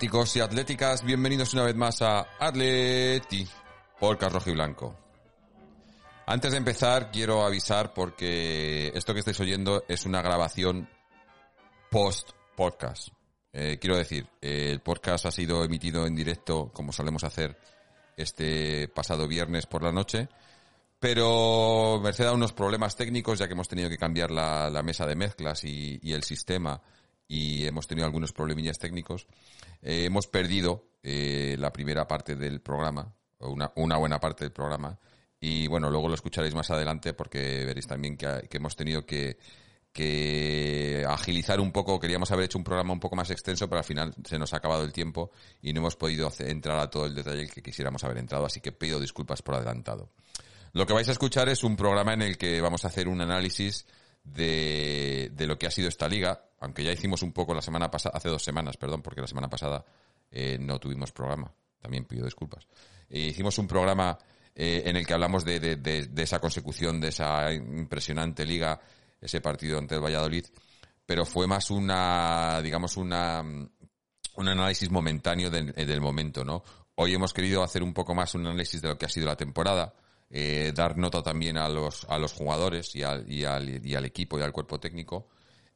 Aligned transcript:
atléticos 0.00 0.34
y 0.36 0.40
atléticas, 0.40 1.04
bienvenidos 1.04 1.52
una 1.52 1.64
vez 1.64 1.76
más 1.76 2.00
a 2.00 2.26
Atleti, 2.38 3.46
podcast 3.98 4.32
rojo 4.32 4.48
y 4.48 4.54
blanco. 4.54 4.96
Antes 6.24 6.52
de 6.52 6.56
empezar 6.56 7.10
quiero 7.12 7.44
avisar 7.44 7.92
porque 7.92 8.90
esto 8.94 9.12
que 9.12 9.18
estáis 9.18 9.38
oyendo 9.40 9.84
es 9.88 10.06
una 10.06 10.22
grabación 10.22 10.88
post 11.90 12.30
podcast. 12.56 13.08
Eh, 13.52 13.76
quiero 13.78 13.98
decir, 13.98 14.26
el 14.40 14.80
podcast 14.80 15.26
ha 15.26 15.30
sido 15.30 15.62
emitido 15.64 16.06
en 16.06 16.16
directo 16.16 16.70
como 16.72 16.92
solemos 16.92 17.22
hacer 17.22 17.58
este 18.16 18.88
pasado 18.88 19.28
viernes 19.28 19.66
por 19.66 19.82
la 19.82 19.92
noche, 19.92 20.30
pero 20.98 22.00
merced 22.02 22.24
a 22.24 22.32
unos 22.32 22.54
problemas 22.54 22.96
técnicos 22.96 23.38
ya 23.38 23.48
que 23.48 23.52
hemos 23.52 23.68
tenido 23.68 23.90
que 23.90 23.98
cambiar 23.98 24.30
la, 24.30 24.82
mesa 24.82 25.04
de 25.04 25.14
mezclas 25.14 25.62
y 25.64 26.00
el 26.04 26.22
sistema 26.22 26.80
y 27.30 27.64
hemos 27.64 27.86
tenido 27.86 28.06
algunos 28.06 28.32
problemillas 28.32 28.80
técnicos. 28.80 29.28
Eh, 29.82 30.06
hemos 30.06 30.26
perdido 30.26 30.88
eh, 31.00 31.54
la 31.60 31.72
primera 31.72 32.08
parte 32.08 32.34
del 32.34 32.60
programa, 32.60 33.14
una, 33.38 33.96
buena 33.98 34.18
parte 34.18 34.44
del 34.44 34.52
programa, 34.52 34.98
y 35.38 35.68
bueno, 35.68 35.90
luego 35.90 36.08
lo 36.08 36.14
escucharéis 36.14 36.56
más 36.56 36.72
adelante 36.72 37.14
porque 37.14 37.64
veréis 37.64 37.86
también 37.86 38.16
que, 38.16 38.48
hemos 38.50 38.74
tenido 38.74 39.06
que, 39.06 39.38
agilizar 41.08 41.60
un 41.60 41.70
poco, 41.70 42.00
queríamos 42.00 42.32
haber 42.32 42.46
hecho 42.46 42.58
un 42.58 42.64
programa 42.64 42.92
un 42.92 43.00
poco 43.00 43.14
más 43.14 43.30
extenso, 43.30 43.68
pero 43.68 43.78
al 43.78 43.84
final 43.84 44.12
se 44.24 44.36
nos 44.36 44.52
ha 44.52 44.56
acabado 44.56 44.82
el 44.82 44.92
tiempo 44.92 45.30
y 45.62 45.72
no 45.72 45.78
hemos 45.78 45.94
podido 45.94 46.32
entrar 46.40 46.80
a 46.80 46.90
todo 46.90 47.06
el 47.06 47.14
detalle 47.14 47.46
que 47.46 47.62
quisiéramos 47.62 48.02
haber 48.02 48.18
entrado, 48.18 48.44
así 48.44 48.60
que 48.60 48.72
pido 48.72 48.98
disculpas 48.98 49.40
por 49.40 49.54
adelantado. 49.54 50.10
Lo 50.72 50.84
que 50.84 50.94
vais 50.94 51.08
a 51.08 51.12
escuchar 51.12 51.48
es 51.48 51.62
un 51.62 51.76
programa 51.76 52.12
en 52.12 52.22
el 52.22 52.36
que 52.36 52.60
vamos 52.60 52.84
a 52.84 52.88
hacer 52.88 53.06
un 53.06 53.20
análisis 53.20 53.86
de, 54.22 55.30
de 55.32 55.46
lo 55.46 55.58
que 55.58 55.66
ha 55.66 55.70
sido 55.70 55.88
esta 55.88 56.08
liga, 56.08 56.44
aunque 56.60 56.84
ya 56.84 56.92
hicimos 56.92 57.22
un 57.22 57.32
poco 57.32 57.54
la 57.54 57.62
semana 57.62 57.90
pasada, 57.90 58.16
hace 58.16 58.28
dos 58.28 58.42
semanas, 58.42 58.76
perdón, 58.76 59.02
porque 59.02 59.20
la 59.20 59.26
semana 59.26 59.48
pasada 59.48 59.84
eh, 60.30 60.58
no 60.60 60.78
tuvimos 60.78 61.12
programa. 61.12 61.52
También 61.80 62.04
pido 62.04 62.24
disculpas. 62.24 62.66
Eh, 63.08 63.20
hicimos 63.20 63.58
un 63.58 63.66
programa 63.66 64.18
eh, 64.54 64.82
en 64.84 64.96
el 64.96 65.06
que 65.06 65.14
hablamos 65.14 65.44
de, 65.44 65.58
de- 65.58 65.76
de- 65.76 66.22
esa 66.22 66.38
consecución, 66.38 67.00
de 67.00 67.08
esa 67.08 67.52
impresionante 67.52 68.44
liga, 68.44 68.78
ese 69.20 69.40
partido 69.40 69.78
ante 69.78 69.94
el 69.94 70.02
Valladolid, 70.04 70.44
pero 71.06 71.24
fue 71.24 71.46
más 71.46 71.70
una, 71.70 72.60
digamos, 72.62 72.96
una, 72.96 73.40
un 73.42 74.48
análisis 74.48 74.90
momentáneo 74.90 75.50
del, 75.50 75.72
del 75.72 76.00
momento, 76.00 76.44
¿no? 76.44 76.62
Hoy 76.96 77.14
hemos 77.14 77.32
querido 77.32 77.62
hacer 77.62 77.82
un 77.82 77.94
poco 77.94 78.14
más 78.14 78.34
un 78.34 78.46
análisis 78.46 78.82
de 78.82 78.88
lo 78.88 78.98
que 78.98 79.06
ha 79.06 79.08
sido 79.08 79.26
la 79.26 79.36
temporada, 79.36 79.94
eh, 80.30 80.72
dar 80.74 80.96
nota 80.96 81.22
también 81.22 81.58
a 81.58 81.68
los, 81.68 82.04
a 82.08 82.18
los 82.18 82.32
jugadores 82.32 82.94
y 82.94 83.02
al, 83.02 83.30
y 83.30 83.44
al, 83.44 83.84
y 83.84 83.94
al 83.94 84.04
equipo 84.04 84.38
y 84.38 84.42
al 84.42 84.52
cuerpo 84.52 84.78
técnico, 84.78 85.28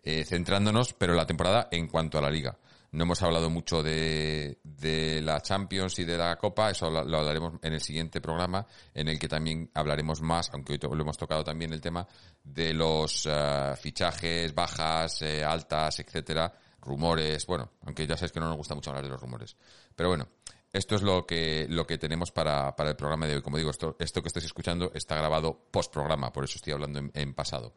eh, 0.03 0.25
centrándonos, 0.25 0.95
pero 0.95 1.15
la 1.15 1.27
temporada 1.27 1.69
en 1.71 1.89
cuanto 1.89 2.19
a 2.19 2.23
la 2.23 2.31
liga. 2.31 2.57
No 2.93 3.03
hemos 3.03 3.21
hablado 3.23 3.51
mucho 3.51 3.83
de, 3.83 4.59
de 4.63 5.21
la 5.21 5.41
Champions 5.41 5.99
y 5.99 6.05
de 6.05 6.17
la 6.17 6.37
Copa, 6.37 6.71
eso 6.71 6.89
lo, 6.89 7.03
lo 7.03 7.19
hablaremos 7.19 7.55
en 7.61 7.73
el 7.73 7.81
siguiente 7.81 8.21
programa, 8.21 8.65
en 8.95 9.09
el 9.09 9.19
que 9.19 9.27
también 9.27 9.69
hablaremos 9.75 10.23
más, 10.23 10.49
aunque 10.53 10.75
hoy 10.75 10.79
lo 10.81 11.03
hemos 11.03 11.17
tocado 11.17 11.43
también 11.43 11.73
el 11.73 11.81
tema, 11.81 12.07
de 12.45 12.73
los 12.73 13.27
eh, 13.29 13.75
fichajes, 13.81 14.55
bajas, 14.55 15.23
eh, 15.23 15.43
altas, 15.43 15.99
etcétera, 15.99 16.53
rumores, 16.83 17.47
bueno, 17.47 17.73
aunque 17.85 18.07
ya 18.07 18.17
sabéis 18.17 18.31
que 18.31 18.39
no 18.39 18.47
nos 18.47 18.59
gusta 18.59 18.77
mucho 18.77 18.91
hablar 18.91 19.05
de 19.05 19.11
los 19.11 19.21
rumores. 19.21 19.57
Pero 19.97 20.11
bueno, 20.11 20.29
esto 20.75 20.97
es 20.97 21.03
lo 21.03 21.25
que, 21.25 21.67
lo 21.71 21.87
que 21.87 21.97
tenemos 21.97 22.33
para, 22.33 22.75
para 22.77 22.91
el 22.91 22.97
programa 22.97 23.27
de 23.27 23.37
hoy. 23.37 23.43
Como 23.43 23.57
digo, 23.57 23.71
esto, 23.71 23.97
esto 23.99 24.21
que 24.21 24.29
estáis 24.29 24.45
escuchando 24.45 24.91
está 24.93 25.17
grabado 25.17 25.69
post 25.71 25.93
programa, 25.93 26.33
por 26.33 26.45
eso 26.45 26.57
estoy 26.57 26.73
hablando 26.73 26.99
en, 26.99 27.11
en 27.15 27.33
pasado. 27.33 27.73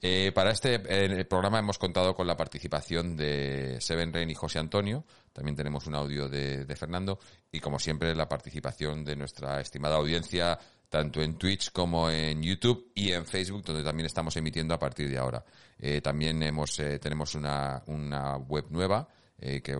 Eh, 0.00 0.30
para 0.32 0.52
este 0.52 0.80
eh, 0.86 1.24
programa 1.24 1.58
hemos 1.58 1.76
contado 1.76 2.14
con 2.14 2.28
la 2.28 2.36
participación 2.36 3.16
de 3.16 3.78
Seven 3.80 4.12
Rain 4.12 4.30
y 4.30 4.34
José 4.34 4.60
Antonio. 4.60 5.04
También 5.32 5.56
tenemos 5.56 5.88
un 5.88 5.96
audio 5.96 6.28
de, 6.28 6.64
de 6.64 6.76
Fernando. 6.76 7.18
Y 7.50 7.58
como 7.58 7.80
siempre, 7.80 8.14
la 8.14 8.28
participación 8.28 9.04
de 9.04 9.16
nuestra 9.16 9.60
estimada 9.60 9.96
audiencia, 9.96 10.56
tanto 10.88 11.20
en 11.20 11.36
Twitch 11.36 11.72
como 11.72 12.08
en 12.10 12.42
YouTube 12.42 12.92
y 12.94 13.10
en 13.10 13.26
Facebook, 13.26 13.64
donde 13.64 13.82
también 13.82 14.06
estamos 14.06 14.36
emitiendo 14.36 14.74
a 14.74 14.78
partir 14.78 15.10
de 15.10 15.18
ahora. 15.18 15.44
Eh, 15.78 16.00
también 16.00 16.40
hemos, 16.44 16.78
eh, 16.78 17.00
tenemos 17.00 17.34
una, 17.34 17.82
una 17.86 18.36
web 18.36 18.66
nueva 18.70 19.08
eh, 19.40 19.60
que 19.62 19.76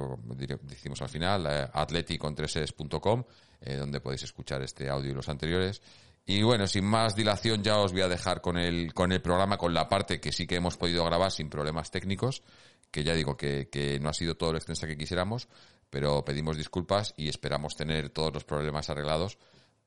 decimos 0.63 1.03
al 1.03 1.09
final, 1.09 1.47
eh, 1.47 1.69
atleticontreses.com, 1.73 3.25
eh, 3.61 3.77
donde 3.77 4.01
podéis 4.01 4.23
escuchar 4.23 4.63
este 4.63 4.89
audio 4.89 5.11
y 5.11 5.15
los 5.15 5.29
anteriores. 5.29 5.83
Y 6.27 6.43
bueno, 6.43 6.67
sin 6.67 6.85
más 6.85 7.17
dilación 7.17 7.63
ya 7.63 7.79
os 7.79 7.93
voy 7.93 8.03
a 8.03 8.09
dejar 8.09 8.41
con 8.41 8.59
el, 8.59 8.93
con 8.95 9.13
el 9.13 9.21
programa, 9.21 9.57
con 9.57 9.75
la 9.75 9.89
parte 9.89 10.21
que 10.21 10.31
sí 10.31 10.47
que 10.47 10.57
hemos 10.57 10.77
podido 10.77 11.05
grabar 11.05 11.33
sin 11.33 11.49
problemas 11.49 11.91
técnicos, 11.91 12.43
que 12.91 13.03
ya 13.03 13.15
digo 13.15 13.37
que, 13.37 13.69
que 13.69 13.99
no 13.99 14.11
ha 14.11 14.15
sido 14.15 14.37
todo 14.37 14.53
lo 14.53 14.59
extensa 14.59 14.87
que 14.87 14.97
quisiéramos, 14.97 15.49
pero 15.91 16.25
pedimos 16.25 16.57
disculpas 16.57 17.15
y 17.17 17.29
esperamos 17.29 17.77
tener 17.77 18.11
todos 18.11 18.33
los 18.33 18.45
problemas 18.45 18.91
arreglados 18.91 19.39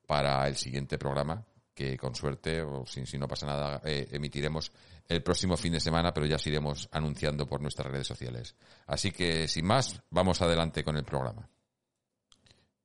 para 0.07 0.47
el 0.47 0.57
siguiente 0.57 0.97
programa, 0.97 1.45
con 1.99 2.15
suerte, 2.15 2.61
o 2.61 2.85
si, 2.85 3.05
si 3.05 3.17
no 3.17 3.27
pasa 3.27 3.45
nada, 3.45 3.81
eh, 3.83 4.07
emitiremos 4.11 4.71
el 5.07 5.21
próximo 5.21 5.57
fin 5.57 5.73
de 5.73 5.79
semana, 5.79 6.13
pero 6.13 6.25
ya 6.25 6.35
os 6.35 6.47
iremos 6.47 6.87
anunciando 6.91 7.45
por 7.45 7.61
nuestras 7.61 7.91
redes 7.91 8.07
sociales. 8.07 8.55
Así 8.87 9.11
que, 9.11 9.47
sin 9.47 9.65
más, 9.65 10.01
vamos 10.09 10.41
adelante 10.41 10.83
con 10.83 10.97
el 10.97 11.03
programa. 11.03 11.49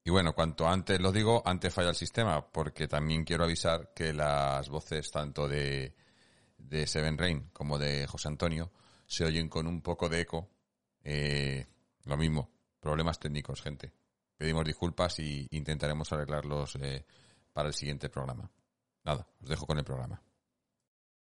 Y 0.04 0.10
bueno, 0.10 0.34
cuanto 0.34 0.68
antes 0.68 1.00
lo 1.00 1.10
digo, 1.10 1.42
antes 1.44 1.74
falla 1.74 1.88
el 1.90 1.96
sistema, 1.96 2.46
porque 2.46 2.86
también 2.86 3.24
quiero 3.24 3.44
avisar 3.44 3.92
que 3.94 4.12
las 4.12 4.68
voces 4.68 5.10
tanto 5.10 5.48
de, 5.48 5.94
de 6.58 6.86
Seven 6.86 7.18
Rain 7.18 7.50
como 7.52 7.78
de 7.78 8.06
José 8.06 8.28
Antonio 8.28 8.70
se 9.06 9.24
oyen 9.24 9.48
con 9.48 9.66
un 9.66 9.82
poco 9.82 10.08
de 10.08 10.20
eco. 10.20 10.48
Eh, 11.02 11.66
lo 12.04 12.16
mismo, 12.16 12.50
problemas 12.80 13.18
técnicos, 13.18 13.62
gente. 13.62 13.92
Pedimos 14.36 14.64
disculpas 14.64 15.18
y 15.18 15.48
intentaremos 15.50 16.12
arreglarlos 16.12 16.76
eh, 16.76 17.04
para 17.52 17.68
el 17.68 17.74
siguiente 17.74 18.08
programa. 18.08 18.50
Nada, 19.06 19.26
os 19.40 19.48
dejo 19.48 19.66
con 19.66 19.78
el 19.78 19.84
programa. 19.84 20.20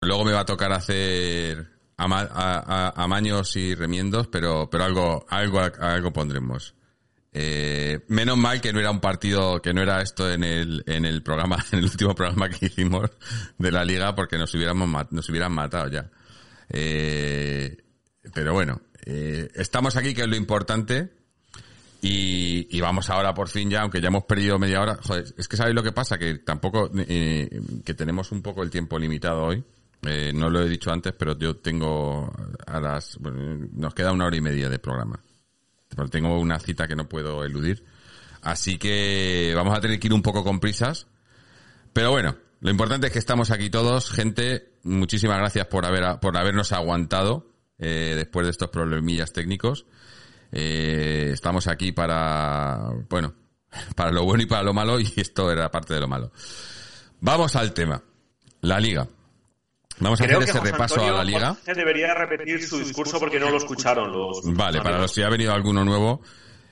Luego 0.02 0.24
me 0.24 0.32
va 0.32 0.40
a 0.40 0.44
tocar 0.46 0.72
hacer 0.72 1.66
a- 1.96 2.04
a- 2.06 3.02
amaños 3.02 3.54
y 3.56 3.74
remiendos, 3.74 4.26
pero, 4.26 4.68
pero 4.68 4.84
algo, 4.84 5.24
algo, 5.28 5.60
algo 5.60 6.12
pondremos. 6.12 6.74
Eh, 7.32 8.04
menos 8.08 8.36
mal 8.36 8.60
que 8.60 8.72
no 8.72 8.80
era 8.80 8.90
un 8.90 8.98
partido, 9.00 9.62
que 9.62 9.72
no 9.72 9.82
era 9.82 10.02
esto 10.02 10.28
en 10.28 10.42
el, 10.42 10.82
en 10.86 11.04
el 11.04 11.22
programa, 11.22 11.58
en 11.72 11.78
el 11.78 11.84
último 11.84 12.14
programa 12.14 12.48
que 12.48 12.66
hicimos 12.66 13.08
de 13.56 13.70
la 13.70 13.84
liga, 13.84 14.14
porque 14.16 14.36
nos 14.36 14.52
hubiéramos, 14.54 14.88
nos 15.12 15.28
hubieran 15.28 15.52
matado 15.52 15.88
ya. 15.88 16.10
Eh, 16.70 17.76
pero 18.34 18.52
bueno, 18.52 18.80
eh, 19.06 19.48
estamos 19.54 19.96
aquí, 19.96 20.12
que 20.14 20.22
es 20.22 20.28
lo 20.28 20.36
importante, 20.36 21.10
y, 22.02 22.80
vamos 22.80 23.10
ahora 23.10 23.34
por 23.34 23.48
fin 23.48 23.68
ya, 23.68 23.82
aunque 23.82 24.00
ya 24.00 24.08
hemos 24.08 24.24
perdido 24.24 24.58
media 24.58 24.80
hora. 24.80 24.98
Joder, 25.02 25.24
es 25.36 25.48
que 25.48 25.56
sabéis 25.56 25.74
lo 25.74 25.82
que 25.82 25.92
pasa, 25.92 26.18
que 26.18 26.36
tampoco, 26.38 26.90
eh, 26.96 27.60
que 27.84 27.94
tenemos 27.94 28.32
un 28.32 28.42
poco 28.42 28.62
el 28.62 28.70
tiempo 28.70 28.98
limitado 28.98 29.44
hoy. 29.44 29.62
Eh, 30.06 30.32
no 30.34 30.48
lo 30.48 30.62
he 30.62 30.68
dicho 30.68 30.90
antes, 30.90 31.12
pero 31.12 31.38
yo 31.38 31.56
tengo 31.56 32.32
a 32.66 32.80
las, 32.80 33.18
nos 33.20 33.94
queda 33.94 34.12
una 34.12 34.26
hora 34.26 34.36
y 34.36 34.40
media 34.40 34.70
de 34.70 34.78
programa. 34.78 35.20
Pero 35.88 36.08
tengo 36.08 36.38
una 36.38 36.58
cita 36.58 36.88
que 36.88 36.96
no 36.96 37.08
puedo 37.08 37.44
eludir. 37.44 37.84
Así 38.42 38.78
que 38.78 39.52
vamos 39.54 39.76
a 39.76 39.80
tener 39.80 39.98
que 40.00 40.06
ir 40.06 40.14
un 40.14 40.22
poco 40.22 40.42
con 40.42 40.58
prisas. 40.58 41.06
Pero 41.92 42.12
bueno, 42.12 42.36
lo 42.60 42.70
importante 42.70 43.08
es 43.08 43.12
que 43.12 43.18
estamos 43.18 43.50
aquí 43.50 43.68
todos, 43.68 44.10
gente. 44.10 44.72
Muchísimas 44.84 45.38
gracias 45.38 45.66
por 45.66 45.84
haber, 45.84 46.18
por 46.20 46.36
habernos 46.38 46.72
aguantado 46.72 47.50
eh, 47.78 48.14
después 48.16 48.46
de 48.46 48.50
estos 48.52 48.70
problemillas 48.70 49.32
técnicos. 49.32 49.84
Eh, 50.52 51.30
estamos 51.32 51.66
aquí 51.68 51.92
para, 51.92 52.90
bueno, 53.08 53.34
para 53.96 54.10
lo 54.10 54.24
bueno 54.24 54.42
y 54.42 54.46
para 54.46 54.62
lo 54.62 54.72
malo 54.74 54.98
y 55.00 55.12
esto 55.16 55.50
era 55.50 55.70
parte 55.70 55.94
de 55.94 56.00
lo 56.00 56.08
malo. 56.08 56.32
Vamos 57.20 57.54
al 57.56 57.72
tema. 57.72 58.02
La 58.62 58.78
liga. 58.80 59.06
Vamos 59.98 60.20
a 60.20 60.24
hacer 60.24 60.42
ese 60.42 60.60
repaso 60.60 60.94
Antonio 60.94 61.14
a 61.14 61.18
la 61.18 61.24
liga. 61.24 61.48
Jorge 61.54 61.74
debería 61.74 62.14
repetir 62.14 62.62
su 62.66 62.78
discurso 62.78 63.18
porque 63.18 63.38
no 63.38 63.50
lo 63.50 63.58
escucharon 63.58 64.10
los. 64.12 64.40
Vale, 64.44 64.80
para 64.80 64.98
los 64.98 65.14
que 65.14 65.24
ha 65.24 65.28
venido 65.28 65.52
alguno 65.52 65.84
nuevo, 65.84 66.22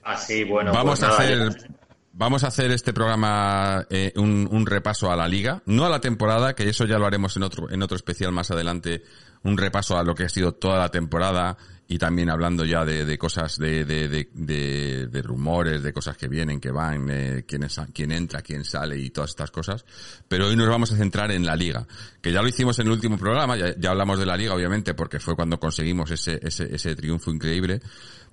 Ah, 0.02 0.16
sí, 0.16 0.44
bueno. 0.44 0.72
vamos 0.72 0.98
pues 1.00 1.02
a 1.02 1.08
nada, 1.08 1.18
hacer 1.18 1.60
ya- 1.60 1.74
vamos 2.14 2.44
a 2.44 2.46
hacer 2.48 2.70
este 2.70 2.94
programa 2.94 3.86
eh, 3.90 4.12
un, 4.16 4.48
un 4.50 4.64
repaso 4.64 5.10
a 5.12 5.16
la 5.16 5.28
liga, 5.28 5.62
no 5.66 5.84
a 5.84 5.90
la 5.90 6.00
temporada, 6.00 6.54
que 6.54 6.68
eso 6.70 6.86
ya 6.86 6.98
lo 6.98 7.04
haremos 7.06 7.36
en 7.36 7.42
otro 7.42 7.70
en 7.70 7.82
otro 7.82 7.96
especial 7.96 8.32
más 8.32 8.50
adelante, 8.50 9.02
un 9.42 9.58
repaso 9.58 9.98
a 9.98 10.02
lo 10.02 10.14
que 10.14 10.24
ha 10.24 10.28
sido 10.30 10.52
toda 10.54 10.78
la 10.78 10.88
temporada 10.90 11.58
y 11.90 11.96
también 11.96 12.28
hablando 12.28 12.66
ya 12.66 12.84
de, 12.84 13.06
de 13.06 13.18
cosas, 13.18 13.56
de, 13.58 13.86
de, 13.86 14.28
de, 14.34 15.22
rumores, 15.22 15.82
de 15.82 15.92
cosas 15.92 16.18
que 16.18 16.28
vienen, 16.28 16.60
que 16.60 16.70
van, 16.70 17.08
eh, 17.10 17.44
quién, 17.48 17.62
es, 17.62 17.80
quién 17.94 18.12
entra, 18.12 18.42
quién 18.42 18.62
sale 18.62 18.98
y 18.98 19.08
todas 19.08 19.30
estas 19.30 19.50
cosas. 19.50 19.86
Pero 20.28 20.48
hoy 20.48 20.56
nos 20.56 20.68
vamos 20.68 20.92
a 20.92 20.96
centrar 20.96 21.32
en 21.32 21.46
la 21.46 21.56
liga, 21.56 21.86
que 22.20 22.30
ya 22.30 22.42
lo 22.42 22.48
hicimos 22.48 22.78
en 22.78 22.88
el 22.88 22.92
último 22.92 23.16
programa, 23.16 23.56
ya, 23.56 23.74
ya 23.78 23.90
hablamos 23.90 24.18
de 24.18 24.26
la 24.26 24.36
liga 24.36 24.54
obviamente 24.54 24.92
porque 24.92 25.18
fue 25.18 25.34
cuando 25.34 25.58
conseguimos 25.58 26.10
ese, 26.10 26.38
ese, 26.42 26.74
ese 26.74 26.94
triunfo 26.94 27.30
increíble, 27.30 27.80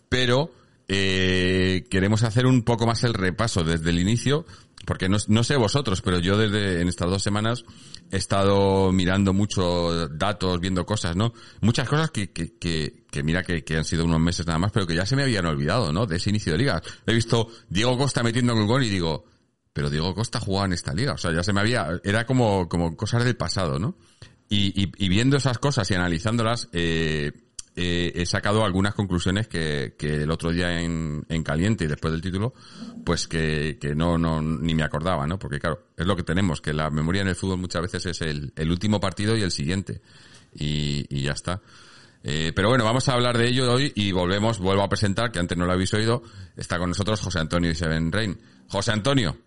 pero 0.10 0.52
eh, 0.88 1.86
queremos 1.90 2.24
hacer 2.24 2.46
un 2.46 2.62
poco 2.64 2.86
más 2.86 3.04
el 3.06 3.14
repaso 3.14 3.64
desde 3.64 3.90
el 3.90 4.00
inicio, 4.00 4.46
porque 4.86 5.10
no, 5.10 5.18
no 5.28 5.44
sé 5.44 5.56
vosotros, 5.58 6.02
pero 6.02 6.20
yo 6.20 6.38
desde 6.38 6.82
en 6.82 6.88
estas 6.88 7.10
dos 7.10 7.24
semanas 7.24 7.66
he 8.12 8.18
estado 8.18 8.92
mirando 8.92 9.34
muchos 9.34 10.10
datos, 10.18 10.60
viendo 10.60 10.86
cosas, 10.86 11.16
¿no? 11.16 11.34
Muchas 11.62 11.90
cosas 11.90 12.12
que, 12.12 12.32
que, 12.32 12.58
que, 12.58 13.06
que 13.10 13.24
mira 13.24 13.44
que, 13.44 13.64
que, 13.64 13.78
han 13.78 13.86
sido 13.86 14.06
unos 14.06 14.20
meses 14.20 14.46
nada 14.46 14.60
más, 14.60 14.72
pero 14.72 14.86
que 14.86 14.96
ya 14.96 15.06
se 15.06 15.16
me 15.16 15.24
habían 15.24 15.46
olvidado, 15.46 15.92
¿no? 15.92 16.06
De 16.06 16.18
ese 16.18 16.30
inicio 16.30 16.52
de 16.54 16.60
liga. 16.60 16.82
He 17.06 17.14
visto 17.14 17.50
Diego 17.70 17.98
Costa 17.98 18.24
metiendo 18.24 18.54
el 18.54 18.66
gol 18.66 18.84
y 18.84 18.90
digo, 18.90 19.26
pero 19.74 19.90
Diego 19.90 20.14
Costa 20.14 20.40
jugaba 20.40 20.68
en 20.68 20.74
esta 20.74 20.94
liga. 20.94 21.14
O 21.14 21.18
sea, 21.18 21.34
ya 21.34 21.44
se 21.44 21.52
me 21.52 21.62
había, 21.62 22.00
era 22.04 22.26
como, 22.26 22.70
como 22.70 22.96
cosas 22.96 23.26
del 23.26 23.36
pasado, 23.36 23.80
¿no? 23.80 23.98
Y, 24.48 24.82
y, 24.82 24.92
y 24.98 25.10
viendo 25.10 25.38
esas 25.38 25.58
cosas 25.58 25.90
y 25.90 25.96
analizándolas, 25.96 26.70
eh, 26.72 27.32
eh, 27.76 28.14
he 28.16 28.26
sacado 28.26 28.64
algunas 28.64 28.94
conclusiones 28.94 29.48
que, 29.48 29.96
que 29.98 30.24
el 30.24 30.32
otro 30.32 30.52
día 30.52 30.80
en, 30.80 31.26
en, 31.28 31.44
caliente 31.44 31.84
y 31.84 31.88
después 31.88 32.14
del 32.14 32.22
título, 32.22 32.54
pues 33.04 33.28
que, 33.28 33.78
que 33.80 33.94
no, 33.96 34.18
no, 34.18 34.42
ni 34.42 34.74
me 34.74 34.84
acordaba, 34.84 35.28
¿no? 35.28 35.38
Porque 35.38 35.60
claro, 35.60 35.88
es 35.98 36.06
lo 36.06 36.16
que 36.16 36.24
tenemos, 36.24 36.62
que 36.62 36.74
la 36.74 36.90
memoria 36.90 37.22
en 37.22 37.28
el 37.28 37.36
fútbol 37.36 37.58
muchas 37.58 37.82
veces 37.82 38.06
es 38.06 38.22
el, 38.22 38.54
el 38.56 38.72
último 38.72 39.00
partido 39.00 39.36
y 39.36 39.42
el 39.42 39.52
siguiente. 39.52 40.02
Y, 40.54 41.06
y 41.10 41.24
ya 41.24 41.34
está. 41.34 41.62
Eh, 42.28 42.54
pero 42.56 42.70
bueno, 42.70 42.84
vamos 42.84 43.08
a 43.08 43.14
hablar 43.14 43.38
de 43.38 43.48
ello 43.48 43.72
hoy 43.72 43.92
y 43.94 44.12
volvemos, 44.12 44.58
vuelvo 44.58 44.82
a 44.82 44.90
presentar, 44.90 45.32
que 45.32 45.38
antes 45.38 45.56
no 45.56 45.68
lo 45.68 45.74
habéis 45.74 45.94
oído, 45.94 46.24
está 46.58 46.80
con 46.80 46.90
nosotros 46.90 47.22
José 47.22 47.40
Antonio 47.40 47.76
Seven 47.76 48.12
Rein. 48.12 48.40
José 48.68 48.94
Antonio, 48.94 49.38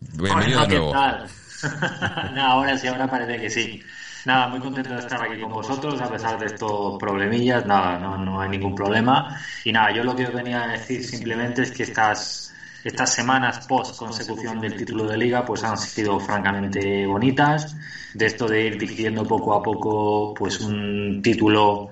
bienvenido 0.00 0.58
Hola, 0.58 0.66
de 0.66 0.74
nuevo. 0.74 0.92
¿qué 0.92 0.98
tal? 0.98 2.34
no, 2.34 2.42
ahora 2.42 2.76
sí, 2.76 2.88
ahora 2.88 3.08
parece 3.08 3.40
que 3.40 3.50
sí. 3.50 3.80
Nada, 4.26 4.48
muy 4.48 4.58
contento 4.58 4.92
de 4.92 4.98
estar 4.98 5.22
aquí 5.22 5.40
con 5.40 5.52
vosotros 5.52 6.00
a 6.00 6.10
pesar 6.10 6.36
de 6.36 6.46
estos 6.46 6.98
problemillas. 6.98 7.64
Nada, 7.64 7.96
no, 7.96 8.18
no 8.18 8.40
hay 8.40 8.48
ningún 8.48 8.74
problema. 8.74 9.40
Y 9.64 9.70
nada, 9.70 9.92
yo 9.92 10.02
lo 10.02 10.16
que 10.16 10.26
os 10.26 10.34
venía 10.34 10.64
a 10.64 10.66
decir 10.66 11.04
simplemente 11.04 11.62
es 11.62 11.70
que 11.70 11.84
estas, 11.84 12.52
estas 12.82 13.14
semanas 13.14 13.64
post 13.68 13.96
consecución 13.96 14.60
del 14.60 14.74
título 14.76 15.06
de 15.06 15.16
liga 15.16 15.44
pues 15.44 15.62
han 15.62 15.78
sido 15.78 16.18
francamente 16.18 17.06
bonitas. 17.06 17.76
De 18.14 18.26
esto 18.26 18.48
de 18.48 18.66
ir 18.66 18.76
diciendo 18.76 19.22
poco 19.22 19.54
a 19.54 19.62
poco 19.62 20.34
pues 20.34 20.58
un 20.58 21.20
título 21.22 21.90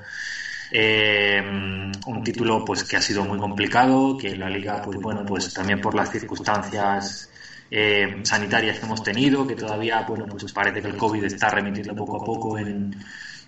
eh, 0.72 1.40
un 1.40 2.24
título 2.24 2.64
pues 2.64 2.82
que 2.82 2.96
ha 2.96 3.00
sido 3.00 3.24
muy 3.24 3.38
complicado, 3.38 4.18
que 4.18 4.34
la 4.34 4.50
liga 4.50 4.82
pues 4.82 4.98
bueno 4.98 5.24
pues 5.24 5.54
también 5.54 5.80
por 5.80 5.94
las 5.94 6.10
circunstancias 6.10 7.30
eh, 7.70 8.20
sanitarias 8.22 8.78
que 8.78 8.86
hemos 8.86 9.02
tenido, 9.02 9.46
que 9.46 9.56
todavía, 9.56 10.02
bueno, 10.02 10.26
pues 10.26 10.52
parece 10.52 10.80
que 10.80 10.88
el 10.88 10.96
COVID 10.96 11.24
está 11.24 11.50
remitiendo 11.50 11.94
poco 11.94 12.16
a 12.16 12.24
poco 12.24 12.58
en, 12.58 12.94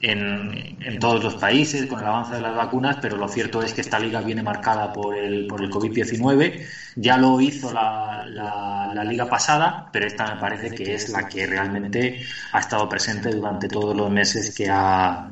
en, 0.01 0.77
en, 0.81 0.99
todos 0.99 1.23
los 1.23 1.37
países 1.37 1.87
con 1.87 2.01
el 2.01 2.07
avance 2.07 2.35
de 2.35 2.41
las 2.41 2.55
vacunas, 2.55 2.99
pero 3.01 3.17
lo 3.17 3.29
cierto 3.29 3.63
es 3.63 3.73
que 3.73 3.81
esta 3.81 3.99
liga 3.99 4.21
viene 4.21 4.43
marcada 4.43 4.93
por 4.93 5.17
el, 5.17 5.47
por 5.47 5.63
el 5.63 5.71
COVID-19. 5.71 6.67
Ya 6.97 7.17
lo 7.19 7.41
hizo 7.41 7.73
la, 7.73 8.25
la, 8.27 8.93
la, 8.95 9.05
liga 9.05 9.27
pasada, 9.27 9.89
pero 9.93 10.07
esta 10.07 10.35
me 10.35 10.41
parece 10.41 10.71
que 10.73 10.95
es 10.95 11.09
la 11.09 11.29
que 11.29 11.47
realmente 11.47 12.21
ha 12.53 12.59
estado 12.61 12.89
presente 12.89 13.31
durante 13.31 13.69
todos 13.69 13.97
los 13.97 14.11
meses 14.11 14.55
que 14.55 14.69
ha, 14.71 15.31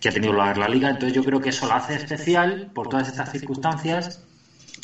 que 0.00 0.08
ha 0.08 0.12
tenido 0.12 0.32
lugar 0.32 0.58
la 0.58 0.68
liga. 0.68 0.90
Entonces 0.90 1.14
yo 1.14 1.24
creo 1.24 1.40
que 1.40 1.50
eso 1.50 1.66
la 1.66 1.76
hace 1.76 1.94
especial 1.94 2.70
por 2.74 2.88
todas 2.88 3.08
estas 3.08 3.30
circunstancias 3.30 4.27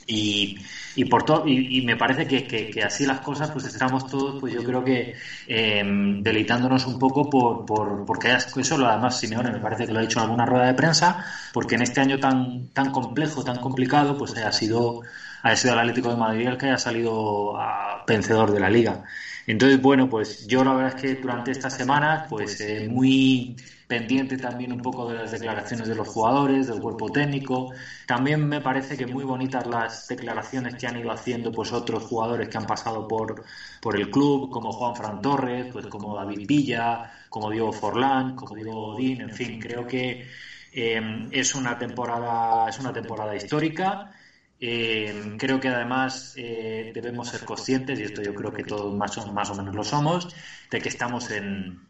y, 0.07 0.55
y 0.95 1.05
por 1.05 1.23
todo 1.23 1.43
y, 1.47 1.81
me 1.83 1.97
parece 1.97 2.27
que, 2.27 2.47
que, 2.47 2.67
que, 2.67 2.83
así 2.83 3.07
las 3.07 3.21
cosas 3.21 3.51
pues 3.51 3.65
estamos 3.65 4.07
todos 4.07 4.37
pues 4.39 4.53
yo 4.53 4.63
creo 4.63 4.83
que 4.83 5.13
eh, 5.47 5.83
deleitándonos 5.85 6.87
un 6.87 6.99
poco 6.99 7.29
por, 7.29 7.65
por 7.65 8.05
porque 8.05 8.37
eso 8.57 8.77
lo 8.77 8.87
además 8.87 9.17
Simeone 9.17 9.51
me 9.51 9.61
parece 9.61 9.87
que 9.87 9.93
lo 9.93 9.99
ha 9.99 10.03
dicho 10.03 10.19
en 10.19 10.25
alguna 10.25 10.47
rueda 10.47 10.67
de 10.67 10.75
prensa 10.75 11.17
porque 11.53 11.75
en 11.75 11.83
este 11.83 12.01
año 12.01 12.19
tan 12.19 12.69
tan 12.73 12.91
complejo 12.91 13.43
tan 13.43 13.59
complicado 13.59 14.17
pues 14.17 14.37
ha 14.37 14.53
sido 14.53 14.99
ha 15.43 15.57
sido 15.57 15.73
el 15.75 15.79
Atlético 15.81 16.11
de 16.11 16.17
Madrid 16.17 16.47
el 16.47 16.57
que 16.59 16.67
haya 16.67 16.79
salido 16.79 17.57
a 17.57 18.03
vencedor 18.07 18.51
de 18.53 18.61
la 18.61 18.71
liga. 18.71 19.01
Entonces 19.47 19.81
bueno 19.81 20.09
pues 20.09 20.47
yo 20.47 20.65
la 20.65 20.75
verdad 20.75 20.93
es 20.97 21.01
que 21.01 21.15
durante 21.17 21.51
estas 21.51 21.75
semanas 21.75 22.23
pues 22.29 22.61
eh, 22.61 22.81
muy 22.89 23.55
pendiente 23.87 24.37
también 24.39 24.73
un 24.73 24.81
poco 24.81 25.09
de 25.09 25.15
las 25.15 25.31
declaraciones 25.31 25.89
de 25.89 25.95
los 25.95 26.09
jugadores, 26.09 26.67
del 26.67 26.81
cuerpo 26.81 27.11
técnico. 27.11 27.73
También 28.07 28.47
me 28.49 28.61
parece 28.61 28.97
que 28.97 29.07
muy 29.07 29.25
bonitas 29.25 29.67
las 29.67 30.09
declaraciones 30.09 30.75
que 30.77 30.87
han 30.87 30.97
ido 30.99 31.11
haciendo 31.11 31.53
pues 31.53 31.73
otros 31.73 32.05
jugadores 32.05 32.49
que 32.49 32.59
han 32.59 32.67
pasado 32.67 33.07
por, 33.07 33.45
por 33.81 33.97
el 33.97 34.11
club, 34.11 34.51
como 34.51 34.73
Juan 34.73 34.97
Fran 34.97 35.21
Torres, 35.21 35.67
pues 35.73 35.87
como 35.87 36.17
David 36.17 36.47
Villa, 36.47 37.11
como 37.29 37.51
Diego 37.51 37.73
Forlán, 37.73 38.35
como 38.35 38.55
Diego 38.55 38.95
Odín, 38.95 39.21
en 39.21 39.31
fin, 39.33 39.61
creo 39.61 39.87
que 39.87 40.27
eh, 40.73 41.29
es 41.31 41.55
una 41.55 41.79
temporada, 41.79 42.69
es 42.69 42.79
una 42.79 42.93
temporada 42.93 43.35
histórica. 43.37 44.11
Eh, 44.59 45.37
creo 45.39 45.61
que 45.61 45.69
además 45.69 46.33
eh, 46.37 46.91
debemos 46.95 47.29
ser 47.29 47.45
conscientes, 47.45 47.99
y 48.01 48.05
esto 48.05 48.23
yo 48.23 48.35
creo 48.35 48.53
que 48.53 48.65
todos 48.65 48.95
más 48.95 49.17
o, 49.19 49.33
más 49.33 49.51
o 49.51 49.55
menos 49.55 49.75
lo 49.75 49.85
somos, 49.85 50.29
de 50.71 50.81
que 50.81 50.89
estamos 50.89 51.31
en, 51.31 51.87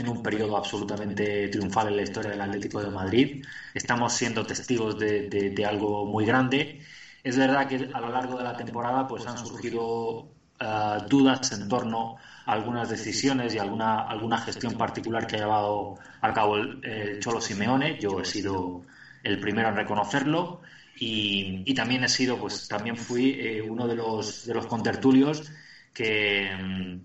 en 0.00 0.08
un 0.08 0.22
periodo 0.22 0.56
absolutamente 0.56 1.48
triunfal 1.48 1.88
en 1.88 1.96
la 1.96 2.02
historia 2.02 2.30
del 2.30 2.40
Atlético 2.40 2.82
de 2.82 2.90
Madrid. 2.90 3.44
Estamos 3.74 4.12
siendo 4.12 4.44
testigos 4.46 4.98
de, 4.98 5.28
de, 5.28 5.50
de, 5.50 5.66
algo 5.66 6.06
muy 6.06 6.24
grande. 6.24 6.80
Es 7.22 7.36
verdad 7.36 7.68
que 7.68 7.88
a 7.92 8.00
lo 8.00 8.10
largo 8.10 8.38
de 8.38 8.44
la 8.44 8.56
temporada 8.56 9.06
pues 9.06 9.26
han 9.26 9.38
surgido 9.38 10.20
uh, 10.60 11.06
dudas 11.08 11.52
en 11.52 11.68
torno 11.68 12.16
a 12.46 12.52
algunas 12.52 12.88
decisiones 12.88 13.54
y 13.54 13.58
alguna, 13.58 14.02
alguna 14.02 14.38
gestión 14.38 14.74
particular 14.74 15.26
que 15.26 15.36
ha 15.36 15.40
llevado 15.40 15.98
a 16.20 16.32
cabo 16.32 16.56
el, 16.56 16.84
el 16.84 17.20
Cholo 17.20 17.40
Simeone. 17.40 17.98
Yo 18.00 18.20
he 18.20 18.24
sido 18.24 18.82
el 19.22 19.40
primero 19.40 19.68
en 19.68 19.76
reconocerlo 19.76 20.60
y, 20.98 21.62
y 21.66 21.74
también 21.74 22.04
he 22.04 22.08
sido, 22.08 22.38
pues 22.38 22.68
también 22.68 22.96
fui 22.96 23.32
eh, 23.38 23.62
uno 23.62 23.86
de 23.86 23.94
los, 23.94 24.46
de 24.46 24.54
los 24.54 24.66
contertulios 24.66 25.50
que 25.92 27.00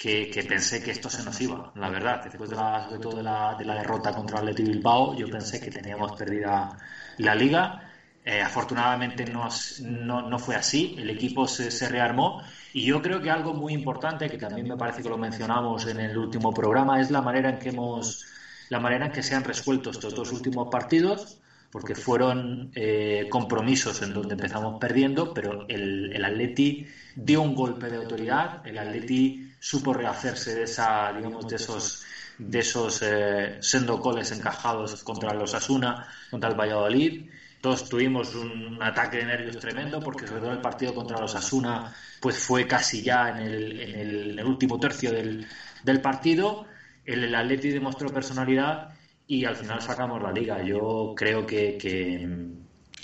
que, 0.00 0.30
que, 0.30 0.42
pensé 0.44 0.82
que 0.82 0.92
esto 0.92 1.10
se 1.10 1.22
nos 1.22 1.38
iba, 1.42 1.72
la 1.74 1.90
verdad. 1.90 2.24
Después 2.24 2.48
de 2.48 2.56
la, 2.56 2.84
sobre 2.84 2.98
todo 3.00 3.16
de 3.18 3.22
la, 3.22 3.54
de 3.58 3.66
la 3.66 3.74
derrota 3.74 4.14
contra 4.14 4.38
el 4.38 4.48
Atleti 4.48 4.62
Bilbao, 4.62 5.14
yo 5.14 5.28
pensé 5.28 5.60
que 5.60 5.70
teníamos 5.70 6.12
perdida 6.12 6.74
la 7.18 7.34
liga. 7.34 7.82
Eh, 8.24 8.40
afortunadamente 8.40 9.26
no, 9.26 9.48
no, 9.82 10.22
no, 10.22 10.38
fue 10.38 10.54
así, 10.54 10.94
el 10.98 11.08
equipo 11.08 11.46
se, 11.46 11.70
se, 11.70 11.88
rearmó 11.88 12.42
y 12.74 12.84
yo 12.84 13.00
creo 13.00 13.20
que 13.22 13.30
algo 13.30 13.54
muy 13.54 13.72
importante, 13.72 14.28
que 14.28 14.36
también 14.36 14.68
me 14.68 14.76
parece 14.76 15.02
que 15.02 15.08
lo 15.08 15.16
mencionamos 15.16 15.86
en 15.86 16.00
el 16.00 16.16
último 16.18 16.52
programa, 16.52 17.00
es 17.00 17.10
la 17.10 17.22
manera 17.22 17.48
en 17.48 17.58
que 17.58 17.70
hemos, 17.70 18.26
la 18.68 18.78
manera 18.78 19.06
en 19.06 19.12
que 19.12 19.22
se 19.22 19.34
han 19.34 19.42
resuelto 19.42 19.90
estos 19.90 20.14
dos 20.14 20.32
últimos 20.32 20.68
partidos, 20.70 21.38
porque 21.70 21.94
fueron 21.94 22.70
eh, 22.74 23.26
compromisos 23.30 24.02
en 24.02 24.12
donde 24.12 24.34
empezamos 24.34 24.78
perdiendo, 24.78 25.32
pero 25.32 25.66
el, 25.68 26.12
el 26.12 26.24
Atleti 26.24 26.86
dio 27.16 27.40
un 27.40 27.54
golpe 27.54 27.88
de 27.88 27.96
autoridad, 27.96 28.66
el 28.66 28.78
Atleti 28.78 29.49
supo 29.60 29.92
rehacerse 29.92 30.54
de 30.54 30.64
esa, 30.64 31.12
digamos, 31.12 31.46
de 31.46 31.56
esos 31.56 32.02
de 32.38 32.60
esos 32.60 33.02
eh, 33.02 33.58
sendo 33.60 33.98
goles 33.98 34.32
encajados 34.32 35.04
contra 35.04 35.34
los 35.34 35.52
Asuna, 35.52 36.08
contra 36.30 36.48
el 36.48 36.58
Valladolid. 36.58 37.28
Todos 37.60 37.86
tuvimos 37.86 38.34
un 38.34 38.78
ataque 38.82 39.18
de 39.18 39.26
nervios 39.26 39.58
tremendo 39.58 40.00
porque 40.00 40.26
sobre 40.26 40.40
todo 40.40 40.52
el 40.52 40.62
partido 40.62 40.94
contra 40.94 41.20
los 41.20 41.34
Asuna 41.34 41.94
pues 42.20 42.38
fue 42.38 42.66
casi 42.66 43.02
ya 43.02 43.28
en 43.28 43.36
el, 43.36 43.80
en 43.80 44.00
el, 44.00 44.30
en 44.30 44.38
el 44.38 44.46
último 44.46 44.80
tercio 44.80 45.12
del, 45.12 45.46
del 45.84 46.00
partido. 46.00 46.64
El, 47.04 47.24
el, 47.24 47.34
Atleti 47.34 47.68
demostró 47.68 48.08
personalidad 48.08 48.94
y 49.26 49.44
al 49.44 49.56
final 49.56 49.82
sacamos 49.82 50.22
la 50.22 50.32
liga. 50.32 50.62
Yo 50.62 51.12
creo 51.14 51.46
que, 51.46 51.76
que 51.76 52.26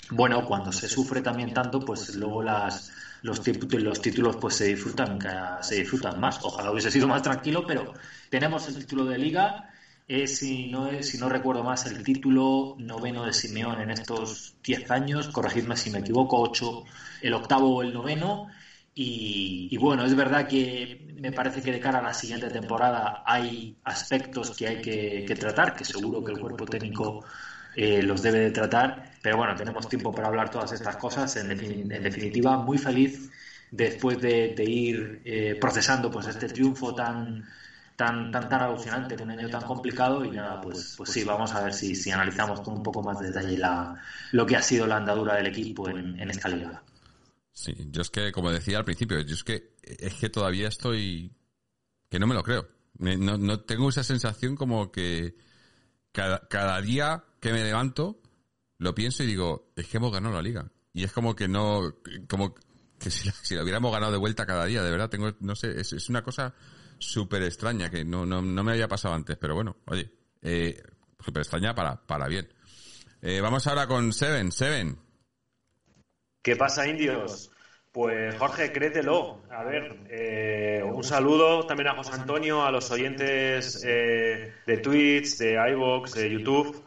bueno, 0.09 0.43
cuando 0.45 0.71
se 0.71 0.89
sufre 0.89 1.21
también 1.21 1.53
tanto, 1.53 1.79
pues 1.79 2.15
luego 2.15 2.41
las 2.41 2.91
los, 3.21 3.41
los 3.71 4.01
títulos 4.01 4.37
pues 4.37 4.55
se 4.55 4.65
disfrutan 4.65 5.19
se 5.61 5.75
disfrutan 5.75 6.19
más. 6.19 6.39
Ojalá 6.41 6.71
hubiese 6.71 6.91
sido 6.91 7.07
más 7.07 7.21
tranquilo, 7.21 7.65
pero 7.65 7.89
tenemos 8.29 8.67
el 8.67 8.77
título 8.77 9.05
de 9.05 9.17
liga. 9.17 9.57
Si, 10.25 10.67
no 10.67 10.87
es, 10.87 11.07
si 11.07 11.17
no 11.17 11.27
recuerdo 11.27 11.63
más, 11.63 11.85
el 11.85 12.01
título 12.01 12.73
noveno 12.77 13.25
de 13.25 13.33
Simeón 13.33 13.81
en 13.81 13.89
estos 13.89 14.55
10 14.63 14.89
años, 14.89 15.27
corregidme 15.27 15.75
si 15.75 15.89
me 15.89 15.99
equivoco, 15.99 16.39
8, 16.39 16.81
el 17.19 17.33
octavo 17.33 17.75
o 17.75 17.81
el 17.81 17.91
noveno. 17.91 18.45
Y, 18.93 19.67
y, 19.69 19.77
bueno, 19.77 20.05
es 20.05 20.15
verdad 20.15 20.47
que 20.47 20.97
me 21.21 21.31
parece 21.33 21.61
que 21.61 21.71
de 21.71 21.79
cara 21.79 21.99
a 21.99 22.01
la 22.01 22.13
siguiente 22.13 22.49
temporada 22.49 23.21
hay 23.25 23.75
aspectos 23.83 24.49
que 24.51 24.67
hay 24.67 24.77
que, 24.79 25.23
que 25.25 25.35
tratar, 25.35 25.75
que 25.75 25.83
seguro 25.85 26.23
que 26.23 26.31
el 26.31 26.39
cuerpo 26.39 26.65
técnico 26.67 27.19
eh, 27.75 28.01
los 28.01 28.21
debe 28.21 28.39
de 28.39 28.51
tratar. 28.51 28.95
Pero 29.27 29.35
bueno, 29.35 29.57
tenemos 29.57 29.89
tiempo 29.89 30.13
para 30.13 30.29
hablar 30.29 30.49
todas 30.49 30.71
estas 30.71 30.95
cosas. 30.95 31.35
En, 31.35 31.49
definitiva, 31.49 32.59
muy 32.59 32.77
feliz 32.77 33.29
después 33.69 34.21
de, 34.21 34.55
de 34.55 34.63
ir 34.63 35.21
eh, 35.25 35.57
procesando 35.59 36.09
pues 36.09 36.27
este 36.27 36.47
triunfo 36.47 36.95
tan 36.95 37.43
tan, 37.97 38.31
tan, 38.31 38.47
tan 38.47 38.61
alucinante, 38.61 39.17
de 39.17 39.23
un 39.23 39.31
año 39.31 39.49
tan 39.49 39.63
complicado 39.63 40.23
y 40.23 40.31
nada, 40.31 40.61
pues, 40.61 40.93
pues 40.95 41.09
sí, 41.09 41.25
vamos 41.25 41.53
a 41.53 41.61
ver 41.61 41.73
si, 41.73 41.93
si 41.93 42.09
analizamos 42.09 42.61
con 42.61 42.75
un 42.75 42.83
poco 42.83 43.03
más 43.03 43.19
de 43.19 43.27
detalle 43.27 43.57
la, 43.57 44.01
lo 44.31 44.45
que 44.45 44.55
ha 44.55 44.61
sido 44.61 44.87
la 44.87 44.95
andadura 44.95 45.35
del 45.35 45.47
equipo 45.47 45.89
en, 45.89 46.17
en 46.17 46.29
esta 46.29 46.47
liga. 46.47 46.81
Sí, 47.51 47.75
yo 47.91 48.03
es 48.03 48.09
que, 48.09 48.31
como 48.31 48.49
decía 48.49 48.77
al 48.77 48.85
principio, 48.85 49.19
yo 49.19 49.35
es 49.35 49.43
que, 49.43 49.75
es 49.83 50.13
que 50.13 50.29
todavía 50.29 50.69
estoy, 50.69 51.35
que 52.09 52.17
no 52.17 52.27
me 52.27 52.33
lo 52.33 52.43
creo. 52.43 52.65
No, 52.97 53.37
no 53.37 53.59
tengo 53.59 53.89
esa 53.89 54.05
sensación 54.05 54.55
como 54.55 54.89
que 54.89 55.35
cada, 56.13 56.47
cada 56.47 56.79
día 56.79 57.25
que 57.41 57.51
me 57.51 57.65
levanto, 57.65 58.21
lo 58.77 58.95
pienso 58.95 59.23
y 59.23 59.27
digo, 59.27 59.71
es 59.75 59.87
que 59.87 59.97
hemos 59.97 60.11
ganado 60.11 60.35
la 60.35 60.41
liga. 60.41 60.71
Y 60.93 61.03
es 61.03 61.11
como 61.11 61.35
que 61.35 61.47
no, 61.47 61.95
como 62.27 62.55
que 62.99 63.11
si, 63.11 63.29
si 63.43 63.55
la 63.55 63.63
hubiéramos 63.63 63.91
ganado 63.91 64.11
de 64.11 64.17
vuelta 64.17 64.45
cada 64.45 64.65
día, 64.65 64.83
de 64.83 64.91
verdad, 64.91 65.09
tengo, 65.09 65.31
no 65.39 65.55
sé, 65.55 65.79
es, 65.79 65.93
es 65.93 66.09
una 66.09 66.23
cosa 66.23 66.53
súper 66.99 67.43
extraña 67.43 67.89
que 67.89 68.03
no, 68.03 68.25
no, 68.25 68.41
no 68.41 68.63
me 68.63 68.71
había 68.71 68.87
pasado 68.87 69.13
antes, 69.13 69.37
pero 69.37 69.55
bueno, 69.55 69.77
oye, 69.85 70.11
eh, 70.41 70.81
súper 71.23 71.41
extraña 71.41 71.75
para, 71.75 71.95
para 72.05 72.27
bien. 72.27 72.47
Eh, 73.21 73.41
vamos 73.41 73.65
ahora 73.67 73.87
con 73.87 74.13
Seven. 74.13 74.51
Seven. 74.51 74.97
¿Qué 76.41 76.55
pasa, 76.55 76.87
indios? 76.87 77.51
Pues 77.91 78.35
Jorge, 78.37 78.71
créetelo. 78.71 79.41
A 79.49 79.63
ver, 79.63 80.05
eh, 80.09 80.83
un 80.83 81.03
saludo 81.03 81.65
también 81.65 81.89
a 81.89 81.95
José 81.95 82.11
Antonio, 82.13 82.63
a 82.63 82.71
los 82.71 82.91
oyentes 82.91 83.83
eh, 83.83 84.53
de 84.65 84.77
Twitch, 84.77 85.37
de 85.37 85.57
iVoox, 85.71 86.13
de 86.13 86.29
YouTube. 86.29 86.83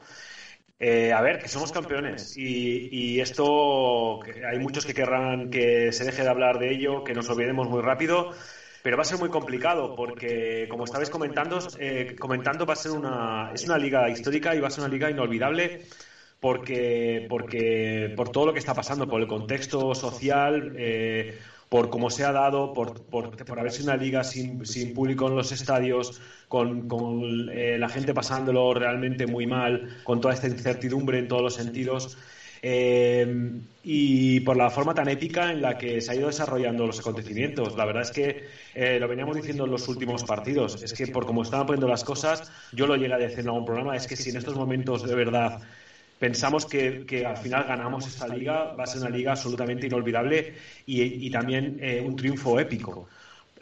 Eh, 0.82 1.12
a 1.12 1.20
ver, 1.20 1.38
que 1.38 1.48
somos 1.48 1.70
campeones. 1.72 2.36
y, 2.36 2.88
y 2.90 3.20
esto, 3.20 4.18
hay 4.48 4.58
muchos 4.58 4.86
que 4.86 4.94
querrán 4.94 5.48
que 5.48 5.92
se 5.92 6.04
deje 6.04 6.22
de 6.22 6.28
hablar 6.30 6.58
de 6.58 6.72
ello, 6.72 7.02
que 7.02 7.14
nos 7.14 7.28
olvidemos 7.28 7.68
muy 7.68 7.82
rápido, 7.82 8.28
pero 8.82 8.96
va 8.96 9.02
a 9.02 9.04
ser 9.04 9.18
muy 9.18 9.28
complicado 9.28 9.94
porque, 9.94 10.66
como 10.70 10.84
estabais 10.84 11.10
comentando, 11.10 11.58
eh, 11.78 12.06
comentando 12.18 12.64
va 12.66 12.72
a 12.74 12.76
ser 12.76 12.92
una, 12.92 13.50
es 13.52 13.64
una 13.66 13.78
liga 13.78 14.08
histórica 14.10 14.54
y 14.56 14.60
va 14.60 14.68
a 14.68 14.70
ser 14.70 14.82
una 14.82 14.88
liga 14.90 15.10
inolvidable 15.10 15.74
porque, 16.40 17.22
porque 17.28 18.10
por 18.16 18.30
todo 18.30 18.46
lo 18.46 18.52
que 18.54 18.58
está 18.60 18.74
pasando, 18.74 19.08
por 19.08 19.20
el 19.20 19.26
contexto 19.26 19.94
social, 19.94 20.72
eh, 20.74 21.26
por 21.70 21.88
cómo 21.88 22.10
se 22.10 22.24
ha 22.24 22.32
dado, 22.32 22.74
por, 22.74 23.00
por, 23.04 23.30
por 23.44 23.58
haber 23.60 23.70
sido 23.72 23.84
una 23.92 23.96
liga 23.96 24.24
sin, 24.24 24.66
sin 24.66 24.92
público 24.92 25.28
en 25.28 25.36
los 25.36 25.52
estadios, 25.52 26.20
con, 26.48 26.88
con 26.88 27.48
eh, 27.50 27.78
la 27.78 27.88
gente 27.88 28.12
pasándolo 28.12 28.74
realmente 28.74 29.26
muy 29.28 29.46
mal, 29.46 30.00
con 30.02 30.20
toda 30.20 30.34
esta 30.34 30.48
incertidumbre 30.48 31.18
en 31.20 31.28
todos 31.28 31.42
los 31.42 31.54
sentidos. 31.54 32.18
Eh, 32.62 33.62
y 33.82 34.40
por 34.40 34.56
la 34.56 34.68
forma 34.68 34.94
tan 34.94 35.08
épica 35.08 35.50
en 35.50 35.62
la 35.62 35.78
que 35.78 36.00
se 36.00 36.10
ha 36.10 36.14
ido 36.16 36.26
desarrollando 36.26 36.86
los 36.86 36.98
acontecimientos. 36.98 37.76
La 37.76 37.84
verdad 37.84 38.02
es 38.02 38.10
que 38.10 38.48
eh, 38.74 38.98
lo 38.98 39.08
veníamos 39.08 39.36
diciendo 39.36 39.64
en 39.64 39.70
los 39.70 39.88
últimos 39.88 40.24
partidos, 40.24 40.82
es 40.82 40.92
que 40.92 41.06
por 41.06 41.24
cómo 41.24 41.42
estaban 41.42 41.66
poniendo 41.66 41.88
las 41.88 42.04
cosas, 42.04 42.50
yo 42.72 42.86
lo 42.88 42.96
llegué 42.96 43.14
a 43.14 43.18
decir 43.18 43.40
en 43.40 43.46
algún 43.46 43.64
programa, 43.64 43.96
es 43.96 44.06
que 44.08 44.16
si 44.16 44.30
en 44.30 44.36
estos 44.36 44.56
momentos 44.56 45.06
de 45.06 45.14
verdad 45.14 45.60
pensamos 46.20 46.66
que, 46.66 47.06
que, 47.06 47.24
al 47.24 47.38
final 47.38 47.64
ganamos 47.64 48.06
esta 48.06 48.28
liga, 48.28 48.74
va 48.74 48.84
a 48.84 48.86
ser 48.86 49.00
una 49.00 49.10
liga 49.10 49.32
absolutamente 49.32 49.86
inolvidable 49.86 50.54
y, 50.86 51.26
y 51.26 51.30
también 51.30 51.78
eh, 51.80 52.00
un 52.04 52.14
triunfo 52.14 52.60
épico. 52.60 53.08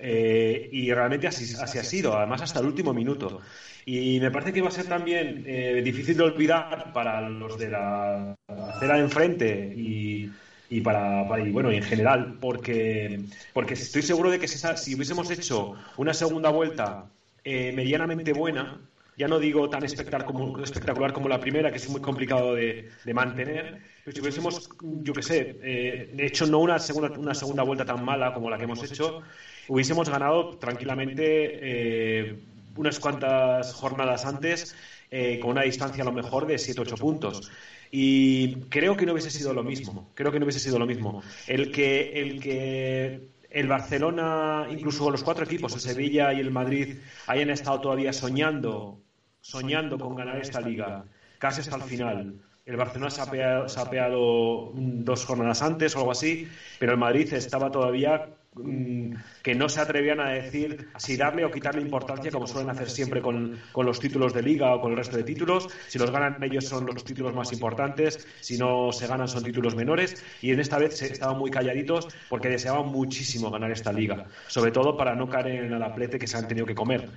Eh, 0.01 0.69
y 0.73 0.93
realmente 0.93 1.29
así, 1.29 1.55
así, 1.61 1.79
ha 1.79 1.85
sido, 1.85 2.17
además 2.17 2.43
hasta 2.43 2.61
el 2.61 2.67
último 2.67 2.93
minuto. 2.93 3.41
Y 3.87 4.19
me 4.21 4.31
parece 4.31 4.53
que 4.53 4.61
va 4.61 4.69
a 4.69 4.73
ser 4.73 4.87
también 4.87 5.45
eh, 5.47 5.81
difícil 5.85 6.17
de 6.17 6.25
olvidar 6.25 6.93
para 6.93 7.29
los 7.29 7.59
de 7.59 7.71
la 7.71 8.35
acera 8.49 8.97
de 8.97 9.01
enfrente 9.01 9.75
y, 9.77 10.31
y 10.69 10.81
para, 10.81 11.27
para, 11.29 11.47
y 11.47 11.53
bueno, 11.53 11.71
en 11.71 11.83
general, 11.83 12.39
porque, 12.41 13.21
porque 13.53 13.75
estoy 13.75 14.03
seguro 14.03 14.31
de 14.31 14.39
que 14.41 14.49
si, 14.49 14.59
si 14.77 14.95
hubiésemos 14.97 15.31
hecho 15.31 15.75
una 15.97 16.13
segunda 16.13 16.51
vuelta 16.51 17.07
eh, 17.45 17.73
medianamente 17.73 18.33
buena, 18.33 18.81
ya 19.19 19.27
no 19.27 19.41
digo 19.41 19.69
tan 19.69 19.85
espectacular 19.85 20.25
como, 20.25 21.29
la 21.29 21.41
primera, 21.41 21.73
que 21.73 21.79
es 21.79 21.89
muy 21.91 22.01
complicado 22.01 22.55
de, 22.55 22.89
mantener, 23.13 23.81
pero 24.05 24.15
si 24.15 24.21
hubiésemos, 24.23 24.71
yo 25.03 25.13
qué 25.13 25.23
sé, 25.23 25.57
eh, 25.61 26.15
hecho 26.19 26.47
no 26.47 26.61
una 26.61 26.79
segunda, 26.79 27.11
una 27.19 27.35
segunda 27.35 27.65
vuelta 27.65 27.85
tan 27.85 28.05
mala 28.05 28.33
como 28.33 28.49
la 28.49 28.57
que 28.57 28.65
hemos 28.65 28.83
hecho, 28.85 29.23
hubiésemos 29.67 30.09
ganado 30.09 30.57
tranquilamente 30.59 31.25
eh, 31.25 32.39
unas 32.77 33.01
cuantas 33.01 33.75
jornadas 33.75 34.25
antes 34.25 34.77
eh, 35.11 35.41
con 35.41 35.51
una 35.51 35.63
distancia 35.63 36.03
a 36.03 36.07
lo 36.07 36.13
mejor 36.13 36.47
de 36.47 36.55
7-8 36.55 36.99
puntos. 36.99 37.51
Y 37.91 38.57
creo 38.69 38.97
que 38.97 39.05
no 39.05 39.13
hubiese 39.13 39.31
sido 39.31 39.53
lo 39.53 39.65
mismo. 39.65 40.11
Creo 40.15 40.31
que 40.31 40.39
no 40.39 40.45
hubiese 40.45 40.61
sido 40.61 40.79
lo 40.79 40.87
mismo. 40.87 41.23
El 41.47 41.73
que, 41.73 42.21
el 42.21 42.41
que 42.41 43.29
el 43.51 43.67
Barcelona, 43.67 44.67
incluso 44.71 45.11
los 45.11 45.25
cuatro 45.25 45.45
equipos, 45.45 45.75
el 45.75 45.81
Sevilla 45.81 46.33
y 46.33 46.41
el 46.41 46.51
Madrid, 46.51 46.99
hayan 47.27 47.51
estado 47.51 47.81
todavía 47.81 48.13
soñando, 48.13 49.01
soñando 49.49 49.99
con 49.99 50.15
ganar 50.15 50.37
esta 50.37 50.61
liga, 50.61 51.05
casi 51.39 51.63
hasta 51.63 51.77
el 51.77 51.83
final. 51.83 52.35
El 52.67 52.77
Barcelona 52.77 53.11
se 53.11 53.23
ha, 53.23 53.31
peado, 53.31 53.67
se 53.67 53.81
ha 53.81 53.89
peado 53.89 54.73
dos 54.75 55.25
jornadas 55.25 55.63
antes 55.63 55.97
o 55.97 56.01
algo 56.01 56.11
así, 56.13 56.47
pero 56.79 56.93
el 56.93 56.99
Madrid 56.99 57.33
estaba 57.33 57.71
todavía 57.71 58.29
mm, 58.53 59.15
que 59.43 59.55
no 59.55 59.71
se 59.71 59.81
atrevían 59.81 60.21
a 60.21 60.29
decir 60.29 60.91
si 60.99 61.17
darle 61.17 61.47
o 61.47 61.51
quitarle 61.51 61.81
importancia, 61.81 62.31
como 62.31 62.47
suelen 62.47 62.69
hacer 62.69 62.91
siempre 62.91 63.23
con, 63.23 63.59
con, 63.73 63.87
los 63.87 63.99
títulos 63.99 64.35
de 64.35 64.43
liga 64.43 64.75
o 64.75 64.83
con 64.83 64.91
el 64.91 64.99
resto 64.99 65.17
de 65.17 65.23
títulos. 65.23 65.69
Si 65.87 65.99
los 65.99 66.11
ganan 66.11 66.43
ellos 66.43 66.67
son 66.67 66.85
los 66.85 67.03
títulos 67.03 67.35
más 67.35 67.51
importantes, 67.51 68.29
si 68.43 68.59
no 68.59 68.93
se 68.93 69.07
ganan 69.07 69.29
son 69.29 69.45
títulos 69.45 69.75
menores. 69.75 70.23
Y 70.43 70.53
en 70.53 70.61
esta 70.61 70.77
vez 70.77 71.01
estaban 71.01 71.39
muy 71.39 71.51
calladitos 71.51 72.09
porque 72.29 72.51
deseaban 72.51 72.89
muchísimo 72.89 73.51
ganar 73.51 73.71
esta 73.71 73.95
liga, 73.95 74.27
sobre 74.47 74.73
todo 74.73 74.95
para 74.95 75.15
no 75.15 75.27
caer 75.27 75.65
en 75.65 75.73
el 75.73 75.83
aplete 75.83 76.19
que 76.19 76.27
se 76.27 76.37
han 76.37 76.47
tenido 76.47 76.67
que 76.67 76.75
comer. 76.75 77.09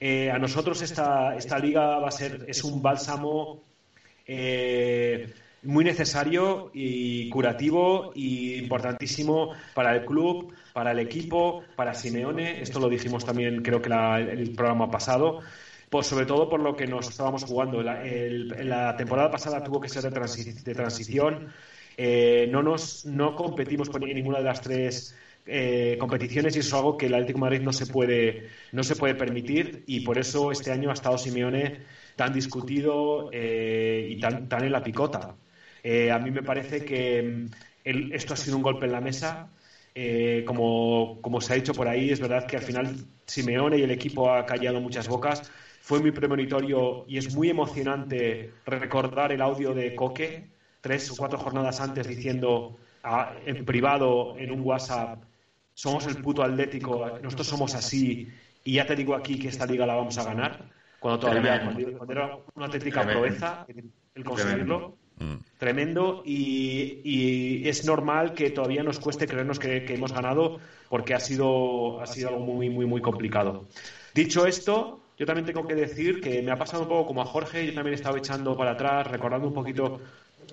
Eh, 0.00 0.30
a 0.30 0.38
nosotros 0.38 0.82
esta, 0.82 1.36
esta 1.36 1.58
liga 1.58 1.98
va 1.98 2.08
a 2.08 2.10
ser 2.12 2.44
es 2.48 2.64
un 2.64 2.82
bálsamo 2.82 3.62
eh, 4.26 5.32
muy 5.62 5.84
necesario 5.84 6.70
y 6.74 7.28
curativo 7.30 8.12
y 8.14 8.54
importantísimo 8.56 9.52
para 9.74 9.94
el 9.94 10.04
club, 10.04 10.52
para 10.72 10.92
el 10.92 10.98
equipo, 10.98 11.64
para 11.76 11.94
Simeone. 11.94 12.60
Esto 12.62 12.78
lo 12.78 12.88
dijimos 12.88 13.24
también, 13.24 13.62
creo 13.62 13.82
que 13.82 13.88
la, 13.88 14.20
el 14.20 14.52
programa 14.54 14.90
pasado. 14.90 15.40
Pues 15.90 16.08
sobre 16.08 16.26
todo 16.26 16.48
por 16.48 16.60
lo 16.60 16.76
que 16.76 16.86
nos 16.86 17.08
estábamos 17.08 17.44
jugando. 17.44 17.82
La, 17.82 18.96
temporada 18.96 19.30
pasada 19.30 19.62
tuvo 19.62 19.80
que 19.80 19.88
ser 19.88 20.02
de, 20.02 20.10
de 20.10 20.74
transición. 20.74 21.52
Eh, 21.96 22.48
no, 22.50 22.62
nos, 22.62 23.06
no 23.06 23.34
competimos 23.34 23.88
con 23.88 24.02
ninguna 24.02 24.38
de 24.38 24.44
las 24.44 24.60
tres 24.60 25.16
eh, 25.46 25.96
competiciones 26.00 26.56
y 26.56 26.58
eso 26.58 26.68
es 26.68 26.74
algo 26.74 26.96
que 26.96 27.06
el 27.06 27.14
Atlético 27.14 27.38
Madrid 27.38 27.60
no 27.60 27.72
se 27.72 27.86
puede 27.86 28.48
no 28.72 28.82
se 28.82 28.96
puede 28.96 29.14
permitir 29.14 29.84
y 29.86 30.00
por 30.00 30.18
eso 30.18 30.50
este 30.50 30.72
año 30.72 30.90
ha 30.90 30.94
estado 30.94 31.18
Simeone 31.18 31.82
tan 32.16 32.32
discutido 32.32 33.30
eh, 33.32 34.08
y 34.10 34.20
tan, 34.20 34.48
tan 34.48 34.64
en 34.64 34.72
la 34.72 34.82
picota. 34.82 35.36
Eh, 35.82 36.10
a 36.10 36.18
mí 36.18 36.30
me 36.30 36.42
parece 36.42 36.84
que 36.84 37.46
el, 37.84 38.12
esto 38.12 38.34
ha 38.34 38.36
sido 38.36 38.56
un 38.56 38.62
golpe 38.62 38.86
en 38.86 38.92
la 38.92 39.00
mesa. 39.00 39.50
Como, 40.44 41.20
como, 41.22 41.40
se 41.40 41.54
ha 41.54 41.56
dicho 41.56 41.72
por 41.72 41.88
ahí, 41.88 42.10
es 42.10 42.20
verdad 42.20 42.46
que 42.46 42.56
al 42.58 42.62
final 42.62 42.94
Simeone 43.24 43.78
y 43.78 43.82
el 43.82 43.90
equipo 43.90 44.30
ha 44.30 44.44
callado 44.44 44.78
muchas 44.78 45.08
bocas. 45.08 45.50
Fue 45.80 46.00
muy 46.00 46.10
premonitorio 46.10 47.06
y 47.08 47.16
es 47.16 47.34
muy 47.34 47.48
emocionante 47.48 48.52
recordar 48.66 49.32
el 49.32 49.40
audio 49.40 49.72
de 49.72 49.94
Coque 49.94 50.50
tres 50.82 51.10
o 51.10 51.16
cuatro 51.16 51.38
jornadas 51.38 51.80
antes 51.80 52.06
diciendo 52.06 52.76
a, 53.02 53.34
en 53.46 53.64
privado 53.64 54.36
en 54.38 54.50
un 54.50 54.60
WhatsApp 54.60 55.22
somos 55.76 56.06
el 56.06 56.16
puto 56.22 56.42
Atlético, 56.42 57.18
nosotros 57.22 57.46
somos 57.46 57.74
así 57.74 58.32
y 58.64 58.72
ya 58.72 58.86
te 58.86 58.96
digo 58.96 59.14
aquí 59.14 59.38
que 59.38 59.48
esta 59.48 59.66
liga 59.66 59.84
la 59.84 59.94
vamos 59.94 60.16
a 60.16 60.24
ganar 60.24 60.70
cuando 60.98 61.20
todavía 61.20 61.62
cuando, 61.62 61.98
cuando 61.98 62.12
era 62.14 62.38
una 62.54 62.64
auténtica 62.64 63.02
proeza 63.02 63.66
el 64.14 64.24
conseguirlo. 64.24 64.96
Mm. 65.18 65.34
Tremendo 65.58 66.22
y, 66.24 67.00
y, 67.04 67.68
es 67.68 67.86
normal 67.86 68.34
que 68.34 68.50
todavía 68.50 68.82
nos 68.82 68.98
cueste 68.98 69.26
creernos 69.26 69.58
que, 69.58 69.84
que, 69.84 69.94
hemos 69.94 70.12
ganado 70.12 70.60
porque 70.90 71.14
ha 71.14 71.20
sido, 71.20 72.00
ha 72.02 72.06
sido 72.06 72.28
algo 72.30 72.40
muy, 72.40 72.68
muy, 72.68 72.84
muy 72.84 73.00
complicado. 73.00 73.66
Dicho 74.14 74.46
esto, 74.46 75.00
yo 75.18 75.24
también 75.24 75.46
tengo 75.46 75.66
que 75.66 75.74
decir 75.74 76.20
que 76.20 76.42
me 76.42 76.50
ha 76.50 76.58
pasado 76.58 76.82
un 76.82 76.88
poco 76.88 77.06
como 77.06 77.22
a 77.22 77.26
Jorge, 77.26 77.66
yo 77.66 77.74
también 77.74 77.94
he 77.94 77.96
estado 77.96 78.16
echando 78.16 78.56
para 78.56 78.72
atrás, 78.72 79.06
recordando 79.06 79.48
un 79.48 79.54
poquito 79.54 80.00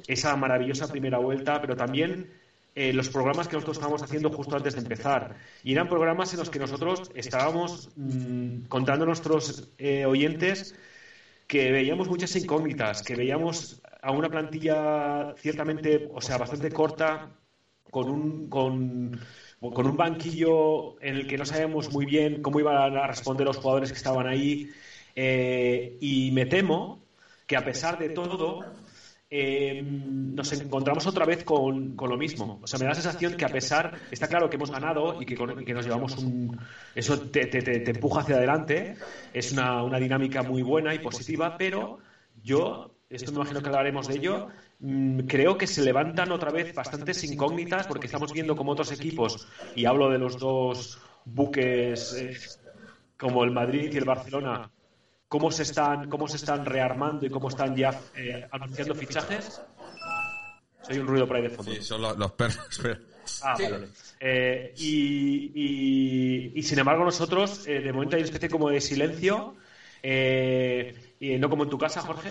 esa 0.08 0.36
maravillosa 0.36 0.90
primera 0.90 1.18
vuelta, 1.18 1.60
pero 1.60 1.76
también 1.76 2.30
eh, 2.76 2.94
los 2.94 3.10
programas 3.10 3.48
que 3.48 3.56
nosotros 3.56 3.78
estábamos 3.78 4.02
haciendo 4.02 4.30
justo 4.32 4.56
antes 4.56 4.74
de 4.76 4.82
empezar. 4.82 5.36
Y 5.64 5.74
eran 5.74 5.88
programas 5.88 6.34
en 6.34 6.40
los 6.40 6.50
que 6.50 6.60
nosotros 6.60 7.12
estábamos 7.14 7.90
mmm, 7.96 8.64
contando 8.68 9.04
a 9.04 9.08
nuestros 9.08 9.70
eh, 9.78 10.06
oyentes 10.06 10.76
que 11.48 11.72
veíamos 11.72 12.08
muchas 12.08 12.36
incógnitas, 12.36 13.04
que 13.04 13.16
veíamos 13.16 13.82
a 14.02 14.12
una 14.12 14.30
plantilla 14.30 15.34
ciertamente, 15.38 16.10
o 16.14 16.22
sea, 16.22 16.38
bastante 16.38 16.72
corta, 16.72 17.30
con 17.92 18.10
un, 18.10 18.50
con, 18.50 19.20
con 19.60 19.86
un 19.86 19.96
banquillo 19.96 21.00
en 21.02 21.16
el 21.16 21.28
que 21.28 21.38
no 21.38 21.46
sabíamos 21.46 21.92
muy 21.92 22.06
bien 22.06 22.42
cómo 22.42 22.60
iban 22.60 22.98
a 22.98 23.08
responder 23.08 23.46
los 23.46 23.58
jugadores 23.58 23.92
que 23.92 23.98
estaban 23.98 24.28
ahí. 24.28 24.72
Eh, 25.16 25.98
y 26.02 26.32
me 26.32 26.48
temo 26.48 27.04
que 27.46 27.56
a 27.56 27.64
pesar 27.64 28.00
de 28.00 28.10
todo, 28.10 28.66
eh, 29.36 29.82
nos 29.82 30.54
encontramos 30.54 31.08
otra 31.08 31.26
vez 31.26 31.44
con, 31.44 31.96
con, 31.96 32.08
lo 32.08 32.18
mismo. 32.18 32.60
O 32.62 32.68
sea, 32.68 32.78
me 32.78 32.86
da 32.86 32.90
la 32.90 33.02
sensación 33.02 33.34
que 33.34 33.46
a 33.46 33.50
pesar, 33.50 33.98
está 34.12 34.28
claro 34.28 34.48
que 34.48 34.58
hemos 34.58 34.70
ganado 34.70 35.20
y 35.20 35.26
que, 35.26 35.36
que 35.36 35.74
nos 35.74 35.86
llevamos 35.86 36.16
un... 36.20 36.60
Eso 36.94 37.20
te, 37.20 37.48
te, 37.48 37.64
te, 37.64 37.90
empuja 37.90 38.22
hacia 38.22 38.36
adelante, 38.36 38.96
es 39.34 39.52
una, 39.52 39.82
una, 39.82 39.98
dinámica 39.98 40.44
muy 40.44 40.62
buena 40.62 40.94
y 40.94 41.00
positiva, 41.00 41.58
pero 41.58 41.98
yo, 42.44 42.94
esto 43.10 43.32
me 43.32 43.38
imagino 43.38 43.64
que 43.64 43.70
hablaremos 43.70 44.08
de 44.08 44.18
ello, 44.18 44.50
mmm, 44.82 45.22
creo 45.22 45.58
que 45.58 45.66
se 45.66 45.82
levantan 45.82 46.32
otra 46.32 46.52
vez 46.52 46.76
bastantes 46.76 47.24
incógnitas 47.24 47.88
porque 47.88 48.06
estamos 48.06 48.34
viendo 48.34 48.56
como 48.56 48.74
otros 48.74 48.92
equipos, 48.92 49.48
y 49.76 49.86
hablo 49.86 50.12
de 50.12 50.20
los 50.20 50.38
dos 50.38 51.00
buques 51.26 52.14
eh, 52.14 52.38
como 53.18 53.44
el 53.44 53.50
Madrid 53.50 53.90
y 53.92 53.98
el 53.98 54.06
Barcelona, 54.06 54.70
cómo 55.34 55.52
se 55.52 55.64
están, 55.64 56.12
cómo 56.12 56.28
se 56.28 56.36
están 56.36 56.64
rearmando 56.64 57.26
y 57.26 57.30
cómo 57.32 57.50
están 57.50 57.76
ya 57.76 58.00
eh, 58.16 58.48
anunciando 58.52 58.94
fichajes. 58.94 59.60
Soy 60.84 61.00
un 61.00 61.08
ruido 61.08 61.26
por 61.26 61.38
ahí 61.38 61.42
de 61.42 61.50
fondo. 61.50 61.72
Sí, 61.74 61.82
son 61.82 62.04
los, 62.04 62.16
los 62.20 62.32
perros. 62.34 62.60
Ah, 63.42 63.56
sí. 63.58 63.64
vale. 63.64 63.88
Eh, 64.20 64.76
y, 64.78 65.52
y, 65.56 66.52
y, 66.54 66.62
sin 66.62 66.78
embargo 66.78 67.04
nosotros, 67.04 67.66
eh, 67.66 67.80
de 67.80 67.92
momento 67.92 68.16
hay 68.16 68.22
una 68.22 68.28
especie 68.28 68.48
como 68.48 68.70
de 68.70 68.80
silencio. 68.80 69.56
Eh, 70.04 71.16
y 71.20 71.40
no 71.40 71.50
como 71.50 71.64
en 71.64 71.72
tu 71.72 71.80
casa, 71.80 72.02
Jorge, 72.02 72.30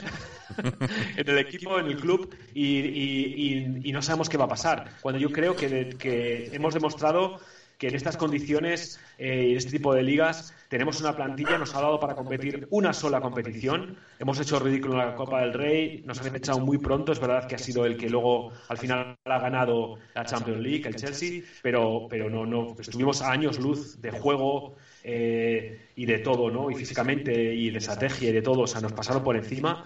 en 1.16 1.28
el 1.28 1.38
equipo, 1.38 1.80
en 1.80 1.86
el 1.86 1.96
club, 1.96 2.32
y, 2.54 3.80
y, 3.82 3.92
no 3.92 4.00
sabemos 4.00 4.28
qué 4.28 4.36
va 4.36 4.44
a 4.44 4.48
pasar. 4.48 4.92
Cuando 5.00 5.18
yo 5.18 5.32
creo 5.32 5.56
que, 5.56 5.96
que 5.98 6.50
hemos 6.52 6.74
demostrado 6.74 7.40
que 7.82 7.88
en 7.88 7.96
estas 7.96 8.16
condiciones 8.16 9.00
eh, 9.18 9.46
y 9.48 9.50
en 9.50 9.58
este 9.58 9.72
tipo 9.72 9.92
de 9.92 10.04
ligas 10.04 10.54
tenemos 10.72 10.98
una 11.02 11.14
plantilla, 11.14 11.58
nos 11.58 11.74
ha 11.74 11.82
dado 11.82 12.00
para 12.00 12.14
competir 12.14 12.66
una 12.70 12.94
sola 12.94 13.20
competición. 13.20 13.94
Hemos 14.18 14.40
hecho 14.40 14.58
ridículo 14.58 14.94
en 14.94 15.00
la 15.00 15.14
Copa 15.14 15.42
del 15.42 15.52
Rey, 15.52 16.02
nos 16.06 16.18
habían 16.18 16.36
echado 16.36 16.60
muy 16.60 16.78
pronto, 16.78 17.12
es 17.12 17.20
verdad 17.20 17.46
que 17.46 17.56
ha 17.56 17.58
sido 17.58 17.84
el 17.84 17.98
que 17.98 18.08
luego 18.08 18.50
al 18.68 18.78
final 18.78 19.14
ha 19.22 19.38
ganado 19.38 19.98
la 20.14 20.24
Champions 20.24 20.62
League, 20.62 20.88
el 20.88 20.96
Chelsea, 20.96 21.42
pero, 21.60 22.06
pero 22.08 22.30
no, 22.30 22.46
no, 22.46 22.74
estuvimos 22.80 23.20
a 23.20 23.32
años 23.32 23.58
luz 23.58 24.00
de 24.00 24.12
juego 24.12 24.76
eh, 25.04 25.90
y 25.94 26.06
de 26.06 26.20
todo, 26.20 26.50
¿no? 26.50 26.70
Y 26.70 26.74
físicamente 26.74 27.54
y 27.54 27.68
de 27.68 27.76
estrategia 27.76 28.30
y 28.30 28.32
de 28.32 28.40
todo, 28.40 28.62
o 28.62 28.66
sea, 28.66 28.80
nos 28.80 28.94
pasaron 28.94 29.22
por 29.22 29.36
encima. 29.36 29.84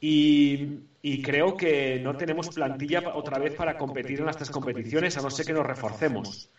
Y, 0.00 0.78
y, 1.02 1.20
creo 1.20 1.58
que 1.58 2.00
no 2.02 2.16
tenemos 2.16 2.48
plantilla 2.48 3.02
otra 3.14 3.38
vez 3.38 3.54
para 3.54 3.76
competir 3.76 4.20
en 4.20 4.26
las 4.26 4.38
tres 4.38 4.48
competiciones, 4.48 5.14
a 5.18 5.20
no 5.20 5.28
ser 5.28 5.44
que 5.44 5.52
nos 5.52 5.66
reforcemos 5.66 6.50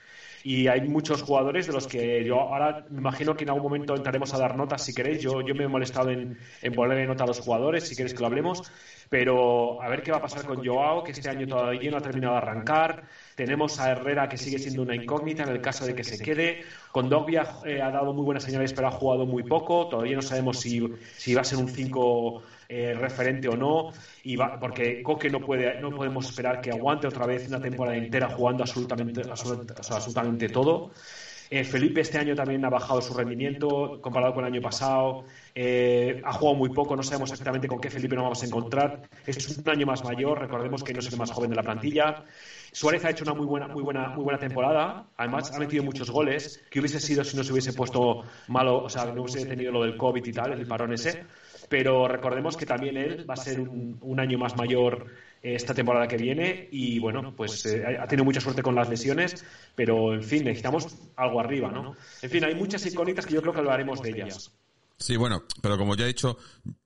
y 0.43 0.67
hay 0.67 0.81
muchos 0.81 1.21
jugadores 1.23 1.67
de 1.67 1.73
los 1.73 1.87
que 1.87 2.23
yo 2.25 2.39
ahora 2.41 2.85
me 2.89 2.99
imagino 2.99 3.35
que 3.35 3.43
en 3.45 3.49
algún 3.49 3.63
momento 3.63 3.95
entraremos 3.95 4.33
a 4.33 4.37
dar 4.39 4.55
notas 4.57 4.83
si 4.83 4.93
queréis. 4.93 5.21
Yo, 5.21 5.41
yo 5.41 5.55
me 5.55 5.63
he 5.63 5.67
molestado 5.67 6.09
en, 6.11 6.37
en 6.61 6.73
ponerle 6.73 7.07
nota 7.07 7.23
a 7.23 7.27
los 7.27 7.39
jugadores, 7.39 7.87
si 7.87 7.95
queréis 7.95 8.13
que 8.13 8.19
lo 8.21 8.27
hablemos, 8.27 8.63
pero 9.13 9.79
a 9.79 9.87
ver 9.89 10.01
qué 10.01 10.09
va 10.09 10.17
a 10.17 10.21
pasar 10.21 10.43
con 10.43 10.65
Joao, 10.65 11.03
que 11.03 11.11
este 11.11 11.29
año 11.29 11.45
todavía 11.45 11.91
no 11.91 11.97
ha 11.97 12.01
terminado 12.01 12.33
de 12.33 12.39
arrancar. 12.39 13.03
Tenemos 13.35 13.79
a 13.79 13.91
Herrera, 13.91 14.27
que 14.27 14.39
sigue 14.39 14.57
siendo 14.57 14.81
una 14.81 14.95
incógnita 14.95 15.43
en 15.43 15.49
el 15.49 15.61
caso 15.61 15.85
de 15.85 15.93
que 15.93 16.03
se 16.03 16.17
quede. 16.17 16.63
Con 16.91 17.09
Dogbia 17.09 17.45
eh, 17.63 17.79
ha 17.79 17.91
dado 17.91 18.11
muy 18.11 18.25
buenas 18.25 18.43
señales, 18.43 18.73
pero 18.73 18.87
ha 18.87 18.91
jugado 18.91 19.27
muy 19.27 19.43
poco. 19.43 19.87
Todavía 19.87 20.15
no 20.15 20.23
sabemos 20.23 20.59
si, 20.59 20.79
va 20.79 21.41
a 21.41 21.43
ser 21.43 21.59
un 21.59 21.69
5 21.69 22.41
eh, 22.69 22.95
referente 22.99 23.47
o 23.49 23.55
no, 23.55 23.91
y 24.23 24.35
porque 24.35 25.03
Coque 25.03 25.29
no 25.29 25.41
puede, 25.41 25.79
no 25.79 25.91
podemos 25.91 26.27
esperar 26.27 26.59
que 26.59 26.71
aguante 26.71 27.05
otra 27.05 27.27
vez 27.27 27.47
una 27.47 27.61
temporada 27.61 27.95
entera 27.95 28.29
jugando 28.29 28.63
absolutamente, 28.63 29.21
absolutamente, 29.29 29.73
absolutamente 29.77 30.49
todo. 30.49 30.89
Eh, 31.51 31.63
Felipe 31.63 32.01
este 32.01 32.17
año 32.17 32.33
también 32.33 32.65
ha 32.65 32.69
bajado 32.71 32.99
su 32.99 33.13
rendimiento 33.13 33.99
comparado 34.01 34.33
con 34.33 34.43
el 34.43 34.51
año 34.53 34.61
pasado. 34.61 35.25
Eh, 35.55 36.21
ha 36.23 36.33
jugado 36.33 36.55
muy 36.55 36.69
poco, 36.69 36.95
no 36.95 37.03
sabemos 37.03 37.29
exactamente 37.31 37.67
con 37.67 37.79
qué 37.79 37.89
Felipe 37.89 38.15
nos 38.15 38.23
vamos 38.23 38.43
a 38.43 38.45
encontrar. 38.45 39.01
Es 39.25 39.57
un 39.57 39.69
año 39.69 39.85
más 39.85 40.03
mayor, 40.03 40.39
recordemos 40.39 40.83
que 40.83 40.93
no 40.93 40.99
es 40.99 41.11
el 41.11 41.17
más 41.17 41.31
joven 41.31 41.49
de 41.49 41.55
la 41.55 41.63
plantilla. 41.63 42.23
Suárez 42.71 43.05
ha 43.05 43.11
hecho 43.11 43.23
una 43.23 43.33
muy 43.33 43.45
buena, 43.45 43.67
muy 43.67 43.83
buena, 43.83 44.09
muy 44.09 44.23
buena 44.23 44.39
temporada. 44.39 45.05
Además, 45.17 45.51
ha 45.51 45.59
metido 45.59 45.83
muchos 45.83 46.09
goles. 46.09 46.63
que 46.71 46.79
hubiese 46.79 46.99
sido 46.99 47.23
si 47.23 47.37
no 47.37 47.43
se 47.43 47.51
hubiese 47.51 47.73
puesto 47.73 48.23
malo, 48.47 48.83
o 48.83 48.89
sea, 48.89 49.05
no 49.05 49.21
hubiese 49.21 49.45
tenido 49.45 49.71
lo 49.71 49.83
del 49.83 49.95
COVID 49.97 50.25
y 50.25 50.31
tal, 50.31 50.53
el 50.53 50.65
parón 50.65 50.93
ese? 50.93 51.25
pero 51.73 52.07
recordemos 52.07 52.55
que 52.55 52.67
también 52.67 52.97
él 52.97 53.27
va 53.27 53.33
a 53.33 53.37
ser 53.37 53.59
un, 53.59 54.19
año 54.19 54.37
más 54.37 54.55
mayor 54.55 55.07
esta 55.41 55.73
temporada 55.73 56.07
que 56.07 56.17
viene 56.17 56.67
y 56.71 56.99
bueno, 56.99 57.33
pues 57.35 57.65
eh, 57.65 57.83
ha 57.99 58.05
tenido 58.05 58.25
mucha 58.25 58.39
suerte 58.39 58.61
con 58.61 58.75
las 58.75 58.89
lesiones, 58.89 59.43
pero 59.73 60.13
en 60.13 60.23
fin, 60.23 60.43
necesitamos 60.43 60.95
algo 61.15 61.39
arriba, 61.39 61.71
¿no? 61.71 61.95
En 62.21 62.29
fin, 62.29 62.43
hay 62.45 62.53
muchas 62.53 62.85
incógnitas 62.85 63.25
que 63.25 63.33
yo 63.33 63.41
creo 63.41 63.53
que 63.53 63.59
hablaremos 63.59 64.03
de 64.03 64.11
ellas. 64.11 64.53
Sí, 64.97 65.17
bueno, 65.17 65.43
pero 65.61 65.77
como 65.77 65.95
ya 65.95 66.05
he 66.05 66.07
dicho, 66.07 66.37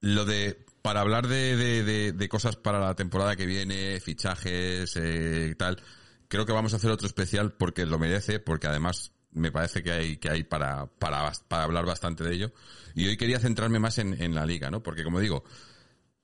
lo 0.02 0.26
de 0.26 0.65
para 0.82 1.02
hablar 1.02 1.28
de, 1.28 1.56
de, 1.58 2.13
de, 2.13 2.30
cosas 2.30 2.56
para 2.56 2.80
la 2.80 2.96
temporada 2.96 3.36
que 3.36 3.46
viene, 3.46 4.00
fichajes 4.00 4.96
eh, 4.96 5.54
tal, 5.58 5.82
creo 6.30 6.46
que 6.46 6.54
vamos 6.54 6.74
a 6.74 6.78
hacer 6.78 6.91
otro 6.91 7.08
especial 7.08 7.54
porque 7.54 7.86
lo 7.86 8.00
merece, 8.00 8.39
porque 8.39 8.67
además 8.67 9.12
me 9.32 9.52
parece 9.52 9.84
que 9.84 9.91
hay, 9.91 10.17
que 10.17 10.30
hay 10.30 10.43
para, 10.43 10.88
para, 10.88 11.32
para 11.48 11.63
hablar 11.63 11.86
bastante 11.86 12.24
de 12.24 12.34
ello. 12.34 12.54
Y 12.96 13.08
hoy 13.08 13.17
quería 13.17 13.39
centrarme 13.39 13.80
más 13.80 13.98
en, 13.98 14.20
en 14.22 14.34
la 14.34 14.46
liga, 14.46 14.72
¿no? 14.72 14.82
Porque 14.82 15.04
como 15.04 15.20
digo, 15.20 15.43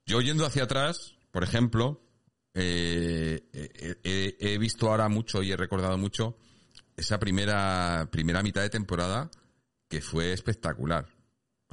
yo 0.06 0.22
yendo 0.22 0.46
hacia 0.46 0.64
atrás, 0.64 1.16
por 1.32 1.44
ejemplo, 1.44 2.02
eh, 2.54 3.50
he, 3.54 4.58
visto 4.58 4.90
ahora 4.90 5.10
mucho 5.10 5.42
y 5.42 5.52
he 5.52 5.58
recordado 5.58 5.98
mucho 5.98 6.38
esa 6.96 7.20
primera, 7.20 8.08
primera 8.12 8.44
mitad 8.44 8.62
de 8.62 8.70
temporada 8.70 9.32
que 9.88 10.02
fue 10.02 10.34
espectacular. 10.34 11.08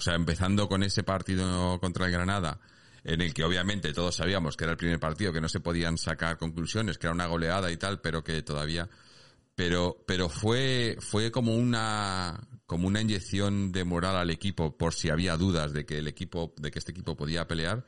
O 0.01 0.03
sea, 0.03 0.15
empezando 0.15 0.67
con 0.67 0.83
ese 0.83 1.03
partido 1.03 1.79
contra 1.79 2.07
el 2.07 2.13
Granada, 2.13 2.59
en 3.05 3.21
el 3.21 3.35
que 3.35 3.45
obviamente 3.45 3.93
todos 3.93 4.17
sabíamos 4.17 4.57
que 4.57 4.65
era 4.65 4.71
el 4.71 4.79
primer 4.79 4.99
partido, 4.99 5.31
que 5.31 5.43
no 5.43 5.49
se 5.51 5.61
podían 5.61 5.99
sacar 5.99 6.39
conclusiones, 6.39 6.97
que 6.97 7.07
era 7.07 7.13
una 7.13 7.27
goleada 7.27 7.71
y 7.71 7.77
tal, 7.77 8.01
pero 8.01 8.25
que 8.25 8.41
todavía 8.41 8.89
pero 9.55 10.03
pero 10.07 10.31
fue 10.31 10.97
fue 11.01 11.31
como 11.31 11.55
una 11.55 12.49
como 12.65 12.87
una 12.87 13.03
inyección 13.03 13.73
de 13.73 13.85
moral 13.85 14.17
al 14.17 14.31
equipo 14.31 14.75
por 14.79 14.95
si 14.95 15.11
había 15.11 15.37
dudas 15.37 15.75
de 15.75 15.85
que 15.85 15.99
el 15.99 16.09
equipo 16.09 16.55
de 16.57 16.71
que 16.71 16.79
este 16.79 16.93
equipo 16.93 17.15
podía 17.15 17.47
pelear. 17.47 17.85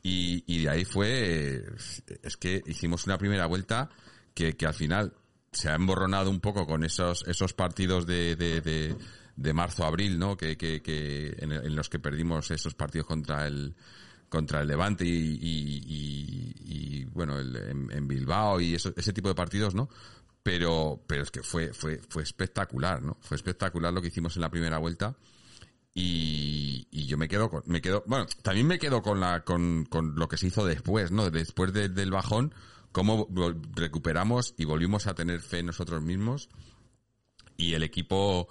Y, 0.00 0.44
y 0.46 0.62
de 0.62 0.70
ahí 0.70 0.84
fue 0.84 1.64
es 2.22 2.36
que 2.36 2.62
hicimos 2.66 3.04
una 3.06 3.18
primera 3.18 3.46
vuelta 3.46 3.90
que, 4.32 4.56
que 4.56 4.64
al 4.64 4.74
final 4.74 5.12
se 5.50 5.70
ha 5.70 5.74
emborronado 5.74 6.30
un 6.30 6.38
poco 6.38 6.68
con 6.68 6.84
esos 6.84 7.26
esos 7.26 7.52
partidos 7.52 8.06
de, 8.06 8.36
de 9.38 9.52
marzo 9.52 9.84
abril 9.84 10.18
no 10.18 10.36
que, 10.36 10.56
que, 10.56 10.82
que 10.82 11.36
en, 11.38 11.52
en, 11.52 11.76
los 11.76 11.88
que 11.88 11.98
perdimos 11.98 12.50
esos 12.50 12.74
partidos 12.74 13.06
contra 13.06 13.46
el 13.46 13.74
contra 14.28 14.60
el 14.60 14.68
Levante 14.68 15.04
y, 15.06 17.04
bueno 17.12 17.38
el, 17.38 17.56
en, 17.56 18.08
Bilbao 18.08 18.60
y 18.60 18.74
eso, 18.74 18.92
ese 18.96 19.12
tipo 19.12 19.28
de 19.28 19.34
partidos 19.34 19.74
no 19.74 19.88
pero, 20.42 21.02
pero 21.06 21.22
es 21.22 21.30
que 21.30 21.42
fue, 21.42 21.74
fue, 21.74 22.00
fue 22.08 22.22
espectacular, 22.22 23.02
¿no? 23.02 23.18
Fue 23.20 23.36
espectacular 23.36 23.92
lo 23.92 24.00
que 24.00 24.08
hicimos 24.08 24.34
en 24.36 24.40
la 24.40 24.50
primera 24.50 24.78
vuelta. 24.78 25.14
Y, 25.92 26.86
yo 27.06 27.18
me 27.18 27.28
quedo 27.28 27.50
con, 27.50 27.62
me 27.66 27.82
quedo, 27.82 28.02
bueno, 28.06 28.26
también 28.42 28.66
me 28.66 28.78
quedo 28.78 29.02
con 29.02 29.20
la, 29.20 29.44
con, 29.44 29.84
con 29.84 30.14
lo 30.14 30.26
que 30.26 30.38
se 30.38 30.46
hizo 30.46 30.64
después, 30.64 31.10
¿no? 31.10 31.30
Después 31.30 31.72
de, 31.74 31.90
del 31.90 32.10
bajón, 32.10 32.54
cómo 32.92 33.28
recuperamos 33.74 34.54
y 34.56 34.64
volvimos 34.64 35.06
a 35.06 35.14
tener 35.14 35.40
fe 35.40 35.58
en 35.58 35.66
nosotros 35.66 36.02
mismos. 36.02 36.48
Y 37.56 37.74
el 37.74 37.82
equipo, 37.82 38.48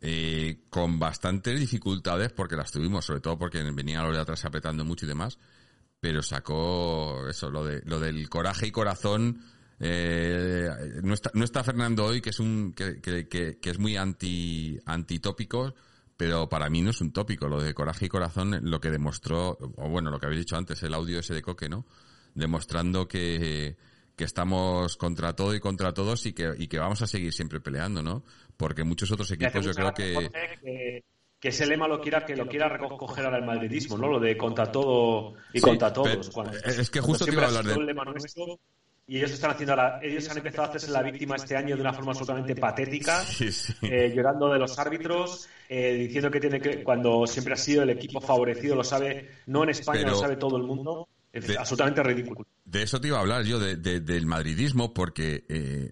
eh, 0.00 0.64
con 0.70 0.98
bastantes 0.98 1.58
dificultades, 1.58 2.32
porque 2.32 2.56
las 2.56 2.72
tuvimos, 2.72 3.04
sobre 3.04 3.20
todo 3.20 3.38
porque 3.38 3.62
venían 3.62 4.04
los 4.04 4.14
de 4.14 4.22
atrás 4.22 4.44
apretando 4.44 4.84
mucho 4.84 5.04
y 5.04 5.08
demás, 5.08 5.38
pero 6.00 6.22
sacó 6.22 7.28
eso, 7.28 7.50
lo 7.50 7.64
de, 7.64 7.82
lo 7.84 8.00
del 8.00 8.28
coraje 8.28 8.66
y 8.66 8.70
corazón, 8.70 9.42
eh, 9.78 10.68
no, 11.02 11.14
está, 11.14 11.30
no 11.34 11.44
está 11.44 11.64
Fernando 11.64 12.04
hoy, 12.04 12.20
que 12.20 12.30
es 12.30 12.40
un 12.40 12.72
que, 12.74 13.00
que, 13.00 13.28
que, 13.28 13.58
que 13.58 13.70
es 13.70 13.78
muy 13.78 13.96
anti 13.96 14.78
antitópico, 14.86 15.74
pero 16.20 16.50
para 16.50 16.68
mí 16.68 16.82
no 16.82 16.90
es 16.90 17.00
un 17.00 17.12
tópico. 17.12 17.48
Lo 17.48 17.62
de 17.62 17.72
Coraje 17.72 18.04
y 18.04 18.08
Corazón, 18.10 18.58
lo 18.62 18.78
que 18.78 18.90
demostró, 18.90 19.56
o 19.76 19.88
bueno, 19.88 20.10
lo 20.10 20.18
que 20.18 20.26
habéis 20.26 20.42
dicho 20.42 20.56
antes, 20.56 20.82
el 20.82 20.92
audio 20.92 21.18
ese 21.18 21.32
de 21.32 21.40
Coque, 21.40 21.70
¿no? 21.70 21.86
Demostrando 22.34 23.08
que, 23.08 23.78
que 24.16 24.24
estamos 24.24 24.98
contra 24.98 25.34
todo 25.34 25.54
y 25.54 25.60
contra 25.60 25.94
todos 25.94 26.26
y 26.26 26.34
que, 26.34 26.52
y 26.58 26.68
que 26.68 26.78
vamos 26.78 27.00
a 27.00 27.06
seguir 27.06 27.32
siempre 27.32 27.60
peleando, 27.60 28.02
¿no? 28.02 28.22
Porque 28.60 28.84
muchos 28.84 29.10
otros 29.10 29.30
equipos 29.30 29.64
yo 29.64 29.72
creo 29.72 29.94
que... 29.94 30.30
que... 30.62 31.04
que... 31.40 31.48
ese 31.48 31.64
lema 31.64 31.88
lo 31.88 31.98
quiera 31.98 32.26
que 32.26 32.36
lo 32.36 32.46
quiera 32.46 32.68
recoger 32.68 33.24
ahora 33.24 33.38
el 33.38 33.46
madridismo, 33.46 33.96
¿no? 33.96 34.06
Lo 34.06 34.20
de 34.20 34.36
contra 34.36 34.70
todo 34.70 35.32
y 35.54 35.60
sí, 35.60 35.64
contra 35.64 35.90
todos. 35.90 36.28
Cuando, 36.28 36.58
es 36.58 36.90
que 36.90 37.00
justo 37.00 37.24
te 37.24 37.32
iba 37.32 37.44
a 37.44 37.46
hablar 37.46 37.64
de 37.64 38.58
y 39.06 39.16
ellos 39.16 39.32
están 39.32 39.50
haciendo 39.50 39.74
la, 39.74 39.98
ellos 40.02 40.28
han 40.28 40.36
empezado 40.36 40.64
a 40.64 40.66
hacerse 40.68 40.88
la 40.92 41.02
víctima 41.02 41.34
este 41.34 41.56
año 41.56 41.74
de 41.74 41.80
una 41.80 41.92
forma 41.92 42.12
absolutamente 42.12 42.54
patética, 42.54 43.24
sí, 43.24 43.50
sí. 43.50 43.72
Eh, 43.82 44.12
llorando 44.14 44.52
de 44.52 44.60
los 44.60 44.78
árbitros, 44.78 45.48
eh, 45.68 45.94
diciendo 45.94 46.30
que 46.30 46.38
tiene 46.38 46.60
que 46.60 46.84
cuando 46.84 47.26
siempre 47.26 47.54
ha 47.54 47.56
sido 47.56 47.82
el 47.82 47.90
equipo 47.90 48.20
favorecido, 48.20 48.76
lo 48.76 48.84
sabe, 48.84 49.30
no 49.46 49.64
en 49.64 49.70
España, 49.70 50.02
Pero, 50.02 50.12
lo 50.12 50.16
sabe 50.16 50.36
todo 50.36 50.58
el 50.58 50.62
mundo. 50.62 51.08
Es 51.32 51.44
de, 51.44 51.58
absolutamente 51.58 52.04
ridículo. 52.04 52.46
De 52.64 52.82
eso 52.84 53.00
te 53.00 53.08
iba 53.08 53.16
a 53.16 53.20
hablar 53.22 53.42
yo, 53.42 53.58
de, 53.58 53.74
de, 53.74 53.98
del 53.98 54.26
madridismo, 54.26 54.94
porque 54.94 55.44
eh, 55.48 55.90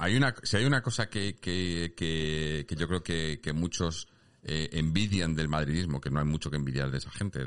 hay 0.00 0.16
una, 0.16 0.34
si 0.42 0.56
hay 0.56 0.64
una 0.64 0.82
cosa 0.82 1.10
que, 1.10 1.36
que, 1.36 1.92
que, 1.96 2.64
que 2.66 2.74
yo 2.76 2.88
creo 2.88 3.02
que, 3.02 3.38
que 3.42 3.52
muchos 3.52 4.08
eh, 4.42 4.70
envidian 4.72 5.36
del 5.36 5.48
madridismo, 5.48 6.00
que 6.00 6.10
no 6.10 6.20
hay 6.20 6.24
mucho 6.24 6.50
que 6.50 6.56
envidiar 6.56 6.90
de 6.90 6.98
esa 6.98 7.10
gente, 7.10 7.40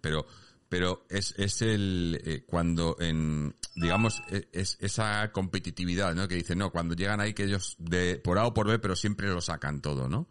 pero 0.00 0.26
pero 0.70 1.04
es, 1.10 1.34
es 1.36 1.60
el 1.60 2.18
eh, 2.24 2.44
cuando 2.46 2.96
en 2.98 3.54
digamos 3.76 4.22
e- 4.30 4.48
es, 4.52 4.78
esa 4.80 5.30
competitividad, 5.30 6.14
¿no? 6.14 6.26
Que 6.26 6.36
dicen, 6.36 6.56
no, 6.56 6.70
cuando 6.70 6.94
llegan 6.94 7.20
ahí 7.20 7.34
que 7.34 7.44
ellos 7.44 7.76
de 7.78 8.16
por 8.16 8.38
A 8.38 8.46
o 8.46 8.54
por 8.54 8.68
B, 8.68 8.78
pero 8.78 8.96
siempre 8.96 9.28
lo 9.28 9.42
sacan 9.42 9.82
todo, 9.82 10.08
¿no? 10.08 10.26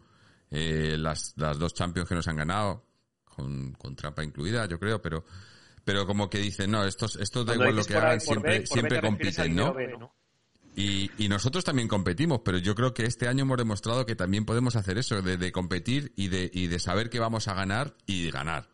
Eh, 0.50 0.96
las, 0.98 1.34
las 1.36 1.60
dos 1.60 1.74
Champions 1.74 2.08
que 2.08 2.16
nos 2.16 2.26
han 2.26 2.36
ganado, 2.36 2.84
con, 3.24 3.72
con 3.74 3.94
trampa 3.94 4.24
incluida, 4.24 4.66
yo 4.66 4.80
creo, 4.80 5.00
pero 5.00 5.24
pero 5.84 6.06
como 6.06 6.28
que 6.28 6.38
dicen, 6.38 6.72
no, 6.72 6.84
estos, 6.84 7.14
estos 7.16 7.46
da 7.46 7.54
igual 7.54 7.76
lo 7.76 7.84
que 7.84 7.94
hagan, 7.94 8.20
siempre, 8.20 8.66
siempre 8.66 9.00
compiten, 9.00 9.54
¿no? 9.54 9.72
primero 9.74 9.92
B, 9.92 9.98
¿no? 9.98 10.21
Y, 10.74 11.10
y 11.18 11.28
nosotros 11.28 11.64
también 11.64 11.86
competimos, 11.88 12.40
pero 12.44 12.56
yo 12.58 12.74
creo 12.74 12.94
que 12.94 13.04
este 13.04 13.28
año 13.28 13.42
hemos 13.42 13.58
demostrado 13.58 14.06
que 14.06 14.16
también 14.16 14.44
podemos 14.46 14.74
hacer 14.76 14.96
eso, 14.98 15.20
de, 15.20 15.36
de 15.36 15.52
competir 15.52 16.12
y 16.16 16.28
de, 16.28 16.50
y 16.52 16.66
de 16.68 16.78
saber 16.78 17.10
que 17.10 17.20
vamos 17.20 17.46
a 17.48 17.54
ganar 17.54 17.94
y 18.06 18.30
ganar. 18.30 18.68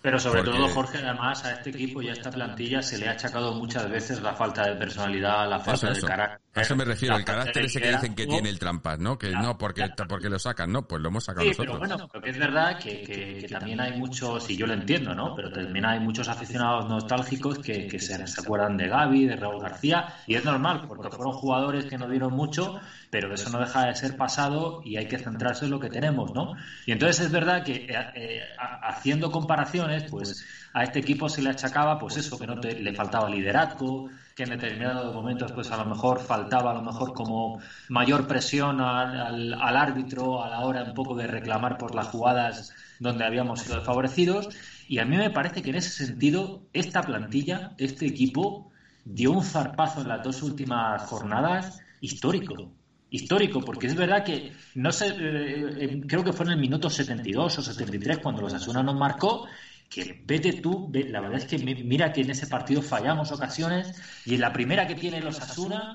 Pero 0.00 0.18
sobre 0.18 0.42
Porque- 0.42 0.58
todo, 0.58 0.68
Jorge, 0.68 0.98
además 0.98 1.44
a 1.44 1.52
este 1.52 1.70
equipo 1.70 2.02
y 2.02 2.08
a 2.08 2.12
esta 2.12 2.30
plantilla 2.30 2.82
se 2.82 2.98
le 2.98 3.08
ha 3.08 3.12
achacado 3.12 3.54
muchas 3.54 3.88
veces 3.90 4.20
la 4.20 4.34
falta 4.34 4.66
de 4.68 4.76
personalidad, 4.76 5.48
la 5.48 5.60
falta 5.60 5.90
Eso, 5.92 6.00
de 6.02 6.06
carácter. 6.06 6.40
A 6.56 6.62
eso 6.62 6.76
me 6.76 6.84
refiero, 6.84 7.16
el 7.16 7.24
carácter 7.24 7.64
ese 7.64 7.80
que 7.80 7.90
dicen 7.90 8.14
que 8.14 8.26
tiene 8.26 8.48
el 8.48 8.58
trampas, 8.58 8.98
¿no? 8.98 9.18
Que 9.18 9.30
no, 9.30 9.58
porque, 9.58 9.88
porque 10.08 10.28
lo 10.28 10.38
sacan, 10.38 10.70
¿no? 10.70 10.86
Pues 10.86 11.02
lo 11.02 11.08
hemos 11.08 11.24
sacado 11.24 11.42
Sí, 11.44 11.48
nosotros. 11.50 11.78
pero 11.80 11.88
bueno, 11.96 12.08
porque 12.12 12.30
es 12.30 12.38
verdad 12.38 12.78
que, 12.78 13.02
que- 13.02 13.38
que 13.40 13.48
también 13.48 13.80
hay 13.80 13.98
muchos, 13.98 14.48
y 14.50 14.56
yo 14.56 14.66
lo 14.66 14.74
entiendo, 14.74 15.14
¿no? 15.14 15.34
Pero 15.34 15.50
también 15.50 15.84
hay 15.84 15.98
muchos 16.00 16.28
aficionados 16.28 16.88
nostálgicos 16.88 17.58
que, 17.58 17.86
que 17.88 17.98
se, 17.98 18.26
se 18.26 18.40
acuerdan 18.40 18.76
de 18.76 18.88
Gaby, 18.88 19.26
de 19.26 19.36
Raúl 19.36 19.60
García, 19.60 20.14
y 20.26 20.36
es 20.36 20.44
normal, 20.44 20.82
porque 20.86 21.10
fueron 21.10 21.32
jugadores 21.34 21.86
que 21.86 21.98
no 21.98 22.08
dieron 22.08 22.32
mucho, 22.32 22.80
pero 23.10 23.32
eso 23.34 23.50
no 23.50 23.58
deja 23.58 23.86
de 23.86 23.94
ser 23.96 24.16
pasado 24.16 24.80
y 24.84 24.96
hay 24.96 25.06
que 25.06 25.18
centrarse 25.18 25.64
en 25.64 25.70
lo 25.72 25.80
que 25.80 25.90
tenemos, 25.90 26.32
¿no? 26.34 26.54
Y 26.86 26.92
entonces 26.92 27.26
es 27.26 27.32
verdad 27.32 27.64
que 27.64 27.86
eh, 27.88 27.96
eh, 28.14 28.40
ha- 28.58 28.88
haciendo 28.90 29.30
comparaciones, 29.30 30.04
pues 30.10 30.46
a 30.72 30.82
este 30.84 31.00
equipo 31.00 31.28
se 31.28 31.42
le 31.42 31.50
achacaba, 31.50 31.98
pues 31.98 32.16
eso, 32.16 32.38
que 32.38 32.46
no 32.46 32.60
te- 32.60 32.78
le 32.80 32.92
faltaba 32.94 33.28
liderazgo, 33.28 34.08
que 34.34 34.42
en 34.44 34.50
determinados 34.50 35.14
momentos, 35.14 35.52
pues 35.52 35.70
a 35.70 35.76
lo 35.76 35.84
mejor 35.86 36.20
faltaba 36.20 36.72
a 36.72 36.74
lo 36.74 36.82
mejor 36.82 37.12
como 37.12 37.60
mayor 37.88 38.26
presión 38.26 38.80
al, 38.80 39.20
al- 39.20 39.54
al 39.54 39.76
árbitro 39.76 40.42
a 40.42 40.48
la 40.50 40.60
hora 40.60 40.82
un 40.84 40.94
poco 40.94 41.14
de 41.14 41.26
reclamar 41.28 41.78
por 41.78 41.94
las 41.94 42.08
jugadas 42.08 42.72
donde 42.98 43.24
habíamos 43.24 43.60
sido 43.60 43.76
desfavorecidos. 43.76 44.48
Y 44.88 44.98
a 44.98 45.04
mí 45.04 45.16
me 45.16 45.30
parece 45.30 45.62
que 45.62 45.70
en 45.70 45.76
ese 45.76 45.90
sentido, 46.06 46.68
esta 46.72 47.04
plantilla, 47.06 47.74
este 47.78 48.06
equipo, 48.06 48.72
dio 49.04 49.32
un 49.32 49.44
zarpazo 49.44 50.00
en 50.02 50.08
las 50.08 50.22
dos 50.22 50.42
últimas 50.42 51.02
jornadas 51.02 51.78
histórico. 52.00 52.74
Histórico, 53.10 53.64
porque 53.64 53.86
es 53.86 53.94
verdad 53.94 54.24
que 54.24 54.52
no 54.74 54.90
sé, 54.90 55.06
eh, 55.16 55.74
eh, 55.84 56.00
creo 56.08 56.24
que 56.24 56.32
fue 56.32 56.46
en 56.46 56.52
el 56.52 56.58
minuto 56.58 56.90
72 56.90 57.58
o 57.58 57.62
73 57.62 58.18
cuando 58.18 58.42
los 58.42 58.54
Asuna 58.54 58.82
nos 58.82 58.96
marcó, 58.96 59.46
que 59.88 60.16
vete 60.20 60.52
tú, 60.52 60.88
la 60.92 61.20
verdad 61.20 61.36
es 61.38 61.46
que 61.46 61.58
mi- 61.58 61.74
mira 61.76 62.10
que 62.10 62.20
en 62.22 62.30
ese 62.30 62.46
partido 62.46 62.82
fallamos 62.82 63.30
ocasiones 63.32 63.94
y 64.24 64.34
en 64.34 64.40
la 64.40 64.52
primera 64.52 64.86
que 64.86 64.96
tiene 64.96 65.20
los 65.22 65.40
Asuna, 65.40 65.90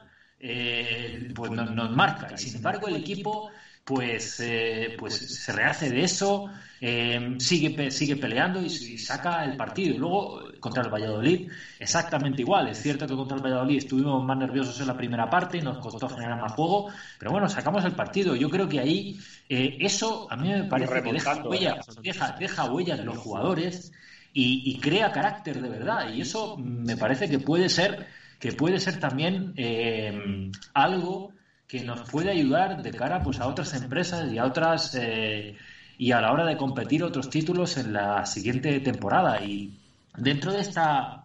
pues 1.33 1.51
nos, 1.51 1.67
nos 1.69 1.89
marca. 1.89 2.31
Y 2.31 2.37
sin 2.37 2.55
embargo 2.55 2.87
el 2.87 2.95
equipo 2.95 3.45
pues, 3.89 4.39
eh, 4.39 4.95
pues 4.99 5.15
se 5.43 5.51
rehace 5.51 5.89
de 5.89 6.03
eso, 6.03 6.45
eh, 6.79 7.35
sigue, 7.39 7.89
sigue 7.89 8.17
peleando 8.17 8.61
y, 8.61 8.67
y 8.67 8.97
saca 8.99 9.43
el 9.43 9.57
partido. 9.57 9.95
Y 9.95 9.97
luego 9.97 10.41
contra 10.59 10.83
el 10.83 10.89
Valladolid, 10.91 11.49
exactamente 11.79 12.43
igual. 12.43 12.67
Es 12.67 12.77
cierto 12.83 13.07
que 13.07 13.15
contra 13.15 13.37
el 13.37 13.43
Valladolid 13.43 13.77
estuvimos 13.77 14.23
más 14.23 14.37
nerviosos 14.37 14.79
en 14.79 14.87
la 14.87 14.95
primera 14.95 15.27
parte 15.27 15.57
y 15.57 15.61
nos 15.61 15.79
costó 15.79 16.07
generar 16.07 16.39
más 16.39 16.53
juego, 16.53 16.91
pero 17.17 17.31
bueno, 17.31 17.49
sacamos 17.49 17.83
el 17.83 17.95
partido. 17.95 18.35
Yo 18.35 18.49
creo 18.49 18.69
que 18.69 18.79
ahí 18.79 19.19
eh, 19.49 19.77
eso 19.79 20.27
a 20.31 20.35
mí 20.37 20.49
me 20.49 20.65
parece 20.65 21.01
que 21.01 21.11
deja 21.11 21.41
huella, 21.43 21.79
deja, 22.03 22.35
deja 22.39 22.65
huellas 22.71 22.99
en 22.99 23.07
los 23.07 23.17
jugadores 23.17 23.91
y, 24.33 24.61
y 24.71 24.79
crea 24.79 25.11
carácter 25.11 25.61
de 25.61 25.69
verdad. 25.69 26.09
Y 26.13 26.21
eso 26.21 26.57
me 26.59 26.95
parece 26.95 27.27
que 27.27 27.39
puede 27.39 27.69
ser, 27.69 28.05
que 28.39 28.51
puede 28.53 28.79
ser 28.79 28.99
también 28.99 29.53
eh, 29.57 30.51
algo 30.73 31.33
que 31.69 31.83
nos 31.83 32.03
puede 32.03 32.31
ayudar 32.31 32.77
de 32.77 32.93
cara 32.93 33.21
pues 33.21 33.39
a 33.41 33.47
otras 33.47 33.73
empresas 33.73 34.29
y 34.31 34.39
a 34.39 34.45
otras 34.45 34.93
eh, 34.95 35.53
y 35.97 36.11
a 36.13 36.21
la 36.21 36.33
hora 36.33 36.45
de 36.45 36.57
competir 36.57 37.03
otros 37.03 37.29
títulos 37.29 37.77
en 37.77 37.93
la 37.93 38.25
siguiente 38.25 38.81
temporada. 38.81 39.39
Y 39.41 39.71
dentro 40.17 40.51
de 40.53 40.61
esta 40.61 41.19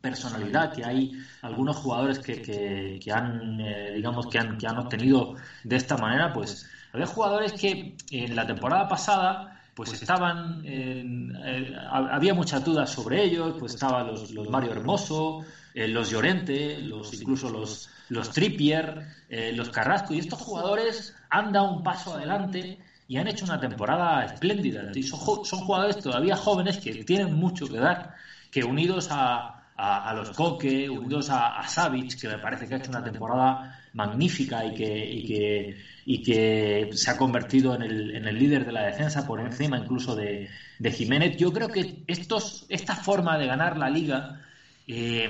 personalidad 0.00 0.70
que 0.70 0.84
hay 0.84 1.10
algunos 1.40 1.76
jugadores 1.76 2.20
que, 2.20 2.40
que, 2.40 2.98
que 3.02 3.12
han 3.12 3.60
eh, 3.60 3.92
digamos 3.94 4.26
que 4.28 4.38
han, 4.38 4.56
que 4.56 4.66
han 4.68 4.78
obtenido 4.78 5.32
de 5.64 5.76
esta 5.76 5.96
manera 5.96 6.32
pues 6.32 6.58
había 6.92 7.06
jugadores 7.06 7.52
que 7.54 7.80
en 8.10 8.36
la 8.36 8.46
temporada 8.46 8.86
pasada 8.88 9.44
pues 9.74 9.92
estaban 9.92 10.60
en- 10.64 11.32
eh, 11.44 11.72
había 11.90 12.34
muchas 12.34 12.62
dudas 12.62 12.90
sobre 12.90 13.22
ellos 13.24 13.54
pues 13.58 13.72
estaban 13.72 14.06
los, 14.06 14.30
los 14.30 14.48
Mario 14.48 14.72
Hermoso 14.72 15.38
los 15.74 16.08
Llorente 16.08 16.80
los 16.80 17.12
incluso 17.12 17.50
los 17.50 17.88
los 18.08 18.30
Trippier 18.30 18.98
eh, 19.28 19.52
los 19.52 19.70
Carrasco 19.70 20.14
y 20.14 20.18
estos 20.18 20.38
jugadores 20.40 21.06
han 21.28 21.52
dado 21.52 21.66
un 21.66 21.82
paso 21.82 22.14
adelante 22.14 22.78
y 23.06 23.16
han 23.16 23.26
hecho 23.28 23.44
una 23.44 23.58
temporada 23.58 24.24
espléndida 24.24 24.90
y 24.94 25.02
son, 25.02 25.18
jugadores 25.18 25.98
todavía 25.98 26.36
jóvenes 26.36 26.78
que 26.78 26.94
tienen 26.94 27.30
mucho 27.30 27.68
que 27.68 27.78
dar 27.78 28.08
que 28.50 28.64
unidos 28.64 29.08
a, 29.10 29.54
a, 29.76 29.98
a 30.10 30.14
los 30.14 30.30
Coque, 30.30 30.88
unidos 30.88 31.30
a, 31.30 31.48
a 31.48 31.66
Savic, 31.68 32.18
que 32.18 32.28
me 32.28 32.38
parece 32.38 32.66
que 32.66 32.74
ha 32.74 32.78
hecho 32.78 32.90
una 32.90 33.02
temporada 33.02 33.58
magnífica 33.92 34.64
y 34.64 34.72
que, 34.72 35.06
y 35.06 35.22
que, 35.22 35.70
y 36.04 36.22
que 36.22 36.88
se 36.92 37.10
ha 37.10 37.16
convertido 37.16 37.74
en 37.74 37.82
el, 37.82 38.10
en 38.14 38.26
el 38.26 38.38
líder 38.38 38.64
de 38.64 38.72
la 38.72 38.82
defensa 38.82 39.24
por 39.26 39.40
encima 39.40 39.78
incluso 39.78 40.14
de, 40.14 40.42
de 40.78 40.90
Jiménez. 40.90 41.36
Yo 41.36 41.52
creo 41.52 41.70
que 41.70 42.02
estos, 42.06 42.64
esta 42.68 42.96
forma 42.96 43.38
de 43.38 43.46
ganar 43.46 43.76
la 43.76 43.90
liga, 43.90 44.40
eh, 44.88 45.28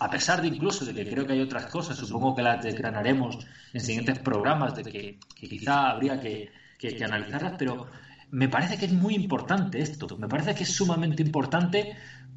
a 0.00 0.10
pesar 0.10 0.40
de 0.42 0.48
incluso 0.48 0.84
de 0.84 0.94
que 0.94 1.06
creo 1.08 1.26
que 1.26 1.32
hay 1.34 1.40
otras 1.40 1.66
cosas, 1.66 1.98
supongo 1.98 2.34
que 2.34 2.42
las 2.42 2.60
desgranaremos 2.60 3.38
en 3.72 3.80
siguientes 3.80 4.18
programas, 4.18 4.74
de 4.74 4.86
que, 4.86 5.16
quizá 5.34 5.88
habría 5.90 6.18
que, 6.18 6.44
que- 6.78 6.94
que 6.94 7.04
analizarlas, 7.04 7.54
pero 7.56 7.80
me 8.30 8.48
parece 8.48 8.76
que 8.78 8.86
es 8.86 8.92
muy 8.92 9.14
importante 9.14 9.80
esto, 9.80 10.08
me 10.18 10.28
parece 10.28 10.54
que 10.54 10.64
es 10.64 10.70
sumamente 10.70 11.22
importante 11.22 11.88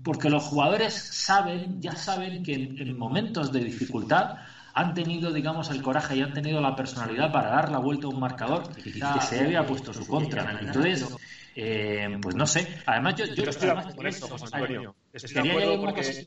porque 0.03 0.29
los 0.29 0.43
jugadores 0.43 0.93
saben, 1.11 1.79
ya 1.81 1.95
saben 1.95 2.41
que 2.41 2.55
en, 2.55 2.73
en 2.77 2.95
momentos 2.97 3.51
de 3.51 3.61
dificultad 3.63 4.31
han 4.73 4.93
tenido, 4.93 5.31
digamos, 5.33 5.69
el 5.69 5.81
coraje 5.81 6.15
y 6.15 6.21
han 6.21 6.33
tenido 6.33 6.61
la 6.61 6.75
personalidad 6.75 7.31
para 7.31 7.49
dar 7.49 7.69
la 7.69 7.79
vuelta 7.79 8.07
a 8.07 8.09
un 8.11 8.19
marcador 8.19 8.69
que 8.69 8.81
quizá 8.81 9.19
se 9.19 9.39
había 9.41 9.65
puesto 9.65 9.93
su 9.93 10.07
contra. 10.07 10.49
Entonces, 10.59 11.11
eh, 11.55 12.17
pues 12.21 12.35
no 12.35 12.45
sé. 12.47 12.67
Además, 12.85 13.15
yo, 13.15 13.25
yo, 13.25 13.35
Yo 13.35 13.49
estoy 13.49 13.67
de 13.67 13.71
además, 13.73 13.95
con 13.95 14.07
esto, 14.07 14.27
José 14.27 14.45
Antonio. 14.55 14.95
Estoy 15.13 15.33
de 15.43 15.49
acuerdo 15.49 15.81
porque... 15.81 16.01
cosa. 16.01 16.21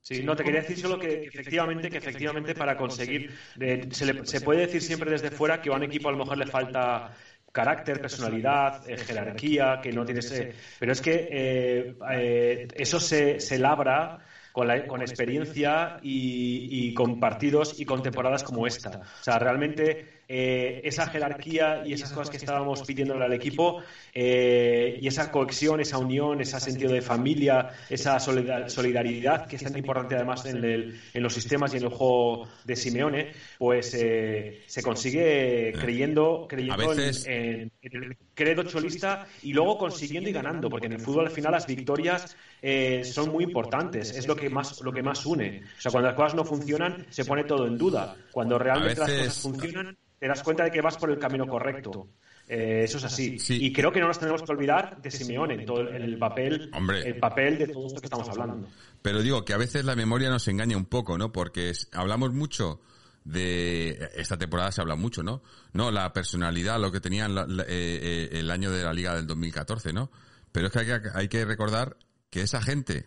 Sí, 0.00 0.22
no, 0.22 0.36
te 0.36 0.44
quería 0.44 0.60
decir 0.60 0.78
solo 0.78 0.98
que, 0.98 1.08
que 1.22 1.28
efectivamente, 1.28 1.88
que 1.90 1.96
efectivamente 1.96 2.54
para 2.54 2.76
conseguir, 2.76 3.30
eh, 3.58 3.88
se, 3.90 4.04
le- 4.12 4.26
se 4.26 4.42
puede 4.42 4.60
decir 4.66 4.82
siempre 4.82 5.10
desde 5.10 5.30
fuera 5.30 5.62
que 5.62 5.70
a 5.70 5.72
un 5.72 5.82
equipo 5.82 6.10
a 6.10 6.12
lo 6.12 6.18
mejor 6.18 6.36
le 6.36 6.46
falta 6.46 7.10
carácter, 7.52 8.00
personalidad, 8.02 8.86
eh, 8.88 8.98
jerarquía, 8.98 9.80
que 9.82 9.92
no 9.92 10.04
tiene 10.04 10.20
ese... 10.20 10.52
Pero 10.78 10.92
es 10.92 11.00
que 11.00 11.28
eh, 11.30 11.96
eh, 12.12 12.68
eso 12.74 13.00
se, 13.00 13.40
se 13.40 13.58
labra 13.58 14.18
con, 14.52 14.66
la, 14.68 14.86
con 14.86 15.00
experiencia 15.00 15.98
y, 16.02 16.68
y 16.88 16.92
con 16.94 17.18
partidos 17.18 17.80
y 17.80 17.86
con 17.86 18.02
temporadas 18.02 18.44
como 18.44 18.66
esta. 18.66 18.98
O 18.98 19.22
sea, 19.22 19.38
realmente 19.38 20.23
eh, 20.28 20.80
esa 20.84 21.06
jerarquía 21.08 21.82
y 21.86 21.92
esas 21.92 22.10
cosas 22.12 22.30
que 22.30 22.36
estábamos 22.38 22.82
pidiéndole 22.82 23.24
al 23.24 23.32
equipo 23.32 23.82
eh, 24.12 24.98
y 25.00 25.06
esa 25.06 25.30
cohesión, 25.30 25.80
esa 25.80 25.98
unión, 25.98 26.40
ese 26.40 26.58
sentido 26.60 26.92
de 26.92 27.02
familia, 27.02 27.70
esa 27.90 28.18
solidar- 28.18 28.70
solidaridad 28.70 29.46
que 29.46 29.56
es 29.56 29.62
tan 29.62 29.76
importante 29.76 30.14
además 30.14 30.46
en, 30.46 30.64
el- 30.64 31.00
en 31.12 31.22
los 31.22 31.34
sistemas 31.34 31.74
y 31.74 31.78
en 31.78 31.82
el 31.84 31.88
juego 31.90 32.48
de 32.64 32.76
Simeone, 32.76 33.32
pues 33.58 33.92
eh, 33.94 34.62
se 34.66 34.82
consigue 34.82 35.72
creyendo, 35.80 36.46
creyendo 36.48 36.76
veces- 36.96 37.26
en, 37.26 37.70
el 37.82 38.16
credo 38.34 38.62
cholista 38.64 39.26
y 39.42 39.52
luego 39.52 39.76
consiguiendo 39.78 40.30
y 40.30 40.32
ganando, 40.32 40.68
porque 40.70 40.86
en 40.86 40.92
el 40.94 41.00
fútbol 41.00 41.26
al 41.26 41.32
final 41.32 41.52
las 41.52 41.66
victorias 41.66 42.36
eh, 42.62 43.02
son 43.04 43.30
muy 43.30 43.44
importantes, 43.44 44.10
es 44.16 44.26
lo 44.26 44.34
que 44.36 44.48
más 44.50 44.80
lo 44.80 44.92
que 44.92 45.02
más 45.02 45.24
une. 45.26 45.62
O 45.78 45.80
sea, 45.80 45.92
cuando 45.92 46.08
las 46.08 46.16
cosas 46.16 46.34
no 46.34 46.44
funcionan 46.44 47.06
se 47.10 47.24
pone 47.24 47.44
todo 47.44 47.66
en 47.66 47.76
duda. 47.78 48.16
Cuando 48.32 48.58
realmente 48.58 49.00
veces- 49.00 49.16
las 49.16 49.26
cosas 49.26 49.42
funcionan 49.42 49.96
te 50.18 50.28
das 50.28 50.42
cuenta 50.42 50.64
de 50.64 50.70
que 50.70 50.80
vas 50.80 50.96
por 50.96 51.10
el 51.10 51.18
camino 51.18 51.46
correcto. 51.46 52.08
Eh, 52.48 52.82
eso 52.84 52.98
es 52.98 53.04
así. 53.04 53.38
Sí. 53.38 53.58
Y 53.64 53.72
creo 53.72 53.90
que 53.90 54.00
no 54.00 54.06
nos 54.08 54.18
tenemos 54.18 54.42
que 54.42 54.52
olvidar 54.52 55.00
de 55.00 55.10
Simeone, 55.10 55.54
en 55.54 55.64
todo 55.64 55.80
el, 55.80 55.88
en 55.96 56.02
el 56.02 56.18
papel, 56.18 56.70
Hombre. 56.74 57.00
el 57.08 57.16
papel 57.18 57.58
de 57.58 57.68
todo 57.68 57.86
esto 57.86 58.00
que 58.00 58.06
estamos 58.06 58.28
hablando. 58.28 58.68
Pero 59.02 59.22
digo 59.22 59.44
que 59.44 59.54
a 59.54 59.56
veces 59.58 59.84
la 59.84 59.96
memoria 59.96 60.28
nos 60.30 60.46
engaña 60.48 60.76
un 60.76 60.84
poco, 60.86 61.16
¿no? 61.16 61.32
Porque 61.32 61.70
es- 61.70 61.88
hablamos 61.92 62.32
mucho 62.34 62.80
de 63.24 64.10
esta 64.16 64.36
temporada 64.36 64.70
se 64.70 64.82
habla 64.82 64.96
mucho, 64.96 65.22
¿no? 65.22 65.42
No, 65.72 65.90
la 65.90 66.12
personalidad, 66.12 66.78
lo 66.78 66.92
que 66.92 67.00
tenían 67.00 67.34
la- 67.34 67.46
la- 67.46 67.62
eh, 67.64 67.66
eh, 67.68 68.28
el 68.32 68.50
año 68.50 68.70
de 68.70 68.84
la 68.84 68.92
Liga 68.92 69.14
del 69.14 69.26
2014, 69.26 69.92
¿no? 69.94 70.10
Pero 70.52 70.66
es 70.66 70.72
que 70.72 70.78
hay 70.80 70.86
que, 70.86 71.00
hay 71.14 71.28
que 71.28 71.44
recordar 71.46 71.96
que 72.30 72.42
esa 72.42 72.60
gente 72.60 73.06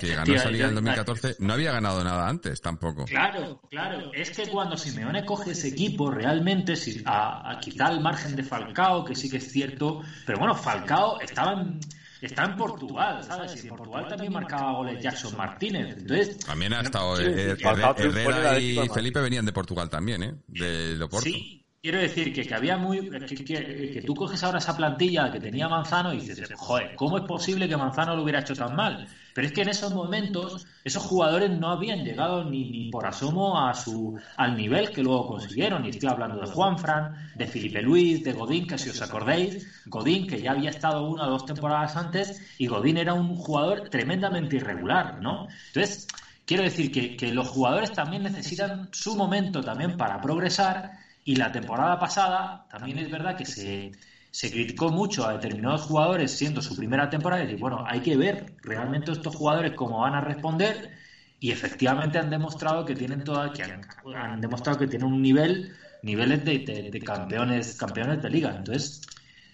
que 0.00 0.14
ganó 0.14 0.34
esa 0.34 0.50
Liga 0.50 0.66
del 0.66 0.74
2014 0.76 1.36
no 1.40 1.52
había 1.52 1.72
ganado 1.72 2.02
nada 2.02 2.28
antes 2.28 2.60
tampoco. 2.60 3.04
Claro, 3.04 3.60
claro. 3.70 4.12
Es 4.14 4.30
que 4.30 4.48
cuando 4.48 4.76
Simeone 4.76 5.24
coge 5.24 5.52
ese 5.52 5.68
equipo, 5.68 6.10
realmente, 6.10 6.76
si, 6.76 7.02
a, 7.04 7.50
a 7.50 7.60
quizá 7.60 7.86
al 7.88 8.00
margen 8.00 8.34
de 8.36 8.42
Falcao, 8.42 9.04
que 9.04 9.14
sí 9.14 9.28
que 9.30 9.36
es 9.36 9.50
cierto, 9.50 10.00
pero 10.26 10.38
bueno, 10.38 10.54
Falcao 10.54 11.20
estaba 11.20 11.60
en, 11.60 11.80
está 12.20 12.44
en 12.44 12.56
Portugal, 12.56 13.22
¿sabes? 13.24 13.56
Y 13.56 13.68
en 13.68 13.76
Portugal 13.76 14.06
también 14.08 14.32
marcaba 14.32 14.72
goles 14.72 15.02
Jackson 15.02 15.36
Martínez. 15.36 15.96
Entonces, 15.98 16.38
También 16.38 16.72
ha 16.72 16.80
estado 16.80 17.20
eh, 17.20 17.56
que- 17.56 17.64
Herrera, 17.68 17.94
en 17.98 18.54
el 18.56 18.62
y. 18.62 18.88
Felipe 18.88 19.20
venían 19.20 19.44
de 19.44 19.52
Portugal 19.52 19.90
también, 19.90 20.22
¿eh? 20.22 20.34
De 20.46 20.94
Loporto. 20.96 21.24
Sí, 21.28 21.61
quiero 21.82 21.98
decir 21.98 22.32
que, 22.32 22.44
que 22.46 22.54
había 22.54 22.76
muy. 22.76 23.02
Que, 23.26 23.36
que- 23.36 23.90
que 23.90 24.02
tú 24.02 24.14
coges 24.14 24.42
ahora 24.42 24.58
esa 24.58 24.74
plantilla 24.74 25.30
que 25.30 25.40
tenía 25.40 25.68
Manzano 25.68 26.12
y 26.12 26.18
dices, 26.18 26.48
joder, 26.52 26.92
¿cómo 26.94 27.16
es 27.18 27.24
posible 27.24 27.68
que 27.68 27.76
Manzano 27.76 28.14
lo 28.16 28.22
hubiera 28.22 28.38
hecho 28.40 28.56
tan 28.56 28.72
mal? 28.72 29.00
Pero 29.34 29.46
es 29.46 29.52
que 29.52 29.62
en 29.62 29.68
esos 29.68 29.92
momentos 29.92 30.60
esos 30.84 31.02
jugadores 31.02 31.50
no 31.50 31.70
habían 31.70 32.02
llegado 32.04 32.44
ni, 32.44 32.64
ni 32.66 32.84
por 32.86 33.06
asomo 33.06 33.58
a 33.66 33.74
su 33.74 34.12
al 34.36 34.56
nivel 34.56 34.90
que 34.92 35.02
luego 35.02 35.26
consiguieron. 35.26 35.84
Y 35.84 35.88
estoy 35.88 36.08
hablando 36.08 36.38
de 36.40 36.46
Juanfran, 36.46 37.10
de 37.34 37.46
Felipe 37.46 37.82
Luis, 37.82 38.22
de 38.22 38.32
Godín, 38.32 38.66
que 38.66 38.78
si 38.78 38.88
os 38.88 39.00
acordáis, 39.02 39.58
Godín, 39.84 40.24
que 40.26 40.40
ya 40.40 40.52
había 40.52 40.70
estado 40.70 41.02
una 41.02 41.26
o 41.26 41.30
dos 41.30 41.44
temporadas 41.44 41.96
antes, 41.96 42.34
y 42.58 42.66
Godín 42.66 42.96
era 42.96 43.14
un 43.14 43.34
jugador 43.34 43.80
tremendamente 43.82 44.56
irregular, 44.56 45.14
¿no? 45.14 45.44
Entonces, 45.66 46.06
quiero 46.44 46.62
decir 46.62 46.90
que, 46.90 47.14
que 47.14 47.32
los 47.32 47.46
jugadores 47.48 47.92
también 47.92 48.22
necesitan 48.22 48.88
su 48.92 49.16
momento 49.16 49.62
también 49.62 49.94
para 49.94 50.20
progresar 50.20 50.90
y 51.24 51.36
la 51.36 51.52
temporada 51.52 51.98
pasada 51.98 52.66
también 52.68 52.98
es 52.98 53.08
verdad 53.10 53.36
que 53.36 53.44
se, 53.46 53.92
se 54.30 54.50
criticó 54.50 54.90
mucho 54.90 55.24
a 55.26 55.32
determinados 55.32 55.82
jugadores 55.82 56.32
siendo 56.32 56.60
su 56.62 56.74
primera 56.76 57.08
temporada 57.10 57.42
y 57.42 57.46
decir, 57.46 57.58
bueno, 57.60 57.84
hay 57.86 58.00
que 58.00 58.16
ver 58.16 58.44
realmente 58.62 59.12
estos 59.12 59.34
jugadores 59.34 59.72
cómo 59.74 60.00
van 60.00 60.14
a 60.14 60.20
responder 60.20 60.90
y 61.38 61.50
efectivamente 61.50 62.18
han 62.18 62.30
demostrado 62.30 62.84
que 62.84 62.94
tienen 62.96 63.24
toda, 63.24 63.52
que 63.52 63.62
han, 63.62 63.80
han 64.14 64.40
demostrado 64.40 64.78
que 64.78 64.86
tienen 64.86 65.08
un 65.08 65.22
nivel, 65.22 65.72
niveles 66.02 66.44
de, 66.44 66.58
de- 66.60 66.90
de 66.90 67.00
campeones, 67.00 67.74
campeones 67.76 68.20
de 68.20 68.30
liga. 68.30 68.54
Entonces, 68.56 69.00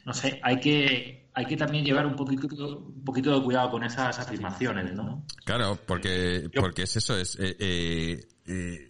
no 0.05 0.13
sé, 0.15 0.39
hay 0.43 0.59
que 0.61 1.19
hay 1.35 1.47
que 1.47 1.57
también 1.57 1.85
llevar 1.85 2.05
un 2.05 2.17
poquito, 2.17 2.49
un 2.79 3.05
poquito 3.05 3.33
de 3.33 3.41
cuidado 3.45 3.71
con 3.71 3.85
esas 3.85 4.19
afirmaciones, 4.19 4.93
¿no? 4.93 5.23
Claro, 5.45 5.79
porque, 5.87 6.51
porque 6.53 6.83
es 6.83 6.97
eso, 6.97 7.17
es, 7.17 7.37
eh, 7.39 7.55
eh, 7.61 8.21
eh, 8.47 8.89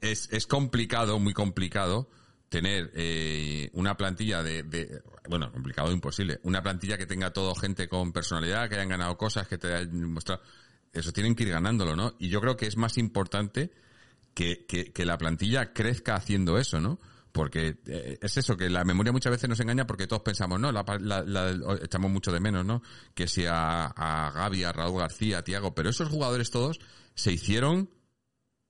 es, 0.00 0.28
es 0.32 0.46
complicado, 0.46 1.18
muy 1.18 1.32
complicado, 1.34 2.08
tener 2.48 2.90
eh, 2.94 3.70
una 3.74 3.96
plantilla 3.96 4.42
de, 4.42 4.62
de- 4.64 5.02
bueno, 5.28 5.52
complicado 5.52 5.92
imposible, 5.92 6.40
una 6.42 6.62
plantilla 6.62 6.98
que 6.98 7.06
tenga 7.06 7.32
todo 7.32 7.54
gente 7.54 7.88
con 7.88 8.12
personalidad, 8.12 8.68
que 8.68 8.74
hayan 8.76 8.88
ganado 8.88 9.16
cosas, 9.16 9.46
que 9.46 9.58
te 9.58 9.72
hayan 9.74 10.12
mostrado, 10.12 10.42
eso 10.92 11.12
tienen 11.12 11.34
que 11.36 11.44
ir 11.44 11.50
ganándolo, 11.50 11.94
¿no? 11.94 12.14
Y 12.18 12.28
yo 12.28 12.40
creo 12.40 12.56
que 12.56 12.66
es 12.66 12.76
más 12.76 12.98
importante 12.98 13.70
que, 14.34 14.66
que, 14.66 14.92
que 14.92 15.04
la 15.04 15.18
plantilla 15.18 15.72
crezca 15.72 16.16
haciendo 16.16 16.58
eso, 16.58 16.80
¿no? 16.80 16.98
Porque 17.30 17.78
eh, 17.86 18.18
es 18.20 18.36
eso, 18.38 18.56
que 18.56 18.68
la 18.68 18.82
memoria 18.84 19.12
muchas 19.12 19.30
veces 19.30 19.48
nos 19.48 19.60
engaña 19.60 19.86
porque 19.86 20.08
todos 20.08 20.22
pensamos, 20.22 20.58
no, 20.58 20.72
la, 20.72 20.84
la- 20.98 21.22
la- 21.22 21.78
echamos 21.80 22.10
mucho 22.10 22.32
de 22.32 22.40
menos, 22.40 22.66
¿no? 22.66 22.82
Que 23.14 23.28
si 23.28 23.44
a 23.46 24.32
Gaby, 24.34 24.64
a 24.64 24.72
Raúl 24.72 24.98
García, 24.98 25.38
a 25.38 25.44
Tiago, 25.44 25.72
pero 25.72 25.90
esos 25.90 26.08
jugadores 26.08 26.50
todos 26.50 26.80
se 27.14 27.32
hicieron 27.32 27.90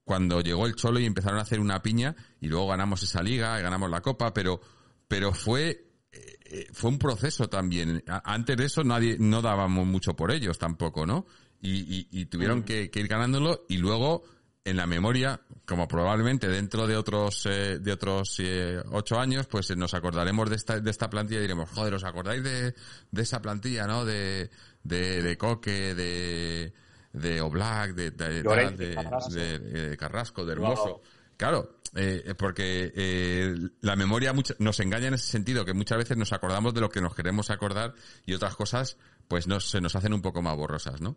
cuando 0.04 0.40
llegó 0.40 0.66
el 0.66 0.74
Cholo 0.74 0.98
y 1.00 1.06
empezaron 1.06 1.38
a 1.38 1.42
hacer 1.42 1.60
una 1.60 1.82
piña 1.82 2.14
y 2.40 2.48
luego 2.48 2.68
ganamos 2.68 3.02
esa 3.02 3.22
liga 3.22 3.58
y 3.58 3.62
ganamos 3.62 3.90
la 3.90 4.00
copa, 4.00 4.32
pero, 4.34 4.60
pero 5.06 5.32
fue, 5.32 5.84
eh, 6.12 6.36
eh, 6.46 6.66
fue 6.72 6.90
un 6.90 6.98
proceso 6.98 7.48
también. 7.48 8.02
Antes 8.24 8.56
de 8.56 8.64
eso 8.64 8.82
nadie, 8.82 9.16
no 9.20 9.40
dábamos 9.42 9.86
mucho 9.86 10.14
por 10.16 10.32
ellos 10.32 10.58
tampoco, 10.58 11.06
¿no? 11.06 11.26
Y, 11.62 11.80
y- 11.94 12.08
y 12.10 12.26
tuvieron 12.26 12.62
que, 12.62 12.90
que 12.90 13.00
ir 13.00 13.08
ganándolo 13.08 13.66
y 13.68 13.76
luego 13.76 14.22
en 14.64 14.76
la 14.76 14.86
memoria, 14.86 15.40
como 15.64 15.86
probablemente 15.88 16.48
dentro 16.48 16.86
de 16.86 16.96
otros 16.96 17.46
eh, 17.46 17.78
de 17.78 17.92
otros 17.92 18.36
eh, 18.40 18.78
ocho 18.92 19.18
años, 19.18 19.46
pues 19.46 19.74
nos 19.76 19.94
acordaremos 19.94 20.50
de 20.50 20.56
esta 20.56 20.80
de 20.80 20.90
esta 20.90 21.08
plantilla 21.08 21.38
y 21.38 21.42
diremos, 21.42 21.70
joder, 21.70 21.94
¿os 21.94 22.04
acordáis 22.04 22.42
de, 22.42 22.74
de 23.10 23.22
esa 23.22 23.40
plantilla, 23.40 23.86
no? 23.86 24.04
De 24.04 24.50
de, 24.82 25.22
de 25.22 25.36
Coque, 25.38 25.94
de 25.94 26.72
de 27.12 27.40
Oblak, 27.40 27.94
de, 27.94 28.10
de, 28.10 28.42
Llorente, 28.42 28.86
de- 28.88 28.94
Carrasco. 28.94 29.30
de- 29.34 29.58
de 29.58 29.96
Carrasco, 29.96 30.44
de 30.46 30.52
Hermoso. 30.52 30.84
Wow. 30.88 31.02
Claro, 31.36 31.78
eh, 31.94 32.34
porque 32.36 32.92
eh, 32.94 33.54
la 33.80 33.96
memoria 33.96 34.32
mucha- 34.32 34.54
nos 34.58 34.78
engaña 34.80 35.08
en 35.08 35.14
ese 35.14 35.26
sentido, 35.30 35.64
que 35.64 35.72
muchas 35.72 35.98
veces 35.98 36.16
nos 36.16 36.32
acordamos 36.32 36.74
de 36.74 36.80
lo 36.82 36.90
que 36.90 37.00
nos 37.00 37.14
queremos 37.14 37.50
acordar 37.50 37.94
y 38.26 38.34
otras 38.34 38.54
cosas 38.56 38.96
pues 39.30 39.46
nos, 39.46 39.70
se 39.70 39.80
nos 39.80 39.94
hacen 39.94 40.12
un 40.12 40.20
poco 40.20 40.42
más 40.42 40.56
borrosas, 40.56 41.00
¿no? 41.00 41.16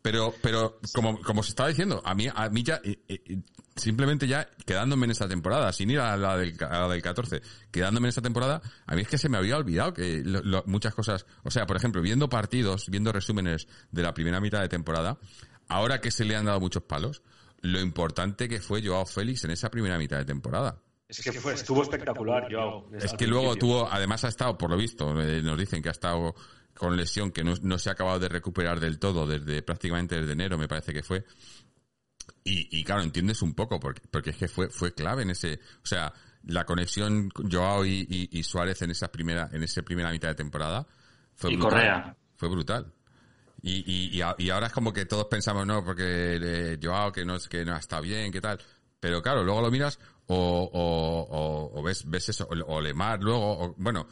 Pero, 0.00 0.34
pero 0.42 0.80
como, 0.94 1.20
como 1.20 1.42
se 1.42 1.50
estaba 1.50 1.68
diciendo, 1.68 2.00
a 2.06 2.14
mí, 2.14 2.26
a 2.34 2.48
mí 2.48 2.62
ya, 2.62 2.80
eh, 2.82 3.02
eh, 3.06 3.38
simplemente 3.76 4.26
ya 4.26 4.48
quedándome 4.64 5.04
en 5.04 5.10
esta 5.10 5.28
temporada, 5.28 5.70
sin 5.74 5.90
ir 5.90 6.00
a 6.00 6.16
la, 6.16 6.38
del, 6.38 6.56
a 6.64 6.80
la 6.80 6.88
del 6.88 7.02
14, 7.02 7.42
quedándome 7.70 8.06
en 8.06 8.08
esta 8.08 8.22
temporada, 8.22 8.62
a 8.86 8.94
mí 8.94 9.02
es 9.02 9.08
que 9.08 9.18
se 9.18 9.28
me 9.28 9.36
había 9.36 9.58
olvidado 9.58 9.92
que 9.92 10.22
lo- 10.24 10.40
lo- 10.42 10.64
muchas 10.66 10.94
cosas, 10.94 11.26
o 11.44 11.50
sea, 11.50 11.66
por 11.66 11.76
ejemplo, 11.76 12.00
viendo 12.00 12.30
partidos, 12.30 12.86
viendo 12.88 13.12
resúmenes 13.12 13.68
de 13.90 14.02
la 14.02 14.14
primera 14.14 14.40
mitad 14.40 14.62
de 14.62 14.70
temporada, 14.70 15.18
ahora 15.68 16.00
que 16.00 16.10
se 16.10 16.24
le 16.24 16.36
han 16.36 16.46
dado 16.46 16.60
muchos 16.60 16.84
palos, 16.84 17.22
lo 17.60 17.78
importante 17.78 18.48
que 18.48 18.58
fue 18.62 18.82
Joao 18.82 19.04
Félix 19.04 19.44
en 19.44 19.50
esa 19.50 19.70
primera 19.70 19.98
mitad 19.98 20.16
de 20.16 20.24
temporada. 20.24 20.80
Es 21.06 21.20
que 21.22 21.32
fue, 21.32 21.52
estuvo 21.54 21.82
espectacular, 21.82 22.46
Joao. 22.50 22.88
Es 22.98 23.12
que 23.14 23.26
luego 23.26 23.56
tuvo, 23.56 23.88
además 23.92 24.24
ha 24.24 24.28
estado, 24.28 24.56
por 24.56 24.70
lo 24.70 24.76
visto, 24.78 25.20
eh, 25.20 25.42
nos 25.42 25.58
dicen 25.58 25.82
que 25.82 25.88
ha 25.88 25.92
estado 25.92 26.34
con 26.80 26.96
lesión 26.96 27.30
que 27.30 27.44
no, 27.44 27.52
no 27.60 27.78
se 27.78 27.90
ha 27.90 27.92
acabado 27.92 28.18
de 28.18 28.30
recuperar 28.30 28.80
del 28.80 28.98
todo 28.98 29.26
desde 29.26 29.60
prácticamente 29.60 30.18
desde 30.18 30.32
enero, 30.32 30.56
me 30.56 30.66
parece 30.66 30.94
que 30.94 31.02
fue. 31.02 31.26
Y, 32.42 32.80
y 32.80 32.82
claro, 32.84 33.02
entiendes 33.02 33.42
un 33.42 33.52
poco, 33.54 33.78
porque, 33.78 34.00
porque 34.10 34.30
es 34.30 34.36
que 34.38 34.48
fue, 34.48 34.70
fue 34.70 34.94
clave 34.94 35.22
en 35.22 35.30
ese, 35.30 35.60
o 35.82 35.86
sea, 35.86 36.10
la 36.44 36.64
conexión 36.64 37.28
con 37.28 37.50
Joao 37.50 37.84
y, 37.84 38.06
y- 38.08 38.38
y 38.38 38.42
Suárez 38.42 38.80
en 38.80 38.92
esa 38.92 39.12
primera, 39.12 39.50
en 39.52 39.62
esa 39.62 39.82
primera 39.82 40.10
mitad 40.10 40.28
de 40.28 40.34
temporada 40.36 40.86
fue 41.34 41.52
Y 41.52 41.56
brutal. 41.56 41.70
Correa. 41.70 42.16
Fue 42.36 42.48
brutal. 42.48 42.92
Y, 43.62 44.16
y, 44.18 44.50
ahora 44.50 44.68
es 44.68 44.72
como 44.72 44.90
que 44.94 45.04
todos 45.04 45.26
pensamos, 45.26 45.66
no, 45.66 45.84
porque 45.84 46.38
eh, 46.40 46.78
Joao 46.82 47.12
que 47.12 47.26
no, 47.26 47.38
que 47.40 47.62
no 47.62 47.76
está 47.76 48.00
bien, 48.00 48.32
qué 48.32 48.40
tal. 48.40 48.58
Pero 48.98 49.20
claro, 49.20 49.44
luego 49.44 49.60
lo 49.60 49.70
miras 49.70 49.98
o, 50.28 50.34
o, 50.72 51.20
o, 51.74 51.78
o 51.78 51.82
ves, 51.82 52.08
ves 52.08 52.30
eso, 52.30 52.48
o, 52.48 52.80
Lemar 52.80 53.20
luego, 53.20 53.64
o, 53.64 53.74
bueno, 53.76 54.08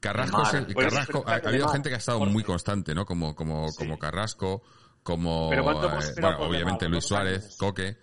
Carrasco, 0.00 0.42
Carrasco, 0.76 1.24
ha, 1.26 1.34
habido 1.36 1.68
gente 1.68 1.88
que 1.88 1.94
ha 1.94 1.98
estado 1.98 2.20
muy 2.26 2.42
constante, 2.42 2.94
¿no? 2.94 3.06
Como, 3.06 3.34
como, 3.34 3.68
Sí. 3.70 3.78
como 3.78 3.98
Carrasco, 3.98 4.62
como, 5.02 5.48
Pero 5.50 5.64
¿cuánto 5.64 5.88
hemos 5.90 6.08
eh, 6.10 6.14
bueno, 6.20 6.38
obviamente 6.40 6.84
Lemar? 6.84 6.90
Luis 6.90 7.04
Suárez, 7.04 7.42
años. 7.44 7.56
Coque. 7.58 7.96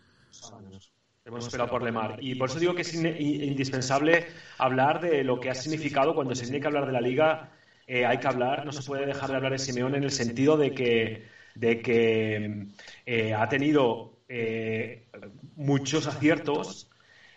Hemos 1.24 1.46
esperado 1.46 1.70
por 1.70 1.84
Lemar. 1.84 2.18
Y 2.20 2.36
por 2.36 2.50
eso 2.50 2.60
digo 2.60 2.74
que 2.74 2.82
es 2.82 2.94
in- 2.96 3.06
indispensable 3.44 4.26
hablar 4.58 5.02
de 5.02 5.24
lo 5.24 5.40
que 5.40 5.50
ha 5.52 5.56
significado 5.56 6.16
cuando 6.16 6.34
se 6.36 6.44
tiene 6.44 6.60
que 6.60 6.68
hablar 6.68 6.86
de 6.88 6.92
la 6.94 7.02
liga. 7.02 7.52
eh, 7.88 8.06
hay 8.06 8.18
que 8.20 8.28
hablar, 8.28 8.66
no 8.66 8.72
se 8.72 8.84
puede 8.84 9.06
dejar 9.06 9.30
de 9.30 9.36
hablar 9.36 9.52
de 9.52 9.60
Simeón 9.60 9.96
en 9.96 10.04
el 10.04 10.12
sentido 10.12 10.56
de 10.58 10.74
que, 10.74 11.28
de 11.56 11.82
que 11.82 12.68
eh, 13.06 13.34
ha 13.34 13.50
tenido 13.50 14.20
eh, 14.30 15.08
muchos 15.56 16.08
aciertos 16.08 16.90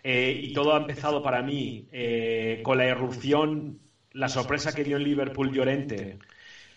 eh, 0.03 0.39
y 0.43 0.53
todo 0.53 0.73
ha 0.73 0.77
empezado 0.77 1.21
para 1.21 1.41
mí 1.41 1.89
eh, 1.91 2.61
con 2.63 2.77
la 2.77 2.87
irrupción, 2.87 3.79
la 4.15 4.29
sorpresa 4.29 4.73
que 4.73 4.83
dio 4.83 4.97
en 4.97 5.03
Liverpool 5.03 5.51
Llorente, 5.51 6.17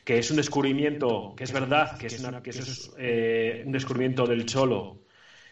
que 0.04 0.18
es 0.18 0.30
un 0.30 0.36
descubrimiento, 0.36 1.34
que 1.36 1.44
es 1.44 1.52
verdad, 1.52 1.96
que, 1.96 2.06
es 2.08 2.18
una- 2.20 2.42
que 2.42 2.50
es 2.50 2.90
eh, 2.98 3.62
un 3.64 3.72
descubrimiento 3.72 4.26
del 4.26 4.44
Cholo, 4.44 4.98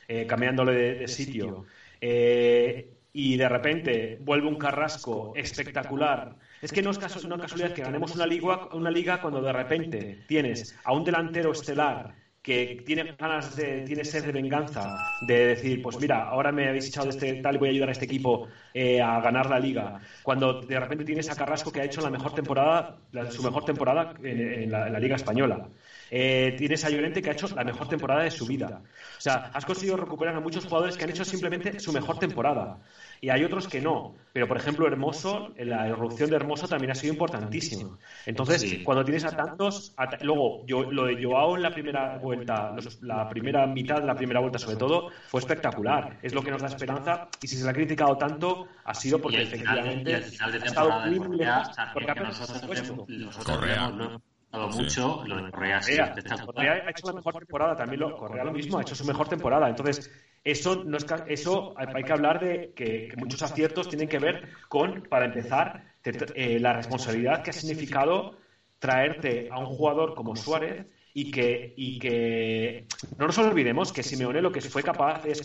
eh, 0.09 0.27
cambiándole 0.27 0.73
de, 0.95 1.09
sitio. 1.09 1.65
Eh, 2.01 2.93
y 3.13 3.37
de 3.37 3.49
repente 3.49 4.19
vuelve 4.21 4.49
un 4.49 4.57
Carrasco 4.57 5.33
espectacular. 5.37 6.37
Es 6.61 6.73
que 6.73 6.83
no 6.83 6.91
es, 6.91 6.99
es 6.99 7.25
casualidad 7.25 7.73
que 7.73 7.83
ganemos 7.83 8.15
una 8.15 8.27
liga, 8.27 8.69
una 8.75 8.91
liga 8.91 9.21
cuando 9.21 9.41
de 9.41 9.53
repente 9.53 10.25
tienes 10.27 10.77
a 10.85 10.93
un 10.93 11.05
delantero 11.05 11.53
estelar 11.53 12.15
que 12.47 12.81
tiene 12.87 13.17
ganas 13.19 13.57
de, 13.57 13.83
tiene 13.83 14.05
sed 14.05 14.25
de 14.25 14.31
venganza, 14.31 14.97
de 15.23 15.49
decir, 15.49 15.83
pues 15.83 15.99
mira, 15.99 16.29
ahora 16.29 16.53
me 16.53 16.69
habéis 16.69 16.87
echado 16.87 17.07
de 17.07 17.11
este 17.11 17.43
tal 17.43 17.57
y 17.57 17.59
voy 17.59 17.69
a 17.71 17.73
ayudar 17.73 17.89
a 17.89 17.93
este 17.93 18.05
equipo 18.05 18.47
eh, 18.73 19.03
a 19.03 19.21
ganar 19.21 19.51
la 19.51 19.59
liga. 19.59 20.01
Cuando 20.23 20.61
de 20.61 20.79
repente 20.79 21.05
tienes 21.05 21.29
a 21.29 21.35
Carrasco 21.35 21.73
que 21.73 21.81
ha 21.81 21.85
hecho 21.85 22.01
la 22.03 22.11
mejor 22.11 22.35
temporada, 22.37 22.99
su 23.31 23.43
mejor 23.43 23.65
temporada 23.65 24.15
la, 24.23 24.31
en 24.31 24.71
la 24.71 25.01
liga 25.01 25.17
española. 25.17 25.71
Eh, 26.09 26.55
tienes 26.57 26.85
a 26.85 26.91
Llorente 26.91 27.21
que 27.21 27.31
ha 27.31 27.33
hecho 27.33 27.49
la 27.49 27.65
mejor 27.65 27.89
temporada 27.89 28.23
de 28.23 28.31
su 28.31 28.47
vida. 28.47 28.81
O 29.19 29.21
sea, 29.21 29.51
has 29.53 29.65
conseguido 29.65 29.97
recuperar 29.97 30.37
a 30.37 30.41
muchos 30.41 30.65
jugadores 30.67 30.97
que 30.97 31.03
han 31.03 31.11
hecho 31.11 31.25
simplemente 31.25 31.81
su 31.81 31.93
mejor 31.93 32.21
temporada. 32.21 32.79
Y 33.21 33.31
hay 33.31 33.45
otros 33.45 33.69
que 33.69 33.81
no. 33.81 34.15
Pero, 34.33 34.47
por 34.47 34.57
ejemplo, 34.59 34.87
Hermoso, 34.87 35.53
la 35.57 35.89
irrupción 35.89 36.29
de 36.29 36.37
Hermoso 36.37 36.69
también 36.69 36.91
ha 36.91 36.95
sido 36.95 37.13
importantísima. 37.15 37.97
Entonces, 38.27 38.61
Sí. 38.61 38.83
cuando 38.85 39.05
tienes 39.05 39.25
a 39.25 39.31
tantos. 39.35 39.95
a 39.97 40.09
luego, 40.23 40.65
yo, 40.67 40.91
lo 40.91 41.07
de 41.07 41.25
Joao 41.25 41.57
en 41.57 41.63
la 41.63 41.71
primera 41.71 42.19
vuelta, 42.19 42.73
los- 42.73 43.01
la 43.03 43.29
primera 43.29 43.67
mitad 43.67 44.01
de 44.01 44.07
la 44.07 44.15
primera 44.15 44.41
vuelta, 44.41 44.59
sobre 44.59 44.77
todo, 44.77 45.11
fue 45.29 45.41
espectacular. 45.41 46.19
Es 46.23 46.35
lo 46.35 46.43
que 46.43 46.51
nos 46.51 46.61
da 46.61 46.69
esperanza. 46.69 47.29
Y 47.41 47.47
si 47.47 47.57
se 47.57 47.65
le 47.65 47.71
ha 47.71 47.73
criticado 47.73 48.19
tanto, 48.19 48.67
ha 48.85 48.95
sido 48.95 49.21
porque 49.21 49.39
y 49.39 49.41
el 49.41 49.47
final, 49.47 49.75
de- 49.75 49.81
efectivamente 49.81 50.11
y 50.11 50.15
el 50.15 50.23
final 50.25 50.53
de 50.53 50.59
ha 50.59 50.65
estado 50.65 51.01
muy, 51.07 51.37
lejos. 51.39 51.69
Porque 51.95 52.11
ha 52.11 52.15
nosotros, 52.15 53.45
Correa. 53.45 53.91
Sí. 54.73 54.83
mucho, 54.83 55.23
lo 55.27 55.37
de 55.37 55.51
Correa. 55.51 55.81
Correa 56.45 56.73
ha 56.87 56.91
hecho 56.91 57.07
la 57.07 57.13
mejor 57.13 57.35
temporada, 57.39 57.77
también 57.77 58.01
lo, 58.01 58.17
Correa 58.17 58.45
lo 58.45 58.53
mismo, 58.53 58.79
ha 58.79 58.83
hecho 58.83 58.95
su 58.95 59.05
mejor 59.05 59.29
temporada. 59.29 59.69
Entonces, 59.69 60.11
eso 60.45 60.85
no 60.85 60.97
es 60.97 61.05
ca- 61.05 61.25
eso 61.29 61.75
hay, 61.77 62.05
que 62.05 62.13
hablar 62.13 62.41
de 62.41 62.73
que, 62.75 63.09
que 63.09 63.17
muchos 63.17 63.43
aciertos 63.43 63.89
tienen 63.89 64.09
que 64.09 64.19
ver 64.19 64.49
con, 64.69 65.03
para 65.09 65.27
empezar, 65.27 65.95
te- 66.03 66.17
eh, 66.35 66.61
la 66.61 66.73
responsabilidad 66.73 67.43
que 67.43 67.51
ha 67.51 67.53
significado 67.53 68.39
traerte 68.79 69.49
a 69.51 69.59
un 69.59 69.67
jugador 69.67 70.15
como 70.15 70.37
Suárez 70.37 70.87
y 71.13 71.31
que, 71.31 71.73
y 71.77 71.99
que 71.99 72.87
no 73.17 73.27
nos 73.27 73.39
olvidemos 73.39 73.93
que 73.93 74.03
Simeone 74.03 74.43
lo 74.43 74.53
que 74.53 74.61
fue 74.61 74.83
capaz 74.85 75.25
es, 75.25 75.43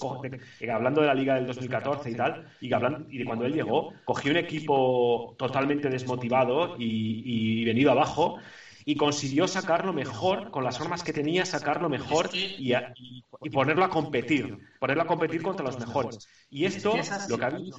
de- 0.60 0.72
hablando 0.72 1.02
de 1.02 1.08
la 1.08 1.14
liga 1.14 1.36
del 1.36 1.46
2014 1.48 2.12
y 2.12 2.16
tal, 2.16 2.46
y, 2.60 2.68
que 2.70 2.76
hablan- 2.76 3.08
y 3.10 3.18
de 3.20 3.26
cuando 3.26 3.46
él 3.46 3.54
llegó, 3.54 3.94
cogió 4.04 4.32
un 4.32 4.38
equipo 4.38 5.36
totalmente 5.38 5.90
desmotivado 5.90 6.76
y, 6.78 7.62
y 7.62 7.66
venido 7.66 7.92
abajo 7.92 8.38
y 8.86 8.96
consiguió 8.96 9.48
sacarlo 9.48 9.94
mejor, 9.94 10.52
con 10.52 10.64
las 10.64 10.80
armas 10.82 11.04
que 11.04 11.14
tenía, 11.14 11.46
sacarlo 11.46 11.90
mejor 11.90 12.32
y, 12.56 12.74
a- 12.74 12.92
y- 12.96 13.26
y 13.42 13.50
ponerlo 13.50 13.84
a 13.86 13.90
competir, 13.90 14.58
ponerlo 14.80 15.04
a 15.04 15.08
competir 15.08 15.42
contra 15.42 15.66
los 15.66 15.78
mejores. 15.80 16.22
Y 16.50 16.66
esto, 16.66 17.22
lo 17.26 17.38
que 17.38 17.46
ha 17.46 17.48
habido, 17.48 17.78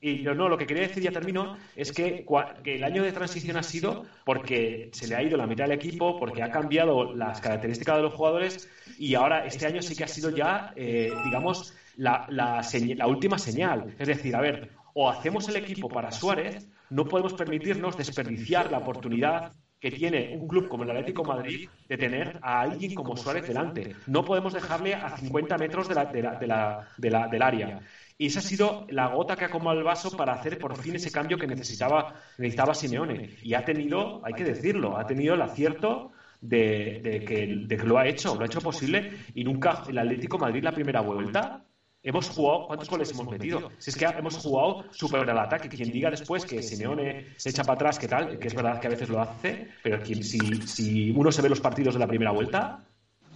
y 0.00 0.20
yo 0.22 0.34
no, 0.34 0.48
lo 0.48 0.58
que 0.58 0.66
quería 0.66 0.82
decir, 0.82 1.02
ya 1.02 1.12
termino, 1.12 1.52
es 1.76 1.92
que, 1.92 2.24
que 2.64 2.74
el 2.76 2.84
año 2.84 3.02
de 3.04 3.12
transición 3.12 3.56
ha 3.56 3.62
sido 3.62 4.04
porque 4.24 4.90
se 4.92 5.06
le 5.06 5.14
ha 5.14 5.22
ido 5.22 5.36
la 5.36 5.46
mitad 5.46 5.64
del 5.64 5.72
equipo, 5.72 6.18
porque 6.18 6.42
ha 6.42 6.50
cambiado 6.50 7.14
las 7.14 7.40
características 7.40 7.96
de 7.96 8.02
los 8.02 8.12
jugadores 8.14 8.68
y 8.98 9.14
ahora 9.14 9.46
este 9.46 9.66
año 9.66 9.80
sí 9.80 9.94
que 9.94 10.04
ha 10.04 10.08
sido 10.08 10.30
ya, 10.30 10.72
eh, 10.76 11.20
digamos, 11.24 11.72
la, 11.94 12.26
la 12.28 13.06
última 13.06 13.38
señal. 13.38 13.94
Es 13.98 14.08
decir, 14.08 14.34
a 14.34 14.40
ver, 14.40 14.70
o 14.94 15.08
hacemos 15.08 15.48
el 15.48 15.56
equipo 15.56 15.90
para 15.90 16.10
Suárez, 16.10 16.68
no 16.90 17.06
podemos 17.08 17.34
permitirnos 17.34 17.96
desperdiciar 17.96 18.70
la 18.72 18.78
oportunidad 18.78 19.54
que 19.82 19.90
tiene 19.90 20.36
un 20.40 20.46
club 20.46 20.68
como 20.68 20.84
el 20.84 20.90
Atlético 20.90 21.24
Madrid 21.24 21.68
de 21.88 21.98
tener 21.98 22.38
a 22.40 22.60
alguien 22.60 22.94
como 22.94 23.16
Suárez 23.16 23.48
delante. 23.48 23.96
No 24.06 24.24
podemos 24.24 24.52
dejarle 24.54 24.94
a 24.94 25.16
50 25.16 25.58
metros 25.58 25.88
de 25.88 25.94
la- 25.96 26.04
de 26.06 26.22
la- 26.22 26.34
de 26.38 26.46
la- 26.46 26.88
de 26.96 27.10
la- 27.10 27.26
del 27.26 27.42
área. 27.42 27.80
Y 28.16 28.26
esa 28.26 28.38
ha 28.38 28.42
sido 28.42 28.86
la 28.90 29.08
gota 29.08 29.34
que 29.34 29.44
ha 29.46 29.50
colmado 29.50 29.76
el 29.78 29.84
vaso 29.84 30.16
para 30.16 30.34
hacer 30.34 30.58
por 30.58 30.76
fin 30.76 30.94
ese 30.94 31.10
cambio 31.10 31.36
que 31.36 31.48
necesitaba, 31.48 32.14
necesitaba 32.38 32.74
Simeone. 32.74 33.30
Y 33.42 33.54
ha 33.54 33.64
tenido, 33.64 34.24
hay 34.24 34.34
que 34.34 34.44
decirlo, 34.44 34.96
ha 34.96 35.04
tenido 35.04 35.34
el 35.34 35.42
acierto 35.42 36.12
de, 36.40 37.00
que, 37.26 37.46
de 37.66 37.76
que 37.76 37.84
lo 37.86 37.98
ha 37.98 38.06
hecho, 38.06 38.36
lo 38.36 38.42
ha 38.42 38.46
hecho 38.46 38.60
posible. 38.60 39.10
Y 39.34 39.42
nunca 39.42 39.82
el 39.88 39.98
Atlético 39.98 40.38
Madrid 40.38 40.62
la 40.62 40.72
primera 40.72 41.00
vuelta. 41.00 41.64
Hemos 42.04 42.28
jugado, 42.28 42.66
¿cuántos 42.66 42.88
goles 42.90 43.10
hemos 43.12 43.28
metido? 43.28 43.70
Si 43.78 43.90
es 43.90 43.96
que 43.96 44.04
hemos 44.06 44.36
jugado 44.36 44.84
súper 44.92 45.28
al 45.30 45.38
ataque. 45.38 45.68
Quien 45.68 45.92
diga 45.92 46.10
después 46.10 46.44
que 46.44 46.60
Simeone 46.62 47.28
se 47.36 47.50
echa 47.50 47.64
para 47.64 47.74
atrás, 47.76 47.98
que 47.98 48.08
tal, 48.08 48.38
que 48.40 48.48
es 48.48 48.54
verdad 48.54 48.80
que 48.80 48.88
a 48.88 48.90
veces 48.90 49.08
lo 49.08 49.20
hace, 49.20 49.68
pero 49.82 50.02
quien, 50.02 50.22
si, 50.24 50.66
si 50.66 51.10
uno 51.12 51.30
se 51.30 51.42
ve 51.42 51.48
los 51.48 51.60
partidos 51.60 51.94
de 51.94 52.00
la 52.00 52.08
primera 52.08 52.32
vuelta, 52.32 52.88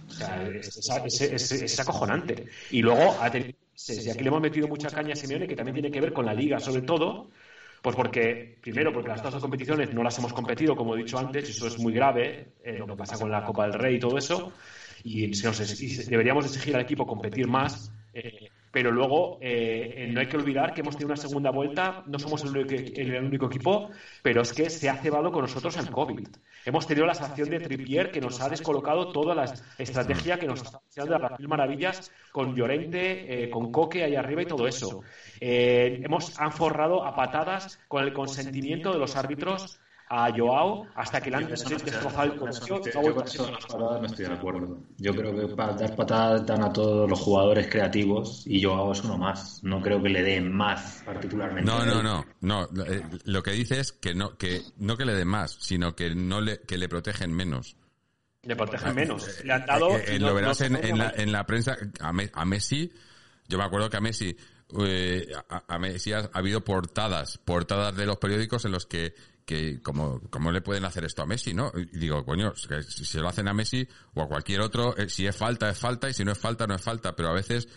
o 0.07 0.11
sea, 0.11 0.45
es, 0.45 0.77
es- 0.77 1.21
es- 1.21 1.51
es- 1.51 1.79
acojonante. 1.79 2.45
Y 2.69 2.81
luego 2.81 3.21
ha 3.21 3.29
tenido. 3.31 3.53
Y 3.89 4.09
aquí 4.09 4.23
le 4.23 4.29
hemos 4.29 4.41
metido 4.41 4.67
mucha 4.67 4.91
caña 4.91 5.13
a 5.13 5.15
Simeone, 5.15 5.47
que 5.47 5.55
también 5.55 5.75
tiene 5.75 5.91
que 5.91 6.01
ver 6.01 6.11
con 6.13 6.25
la 6.25 6.33
liga, 6.33 6.59
sobre 6.59 6.81
todo. 6.81 7.29
Pues 7.81 7.95
porque, 7.95 8.57
primero, 8.61 8.91
porque 8.91 9.09
las 9.09 9.19
otras 9.23 9.41
competiciones 9.41 9.93
no 9.93 10.03
las 10.03 10.17
hemos 10.17 10.33
competido, 10.33 10.75
como 10.75 10.95
he 10.95 10.97
dicho 10.97 11.17
antes, 11.19 11.47
y 11.47 11.51
eso 11.51 11.67
es 11.67 11.77
muy 11.79 11.93
grave, 11.93 12.55
eh, 12.63 12.77
lo 12.79 12.87
que 12.87 12.95
pasa 12.95 13.17
con 13.17 13.31
la 13.31 13.43
Copa 13.43 13.63
del 13.63 13.73
Rey 13.73 13.95
y 13.95 13.99
todo 13.99 14.17
eso. 14.17 14.51
Y, 15.03 15.25
y 15.25 15.95
deberíamos 16.09 16.45
exigir 16.45 16.75
al 16.75 16.81
equipo 16.81 17.05
competir 17.05 17.47
más. 17.47 17.91
eh, 18.13 18.49
pero 18.71 18.91
luego 18.91 19.37
eh, 19.41 19.93
eh, 19.97 20.07
no 20.11 20.19
hay 20.19 20.27
que 20.27 20.37
olvidar 20.37 20.73
que 20.73 20.81
hemos 20.81 20.95
tenido 20.95 21.13
una 21.13 21.21
segunda 21.21 21.51
vuelta, 21.51 22.03
no 22.07 22.19
somos 22.19 22.43
el 22.43 22.57
único, 23.23 23.45
equipo, 23.47 23.89
pero 24.21 24.41
es 24.41 24.53
que 24.53 24.69
se 24.69 24.89
ha 24.89 24.97
cebado 24.97 25.31
con 25.31 25.41
nosotros 25.41 25.77
el 25.77 25.89
COVID. 25.89 26.27
Hemos 26.65 26.85
tenido 26.85 27.05
la 27.05 27.13
sanción 27.13 27.49
de 27.49 27.59
Trippier 27.59 28.11
que 28.11 28.21
nos 28.21 28.41
ha 28.41 28.49
descolocado 28.49 29.11
toda 29.11 29.33
la 29.33 29.53
estrategia 29.77 30.37
que 30.37 30.47
nos 30.47 30.61
está 30.61 30.79
haciendo 30.89 31.17
las 31.17 31.39
mil 31.39 31.47
maravillas 31.47 32.11
con 32.31 32.55
Llorente, 32.55 33.43
eh, 33.43 33.49
con 33.49 33.71
Coque 33.71 34.03
ahí 34.03 34.15
arriba 34.15 34.41
y 34.41 34.45
todo 34.45 34.67
eso. 34.67 35.01
Eh, 35.39 36.01
hemos 36.03 36.39
han 36.39 36.51
forrado 36.51 37.05
a 37.05 37.15
patadas 37.15 37.79
con 37.87 38.03
el 38.03 38.13
consentimiento 38.13 38.91
de 38.91 38.99
los 38.99 39.15
árbitros 39.15 39.79
a 40.09 40.31
Joao 40.35 40.87
hasta 40.95 41.19
que 41.19 41.29
le 41.29 41.37
han 41.37 41.47
destrozado 41.47 42.23
el 42.23 42.31
estoy- 42.49 42.79
yo 42.93 43.13
con 43.15 43.25
eso 43.25 43.45
de 43.45 43.51
las 43.51 43.65
patadas 43.65 44.01
no 44.01 44.07
estoy 44.07 44.25
de 44.25 44.33
acuerdo. 44.33 44.79
Yo 44.97 45.13
creo 45.13 45.35
que 45.35 45.55
para 45.55 45.73
dar 45.73 45.95
patadas 45.95 46.45
dan 46.45 46.63
a 46.63 46.71
todos 46.71 47.09
los 47.09 47.19
jugadores 47.19 47.67
creativos 47.67 48.43
y 48.47 48.63
Joao 48.63 48.91
es 48.93 49.03
uno 49.03 49.17
más. 49.17 49.61
No 49.63 49.81
creo 49.81 50.01
que 50.01 50.09
le 50.09 50.23
dé 50.23 50.39
más 50.41 51.01
particularmente. 51.05 51.69
No, 51.69 51.85
no, 51.85 52.01
no, 52.01 52.25
no. 52.41 52.63
eh, 52.85 53.03
Lo 53.25 53.43
que 53.43 53.51
dice 53.51 53.79
es 53.81 53.91
que 53.91 54.13
no, 54.15 54.37
que 54.37 54.61
no 54.77 54.95
que 54.95 55.05
le 55.05 55.13
den 55.13 55.27
más, 55.27 55.57
sino 55.59 55.95
que 55.95 56.15
no 56.15 56.39
le, 56.41 56.61
que 56.61 56.77
le 56.77 56.87
protegen 56.87 57.33
menos. 57.33 57.75
Le 58.43 58.55
protegen 58.55 58.95
menos. 58.95 59.43
Le 59.43 59.51
han 59.53 59.65
dado. 59.65 59.89
Eh, 59.97 60.05
eh, 60.07 60.19
no- 60.19 60.27
lo 60.27 60.35
verás 60.35 60.61
no- 60.61 60.67
en, 60.77 60.85
en 60.85 60.97
la, 60.97 61.13
en 61.17 61.31
la 61.33 61.45
prensa. 61.45 61.75
A, 61.99 62.13
Me- 62.13 62.31
a 62.33 62.45
Messi, 62.45 62.93
yo 63.49 63.57
me 63.57 63.65
acuerdo 63.65 63.89
que 63.89 63.97
a 63.97 64.01
Messi, 64.01 64.37
eh, 64.85 65.27
a, 65.49 65.63
a 65.67 65.79
Messi 65.79 66.13
ha, 66.13 66.19
ha 66.19 66.29
habido 66.39 66.63
portadas, 66.63 67.37
portadas 67.39 67.93
de 67.97 68.05
los 68.05 68.17
periódicos 68.17 68.63
en 68.63 68.71
los 68.71 68.85
que, 68.85 69.13
que 69.47 69.81
como, 69.81 70.19
¿cómo 70.29 70.51
le 70.51 70.59
pueden 70.61 70.83
hacer 70.83 71.05
esto 71.05 71.21
a 71.21 71.25
Messi, 71.25 71.53
no? 71.53 71.71
Y 71.73 71.97
digo, 71.97 72.23
coño, 72.25 72.53
que 72.67 72.83
si 72.83 73.05
se 73.05 73.19
lo 73.21 73.29
hacen 73.29 73.47
a 73.47 73.53
Messi 73.53 73.87
o 74.13 74.21
a 74.21 74.27
cualquier 74.27 74.59
otro, 74.59 74.95
eh, 74.97 75.07
si 75.09 75.25
es 75.25 75.35
falta, 75.35 75.69
es 75.69 75.77
falta, 75.79 76.09
y 76.09 76.13
si 76.13 76.25
no 76.25 76.33
es 76.33 76.37
falta, 76.37 76.67
no 76.67 76.75
es 76.75 76.81
falta, 76.81 77.15
pero 77.15 77.29
a 77.29 77.33
veces 77.33 77.69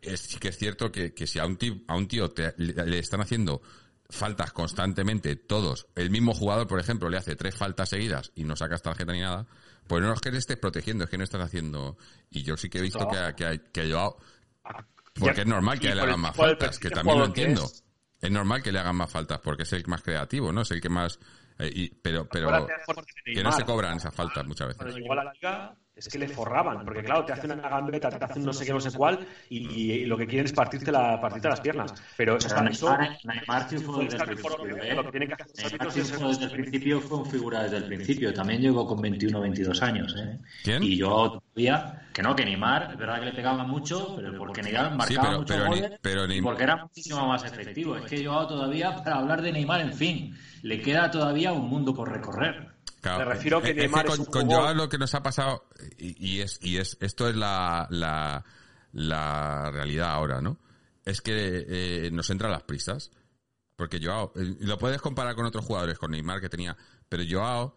es, 0.00 0.20
sí 0.20 0.38
que 0.38 0.48
es 0.48 0.56
cierto 0.56 0.92
que, 0.92 1.12
que 1.12 1.26
si 1.26 1.40
a 1.40 1.46
un 1.46 1.56
tío, 1.56 1.80
a 1.88 1.96
un 1.96 2.06
tío 2.06 2.30
te- 2.30 2.54
le, 2.58 2.72
le 2.86 2.98
están 3.00 3.20
haciendo 3.20 3.60
faltas 4.08 4.52
constantemente, 4.52 5.34
todos, 5.34 5.88
el 5.96 6.10
mismo 6.10 6.32
jugador, 6.32 6.68
por 6.68 6.78
ejemplo, 6.78 7.10
le 7.10 7.16
hace 7.16 7.34
tres 7.34 7.56
faltas 7.56 7.88
seguidas 7.88 8.30
y 8.36 8.44
no 8.44 8.54
sacas 8.54 8.80
tarjeta 8.80 9.12
ni 9.12 9.20
nada, 9.20 9.48
pues 9.88 10.02
no 10.02 10.12
es 10.12 10.20
que 10.20 10.30
le 10.30 10.38
estés 10.38 10.58
protegiendo, 10.58 11.02
es 11.04 11.10
que 11.10 11.18
no 11.18 11.24
estás 11.24 11.40
haciendo. 11.42 11.98
Y 12.30 12.44
yo 12.44 12.56
sí 12.56 12.70
que 12.70 12.78
he 12.78 12.82
visto 12.82 13.00
que, 13.08 13.34
que, 13.34 13.46
a- 13.46 13.58
que 13.58 13.80
a 13.80 13.88
Joao, 13.90 14.16
porque 15.14 15.36
Ya- 15.38 15.42
es 15.42 15.48
normal 15.48 15.80
que 15.80 15.88
le 15.96 16.00
hagan 16.02 16.20
más 16.20 16.36
faltas, 16.36 16.78
que 16.78 16.88
también 16.90 17.18
lo 17.18 17.24
entiendo. 17.26 17.64
es. 17.64 17.82
Es 18.20 18.30
normal 18.30 18.62
que 18.62 18.70
le 18.72 18.78
hagan 18.78 18.96
más 18.96 19.10
faltas 19.10 19.38
porque 19.40 19.62
es 19.62 19.72
el 19.72 19.86
más 19.86 20.02
creativo, 20.02 20.52
¿no? 20.52 20.62
Es 20.62 20.70
el 20.70 20.80
que 20.80 20.88
más. 20.88 21.18
eh, 21.58 21.70
y- 21.74 21.88
pero 21.90 22.26
pero 22.30 22.66
que 23.24 23.42
no 23.42 23.52
se 23.52 23.64
cobran 23.64 23.96
esas 23.98 24.14
faltas 24.14 24.46
muchas 24.46 24.68
veces. 24.68 24.94
Llegó 24.94 25.12
a 25.12 25.16
la 25.24 25.32
liga 25.32 25.74
es 26.00 26.08
que 26.08 26.18
le 26.18 26.28
forraban, 26.28 26.84
porque 26.84 27.02
claro, 27.02 27.24
te 27.24 27.32
hacen 27.32 27.52
una 27.52 27.68
gambeta, 27.68 28.08
te 28.10 28.24
hacen 28.24 28.42
no 28.44 28.52
sé 28.52 28.64
qué, 28.64 28.72
no 28.72 28.80
sé 28.80 28.90
cuál, 28.92 29.18
y, 29.48 29.58
y 29.58 30.06
lo 30.06 30.16
que 30.16 30.26
quieren 30.26 30.46
es 30.46 30.52
partirte, 30.52 30.90
la, 30.90 31.20
partirte 31.20 31.48
las 31.48 31.60
piernas. 31.60 31.92
Pero 32.16 32.36
eso 32.36 32.48
Pero 32.48 32.60
está 32.68 32.70
eso. 32.70 32.98
Neymar, 32.98 33.18
Neymar 33.24 33.68
triunfó 33.68 33.98
desde 33.98 34.16
el 34.16 34.22
principio. 34.24 34.76
¿eh? 34.82 34.94
Lo 34.94 35.04
que 35.04 35.10
tienen 35.10 35.28
que 35.28 35.34
hacer 35.34 35.46
los 35.46 35.56
Neymar 35.58 35.72
árbitros 35.72 35.96
es 35.96 36.06
triunfó 36.06 36.28
desde 36.28 36.44
el 36.44 36.50
principio, 36.50 37.00
fue 37.00 37.18
un 37.18 37.26
figura 37.26 37.62
desde 37.64 37.76
el 37.76 37.84
principio. 37.84 38.34
También 38.34 38.60
llegó 38.62 38.86
con 38.86 39.00
21 39.00 39.38
o 39.38 39.42
22 39.42 39.82
años. 39.82 40.14
¿eh? 40.18 40.38
¿Quién? 40.64 40.82
Y 40.82 40.96
yo 40.96 41.40
todavía, 41.54 42.08
que 42.12 42.22
no, 42.22 42.34
que 42.34 42.44
Neymar, 42.44 42.90
es 42.92 42.98
verdad 42.98 43.18
que 43.20 43.26
le 43.26 43.32
pegaban 43.32 43.68
mucho, 43.68 44.14
pero 44.16 44.36
porque 44.38 44.62
Neymar 44.62 44.94
marcaba 44.96 45.28
pero- 45.28 45.38
muchos 45.38 45.56
pero 45.56 45.68
goles 45.68 45.92
pero 46.00 46.26
ni- 46.26 46.40
porque 46.40 46.62
era 46.62 46.76
muchísimo 46.76 47.28
más 47.28 47.44
efectivo. 47.44 47.96
Es 47.96 48.04
que 48.10 48.24
Joao 48.24 48.46
todavía, 48.46 48.96
para 48.96 49.16
hablar 49.16 49.42
de 49.42 49.52
Neymar, 49.52 49.80
en 49.82 49.92
fin, 49.92 50.34
le 50.62 50.80
queda 50.80 51.10
todavía 51.10 51.52
un 51.52 51.68
mundo 51.68 51.94
por 51.94 52.10
recorrer. 52.10 52.68
Claro, 53.00 53.18
Me 53.20 53.34
refiero 53.34 53.58
a 53.58 53.62
que 53.62 53.70
es- 53.70 53.76
es 53.76 53.82
Neymar 53.82 54.06
es 54.06 54.10
con, 54.10 54.20
un 54.20 54.26
con 54.26 54.42
jugador- 54.46 54.62
Joao 54.64 54.74
lo 54.74 54.88
que 54.88 54.98
nos 54.98 55.14
ha 55.14 55.22
pasado 55.22 55.66
y, 55.98 56.26
y 56.36 56.40
es 56.40 56.58
y 56.62 56.76
es 56.76 56.96
esto 57.00 57.28
es 57.28 57.36
la 57.36 57.86
la, 57.90 58.44
la 58.92 59.70
realidad 59.72 60.10
ahora, 60.10 60.40
¿no? 60.40 60.58
Es 61.04 61.20
que 61.22 61.64
eh, 61.68 62.10
nos 62.12 62.28
entran 62.30 62.50
las 62.52 62.62
prisas 62.64 63.10
porque 63.76 63.98
Joao 64.02 64.32
eh, 64.36 64.56
lo 64.60 64.78
puedes 64.78 65.00
comparar 65.00 65.34
con 65.34 65.46
otros 65.46 65.64
jugadores, 65.64 65.98
con 65.98 66.10
Neymar 66.10 66.40
que 66.40 66.48
tenía, 66.50 66.76
pero 67.08 67.22
Joao 67.28 67.74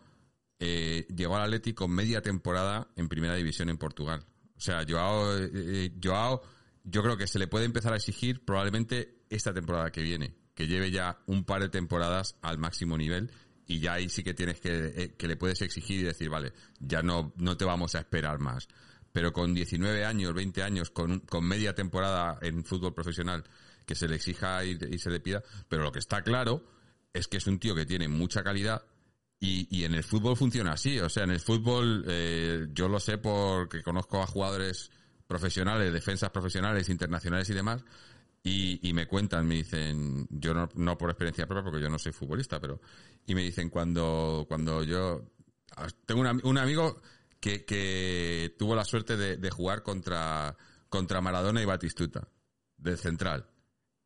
eh, 0.59 1.07
llegó 1.15 1.35
al 1.37 1.43
Atlético 1.43 1.87
media 1.87 2.21
temporada 2.21 2.87
en 2.95 3.07
Primera 3.09 3.35
División 3.35 3.69
en 3.69 3.77
Portugal. 3.77 4.25
O 4.57 4.59
sea, 4.61 4.83
Joao, 4.87 5.37
eh, 5.37 5.49
eh, 5.53 5.91
Joao, 6.01 6.41
yo 6.83 7.01
creo 7.01 7.17
que 7.17 7.27
se 7.27 7.39
le 7.39 7.47
puede 7.47 7.65
empezar 7.65 7.93
a 7.93 7.97
exigir 7.97 8.43
probablemente 8.45 9.23
esta 9.29 9.53
temporada 9.53 9.91
que 9.91 10.01
viene, 10.01 10.35
que 10.53 10.67
lleve 10.67 10.91
ya 10.91 11.17
un 11.25 11.43
par 11.45 11.61
de 11.61 11.69
temporadas 11.69 12.35
al 12.41 12.57
máximo 12.59 12.97
nivel 12.97 13.31
y 13.67 13.79
ya 13.79 13.93
ahí 13.93 14.09
sí 14.09 14.23
que 14.23 14.33
tienes 14.33 14.59
que, 14.59 14.93
eh, 14.95 15.13
que 15.17 15.27
le 15.27 15.37
puedes 15.37 15.61
exigir 15.61 16.01
y 16.01 16.03
decir, 16.03 16.29
vale, 16.29 16.53
ya 16.79 17.01
no, 17.01 17.33
no 17.37 17.57
te 17.57 17.65
vamos 17.65 17.95
a 17.95 17.99
esperar 17.99 18.39
más. 18.39 18.67
Pero 19.11 19.31
con 19.31 19.53
19 19.53 20.05
años, 20.05 20.33
20 20.33 20.63
años, 20.63 20.89
con, 20.89 21.19
con 21.21 21.45
media 21.45 21.75
temporada 21.75 22.39
en 22.41 22.63
fútbol 22.65 22.93
profesional, 22.93 23.43
que 23.85 23.95
se 23.95 24.07
le 24.07 24.15
exija 24.15 24.63
y, 24.65 24.77
y 24.89 24.97
se 24.97 25.09
le 25.09 25.19
pida, 25.19 25.43
pero 25.67 25.83
lo 25.83 25.91
que 25.91 25.99
está 25.99 26.21
claro 26.21 26.63
es 27.13 27.27
que 27.27 27.37
es 27.37 27.47
un 27.47 27.59
tío 27.59 27.75
que 27.75 27.85
tiene 27.85 28.07
mucha 28.07 28.43
calidad 28.43 28.83
y, 29.39 29.67
y 29.69 29.83
en 29.83 29.93
el 29.93 30.03
fútbol 30.03 30.37
funciona 30.37 30.71
así. 30.71 30.99
O 30.99 31.09
sea, 31.09 31.25
en 31.25 31.31
el 31.31 31.39
fútbol 31.39 32.05
eh, 32.07 32.67
yo 32.71 32.87
lo 32.87 32.99
sé 32.99 33.17
porque 33.17 33.83
conozco 33.83 34.21
a 34.21 34.27
jugadores 34.27 34.89
profesionales, 35.27 35.91
defensas 35.91 36.29
profesionales, 36.29 36.89
internacionales 36.89 37.49
y 37.49 37.53
demás, 37.53 37.83
y, 38.41 38.87
y 38.87 38.93
me 38.93 39.07
cuentan, 39.07 39.47
me 39.47 39.55
dicen, 39.55 40.27
yo 40.29 40.53
no, 40.53 40.69
no 40.75 40.97
por 40.97 41.09
experiencia 41.09 41.45
propia 41.45 41.63
porque 41.63 41.81
yo 41.81 41.89
no 41.89 41.99
soy 41.99 42.11
futbolista, 42.11 42.59
pero, 42.59 42.79
y 43.25 43.35
me 43.35 43.41
dicen 43.43 43.69
cuando, 43.69 44.45
cuando 44.47 44.83
yo, 44.83 45.31
tengo 46.05 46.21
un, 46.21 46.27
am- 46.27 46.41
un 46.43 46.57
amigo 46.57 47.01
que, 47.39 47.65
que 47.65 48.55
tuvo 48.57 48.75
la 48.75 48.85
suerte 48.85 49.17
de, 49.17 49.37
de 49.37 49.49
jugar 49.49 49.83
contra, 49.83 50.55
contra 50.89 51.21
Maradona 51.21 51.61
y 51.61 51.65
Batistuta, 51.65 52.27
del 52.77 52.97
central. 52.97 53.47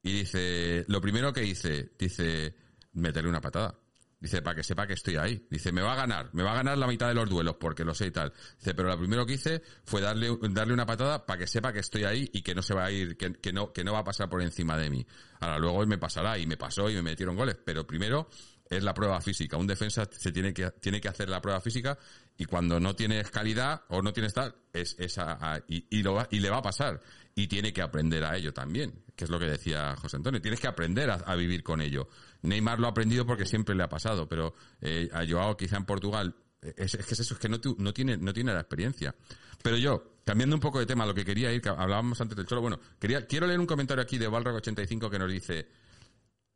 Y 0.04 0.12
dice, 0.14 0.86
lo 0.88 1.02
primero 1.02 1.34
que 1.34 1.44
hice, 1.44 1.92
dice, 1.98 2.56
meterle 2.94 3.30
una 3.30 3.42
patada. 3.42 3.78
Dice, 4.20 4.42
para 4.42 4.56
que 4.56 4.64
sepa 4.64 4.88
que 4.88 4.94
estoy 4.94 5.16
ahí. 5.16 5.46
Dice, 5.52 5.72
me 5.72 5.82
va 5.82 5.94
a 5.94 5.96
ganar, 5.96 6.30
me 6.34 6.42
va 6.42 6.54
a 6.54 6.56
ganar 6.56 6.76
la 6.78 6.88
mitad 6.88 7.08
de 7.08 7.14
los 7.14 7.30
duelos 7.30 7.58
porque 7.60 7.84
lo 7.86 7.94
sé 7.94 8.08
y 8.08 8.12
tal. 8.12 8.34
Dice, 8.58 8.74
pero 8.74 8.90
lo 8.90 8.98
primero 8.98 9.26
que 9.28 9.34
hice 9.34 9.62
fue 9.84 10.02
darle, 10.02 10.36
darle 10.50 10.74
una 10.74 10.88
patada 10.88 11.24
para 11.24 11.38
que 11.40 11.46
sepa 11.46 11.72
que 11.72 11.80
estoy 11.80 12.04
ahí 12.06 12.28
y 12.34 12.42
que 12.42 12.56
no 12.56 12.64
se 12.64 12.74
va 12.74 12.86
a 12.86 12.92
ir, 12.92 13.16
que, 13.16 13.34
que 13.34 13.54
no, 13.54 13.72
que 13.72 13.84
no 13.84 13.94
va 13.94 14.00
a 14.00 14.04
pasar 14.04 14.28
por 14.28 14.42
encima 14.42 14.76
de 14.76 14.90
mí. 14.90 15.06
Ahora 15.40 15.60
luego 15.60 15.86
me 15.86 16.00
pasará 16.00 16.40
y 16.40 16.48
me 16.48 16.58
pasó 16.58 16.90
y 16.90 16.96
me 16.96 17.04
metieron 17.04 17.36
goles. 17.36 17.58
Pero 17.64 17.86
primero 17.86 18.28
es 18.70 18.84
la 18.84 18.94
prueba 18.94 19.22
física. 19.22 19.58
Un 19.58 19.68
defensa 19.68 20.08
se 20.12 20.32
tiene 20.32 20.54
que, 20.54 20.72
tiene 20.72 21.02
que 21.02 21.08
hacer 21.08 21.30
la 21.30 21.42
prueba 21.42 21.62
física 21.62 21.98
y 22.38 22.46
cuando 22.46 22.80
no 22.80 22.96
tienes 22.96 23.30
calidad 23.32 23.84
o 23.90 24.02
no 24.02 24.14
tienes 24.14 24.34
tal, 24.34 24.56
es, 24.74 24.96
esa 25.00 25.64
y, 25.68 25.86
y, 25.90 26.04
lo 26.04 26.16
va, 26.16 26.28
y 26.32 26.40
le 26.40 26.50
va 26.50 26.58
a 26.58 26.62
pasar. 26.62 27.02
Y 27.36 27.48
tiene 27.48 27.72
que 27.72 27.82
aprender 27.82 28.24
a 28.24 28.36
ello 28.36 28.52
también, 28.54 29.04
que 29.16 29.26
es 29.26 29.30
lo 29.30 29.40
que 29.40 29.46
decía 29.46 29.96
José 29.96 30.18
Antonio. 30.18 30.42
Tienes 30.42 30.60
que 30.60 30.68
aprender 30.68 31.10
a, 31.10 31.16
a 31.16 31.36
vivir 31.36 31.64
con 31.64 31.82
ello. 31.82 32.10
Neymar 32.42 32.80
lo 32.80 32.88
ha 32.88 32.92
aprendido 32.92 33.26
porque 33.26 33.46
siempre 33.46 33.76
le 33.76 33.84
ha 33.84 33.90
pasado, 33.90 34.28
pero 34.28 34.54
eh, 34.82 35.10
a 35.14 35.26
Joao 35.28 35.56
quizá 35.56 35.78
en 35.78 35.86
Portugal 35.86 36.36
es, 36.62 36.96
es, 36.96 37.06
que 37.06 37.14
es 37.14 37.20
eso, 37.20 37.36
es 37.36 37.40
que 37.40 37.50
no, 37.50 37.60
no, 37.78 37.94
tiene, 37.94 38.18
no 38.18 38.34
tiene 38.34 38.54
la 38.54 38.62
experiencia. 38.62 39.16
Pero 39.62 39.78
yo, 39.78 40.20
cambiando 40.26 40.56
un 40.56 40.60
poco 40.60 40.80
de 40.80 40.86
tema, 40.86 41.06
lo 41.06 41.14
que 41.14 41.26
quería 41.26 41.52
ir, 41.52 41.62
que 41.62 41.70
hablábamos 41.70 42.20
antes 42.22 42.36
del 42.36 42.46
cholo, 42.46 42.62
bueno, 42.62 42.80
quería, 43.00 43.26
quiero 43.26 43.48
leer 43.48 43.60
un 43.60 43.66
comentario 43.66 44.02
aquí 44.02 44.18
de 44.18 44.30
Balrog85 44.30 45.10
que 45.10 45.20
nos 45.20 45.32
dice, 45.32 45.68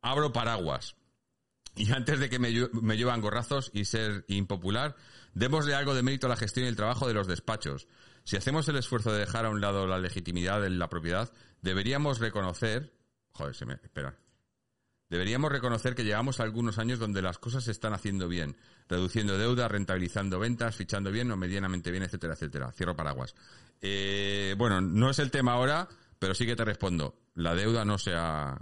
abro 0.02 0.32
paraguas. 0.32 0.96
Y 1.74 1.90
antes 1.92 2.20
de 2.20 2.28
que 2.28 2.38
me, 2.38 2.50
me 2.72 2.96
llevan 2.96 3.20
gorrazos 3.20 3.70
y 3.72 3.86
ser 3.86 4.24
impopular, 4.28 4.96
démosle 5.34 5.74
algo 5.74 5.94
de 5.94 6.02
mérito 6.02 6.26
a 6.26 6.30
la 6.30 6.36
gestión 6.36 6.66
y 6.66 6.68
el 6.68 6.76
trabajo 6.76 7.08
de 7.08 7.14
los 7.14 7.26
despachos. 7.26 7.88
Si 8.24 8.36
hacemos 8.36 8.68
el 8.68 8.76
esfuerzo 8.76 9.12
de 9.12 9.20
dejar 9.20 9.46
a 9.46 9.50
un 9.50 9.60
lado 9.60 9.86
la 9.86 9.98
legitimidad 9.98 10.60
de 10.60 10.70
la 10.70 10.88
propiedad, 10.88 11.32
deberíamos 11.60 12.18
reconocer... 12.18 12.92
Joder, 13.32 13.54
se 13.54 13.66
me... 13.66 13.74
Espera. 13.74 14.16
Deberíamos 15.12 15.52
reconocer 15.52 15.94
que 15.94 16.04
llevamos 16.04 16.40
algunos 16.40 16.78
años 16.78 16.98
donde 16.98 17.20
las 17.20 17.38
cosas 17.38 17.64
se 17.64 17.70
están 17.70 17.92
haciendo 17.92 18.28
bien, 18.28 18.56
reduciendo 18.88 19.36
deuda, 19.36 19.68
rentabilizando 19.68 20.38
ventas, 20.38 20.74
fichando 20.74 21.10
bien 21.10 21.30
o 21.30 21.36
medianamente 21.36 21.90
bien, 21.90 22.02
etcétera, 22.02 22.32
etcétera. 22.32 22.72
Cierro 22.72 22.96
paraguas. 22.96 23.34
Eh, 23.82 24.54
bueno, 24.56 24.80
no 24.80 25.10
es 25.10 25.18
el 25.18 25.30
tema 25.30 25.52
ahora, 25.52 25.86
pero 26.18 26.34
sí 26.34 26.46
que 26.46 26.56
te 26.56 26.64
respondo. 26.64 27.14
La 27.34 27.54
deuda 27.54 27.84
no 27.84 27.98
se 27.98 28.14
ha, 28.14 28.58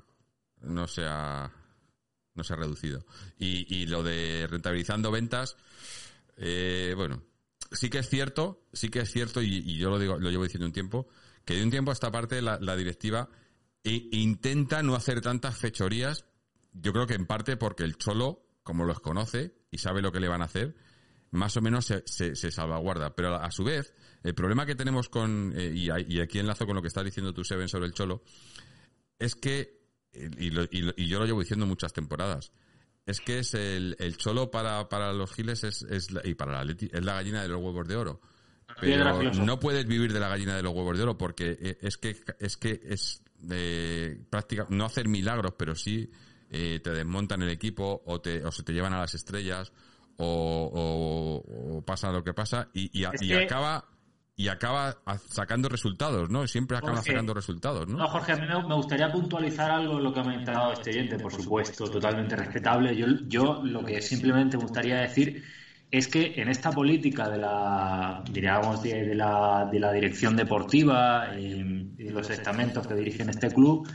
no 0.62 0.88
se 0.88 1.04
ha, 1.06 1.52
no 2.40 2.44
se 2.44 2.54
ha 2.54 2.56
reducido. 2.56 3.04
Y, 3.38 3.86
lo 3.86 4.02
de 4.02 4.46
rentabilizando 4.48 5.10
ventas, 5.10 5.56
eh, 6.38 6.94
bueno, 6.96 7.22
sí 7.70 7.90
que 7.90 7.98
es 7.98 8.08
cierto, 8.08 8.64
sí 8.72 8.88
que 8.88 9.00
es 9.00 9.10
cierto, 9.10 9.42
y, 9.42 9.76
yo 9.76 9.90
lo 9.90 9.98
digo, 9.98 10.18
lo 10.18 10.30
llevo 10.30 10.44
diciendo 10.44 10.66
un 10.66 10.72
tiempo, 10.72 11.06
que 11.44 11.54
de 11.54 11.62
un 11.62 11.70
tiempo 11.70 11.90
a 11.90 11.94
esta 11.94 12.10
parte 12.10 12.40
la, 12.40 12.58
la 12.60 12.76
directiva 12.76 13.28
e, 13.84 14.08
intenta 14.12 14.82
no 14.82 14.94
hacer 14.94 15.20
tantas 15.20 15.56
fechorías. 15.56 16.24
Yo 16.72 16.92
creo 16.92 17.06
que 17.06 17.14
en 17.14 17.26
parte 17.26 17.58
porque 17.58 17.84
el 17.84 17.96
cholo, 17.98 18.42
como 18.62 18.84
los 18.84 19.00
conoce 19.00 19.54
y 19.70 19.78
sabe 19.78 20.00
lo 20.00 20.12
que 20.12 20.20
le 20.20 20.28
van 20.28 20.40
a 20.40 20.46
hacer, 20.46 20.74
más 21.30 21.56
o 21.58 21.60
menos 21.60 21.84
se, 21.84 22.02
se, 22.06 22.50
salvaguarda. 22.50 23.14
Pero 23.14 23.34
a, 23.34 23.50
su 23.50 23.64
vez, 23.64 23.92
el 24.22 24.34
problema 24.34 24.64
que 24.64 24.74
tenemos 24.74 25.10
con, 25.10 25.52
eh, 25.56 25.72
y, 25.74 25.88
y, 26.08 26.20
aquí 26.20 26.38
enlazo 26.38 26.66
con 26.66 26.76
lo 26.76 26.82
que 26.82 26.88
estás 26.88 27.04
diciendo 27.04 27.34
tú, 27.34 27.44
Seven, 27.44 27.68
sobre 27.68 27.86
el 27.86 27.92
cholo, 27.92 28.22
es 29.18 29.34
que, 29.34 29.79
y, 30.12 30.50
lo, 30.50 30.64
y, 30.64 31.06
yo 31.06 31.18
lo 31.18 31.26
llevo 31.26 31.40
diciendo 31.40 31.66
muchas 31.66 31.92
temporadas, 31.92 32.52
es 33.06 33.20
que 33.20 33.38
es 33.38 33.54
el, 33.54 33.96
el 33.98 34.16
cholo 34.16 34.50
para, 34.50 34.88
para 34.88 35.12
los 35.12 35.32
giles 35.32 35.64
es, 35.64 35.82
es 35.82 36.10
la, 36.10 36.26
y 36.26 36.34
para 36.34 36.52
la 36.52 36.60
Atleti, 36.60 36.90
es 36.92 37.04
la 37.04 37.14
gallina 37.14 37.42
de 37.42 37.48
los 37.48 37.60
huevos 37.60 37.86
de 37.86 37.96
oro. 37.96 38.20
Pero 38.80 39.32
no 39.32 39.58
puedes 39.58 39.84
vivir 39.86 40.12
de 40.12 40.20
la 40.20 40.28
gallina 40.28 40.56
de 40.56 40.62
los 40.62 40.72
huevos 40.72 40.96
de 40.96 41.02
oro 41.02 41.18
porque 41.18 41.58
eh, 41.60 41.78
es 41.80 41.98
que 41.98 42.16
es 42.38 42.56
que 42.56 42.80
es 42.84 43.22
de 43.38 44.20
práctica 44.30 44.66
no 44.68 44.84
hacer 44.84 45.08
milagros, 45.08 45.54
pero 45.58 45.74
sí 45.74 46.10
eh, 46.50 46.80
te 46.82 46.90
desmontan 46.90 47.42
el 47.42 47.50
equipo 47.50 48.02
o 48.06 48.20
te 48.20 48.44
o 48.44 48.52
se 48.52 48.62
te 48.62 48.72
llevan 48.72 48.92
a 48.92 49.00
las 49.00 49.14
estrellas 49.14 49.72
o, 50.18 50.70
o, 50.72 51.76
o 51.76 51.82
pasa 51.82 52.12
lo 52.12 52.22
que 52.22 52.32
pasa 52.32 52.68
y, 52.72 53.00
y, 53.00 53.06
y 53.20 53.28
que... 53.28 53.44
acaba 53.44 53.88
y 54.40 54.48
acaba 54.48 54.96
sacando 55.28 55.68
resultados, 55.68 56.30
¿no? 56.30 56.46
Siempre 56.46 56.78
acaba 56.78 56.94
Jorge, 56.94 57.10
sacando 57.10 57.34
resultados, 57.34 57.86
¿no? 57.86 57.98
No, 57.98 58.08
Jorge, 58.08 58.32
a 58.32 58.36
mí 58.36 58.46
me 58.46 58.74
gustaría 58.74 59.12
puntualizar 59.12 59.70
algo 59.70 59.98
en 59.98 60.04
lo 60.04 60.14
que 60.14 60.20
ha 60.20 60.22
comentado 60.22 60.72
este 60.72 60.92
oyente, 60.92 61.18
por 61.18 61.30
supuesto, 61.30 61.90
totalmente 61.90 62.36
respetable. 62.36 62.96
Yo, 62.96 63.06
yo 63.28 63.60
lo 63.62 63.84
que 63.84 64.00
simplemente 64.00 64.56
me 64.56 64.62
gustaría 64.62 64.96
decir 65.00 65.44
es 65.90 66.08
que 66.08 66.40
en 66.40 66.48
esta 66.48 66.70
política 66.70 67.28
de 67.28 67.36
la, 67.36 68.24
diríamos, 68.30 68.82
de, 68.82 69.08
de 69.08 69.14
la, 69.14 69.68
de 69.70 69.78
la 69.78 69.92
dirección 69.92 70.34
deportiva 70.34 71.34
eh, 71.34 71.86
y 71.98 72.04
de 72.04 72.10
los 72.10 72.30
estamentos 72.30 72.86
que 72.86 72.94
dirigen 72.94 73.28
este 73.28 73.50
club, 73.50 73.86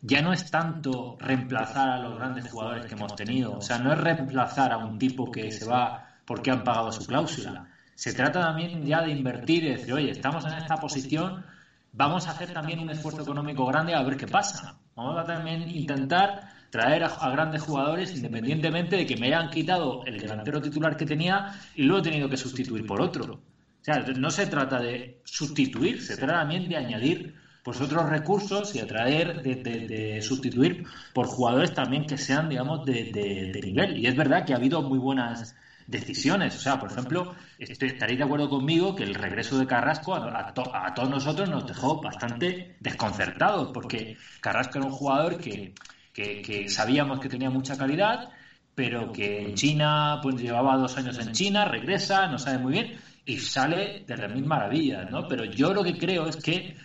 ya 0.00 0.22
no 0.22 0.32
es 0.32 0.50
tanto 0.50 1.18
reemplazar 1.20 1.90
a 1.90 1.98
los 1.98 2.16
grandes 2.16 2.50
jugadores 2.50 2.86
que 2.86 2.94
hemos 2.94 3.14
tenido. 3.16 3.58
O 3.58 3.60
sea, 3.60 3.78
no 3.78 3.92
es 3.92 3.98
reemplazar 3.98 4.72
a 4.72 4.78
un 4.78 4.98
tipo 4.98 5.30
que 5.30 5.52
se 5.52 5.66
va 5.66 6.08
porque 6.24 6.50
han 6.50 6.64
pagado 6.64 6.90
su 6.90 7.04
cláusula 7.04 7.69
se 8.00 8.14
trata 8.14 8.40
también 8.40 8.86
ya 8.86 9.02
de 9.02 9.10
invertir 9.10 9.62
y 9.62 9.72
decir, 9.72 9.92
oye, 9.92 10.10
estamos 10.10 10.42
en 10.46 10.54
esta 10.54 10.76
posición, 10.76 11.44
vamos 11.92 12.26
a 12.26 12.30
hacer 12.30 12.50
también 12.50 12.78
un 12.78 12.88
esfuerzo 12.88 13.20
económico 13.20 13.66
grande 13.66 13.94
a 13.94 14.02
ver 14.02 14.16
qué 14.16 14.26
pasa. 14.26 14.78
Vamos 14.96 15.18
a 15.18 15.24
también 15.24 15.68
intentar 15.68 16.48
traer 16.70 17.04
a, 17.04 17.30
grandes 17.30 17.60
jugadores 17.60 18.16
independientemente 18.16 18.96
de 18.96 19.04
que 19.04 19.18
me 19.18 19.26
hayan 19.26 19.50
quitado 19.50 20.02
el 20.06 20.18
delantero 20.18 20.62
titular 20.62 20.96
que 20.96 21.04
tenía 21.04 21.52
y 21.74 21.82
lo 21.82 21.98
he 21.98 22.02
tenido 22.02 22.30
que 22.30 22.38
sustituir 22.38 22.86
por 22.86 23.02
otro. 23.02 23.34
O 23.34 23.84
sea, 23.84 23.98
no 23.98 24.30
se 24.30 24.46
trata 24.46 24.80
de 24.80 25.20
sustituir, 25.24 26.00
se 26.00 26.16
trata 26.16 26.40
también 26.40 26.70
de 26.70 26.78
añadir 26.78 27.34
pues 27.62 27.82
otros 27.82 28.08
recursos 28.08 28.74
y 28.74 28.80
atraer, 28.80 29.42
de, 29.42 29.56
de, 29.56 29.86
de 29.86 30.22
sustituir 30.22 30.86
por 31.12 31.26
jugadores 31.26 31.74
también 31.74 32.06
que 32.06 32.16
sean, 32.16 32.48
digamos, 32.48 32.86
de, 32.86 33.12
de, 33.12 33.60
nivel. 33.62 33.98
Y 33.98 34.06
es 34.06 34.16
verdad 34.16 34.46
que 34.46 34.54
ha 34.54 34.56
habido 34.56 34.80
muy 34.80 34.98
buenas 34.98 35.54
decisiones. 35.90 36.56
O 36.56 36.60
sea, 36.60 36.78
por 36.78 36.90
ejemplo, 36.90 37.34
estaréis 37.58 38.18
de 38.18 38.24
acuerdo 38.24 38.48
conmigo 38.48 38.94
que 38.94 39.02
el 39.02 39.14
regreso 39.14 39.58
de 39.58 39.66
Carrasco 39.66 40.14
a, 40.14 40.54
to, 40.54 40.74
a, 40.74 40.94
todos 40.94 41.10
nosotros 41.10 41.48
nos 41.48 41.66
dejó 41.66 42.00
bastante 42.00 42.76
desconcertados, 42.80 43.70
porque 43.72 44.16
Carrasco 44.40 44.78
era 44.78 44.86
un 44.86 44.92
jugador 44.92 45.38
que, 45.38 45.74
que, 46.12 46.42
que, 46.42 46.68
sabíamos 46.68 47.20
que 47.20 47.28
tenía 47.28 47.50
mucha 47.50 47.76
calidad, 47.76 48.30
pero 48.74 49.12
que 49.12 49.42
en 49.42 49.54
China, 49.54 50.20
pues 50.22 50.36
llevaba 50.36 50.76
dos 50.76 50.96
años 50.96 51.18
en 51.18 51.32
China, 51.32 51.64
regresa, 51.64 52.28
no 52.28 52.38
sabe 52.38 52.58
muy 52.58 52.72
bien, 52.72 52.98
y 53.24 53.38
sale 53.38 54.04
de 54.06 54.16
las 54.16 54.32
mil 54.32 54.46
maravillas, 54.46 55.10
¿no? 55.10 55.26
Pero 55.28 55.44
yo 55.44 55.74
lo 55.74 55.84
que 55.84 55.98
creo 55.98 56.26
es 56.26 56.36
que 56.36 56.76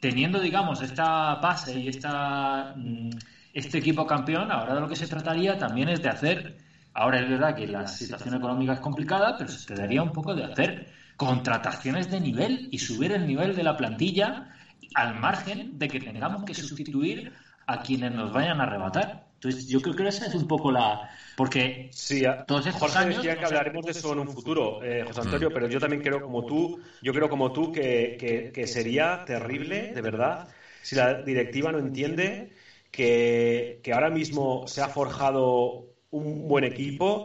teniendo, 0.00 0.40
digamos, 0.40 0.82
esta 0.82 1.36
base 1.36 1.78
y 1.78 1.88
esta, 1.88 2.74
mm, 2.76 3.10
este 3.52 3.78
equipo 3.78 4.06
campeón, 4.06 4.50
ahora 4.50 4.74
de 4.74 4.80
lo 4.80 4.88
que 4.88 4.96
se 4.96 5.06
trataría 5.06 5.58
también 5.58 5.88
es 5.88 6.02
de 6.02 6.08
hacer 6.08 6.69
Ahora 6.92 7.20
es 7.20 7.28
verdad 7.28 7.54
que 7.54 7.66
la 7.66 7.86
situación 7.86 8.34
económica 8.34 8.72
es 8.72 8.80
complicada, 8.80 9.36
pero 9.36 9.50
se 9.50 9.64
trataría 9.66 10.02
un 10.02 10.12
poco 10.12 10.34
de 10.34 10.44
hacer 10.44 10.86
contrataciones 11.16 12.10
de 12.10 12.20
nivel 12.20 12.68
y 12.70 12.78
subir 12.78 13.12
el 13.12 13.26
nivel 13.26 13.54
de 13.54 13.62
la 13.62 13.76
plantilla 13.76 14.48
al 14.94 15.14
margen 15.14 15.78
de 15.78 15.88
que 15.88 16.00
tengamos 16.00 16.44
que 16.44 16.54
sustituir 16.54 17.32
a 17.66 17.82
quienes 17.82 18.12
nos 18.12 18.32
vayan 18.32 18.60
a 18.60 18.64
arrebatar. 18.64 19.22
Entonces, 19.34 19.66
yo 19.68 19.80
creo 19.80 19.94
que 19.94 20.06
esa 20.08 20.26
es 20.26 20.34
un 20.34 20.46
poco 20.46 20.70
la. 20.70 21.00
Porque 21.36 21.88
sí, 21.90 22.22
todos 22.46 22.66
estos 22.66 22.80
Jorge 22.80 22.98
años, 22.98 23.16
decía 23.16 23.36
que 23.36 23.44
hablaremos 23.46 23.84
de 23.84 23.92
eso 23.92 24.12
en 24.12 24.18
un 24.18 24.28
futuro, 24.28 24.82
eh, 24.82 25.02
José 25.02 25.20
Antonio, 25.20 25.50
pero 25.50 25.66
yo 25.66 25.80
también 25.80 26.02
creo 26.02 26.20
como 26.20 26.44
tú, 26.44 26.74
yo 27.00 27.14
creo 27.14 27.28
como 27.28 27.50
tú 27.50 27.70
que, 27.72 28.16
que, 28.18 28.50
que 28.52 28.66
sería 28.66 29.22
terrible, 29.24 29.92
de 29.94 30.02
verdad, 30.02 30.42
si 30.82 30.94
la 30.96 31.14
directiva 31.14 31.72
no 31.72 31.78
entiende 31.78 32.48
que, 32.90 33.78
que 33.82 33.92
ahora 33.92 34.10
mismo 34.10 34.66
se 34.66 34.82
ha 34.82 34.88
forjado 34.88 35.89
un 36.10 36.48
buen 36.48 36.64
equipo. 36.64 37.22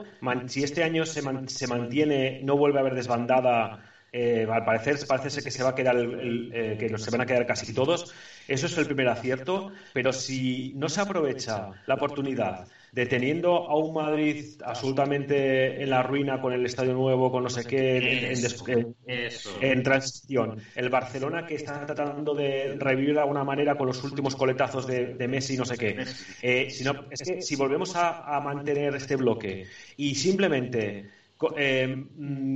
Si 0.47 0.63
este 0.63 0.83
año 0.83 1.05
se, 1.05 1.21
man, 1.21 1.47
se, 1.47 1.67
mantiene, 1.67 2.37
no 2.39 2.57
vuelve 2.57 2.79
a 2.79 2.81
haber 2.81 2.95
desbandada. 2.95 3.71
Eh, 4.11 4.47
al 4.49 4.63
parecer 4.63 4.95
parece 5.07 5.41
que 5.41 5.51
se 5.51 5.61
va 5.61 5.69
a 5.69 5.75
quedar 5.75 5.95
el, 5.97 6.13
el, 6.13 6.49
eh, 6.53 6.77
que 6.79 6.97
se 6.97 7.11
van 7.11 7.21
a 7.21 7.25
quedar 7.25 7.45
casi 7.45 7.73
todos. 7.73 8.05
Eso 8.47 8.65
es 8.67 8.77
el 8.77 8.85
primer 8.85 9.07
acierto. 9.09 9.65
Pero 9.93 10.13
si 10.13 10.71
no 10.75 10.89
se 10.89 11.01
aprovecha 11.01 11.69
la 11.85 11.95
oportunidad 11.95 12.67
deteniendo 12.95 13.67
a 13.69 13.75
un 13.75 13.93
Madrid 13.93 14.45
absolutamente 14.63 15.83
en 15.83 15.89
la 15.89 16.01
ruina 16.01 16.39
con 16.39 16.53
el 16.53 16.65
estadio 16.65 16.93
nuevo, 16.93 17.29
con 17.29 17.43
no 17.43 17.49
sé 17.49 17.65
qué, 17.65 17.97
en, 17.97 18.95
en, 19.05 19.35
en, 19.59 19.83
transición. 19.83 20.61
El 20.75 20.89
Barcelona 20.89 21.45
que 21.45 21.55
está 21.55 21.85
tratando 21.85 22.33
de 22.33 22.77
revivir 22.79 23.15
de 23.15 23.19
alguna 23.19 23.43
manera 23.43 23.75
con 23.75 23.87
los 23.87 24.01
últimos 24.01 24.37
coletazos 24.37 24.87
de, 24.87 25.13
de 25.13 25.27
Messi, 25.27 25.57
no 25.57 25.65
sé 25.65 25.77
qué. 25.77 26.05
Eh, 26.41 26.69
si, 26.69 26.85
no, 26.85 27.05
es 27.11 27.21
que 27.21 27.41
si 27.41 27.57
volvemos 27.57 27.97
a, 27.97 28.33
a, 28.33 28.39
mantener 28.39 28.95
este 28.95 29.17
bloque 29.17 29.67
y 29.97 30.15
simplemente 30.15 31.09
eh, 31.57 32.05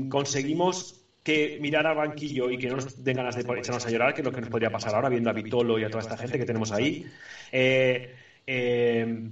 conseguimos 0.08 1.02
que 1.22 1.58
mirar 1.60 1.86
al 1.86 1.98
banquillo 1.98 2.50
y 2.50 2.58
que 2.58 2.70
no 2.70 2.78
nos 2.78 3.04
den 3.04 3.18
ganas 3.18 3.36
de 3.36 3.42
echarnos 3.42 3.86
a 3.86 3.90
llorar, 3.90 4.14
que 4.14 4.22
es 4.22 4.26
lo 4.26 4.32
que 4.32 4.40
nos 4.40 4.50
podría 4.50 4.72
pasar 4.72 4.96
ahora 4.96 5.10
viendo 5.10 5.30
a 5.30 5.34
Vitolo 5.34 5.78
y 5.78 5.84
a 5.84 5.90
toda 5.90 6.02
esta 6.02 6.16
gente 6.16 6.40
que 6.40 6.46
tenemos 6.46 6.72
ahí. 6.72 7.06
Eh, 7.52 8.16
eh, 8.48 9.30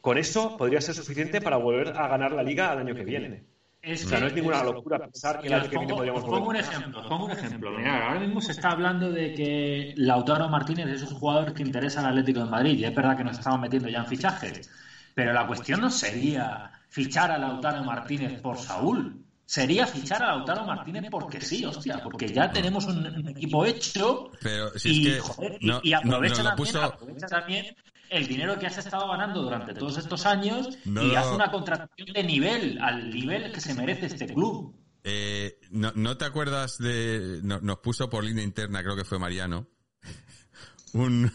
con 0.00 0.18
eso 0.18 0.56
podría 0.56 0.80
ser 0.80 0.94
suficiente 0.94 1.40
para 1.40 1.56
volver 1.56 1.88
a 1.96 2.08
ganar 2.08 2.32
la 2.32 2.42
liga 2.42 2.70
al 2.72 2.78
año 2.78 2.94
que 2.94 3.04
viene. 3.04 3.44
Es 3.80 4.04
o 4.04 4.08
sea, 4.08 4.18
que, 4.18 4.22
no 4.22 4.28
es 4.28 4.34
ninguna 4.34 4.64
locura 4.64 4.98
pensar 4.98 5.40
que 5.40 5.46
el 5.46 5.54
año 5.54 5.70
que 5.70 5.78
viene 5.78 5.94
podríamos 5.94 6.22
volver. 6.22 6.38
Pongo 6.40 6.50
un 6.50 6.56
ejemplo, 6.56 7.08
pongo 7.08 7.24
un 7.26 7.30
ejemplo. 7.30 7.70
Mira, 7.78 8.08
ahora 8.08 8.20
mismo 8.20 8.40
se 8.40 8.52
está 8.52 8.70
hablando 8.70 9.10
de 9.12 9.34
que 9.34 9.94
Lautaro 9.96 10.48
Martínez 10.48 10.88
es 10.88 11.02
un 11.02 11.18
jugador 11.18 11.54
que 11.54 11.62
interesa 11.62 12.00
al 12.00 12.06
Atlético 12.06 12.40
de 12.40 12.50
Madrid 12.50 12.78
y 12.78 12.84
es 12.84 12.94
verdad 12.94 13.16
que 13.16 13.24
nos 13.24 13.38
estamos 13.38 13.60
metiendo 13.60 13.88
ya 13.88 13.98
en 14.00 14.06
fichajes, 14.06 14.68
pero 15.14 15.32
la 15.32 15.46
cuestión 15.46 15.80
no 15.80 15.90
sería 15.90 16.70
fichar 16.88 17.30
a 17.30 17.38
Lautaro 17.38 17.84
Martínez 17.84 18.40
por 18.40 18.56
Saúl. 18.58 19.24
sería 19.46 19.86
fichar 19.86 20.22
a 20.22 20.26
Lautaro 20.26 20.64
Martínez 20.64 21.04
porque 21.10 21.40
sí, 21.40 21.64
hostia, 21.64 22.02
porque 22.02 22.28
ya 22.28 22.50
tenemos 22.52 22.86
un, 22.86 22.98
un 23.06 23.28
equipo 23.28 23.64
hecho 23.64 24.30
Pero 24.42 24.70
si 24.78 24.90
y, 24.90 25.08
es 25.08 25.14
que 25.14 25.20
joder, 25.20 25.56
y- 25.60 25.66
no, 25.68 25.80
y 25.82 25.90
no, 25.92 25.98
aprovecha, 25.98 26.42
no 26.42 26.50
lo 26.50 26.56
también, 26.56 26.74
puso- 26.74 26.82
aprovecha 26.82 27.26
también 27.28 27.76
el 28.10 28.26
dinero 28.26 28.58
que 28.58 28.66
has 28.66 28.78
estado 28.78 29.08
ganando 29.08 29.42
durante 29.42 29.74
todos 29.74 29.98
estos 29.98 30.26
años 30.26 30.68
No 30.84 31.04
y 31.04 31.14
hace 31.14 31.34
una 31.34 31.50
contratación 31.50 32.08
de 32.12 32.22
nivel, 32.24 32.78
al 32.80 33.10
nivel 33.10 33.52
que 33.52 33.60
se 33.60 33.74
merece 33.74 34.06
este 34.06 34.26
club. 34.26 34.74
Eh, 35.04 35.58
no, 35.70 35.92
¿No 35.94 36.16
te 36.16 36.24
acuerdas 36.24 36.78
de... 36.78 37.40
no- 37.42 37.60
nos 37.60 37.78
puso 37.78 38.10
por 38.10 38.24
línea 38.24 38.44
interna, 38.44 38.82
creo 38.82 38.96
que 38.96 39.04
fue 39.04 39.18
Mariano, 39.18 39.68
un, 40.92 41.32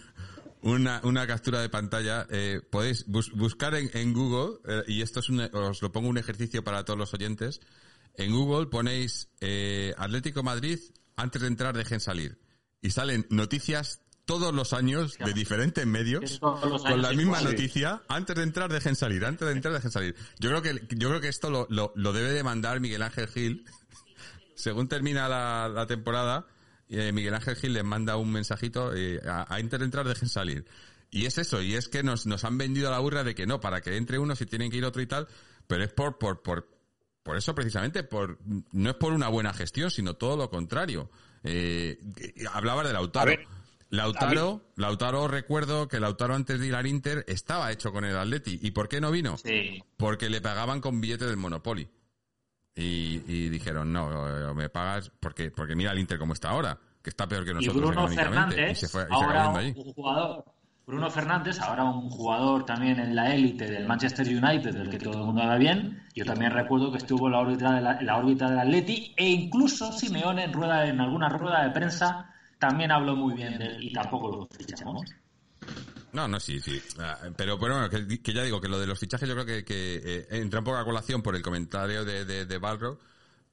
una, 0.62 1.02
una 1.04 1.26
captura 1.28 1.62
de 1.62 1.70
pantalla. 1.70 2.28
eh, 2.30 2.62
podéis 2.72 3.06
bus- 3.08 3.32
buscar 3.34 3.76
en, 3.76 3.90
en 3.94 4.14
Google, 4.14 4.60
eh, 4.68 4.84
y 4.88 5.02
esto 5.02 5.20
es 5.22 5.30
un, 5.30 5.40
os 5.42 5.82
lo 5.82 5.92
pongo 5.92 6.10
un 6.10 6.18
ejercicio 6.18 6.64
para 6.64 6.84
todos 6.86 7.00
los 7.00 7.14
oyentes. 7.14 7.62
En 8.16 8.32
Google 8.32 8.68
ponéis 8.68 9.30
Atlético 9.98 10.44
Madrid, 10.44 10.78
antes 11.16 11.42
de 11.42 11.48
entrar 11.48 11.76
dejen 11.76 12.00
salir. 12.00 12.38
Y 12.80 12.92
salen 12.92 13.26
noticias 13.32 14.03
todos 14.26 14.54
los 14.54 14.74
años 14.74 15.18
de 15.18 15.34
diferentes 15.34 15.86
medios 15.86 16.40
con 16.40 17.02
la 17.02 17.10
misma 17.10 17.40
igual. 17.40 17.44
noticia. 17.44 18.04
Antes 18.08 18.36
de 18.36 18.44
entrar 18.44 18.72
dejen 18.72 18.96
salir, 18.96 19.26
antes 19.26 19.48
de 19.48 19.54
entrar 19.54 19.74
dejen 19.74 19.92
salir. 19.92 20.16
Yo 20.40 20.50
creo 20.50 20.62
que 20.62 20.96
yo 20.96 21.10
creo 21.10 21.22
que 21.22 21.28
esto 21.28 21.50
lo, 21.50 21.68
lo, 21.70 21.92
lo 21.96 22.14
debe 22.14 22.32
de 22.32 22.44
mandar 22.44 22.80
Miguel 22.80 23.02
Ángel 23.02 23.28
Gil. 23.28 23.66
Según 24.56 24.88
termina 24.88 25.28
la, 25.28 25.68
la 25.68 25.88
temporada, 25.88 26.48
eh, 26.90 27.12
Miguel 27.12 27.34
Ángel 27.34 27.56
Gil 27.56 27.74
les 27.74 27.84
manda 27.84 28.18
un 28.18 28.32
mensajito 28.32 28.94
eh, 28.96 29.20
a, 29.26 29.42
a 29.42 29.56
antes 29.58 29.80
de 29.80 29.86
entrar 29.86 30.08
dejen 30.08 30.30
salir. 30.30 30.66
Y 31.12 31.28
es 31.28 31.38
eso, 31.38 31.62
y 31.62 31.76
es 31.76 31.90
que 31.90 32.02
nos, 32.02 32.26
nos 32.26 32.44
han 32.44 32.58
vendido 32.58 32.90
la 32.90 32.98
burra 32.98 33.24
de 33.24 33.36
que 33.36 33.46
no, 33.46 33.60
para 33.60 33.82
que 33.82 33.98
entre 33.98 34.18
uno 34.18 34.36
si 34.36 34.48
tienen 34.48 34.72
que 34.72 34.78
ir 34.78 34.86
otro 34.86 35.00
y 35.02 35.06
tal, 35.06 35.28
pero 35.68 35.84
es 35.84 35.94
por, 35.94 36.18
por, 36.18 36.42
por, 36.42 36.68
por 37.22 37.38
eso 37.38 37.54
precisamente, 37.54 38.04
por, 38.04 38.40
no 38.72 38.90
es 38.90 38.96
por 38.96 39.14
una 39.14 39.28
buena 39.28 39.54
gestión, 39.54 39.92
sino 39.92 40.16
todo 40.16 40.38
lo 40.38 40.50
contrario. 40.50 41.12
Eh, 41.44 42.00
hablabas 42.52 42.88
de 42.88 42.94
Lautaro. 42.94 43.32
A 43.32 43.36
ver, 43.36 43.48
Lautaro, 43.94 44.62
Lautaro 44.76 45.28
recuerdo 45.28 45.88
que 45.88 46.00
Lautaro 46.00 46.34
antes 46.34 46.60
de 46.60 46.66
ir 46.66 46.74
al 46.74 46.88
Inter 46.88 47.24
estaba 47.28 47.72
hecho 47.72 47.92
con 47.92 48.06
el 48.06 48.18
Atleti. 48.18 48.58
¿Y 48.62 48.72
por 48.72 48.90
qué 48.90 49.00
no 49.00 49.12
vino? 49.12 49.38
Sí. 49.38 49.84
Porque 49.98 50.32
le 50.32 50.42
pagaban 50.42 50.82
con 50.82 51.00
billete 51.00 51.26
del 51.28 51.38
Monopoly. 51.38 51.88
Y, 52.76 53.22
y 53.28 53.50
dijeron, 53.50 53.94
no, 53.94 54.50
eh, 54.50 54.54
me 54.56 54.70
pagas 54.70 55.12
porque, 55.20 55.52
porque 55.52 55.76
mira 55.76 55.92
el 55.92 56.00
Inter 56.00 56.18
como 56.18 56.34
está 56.34 56.50
ahora, 56.50 56.76
que 57.04 57.12
está 57.12 57.28
peor 57.28 57.46
que 57.46 57.52
Y 57.52 57.54
nosotros 57.54 57.76
Bruno 57.76 57.92
económicamente. 57.92 58.56
Fernández, 58.56 58.78
y 58.78 58.80
se 58.82 58.88
fue, 58.88 59.04
y 59.04 59.06
se 59.06 59.14
ahora 59.14 59.50
un 59.50 59.58
allí. 59.58 59.76
jugador, 59.96 60.46
Bruno 60.88 61.12
Fernández, 61.12 61.60
ahora 61.62 61.84
un 61.84 62.10
jugador 62.10 62.66
también 62.66 63.00
en 63.00 63.16
la 63.16 63.36
élite 63.36 63.70
del 63.70 63.86
Manchester 63.86 64.28
United, 64.28 64.74
del 64.74 64.90
que 64.90 64.98
todo 64.98 65.20
el 65.20 65.26
mundo 65.26 65.44
habla 65.44 65.58
bien. 65.58 66.02
Yo 66.16 66.26
también 66.26 66.50
recuerdo 66.52 66.92
que 66.92 66.98
estuvo 66.98 67.28
en 67.28 67.34
la 67.34 67.40
órbita, 67.42 67.74
de 67.74 67.82
la, 67.82 68.00
en 68.00 68.08
la 68.08 68.18
órbita 68.18 68.50
del 68.50 68.58
Atleti 68.60 69.14
e 69.16 69.30
incluso 69.30 69.92
Simeone 69.92 70.46
en, 70.46 70.54
rueda, 70.54 70.88
en 70.88 71.00
alguna 71.00 71.30
rueda 71.30 71.64
de 71.64 71.70
prensa 71.70 72.33
también 72.64 72.92
habló 72.92 73.16
muy 73.16 73.34
bien 73.36 73.58
de 73.58 73.66
él 73.66 73.84
y 73.84 73.92
tampoco 73.92 74.30
lo 74.30 74.48
fichamos. 74.58 75.04
No, 76.12 76.28
no, 76.28 76.40
sí, 76.40 76.60
sí. 76.62 76.80
Ah, 77.00 77.18
Pero, 77.36 77.58
pero 77.60 77.74
bueno, 77.74 77.90
que, 77.90 78.22
que 78.22 78.34
ya 78.34 78.44
digo 78.44 78.62
que 78.62 78.68
lo 78.68 78.80
de 78.80 78.86
los 78.88 79.00
fichajes 79.00 79.28
yo 79.28 79.34
creo 79.36 79.46
que, 79.46 79.66
que 79.66 80.02
eh, 80.04 80.28
entra 80.32 80.60
un 80.60 80.66
poco 80.66 80.78
a 80.78 80.86
colación 80.86 81.24
por 81.24 81.36
el 81.36 81.42
comentario 81.42 82.06
de, 82.06 82.24
de, 82.26 82.46
de 82.46 82.58
Balrog, 82.60 83.00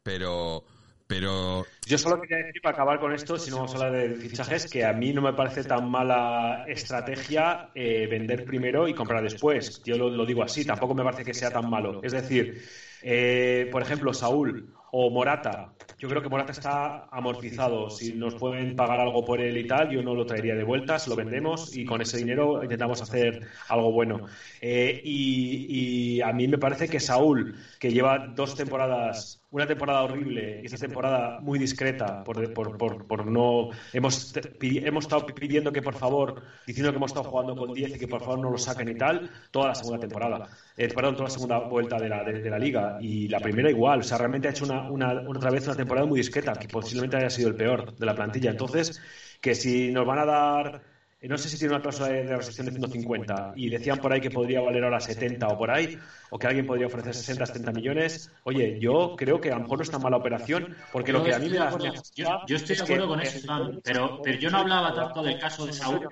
pero, 0.03 0.65
pero 1.07 1.67
Yo 1.87 1.99
solo 1.99 2.21
quería 2.21 2.39
decir 2.45 2.61
para 2.63 2.75
acabar 2.75 3.01
con 3.01 3.13
esto, 3.15 3.39
si 3.39 3.51
no 3.51 3.57
vamos 3.57 3.75
a 3.75 3.79
hablar 3.79 3.93
de 3.93 4.15
fichajes, 4.17 4.69
que 4.69 4.85
a 4.85 4.93
mí 4.93 5.13
no 5.13 5.23
me 5.23 5.33
parece 5.33 5.65
tan 5.65 5.91
mala 5.91 6.65
estrategia 6.69 7.71
eh, 7.75 8.07
vender 8.07 8.45
primero 8.45 8.87
y 8.89 8.95
comprar 8.95 9.23
después. 9.23 9.83
Yo 9.85 9.97
lo, 9.97 10.11
lo 10.11 10.27
digo 10.27 10.43
así, 10.43 10.65
tampoco 10.65 10.95
me 10.95 11.03
parece 11.03 11.25
que 11.25 11.35
sea 11.35 11.51
tan 11.51 11.69
malo. 11.71 12.01
Es 12.03 12.13
decir, 12.13 12.63
eh, 13.03 13.69
por 13.73 13.83
ejemplo, 13.83 14.13
Saúl 14.13 14.75
o 14.93 15.11
Morata. 15.11 15.75
Yo 15.99 16.09
creo 16.09 16.23
que 16.23 16.29
Morata 16.29 16.53
está 16.53 17.07
amortizado. 17.11 17.91
Si 17.91 18.15
nos 18.15 18.35
pueden 18.37 18.75
pagar 18.75 19.01
algo 19.01 19.25
por 19.25 19.41
él 19.41 19.57
y 19.59 19.67
tal, 19.67 19.91
yo 19.91 20.03
no 20.03 20.15
lo 20.15 20.27
traería 20.27 20.55
de 20.55 20.65
vuelta, 20.65 20.99
se 20.99 21.11
lo 21.11 21.17
vendemos 21.17 21.77
y 21.77 21.85
con 21.85 22.01
ese 22.01 22.17
dinero 22.19 22.63
intentamos 22.63 23.03
hacer 23.03 23.47
algo 23.69 23.93
bueno. 23.93 24.27
Eh, 24.61 25.01
y, 25.05 26.17
y 26.19 26.21
a 26.23 26.33
mí 26.33 26.49
me 26.49 26.59
parece 26.59 26.89
que 26.89 27.01
Saúl, 27.01 27.57
que 27.79 27.93
lleva 27.93 28.19
dos 28.29 28.55
temporadas, 28.55 29.40
una 29.51 29.67
temporada 29.67 30.03
horrible 30.03 30.61
y 30.63 30.67
esta 30.67 30.79
temporada 30.79 31.41
muy 31.41 31.59
discreta, 31.59 32.23
por, 32.23 32.53
por, 32.55 32.79
por, 32.79 33.07
por 33.07 33.27
no. 33.27 33.71
Hemos, 33.93 34.33
hemos 34.61 35.05
estado 35.05 35.27
pidiendo 35.27 35.73
que 35.73 35.83
por 35.83 35.95
favor, 35.95 36.43
diciendo 36.67 36.93
que 36.93 36.97
hemos 36.97 37.11
estado 37.11 37.29
jugando 37.29 37.57
con 37.57 37.73
10 37.73 37.97
y 37.97 37.99
que 37.99 38.09
por 38.09 38.21
favor 38.21 38.39
no 38.39 38.51
lo 38.51 38.59
saquen 38.59 38.89
y 38.89 38.95
tal, 38.97 39.31
toda 39.51 39.69
la 39.69 39.75
segunda 39.75 39.99
temporada. 40.01 40.49
Eh, 40.77 40.89
perdón, 40.95 41.15
toda 41.15 41.25
la 41.29 41.31
segunda 41.31 41.59
vuelta 41.59 41.99
de 41.99 42.09
la, 42.09 42.23
de, 42.25 42.41
de 42.41 42.51
la 42.51 42.59
liga. 42.59 42.99
Y 43.01 43.29
la 43.29 43.41
primera 43.41 43.71
igual. 43.71 44.01
O 44.01 44.03
sea, 44.03 44.19
realmente 44.19 44.49
ha 44.49 44.51
hecho 44.53 44.65
una, 44.65 44.89
una, 44.91 45.13
otra 45.29 45.51
vez 45.51 45.67
una 45.67 45.77
temporada 45.77 46.07
muy 46.07 46.19
discreta, 46.21 46.55
que 46.55 46.69
posiblemente 46.69 47.17
haya 47.17 47.31
sido 47.31 47.49
el 47.49 47.57
peor 47.57 47.97
de 47.97 48.07
la 48.07 48.15
plantilla. 48.15 48.51
Entonces, 48.51 49.01
que 49.41 49.55
si 49.55 49.91
nos 49.93 50.07
van 50.07 50.19
a 50.21 50.25
dar. 50.27 50.90
No 51.23 51.37
sé 51.37 51.51
si 51.51 51.59
tiene 51.59 51.75
una 51.75 51.83
cláusula 51.83 52.09
de, 52.09 52.25
de 52.25 52.37
de 52.37 52.43
150 52.43 53.53
y 53.55 53.69
decían 53.69 53.99
por 53.99 54.11
ahí 54.13 54.23
que 54.23 54.31
podría 54.31 54.63
valer 54.63 54.85
ahora 54.85 55.01
70 55.01 55.49
o 55.49 55.59
por 55.59 55.71
ahí, 55.71 55.99
o 56.31 56.39
que 56.39 56.47
alguien 56.47 56.67
podría 56.67 56.87
ofrecer 56.87 57.15
60, 57.15 57.45
70 57.45 57.73
millones. 57.73 58.31
Oye, 58.45 58.79
yo 58.81 59.17
creo 59.17 59.39
que 59.39 59.51
a 59.51 59.57
lo 59.57 59.63
mejor 59.63 59.79
no 59.79 59.83
es 59.83 59.91
tan 59.91 60.01
mala 60.01 60.17
operación, 60.17 60.75
porque 60.93 61.13
lo 61.13 61.23
que 61.23 61.35
a 61.35 61.39
mí 61.39 61.51
me 61.51 61.59
da. 61.59 61.77
Yo, 62.15 62.41
yo 62.47 62.57
estoy 62.57 62.77
de 62.77 62.83
acuerdo 62.83 63.09
con 63.09 63.21
eso, 63.21 63.39
Iván, 63.39 63.81
pero, 63.85 64.23
pero 64.23 64.39
yo 64.39 64.51
no 64.51 64.59
hablaba 64.59 64.95
tanto 64.95 65.23
del 65.23 65.39
caso 65.39 65.67
de 65.67 65.75
Saúl. 65.75 66.09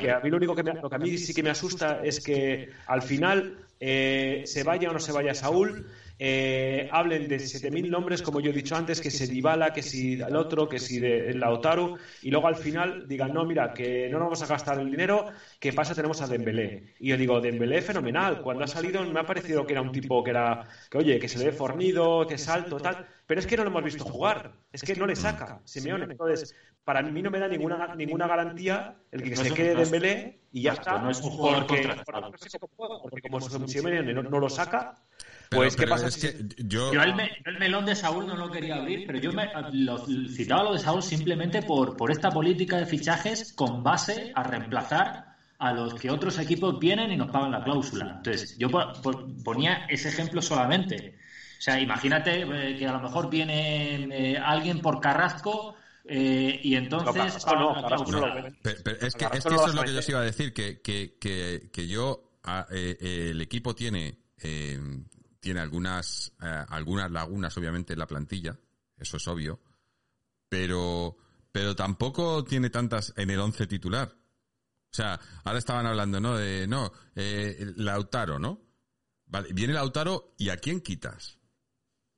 Que 0.00 0.10
a 0.10 0.20
mí 0.20 0.30
lo 0.30 0.36
único 0.38 0.54
que 0.54 0.62
me, 0.62 0.74
lo 0.74 0.88
que 0.88 0.96
a 0.96 0.98
mí 0.98 1.18
sí 1.18 1.34
que 1.34 1.42
me 1.42 1.50
asusta 1.50 2.00
es 2.02 2.24
que 2.24 2.70
al 2.86 3.02
final 3.02 3.58
eh, 3.78 4.44
se 4.46 4.62
vaya 4.62 4.88
o 4.88 4.92
no 4.94 5.00
se 5.00 5.12
vaya 5.12 5.34
Saúl, 5.34 5.86
eh, 6.18 6.88
hablen 6.92 7.26
de 7.28 7.38
7.000 7.40 7.90
nombres, 7.90 8.22
como 8.22 8.40
yo 8.40 8.50
he 8.50 8.54
dicho 8.54 8.76
antes, 8.76 9.00
que 9.00 9.10
si 9.10 9.26
Dybala, 9.26 9.72
que 9.72 9.82
si 9.82 10.14
el 10.20 10.36
otro, 10.36 10.68
que 10.68 10.78
si 10.78 11.00
de 11.00 11.34
Lautaro, 11.34 11.96
y 12.22 12.30
luego 12.30 12.46
al 12.46 12.56
final 12.56 13.08
digan, 13.08 13.32
no, 13.34 13.44
mira, 13.44 13.72
que 13.74 14.08
no 14.08 14.18
nos 14.18 14.26
vamos 14.26 14.42
a 14.42 14.46
gastar 14.46 14.78
el 14.78 14.90
dinero, 14.90 15.26
que 15.58 15.72
pasa 15.72 15.94
tenemos 15.94 16.20
a 16.22 16.26
Dembélé. 16.28 16.94
Y 17.00 17.08
yo 17.08 17.16
digo, 17.16 17.40
Dembélé 17.40 17.82
fenomenal, 17.82 18.40
cuando 18.42 18.64
ha 18.64 18.68
salido 18.68 19.02
me 19.04 19.20
ha 19.20 19.26
parecido 19.26 19.66
que 19.66 19.72
era 19.72 19.82
un 19.82 19.92
tipo 19.92 20.22
que 20.22 20.30
era, 20.30 20.66
que 20.90 20.98
oye, 20.98 21.18
que 21.18 21.28
se 21.28 21.38
le 21.38 21.46
ve 21.46 21.52
fornido, 21.52 22.26
que 22.26 22.38
salto, 22.38 22.78
tal, 22.78 23.06
pero 23.26 23.40
es 23.40 23.46
que 23.46 23.56
no 23.56 23.64
lo 23.64 23.70
hemos 23.70 23.84
visto 23.84 24.04
jugar, 24.04 24.52
es 24.72 24.82
que 24.82 24.94
no 24.94 25.06
le 25.06 25.16
saca 25.16 25.60
Simeone. 25.64 26.04
Entonces, 26.04 26.54
para 26.84 27.02
mí 27.02 27.22
no 27.22 27.30
me 27.30 27.38
da 27.38 27.48
ninguna, 27.48 27.94
ninguna 27.96 28.26
garantía 28.28 28.96
el 29.10 29.22
que 29.22 29.30
No 29.30 29.36
se 29.36 29.48
es 29.48 29.52
quede 29.54 29.72
es- 29.72 29.90
Dembélé 29.90 30.40
y 30.52 30.62
ya 30.62 30.70
Exacto, 30.72 30.90
está. 30.90 31.02
no 31.02 31.10
es 31.10 31.20
un 31.22 31.30
jugador 31.30 31.66
porque, 31.66 31.82
contratado. 31.88 32.32
porque 33.02 33.20
como 33.22 33.40
Simeone 33.40 34.12
no, 34.14 34.22
no 34.22 34.38
lo 34.38 34.48
saca, 34.48 34.94
pues 35.50 35.76
¿qué 35.76 35.82
pero 35.84 35.94
pasa? 35.94 36.08
es 36.08 36.16
que 36.16 36.44
yo... 36.58 36.92
Yo 36.92 37.02
el, 37.02 37.14
me- 37.14 37.28
yo 37.44 37.50
el 37.50 37.58
melón 37.58 37.84
de 37.86 37.94
Saúl 37.94 38.26
no 38.26 38.36
lo 38.36 38.50
quería 38.50 38.76
abrir, 38.76 39.06
pero 39.06 39.18
yo 39.18 39.32
me, 39.32 39.48
lo- 39.72 40.06
citaba 40.28 40.64
lo 40.64 40.72
de 40.74 40.78
Saúl 40.78 41.02
simplemente 41.02 41.62
por, 41.62 41.96
por 41.96 42.10
esta 42.10 42.30
política 42.30 42.76
de 42.78 42.86
fichajes 42.86 43.52
con 43.54 43.82
base 43.82 44.32
a 44.34 44.42
reemplazar 44.42 45.34
a 45.58 45.72
los 45.72 45.94
que 45.94 46.10
otros 46.10 46.38
equipos 46.38 46.78
vienen 46.78 47.12
y 47.12 47.16
nos 47.16 47.30
pagan 47.30 47.52
la 47.52 47.62
cláusula. 47.64 48.14
Entonces, 48.16 48.58
yo 48.58 48.68
po- 48.70 48.92
po- 49.02 49.26
ponía 49.44 49.86
ese 49.88 50.08
ejemplo 50.08 50.42
solamente. 50.42 51.16
O 51.58 51.62
sea, 51.64 51.80
imagínate 51.80 52.42
eh, 52.42 52.76
que 52.76 52.86
a 52.86 52.92
lo 52.92 53.00
mejor 53.00 53.30
viene 53.30 54.32
eh, 54.32 54.36
alguien 54.36 54.80
por 54.80 55.00
Carrasco 55.00 55.76
eh, 56.06 56.60
y 56.62 56.74
entonces 56.74 57.46
no, 57.46 57.74
no. 58.20 58.34
Pero, 58.62 58.76
pero 58.84 59.06
es 59.06 59.14
que, 59.14 59.24
es 59.24 59.46
eso 59.46 59.66
es 59.68 59.74
lo 59.74 59.82
que 59.84 59.92
yo 59.94 59.98
os 60.00 60.08
iba 60.08 60.20
a 60.20 60.24
decir, 60.24 60.52
que, 60.52 60.80
que, 60.82 61.16
que, 61.18 61.70
que 61.72 61.86
yo, 61.88 62.32
a- 62.42 62.66
eh, 62.70 62.98
eh, 63.00 63.28
el 63.30 63.40
equipo 63.40 63.74
tiene, 63.74 64.18
eh, 64.42 64.78
tiene 65.44 65.60
algunas, 65.60 66.32
eh, 66.40 66.64
algunas 66.68 67.10
lagunas, 67.10 67.54
obviamente, 67.58 67.92
en 67.92 67.98
la 67.98 68.06
plantilla, 68.06 68.58
eso 68.96 69.18
es 69.18 69.28
obvio, 69.28 69.60
pero, 70.48 71.18
pero 71.52 71.76
tampoco 71.76 72.44
tiene 72.44 72.70
tantas 72.70 73.12
en 73.18 73.28
el 73.28 73.40
once 73.40 73.66
titular. 73.66 74.08
O 74.10 74.96
sea, 74.96 75.20
ahora 75.44 75.58
estaban 75.58 75.84
hablando, 75.84 76.18
¿no? 76.18 76.38
De, 76.38 76.66
no, 76.66 76.90
eh, 77.14 77.74
Lautaro, 77.76 78.38
¿no? 78.38 78.58
Vale, 79.26 79.52
viene 79.52 79.74
Lautaro 79.74 80.34
y 80.38 80.48
¿a 80.48 80.56
quién 80.56 80.80
quitas? 80.80 81.38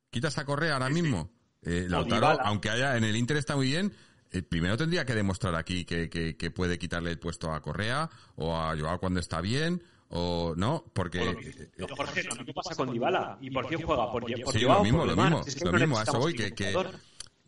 ¿Quitas 0.09 0.39
a 0.39 0.45
Correa 0.45 0.75
ahora 0.75 0.89
mismo? 0.89 1.33
Eh, 1.63 1.87
Lautaro, 1.89 2.41
aunque 2.45 2.71
haya 2.71 2.97
en 2.97 3.03
el 3.03 3.17
Inter 3.17 3.39
está 3.39 3.57
muy 3.57 3.67
bien, 3.67 3.93
eh, 4.31 4.43
primero 4.43 4.77
tendría 4.77 5.05
que 5.05 5.17
demostrar 5.17 5.57
aquí 5.57 5.85
que, 5.85 6.09
que, 6.09 6.37
que 6.37 6.51
puede 6.53 6.79
quitarle 6.79 7.11
el 7.11 7.19
puesto 7.19 7.53
a 7.53 7.61
Correa 7.61 8.09
o 8.37 8.57
a 8.57 8.77
Joao 8.79 9.01
cuando 9.01 9.19
está 9.19 9.41
bien 9.41 9.83
o 10.09 10.55
no, 10.57 10.85
porque 10.93 11.23
eh, 11.23 11.71
Pero, 11.77 11.97
Jorge, 11.97 12.23
¿qué 12.45 12.53
pasa 12.53 12.75
con 12.75 12.93
Dybala? 12.93 13.39
¿Y 13.41 13.51
por 13.51 13.67
quién 13.67 13.83
juega? 13.83 14.11
¿Por, 14.11 14.23
por 14.23 14.53
Sí, 14.53 14.65
Joao 14.65 14.79
lo 14.79 14.85
mismo, 14.85 14.99
por 15.01 15.09
lo 15.09 15.17
mismo, 15.17 15.43
Si 15.43 15.49
es 15.51 15.57
que 15.57 15.65
lo 15.65 15.73
mismo, 15.73 15.99
a 15.99 16.03
eso 16.03 16.19
voy, 16.19 16.35
que, 16.35 16.55
que, 16.55 16.75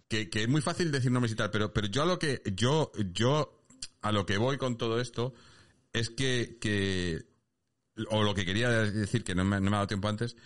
que, 0.08 0.28
que 0.28 0.42
es 0.42 0.48
muy 0.48 0.60
fácil 0.60 0.90
decir 0.90 1.10
nombres 1.10 1.32
y 1.32 1.36
tal, 1.36 1.50
pero, 1.50 1.72
pero 1.72 1.86
yo 1.86 2.02
a 2.02 2.06
lo 2.06 2.18
que, 2.18 2.42
yo, 2.54 2.90
yo, 3.12 3.62
a 4.02 4.12
lo 4.12 4.26
que 4.26 4.38
voy 4.38 4.58
con 4.58 4.76
todo 4.76 5.00
esto 5.00 5.34
es 5.92 6.10
que, 6.10 6.58
que, 6.60 7.24
o 8.10 8.22
lo 8.22 8.34
que 8.34 8.44
quería 8.44 8.70
decir, 8.70 9.22
que 9.22 9.34
no 9.34 9.44
me, 9.44 9.60
no 9.60 9.70
me 9.70 9.76
ha 9.76 9.80
dado 9.80 9.86
tiempo 9.86 10.08
antes, 10.08 10.36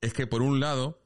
es 0.00 0.12
que 0.12 0.26
por 0.26 0.42
un 0.42 0.60
lado, 0.60 1.02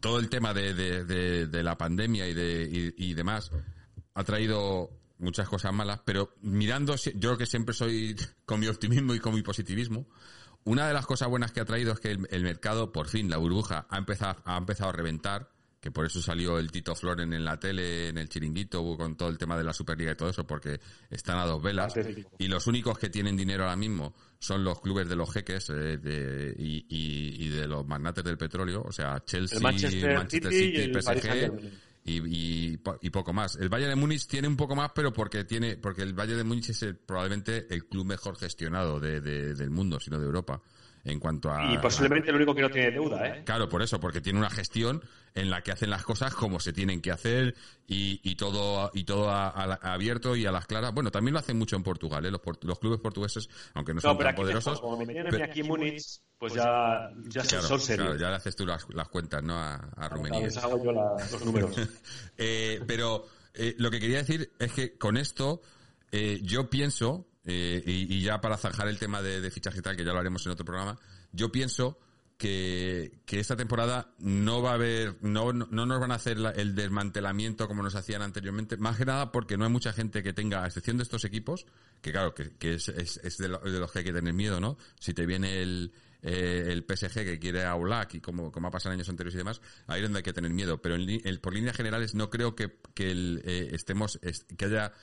todo 0.00 0.18
el 0.18 0.28
tema 0.28 0.54
de, 0.54 0.74
de, 0.74 1.04
de, 1.04 1.46
de 1.46 1.62
la 1.62 1.76
pandemia 1.76 2.28
y, 2.28 2.34
de, 2.34 2.94
y, 2.96 3.10
y 3.10 3.14
demás 3.14 3.50
ha 4.14 4.24
traído 4.24 4.99
muchas 5.20 5.48
cosas 5.48 5.72
malas, 5.72 6.00
pero 6.04 6.34
mirando, 6.42 6.94
yo 7.14 7.36
que 7.38 7.46
siempre 7.46 7.74
soy 7.74 8.16
con 8.44 8.60
mi 8.60 8.66
optimismo 8.66 9.14
y 9.14 9.20
con 9.20 9.34
mi 9.34 9.42
positivismo, 9.42 10.06
una 10.64 10.86
de 10.86 10.94
las 10.94 11.06
cosas 11.06 11.28
buenas 11.28 11.52
que 11.52 11.60
ha 11.60 11.64
traído 11.64 11.92
es 11.92 12.00
que 12.00 12.10
el, 12.10 12.26
el 12.30 12.42
mercado, 12.42 12.92
por 12.92 13.08
fin, 13.08 13.30
la 13.30 13.38
burbuja, 13.38 13.86
ha 13.88 13.98
empezado, 13.98 14.42
ha 14.44 14.56
empezado 14.58 14.90
a 14.90 14.92
reventar, 14.92 15.50
que 15.80 15.90
por 15.90 16.04
eso 16.04 16.20
salió 16.20 16.58
el 16.58 16.70
Tito 16.70 16.94
Floren 16.94 17.32
en 17.32 17.42
la 17.42 17.58
tele, 17.58 18.08
en 18.08 18.18
el 18.18 18.28
chiringuito, 18.28 18.84
con 18.98 19.16
todo 19.16 19.30
el 19.30 19.38
tema 19.38 19.56
de 19.56 19.64
la 19.64 19.72
Superliga 19.72 20.12
y 20.12 20.14
todo 20.14 20.28
eso, 20.28 20.46
porque 20.46 20.78
están 21.08 21.38
a 21.38 21.46
dos 21.46 21.62
velas. 21.62 21.94
Y 22.38 22.48
los 22.48 22.66
únicos 22.66 22.98
que 22.98 23.08
tienen 23.08 23.34
dinero 23.34 23.62
ahora 23.64 23.76
mismo 23.76 24.14
son 24.38 24.62
los 24.62 24.78
clubes 24.82 25.08
de 25.08 25.16
los 25.16 25.32
jeques 25.32 25.70
eh, 25.70 25.96
de- 25.96 26.54
y, 26.58 26.84
y- 26.90 27.46
y 27.46 27.48
de 27.48 27.66
los 27.66 27.86
magnates 27.86 28.22
del 28.22 28.36
petróleo, 28.36 28.82
o 28.86 28.92
sea, 28.92 29.24
Chelsea, 29.24 29.56
El 29.96 30.14
Manchester 30.16 30.52
City 30.52 30.76
y 30.76 30.80
el 30.82 30.92
PSG. 31.02 31.52
Y, 32.04 32.72
y, 32.72 32.76
po- 32.78 32.98
y 33.00 33.10
poco 33.10 33.32
más. 33.32 33.56
El 33.56 33.68
Bayern 33.68 33.90
de 33.90 33.96
Múnich 33.96 34.26
tiene 34.26 34.48
un 34.48 34.56
poco 34.56 34.74
más, 34.74 34.90
pero 34.94 35.12
porque 35.12 35.44
tiene 35.44 35.76
porque 35.76 36.02
el 36.02 36.14
Bayern 36.14 36.38
de 36.38 36.44
Múnich 36.44 36.70
es 36.70 36.82
el- 36.82 36.96
probablemente 36.96 37.66
el 37.72 37.86
club 37.86 38.06
mejor 38.06 38.36
gestionado 38.36 38.98
de, 39.00 39.20
de- 39.20 39.54
del 39.54 39.70
mundo, 39.70 39.98
sino 40.00 40.18
de 40.18 40.26
Europa, 40.26 40.62
en 41.04 41.18
cuanto 41.20 41.50
a... 41.52 41.72
Y 41.72 41.78
posiblemente 41.78 42.30
el 42.30 42.36
único 42.36 42.54
que 42.54 42.62
no 42.62 42.70
tiene 42.70 42.90
deuda, 42.90 43.26
¿eh? 43.28 43.42
Claro, 43.44 43.68
por 43.68 43.82
eso, 43.82 43.98
porque 44.00 44.20
tiene 44.20 44.38
una 44.38 44.50
gestión 44.50 45.02
en 45.34 45.48
la 45.48 45.62
que 45.62 45.70
hacen 45.72 45.90
las 45.90 46.02
cosas 46.02 46.34
como 46.34 46.58
se 46.60 46.72
tienen 46.72 47.00
que 47.00 47.10
hacer 47.12 47.54
y, 47.86 48.20
y 48.22 48.34
todo 48.34 48.90
y 48.92 49.04
todo 49.04 49.30
a- 49.30 49.48
a 49.48 49.66
la- 49.66 49.74
abierto 49.82 50.34
y 50.36 50.44
a 50.44 50.52
las 50.52 50.66
claras. 50.66 50.92
Bueno, 50.92 51.10
también 51.10 51.32
lo 51.34 51.38
hacen 51.38 51.56
mucho 51.56 51.76
en 51.76 51.82
Portugal, 51.84 52.24
¿eh? 52.26 52.30
los, 52.30 52.40
por- 52.40 52.62
los 52.64 52.78
clubes 52.78 53.00
portugueses, 53.00 53.48
aunque 53.74 53.94
no 53.94 54.00
son 54.00 54.10
No, 54.12 54.18
pero 54.18 54.28
tan 54.28 54.34
aquí 54.34 54.42
poderosos. 54.42 54.80
como 54.80 54.96
me 54.96 55.04
tienen 55.06 55.26
a 55.26 55.30
pero- 55.30 55.44
mí 55.44 55.50
aquí 55.50 55.60
en 55.60 55.66
Múnich, 55.68 56.20
pues 56.36 56.52
ya, 56.54 57.10
ya 57.28 57.42
claro, 57.42 57.66
son 57.66 57.80
serios. 57.80 58.06
claro, 58.08 58.20
ya 58.20 58.28
le 58.30 58.36
haces 58.36 58.56
tú 58.56 58.66
las, 58.66 58.86
las 58.92 59.08
cuentas, 59.08 59.42
¿no? 59.42 59.54
A, 59.56 59.76
a 59.76 60.08
Rumanía. 60.08 60.40
Les 60.40 60.56
hago 60.56 60.82
yo 60.84 60.92
la- 60.92 61.16
los 61.30 61.44
números. 61.44 61.76
Eh, 62.36 62.80
pero 62.86 63.26
eh, 63.54 63.74
lo 63.78 63.90
que 63.90 64.00
quería 64.00 64.18
decir 64.18 64.50
es 64.58 64.72
que 64.72 64.96
con 64.98 65.16
esto 65.16 65.60
eh, 66.12 66.40
yo 66.42 66.68
pienso, 66.70 67.26
eh, 67.44 67.82
y, 67.86 68.14
y 68.16 68.22
ya 68.22 68.40
para 68.40 68.56
zanjar 68.56 68.88
el 68.88 68.98
tema 68.98 69.22
de, 69.22 69.40
de 69.40 69.50
fichaje 69.50 69.78
y 69.78 69.82
tal, 69.82 69.96
que 69.96 70.04
ya 70.04 70.12
lo 70.12 70.18
haremos 70.20 70.44
en 70.46 70.52
otro 70.52 70.64
programa, 70.64 70.98
yo 71.32 71.50
pienso 71.52 71.98
que, 72.36 73.20
que 73.26 73.38
esta 73.38 73.54
temporada 73.56 74.14
no 74.18 74.62
va 74.62 74.70
a 74.70 74.74
haber, 74.74 75.16
no, 75.22 75.52
no, 75.52 75.68
no 75.70 75.84
nos 75.86 76.00
van 76.00 76.10
a 76.10 76.14
hacer 76.14 76.38
la- 76.38 76.50
el 76.52 76.74
desmantelamiento 76.74 77.68
como 77.68 77.82
nos 77.82 77.94
hacían 77.94 78.22
anteriormente, 78.22 78.78
más 78.78 78.96
que 78.96 79.04
nada 79.04 79.30
porque 79.30 79.58
no 79.58 79.64
hay 79.66 79.70
mucha 79.70 79.92
gente 79.92 80.22
que 80.22 80.32
tenga, 80.32 80.64
a 80.64 80.66
excepción 80.66 80.96
de 80.96 81.02
estos 81.02 81.24
equipos, 81.26 81.66
que 82.00 82.12
claro, 82.12 82.34
que, 82.34 82.56
que 82.56 82.74
es, 82.74 82.88
es, 82.88 83.18
es 83.22 83.36
de, 83.36 83.48
lo- 83.48 83.58
de 83.58 83.78
los 83.78 83.92
que 83.92 83.98
hay 84.00 84.04
que 84.06 84.12
tener 84.12 84.32
miedo, 84.32 84.58
¿no? 84.58 84.78
Si 84.98 85.12
te 85.12 85.26
viene 85.26 85.60
el, 85.60 85.92
eh, 86.22 86.64
el 86.68 86.82
PSG 86.84 87.24
que 87.24 87.38
quiere 87.38 87.64
a 87.64 87.74
Oblak 87.74 88.14
y 88.14 88.20
como, 88.20 88.50
como 88.50 88.68
ha 88.68 88.70
pasado 88.70 88.92
en 88.94 89.00
años 89.00 89.10
anteriores 89.10 89.34
y 89.34 89.38
demás, 89.38 89.60
ahí 89.86 89.98
es 90.00 90.04
donde 90.04 90.20
hay 90.20 90.22
que 90.22 90.32
tener 90.32 90.50
miedo. 90.50 90.80
Pero 90.80 90.94
en, 90.94 91.20
el- 91.22 91.40
por 91.40 91.52
líneas 91.52 91.76
generales 91.76 92.14
no 92.14 92.30
creo 92.30 92.54
que, 92.56 92.78
el, 92.96 93.42
eh, 93.44 93.68
estemos, 93.72 94.18
es- 94.22 94.44
que 94.56 94.64
haya, 94.64 94.94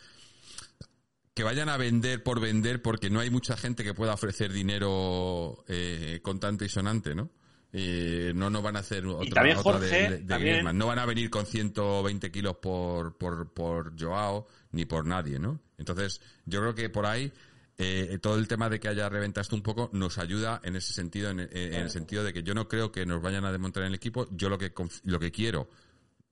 que 1.38 1.43
vayan 1.43 1.69
a 1.69 1.77
vender 1.77 2.23
por 2.23 2.41
vender 2.41 2.81
porque 2.81 3.09
no 3.09 3.19
hay 3.19 3.29
mucha 3.29 3.55
gente 3.55 3.83
que 3.83 3.93
pueda 3.93 4.13
ofrecer 4.13 4.51
dinero 4.51 5.63
eh, 5.67 6.19
contante 6.23 6.65
y 6.65 6.69
sonante, 6.69 7.13
¿no? 7.15 7.29
Eh, 7.73 8.31
no 8.35 8.49
nos 8.49 8.63
van 8.63 8.75
a 8.75 8.79
hacer 8.79 9.05
otra, 9.05 9.29
también, 9.35 9.57
otra 9.57 9.73
Jorge, 9.73 9.85
de, 9.88 9.91
de- 10.01 10.09
de 10.09 10.17
también- 10.25 10.39
Griezmann. 10.53 10.77
No 10.77 10.88
van 10.88 10.99
a 10.99 11.05
venir 11.05 11.29
con 11.29 11.45
120 11.45 12.31
kilos 12.31 12.55
por, 12.57 13.17
por, 13.17 13.53
por 13.53 13.93
Joao 14.01 14.47
ni 14.71 14.85
por 14.85 15.05
nadie, 15.05 15.38
¿no? 15.38 15.59
Entonces, 15.77 16.21
yo 16.45 16.59
creo 16.61 16.73
que 16.73 16.89
por 16.89 17.05
ahí 17.05 17.31
eh, 17.77 18.17
todo 18.21 18.38
el 18.38 18.47
tema 18.47 18.69
de 18.69 18.79
que 18.79 18.88
haya 18.88 19.07
reventado 19.09 19.43
esto 19.43 19.55
un 19.55 19.61
poco 19.61 19.89
nos 19.93 20.17
ayuda 20.17 20.59
en 20.63 20.75
ese 20.75 20.93
sentido, 20.93 21.29
en, 21.29 21.41
en- 21.41 21.49
en 21.53 21.73
el 21.75 21.89
sentido 21.91 22.23
de 22.23 22.33
que 22.33 22.41
yo 22.41 22.55
no 22.55 22.67
creo 22.67 22.91
que 22.91 23.05
nos 23.05 23.21
vayan 23.21 23.45
a 23.45 23.51
desmontar 23.51 23.83
en 23.83 23.89
el 23.89 23.95
equipo. 23.95 24.27
Yo 24.31 24.49
lo 24.49 24.57
que, 24.57 24.73
lo 25.03 25.19
que 25.19 25.31
quiero 25.31 25.69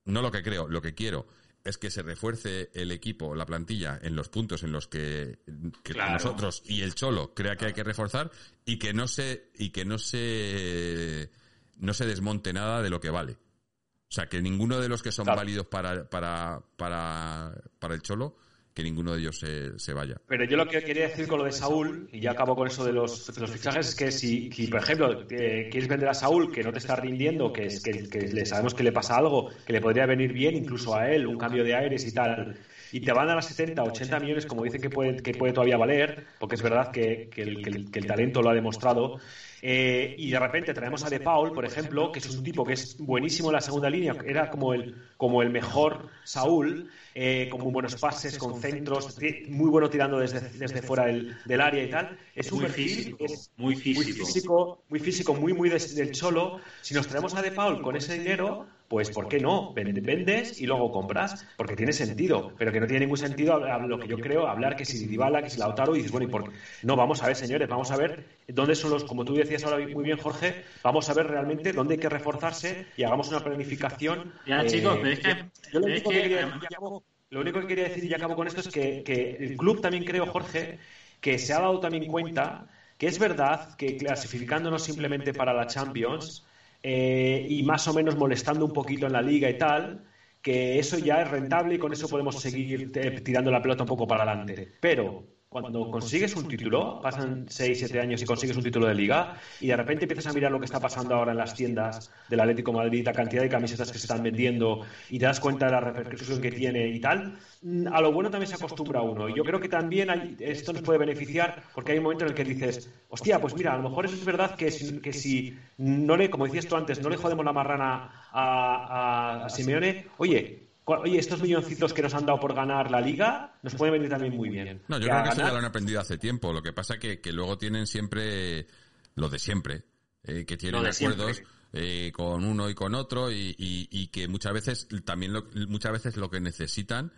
no 0.05 0.21
lo 0.21 0.31
que 0.31 0.41
creo, 0.41 0.67
lo 0.67 0.81
que 0.81 0.93
quiero 0.95 1.27
es 1.65 1.77
que 1.79 1.89
se 1.91 2.03
refuerce 2.03 2.69
el 2.73 2.91
equipo, 2.91 3.35
la 3.35 3.45
plantilla, 3.45 3.99
en 4.01 4.15
los 4.15 4.29
puntos 4.29 4.63
en 4.63 4.71
los 4.71 4.87
que, 4.87 5.39
que 5.83 5.93
Claro. 5.93 6.13
nosotros 6.13 6.61
y 6.65 6.81
el 6.83 6.93
Cholo 6.95 7.33
crea 7.33 7.55
que 7.57 7.65
hay 7.65 7.73
que 7.73 7.83
reforzar 7.83 8.31
y 8.65 8.77
que 8.77 8.93
no 8.93 9.07
se, 9.07 9.49
y 9.55 9.71
que 9.71 9.83
no 9.83 9.97
se, 9.97 11.31
no 11.77 11.93
se 11.93 12.05
desmonte 12.05 12.53
nada 12.53 12.81
de 12.83 12.89
lo 12.91 13.01
que 13.01 13.09
vale. 13.09 13.33
O 13.33 14.11
sea, 14.15 14.29
que 14.29 14.41
ninguno 14.41 14.79
de 14.79 14.87
los 14.87 15.01
que 15.01 15.11
son 15.11 15.25
Claro. 15.25 15.37
válidos 15.39 15.65
para, 15.65 16.07
para, 16.09 16.61
para, 16.77 17.53
para 17.79 17.95
el 17.95 18.01
Cholo, 18.03 18.37
que 18.75 18.83
ninguno 18.83 19.13
de 19.13 19.21
ellos 19.21 19.39
se, 19.39 19.79
se 19.79 19.93
vaya. 19.93 20.17
Pero 20.27 20.43
yo 20.43 20.57
lo 20.57 20.67
que 20.67 20.83
quería 20.83 21.07
decir 21.07 21.27
con 21.27 21.39
lo 21.39 21.45
de 21.45 21.53
Saúl, 21.53 22.09
y 22.11 22.19
ya 22.19 22.31
acabo 22.31 22.57
con 22.57 22.67
eso 22.67 22.83
de 22.83 22.91
los, 22.91 23.35
los 23.39 23.49
fichajes, 23.49 23.87
es 23.87 23.95
que 23.95 24.11
si, 24.11 24.51
si, 24.51 24.67
por 24.67 24.81
ejemplo, 24.81 25.25
eh, 25.29 25.69
quieres 25.71 25.87
vender 25.87 26.09
a 26.09 26.13
Saúl 26.13 26.51
que 26.51 26.61
no 26.61 26.73
te 26.73 26.79
está 26.79 26.97
rindiendo, 26.97 27.53
que, 27.53 27.69
que, 27.81 28.27
le 28.27 28.45
sabemos 28.45 28.73
que 28.73 28.83
le 28.83 28.91
pasa 28.91 29.15
algo, 29.15 29.49
que 29.65 29.71
le 29.71 29.79
podría 29.79 30.05
venir 30.05 30.33
bien 30.33 30.57
incluso 30.57 30.93
a 30.93 31.09
él, 31.09 31.25
un 31.25 31.37
cambio 31.37 31.63
de 31.63 31.73
aires 31.73 32.05
y 32.05 32.13
tal, 32.13 32.57
y 32.91 32.99
te 32.99 33.13
van 33.13 33.29
a 33.29 33.35
las 33.35 33.45
70, 33.45 33.81
80 33.81 34.19
millones, 34.19 34.45
como 34.45 34.65
dicen 34.65 34.81
que 34.81 34.89
puede, 34.89 35.23
que 35.23 35.33
puede 35.33 35.53
todavía 35.53 35.77
valer, 35.77 36.25
porque 36.37 36.55
es 36.55 36.61
verdad 36.61 36.91
que, 36.91 37.29
que 37.31 37.43
el 37.43 38.05
talento 38.05 38.41
lo 38.41 38.49
ha 38.49 38.53
demostrado, 38.53 39.21
eh, 39.67 40.13
y 40.15 40.29
de 40.31 40.39
repente 40.39 40.73
traemos 40.73 41.03
a 41.03 41.09
De 41.09 41.19
Paul, 41.19 41.51
por 41.51 41.65
ejemplo, 41.65 42.09
que 42.11 42.19
es 42.19 42.29
un 42.29 42.43
tipo 42.43 42.63
que 42.65 42.73
es 42.73 42.89
buenísimo 42.97 43.49
en 43.49 43.53
la 43.53 43.61
segunda 43.61 43.89
línea, 43.89 44.15
era 44.23 44.47
como 44.47 44.73
el, 44.73 44.87
como 45.17 45.41
el 45.41 45.49
mejor 45.49 46.05
Saúl, 46.23 46.81
eh, 47.13 47.47
con 47.49 47.61
muy 47.61 47.71
buenos 47.71 47.95
pases, 47.95 48.37
con 48.37 48.53
centros, 48.53 49.15
ti- 49.17 49.37
muy 49.47 49.69
bueno 49.69 49.89
tirando 49.89 50.19
desde, 50.19 50.43
desde 50.51 50.81
fuera 50.81 51.05
del, 51.05 51.25
del 51.43 51.61
área 51.61 51.81
y 51.83 51.87
tal. 51.87 52.11
Es 52.35 52.51
un 52.51 52.59
Muy 52.59 52.65
físico, 52.67 53.17
es 53.17 53.51
muy 53.55 53.75
muy 53.91 54.05
físico. 54.05 54.05
físico, 54.05 54.71
muy 54.87 54.99
físico, 54.99 55.35
muy, 55.35 55.53
muy 55.53 55.69
des- 55.69 55.93
del 55.93 56.11
cholo. 56.11 56.53
Si 56.81 56.93
nos 56.93 57.07
traemos 57.07 57.33
a 57.35 57.41
De 57.41 57.51
Paul 57.51 57.81
con 57.81 57.95
ese 57.95 58.13
dinero, 58.13 58.59
pues 58.87 59.09
¿por 59.11 59.27
qué 59.27 59.39
no? 59.39 59.67
Vende- 59.73 60.01
Vendes 60.01 60.53
y 60.57 60.65
luego 60.65 60.91
compras, 60.91 61.35
porque 61.55 61.75
tiene 61.75 61.93
sentido, 61.93 62.53
pero 62.57 62.71
que 62.71 62.79
no 62.79 62.87
tiene 62.87 63.01
ningún 63.01 63.17
sentido 63.17 63.59
lo 63.59 63.99
que 63.99 64.07
yo 64.07 64.19
creo, 64.19 64.47
hablar 64.47 64.75
que 64.75 64.85
si 64.85 65.05
Dybala, 65.07 65.41
que 65.41 65.49
si 65.49 65.59
Lautaro, 65.59 65.95
y 65.95 65.99
dices, 65.99 66.11
bueno, 66.11 66.23
¿y 66.25 66.27
por 66.27 66.43
qué? 66.43 66.51
No, 66.81 66.95
vamos 66.95 67.21
a 67.21 67.27
ver, 67.27 67.35
señores, 67.35 67.67
vamos 67.67 67.91
a 67.91 67.95
ver 67.97 68.15
dónde 68.47 68.75
son 68.75 68.91
los, 68.91 69.03
como 69.05 69.25
tú 69.25 69.33
decías 69.35 69.63
ahora 69.65 69.77
muy 69.87 70.03
bien, 70.03 70.17
Jorge, 70.17 70.55
vamos 70.83 71.09
a 71.09 71.13
ver 71.13 71.27
realmente 71.27 71.73
dónde 71.73 71.93
hay 71.93 71.97
que 71.97 72.09
reforzarse 72.09 72.77
y 72.95 73.03
hagamos 73.03 73.29
una 73.31 73.41
planificación. 73.41 74.31
Ya, 74.45 74.61
eh, 74.61 74.65
chicos, 74.65 74.97
pero 74.99 75.13
es 75.13 75.19
que- 75.19 75.35
yo 75.71 75.79
lo 75.79 75.87
único 75.87 76.11
que- 76.13 76.21
que 76.21 76.29
quería 76.29 76.37
decir, 76.37 76.65
acabo- 76.69 77.03
lo 77.29 77.39
único 77.41 77.59
que 77.59 77.67
quería 77.67 77.83
decir 77.85 78.03
y 78.03 78.07
ya 78.09 78.17
acabo 78.17 78.35
con 78.35 78.47
esto 78.47 78.59
es 78.59 78.69
que, 78.69 79.01
que 79.03 79.31
el 79.39 79.55
club 79.55 79.79
también 79.81 80.03
creo, 80.03 80.25
Jorge, 80.25 80.75
que 81.19 81.37
se 81.37 81.53
ha 81.53 81.59
dado 81.59 81.79
también 81.79 82.05
cuenta 82.05 82.65
que 82.97 83.07
es 83.07 83.17
verdad 83.17 83.61
que 83.77 83.95
clasificándonos 83.97 84.83
simplemente 84.83 85.33
para 85.33 85.53
la 85.53 85.65
Champions 85.65 86.43
eh, 86.87 87.47
y 87.49 87.63
más 87.63 87.87
o 87.87 87.93
menos 87.95 88.15
molestando 88.15 88.63
un 88.63 88.71
poquito 88.71 89.07
en 89.07 89.13
la 89.13 89.21
liga 89.23 89.49
y 89.49 89.57
tal, 89.57 90.05
que 90.39 90.77
eso 90.77 90.99
ya 90.99 91.21
es 91.23 91.31
rentable 91.31 91.75
y 91.75 91.79
con 91.79 91.91
eso 91.93 92.07
podemos 92.07 92.39
seguir 92.39 92.91
eh, 92.93 93.21
tirando 93.21 93.49
la 93.49 93.59
pelota 93.61 93.83
un 93.83 93.87
poco 93.89 94.05
para 94.07 94.23
adelante. 94.23 94.77
Pero 94.79 95.34
cuando 95.59 95.87
consigues 95.87 96.35
un 96.35 96.45
título, 96.45 96.97
pasan 97.01 97.45
6, 97.49 97.77
7 97.79 97.99
años 97.99 98.21
y 98.21 98.25
consigues 98.25 98.55
un 98.57 98.63
título 98.63 98.87
de 98.87 98.95
liga, 98.95 99.29
y 99.59 99.67
de 99.67 99.75
repente 99.75 100.05
empiezas 100.05 100.27
a 100.27 100.33
mirar 100.33 100.51
lo 100.51 100.59
que 100.59 100.65
está 100.65 100.79
pasando 100.79 101.15
ahora 101.15 101.31
en 101.31 101.37
las 101.37 101.53
tiendas 101.53 102.03
del 102.27 102.39
Atlético 102.41 102.71
de 102.71 102.75
Madrid, 102.77 103.05
la 103.05 103.13
cantidad 103.13 103.41
de 103.41 103.49
camisetas 103.49 103.91
que 103.91 103.97
se 103.99 104.05
están 104.05 104.21
vendiendo, 104.21 104.79
y 105.09 105.19
te 105.19 105.25
das 105.25 105.39
cuenta 105.39 105.65
de 105.65 105.71
la 105.71 105.79
repercusión 105.79 106.41
que 106.41 106.51
tiene 106.51 106.89
y 106.89 106.99
tal, 106.99 107.31
mm, 107.61 107.85
a 107.91 108.01
lo 108.01 108.11
bueno 108.11 108.29
también 108.29 108.47
se 108.47 108.55
acostumbra 108.55 109.01
uno. 109.01 109.29
Y 109.29 109.33
yo 109.33 109.43
creo 109.43 109.59
que 109.59 109.69
también 109.69 110.09
hay- 110.09 110.35
esto 110.39 110.73
nos 110.73 110.81
puede 110.81 110.97
beneficiar, 110.99 111.53
porque 111.73 111.91
hay 111.91 111.97
un 111.97 112.03
momento 112.03 112.23
en 112.25 112.29
el 112.29 112.35
que 112.35 112.43
dices, 112.45 112.81
hostia, 113.07 113.39
pues 113.39 113.55
mira, 113.55 113.73
a 113.73 113.77
lo 113.77 113.83
mejor 113.83 114.05
eso 114.05 114.15
es 114.15 114.23
verdad 114.25 114.51
que 114.51 114.71
si, 114.71 114.99
que 114.99 115.13
si 115.13 115.45
no 115.77 116.17
le, 116.17 116.29
como 116.29 116.45
decías 116.45 116.67
tú 116.67 116.75
antes, 116.75 116.99
no 116.99 117.09
le 117.09 117.15
jodemos 117.15 117.45
la 117.45 117.53
marrana 117.53 118.01
a, 118.31 119.39
a- 119.41 119.45
a 119.45 119.49
Simeone, 119.49 119.97
oye, 120.17 120.47
Oye, 120.85 121.17
estos 121.19 121.41
milloncitos 121.41 121.93
que 121.93 122.01
nos 122.03 122.13
han 122.13 122.25
dado 122.25 122.39
por 122.39 122.53
ganar 122.53 122.91
la 122.91 123.01
liga 123.01 123.57
nos 123.63 123.73
pueden 123.75 123.93
venir 123.93 124.09
también 124.09 124.35
muy 124.37 124.49
bien. 124.49 124.83
No, 124.87 124.97
yo 124.99 125.07
creo 125.07 125.23
que 125.23 125.29
eso 125.29 125.37
ya 125.37 125.43
ganar- 125.43 125.53
lo 125.53 125.59
han 125.59 125.65
aprendido 125.65 125.99
hace 125.99 126.17
tiempo. 126.17 126.53
Lo 126.53 126.61
que 126.61 126.73
pasa 126.73 126.99
que, 126.99 127.19
que 127.21 127.31
luego 127.33 127.57
tienen 127.57 127.87
siempre 127.87 128.67
lo 129.15 129.29
de 129.29 129.39
siempre, 129.39 129.83
eh, 130.23 130.45
que 130.45 130.57
tienen 130.57 130.81
acuerdos 131.07 131.41
eh, 131.73 132.11
con 132.13 132.43
uno 132.45 132.69
y 132.69 132.75
con 132.75 132.93
otro 132.95 133.31
y, 133.31 133.55
y- 133.57 133.87
y 133.91 134.07
que 134.07 134.27
muchas 134.27 134.53
veces 134.53 134.87
también 135.03 135.33
lo, 135.33 135.45
muchas 135.67 135.91
veces 135.91 136.17
lo 136.17 136.29
que 136.29 136.39
necesitan 136.39 137.11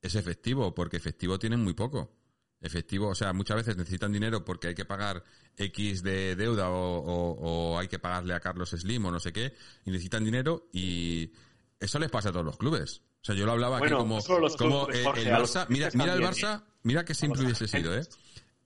es 0.00 0.14
efectivo, 0.14 0.74
porque 0.74 0.96
efectivo 0.96 1.38
tienen 1.38 1.60
muy 1.62 1.74
poco. 1.74 2.16
Efectivo, 2.62 3.08
o 3.08 3.14
sea, 3.14 3.32
muchas 3.32 3.56
veces 3.58 3.76
necesitan 3.76 4.12
dinero 4.12 4.44
porque 4.44 4.68
hay 4.68 4.74
que 4.74 4.84
pagar 4.84 5.22
X 5.56 6.02
de 6.02 6.36
deuda 6.36 6.70
o, 6.70 6.98
o- 6.98 7.72
o 7.74 7.78
hay 7.78 7.88
que 7.88 7.98
pagarle 7.98 8.34
a 8.34 8.40
Carlos 8.40 8.70
Slim 8.70 9.04
o 9.06 9.10
no 9.10 9.20
sé 9.20 9.32
qué, 9.32 9.54
y 9.84 9.90
necesitan 9.90 10.24
dinero 10.24 10.68
y 10.72 11.32
eso 11.78 11.98
les 11.98 12.10
pasa 12.10 12.30
a 12.30 12.32
todos 12.32 12.44
los 12.46 12.56
clubes. 12.58 13.02
O 13.22 13.24
sea, 13.24 13.34
yo 13.34 13.44
lo 13.44 13.52
hablaba 13.52 13.78
Bueno, 13.78 13.96
aquí 13.96 14.02
como, 14.02 14.40
los 14.40 14.56
clubes, 14.56 15.04
Jorge, 15.04 15.22
el 15.22 15.34
Barça, 15.34 15.66
mira, 15.68 15.90
mira 15.92 16.14
el 16.14 16.22
Barça, 16.22 16.64
mira 16.82 17.04
qué 17.04 17.14
simple 17.14 17.44
hubiese 17.44 17.68
sido, 17.68 17.94
¿eh? 17.94 18.02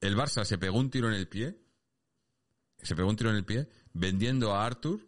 El 0.00 0.16
Barça 0.16 0.44
se 0.44 0.58
pegó 0.58 0.78
un 0.78 0.90
tiro 0.90 1.08
en 1.08 1.14
el 1.14 1.26
pie, 1.26 1.58
se 2.80 2.94
pegó 2.94 3.08
un 3.08 3.16
tiro 3.16 3.30
en 3.30 3.36
el 3.36 3.44
pie, 3.44 3.68
vendiendo 3.92 4.54
a 4.54 4.64
Arthur, 4.64 5.00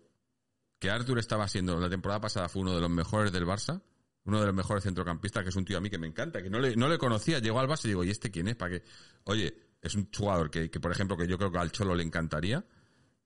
que 0.79 0.91
Arthur 0.91 1.19
estaba 1.19 1.47
siendo, 1.47 1.79
la 1.79 1.89
temporada 1.89 2.21
pasada 2.21 2.49
fue 2.49 2.63
uno 2.63 2.75
de 2.75 2.81
los 2.81 2.91
mejores 2.91 3.31
del 3.31 3.47
Barça, 3.47 3.83
uno 4.25 4.41
de 4.41 4.47
los 4.47 4.55
mejores 4.55 4.83
centrocampistas, 4.83 5.45
que 5.45 5.51
es 5.51 5.57
un 5.57 5.65
tío 5.65 5.79
a 5.79 5.81
mí 5.81 5.91
que 5.91 5.99
me 5.99 6.09
encanta, 6.09 6.43
que 6.43 6.51
no 6.51 6.59
le, 6.59 6.75
no 6.75 6.89
le 6.89 6.99
conocía, 6.99 7.39
llegó 7.39 7.61
al 7.61 7.69
Barça 7.69 7.85
y 7.85 7.89
digo, 7.89 8.03
¿y 8.03 8.11
este 8.11 8.33
quién 8.33 8.49
es? 8.49 8.57
¿Para 8.57 8.73
qué? 8.73 8.85
Oye, 9.25 9.55
es 9.81 9.95
un 9.95 10.09
jugador 10.13 10.51
que, 10.51 10.71
que, 10.71 10.81
por 10.81 10.91
ejemplo, 10.91 11.17
que 11.17 11.29
yo 11.29 11.39
creo 11.39 11.53
que 11.53 11.59
al 11.59 11.71
Cholo 11.71 11.95
le 11.95 12.03
encantaría, 12.03 12.65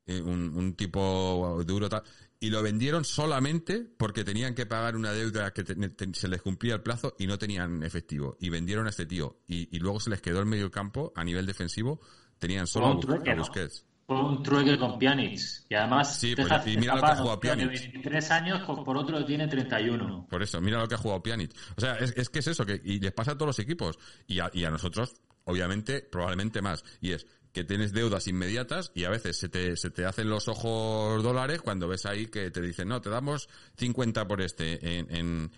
eh, 0.07 0.21
un, 0.21 0.55
un 0.55 0.75
tipo 0.75 1.63
duro 1.67 1.89
tal, 1.89 2.03
y 2.41 2.51
lo 2.51 2.63
vendieron 2.63 3.05
solamente 3.05 3.87
porque 3.99 4.25
tenían 4.25 4.55
que 4.55 4.65
pagar 4.67 4.97
una 4.97 5.13
deuda 5.13 5.53
que 5.53 5.63
te- 5.63 5.75
te- 5.91 6.15
se 6.15 6.27
les 6.29 6.41
cumplía 6.43 6.75
el 6.75 6.81
plazo 6.83 7.15
y 7.19 7.27
no 7.27 7.39
tenían 7.39 7.83
efectivo, 7.83 8.37
y 8.41 8.49
vendieron 8.49 8.87
a 8.87 8.91
este 8.91 9.07
tío, 9.07 9.41
y, 9.47 9.69
y 9.77 9.79
luego 9.79 10.01
se 10.01 10.11
les 10.11 10.21
quedó 10.23 10.41
el 10.41 10.47
medio 10.47 10.71
campo 10.71 11.13
a 11.15 11.23
nivel 11.23 11.45
defensivo, 11.47 12.01
tenían 12.39 12.67
solo 12.67 12.87
a 12.87 12.91
un 12.91 12.97
Bus- 12.97 13.07
trueque, 13.07 13.31
a 13.31 13.35
¿no? 13.35 13.43
Busquets. 13.43 13.85
Fue 14.07 14.21
un 14.25 14.43
trueque 14.43 14.77
con 14.77 14.99
Pjanic. 14.99 15.39
Y 15.69 15.75
además, 15.77 16.19
Sí, 16.19 16.35
pues, 16.35 16.49
y 16.67 16.77
mira 16.79 16.97
lo 16.97 17.01
que 17.03 17.07
ha 17.07 17.17
jugado 17.17 17.39
Pjanic. 17.39 17.69
23 17.69 18.31
años, 18.33 18.63
por 18.85 18.97
otro 18.97 19.25
tiene 19.25 19.47
31. 19.47 20.27
Por 20.29 20.43
eso, 20.43 20.61
mira 20.61 20.81
lo 20.81 20.89
que 20.89 20.97
ha 20.97 20.99
jugado 20.99 21.23
Pjanic. 21.23 21.53
O 21.77 21.81
sea, 21.81 21.95
es, 21.97 22.13
es 22.17 22.29
que 22.29 22.41
es 22.41 22.49
eso, 22.49 22.67
que 22.67 22.81
y 22.85 22.99
les 22.99 23.13
pasa 23.13 23.33
a 23.33 23.35
todos 23.37 23.47
los 23.51 23.59
equipos. 23.61 23.99
Y 24.27 24.41
a, 24.41 24.51
y 24.53 24.65
a 24.65 24.71
nosotros, 24.71 25.15
obviamente, 25.45 26.01
probablemente 26.01 26.61
más. 26.61 26.83
Y 27.01 27.13
es 27.13 27.25
que 27.53 27.65
tienes 27.65 27.93
deudas 27.93 28.29
inmediatas 28.29 28.93
y 28.95 29.05
a 29.05 29.11
veces 29.11 29.37
se 29.37 29.49
te, 29.49 29.77
se 29.77 29.91
te 29.91 30.05
hacen 30.05 30.29
los 30.31 30.47
ojos 30.49 31.23
dólares 31.23 31.61
cuando 31.63 31.89
ves 31.89 32.07
ahí 32.07 32.27
que 32.27 32.51
te 32.51 32.61
dicen, 32.61 32.89
no, 32.89 33.01
te 33.01 33.11
damos 33.11 33.49
50 33.77 34.27
por 34.29 34.41
este 34.41 34.99
en, 34.99 35.15
en, 35.15 35.51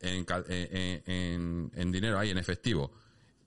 en, 0.00 0.24
cal- 0.24 0.44
en- 0.48 1.02
en- 1.06 1.70
en 1.74 1.92
dinero 1.92 2.18
ahí, 2.18 2.30
en 2.30 2.38
efectivo. 2.38 2.92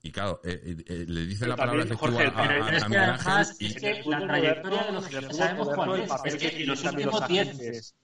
Y 0.05 0.11
claro, 0.11 0.41
eh, 0.43 0.59
eh, 0.65 0.83
eh, 0.85 1.05
le 1.07 1.25
dice 1.25 1.47
la 1.47 1.55
palabra 1.55 1.85
también, 1.85 1.97
efectivo 1.97 2.17
Jorge, 2.17 2.27
a, 2.35 2.41
a- 2.41 2.67
a- 2.67 2.75
es 2.75 2.83
a 2.83 2.87
que 2.87 2.97
además, 2.97 3.61
y- 3.61 3.65
es 3.67 3.75
que 3.75 4.03
la 4.05 4.27
trayectoria 4.27 4.77
moderno, 4.81 5.01
de 5.01 5.21
los 5.21 5.25
fútbol 5.25 5.37
sabemos 5.37 5.69
cuál 5.69 5.93
es. 5.93 6.01
el 6.01 6.07
papel 6.09 6.33
Es 6.35 6.41
que 6.41 6.49
que 6.49 6.61
en 6.63 6.67
los 6.67 6.83
últimos 6.83 7.27
10 7.27 7.47
agentes, 7.47 7.95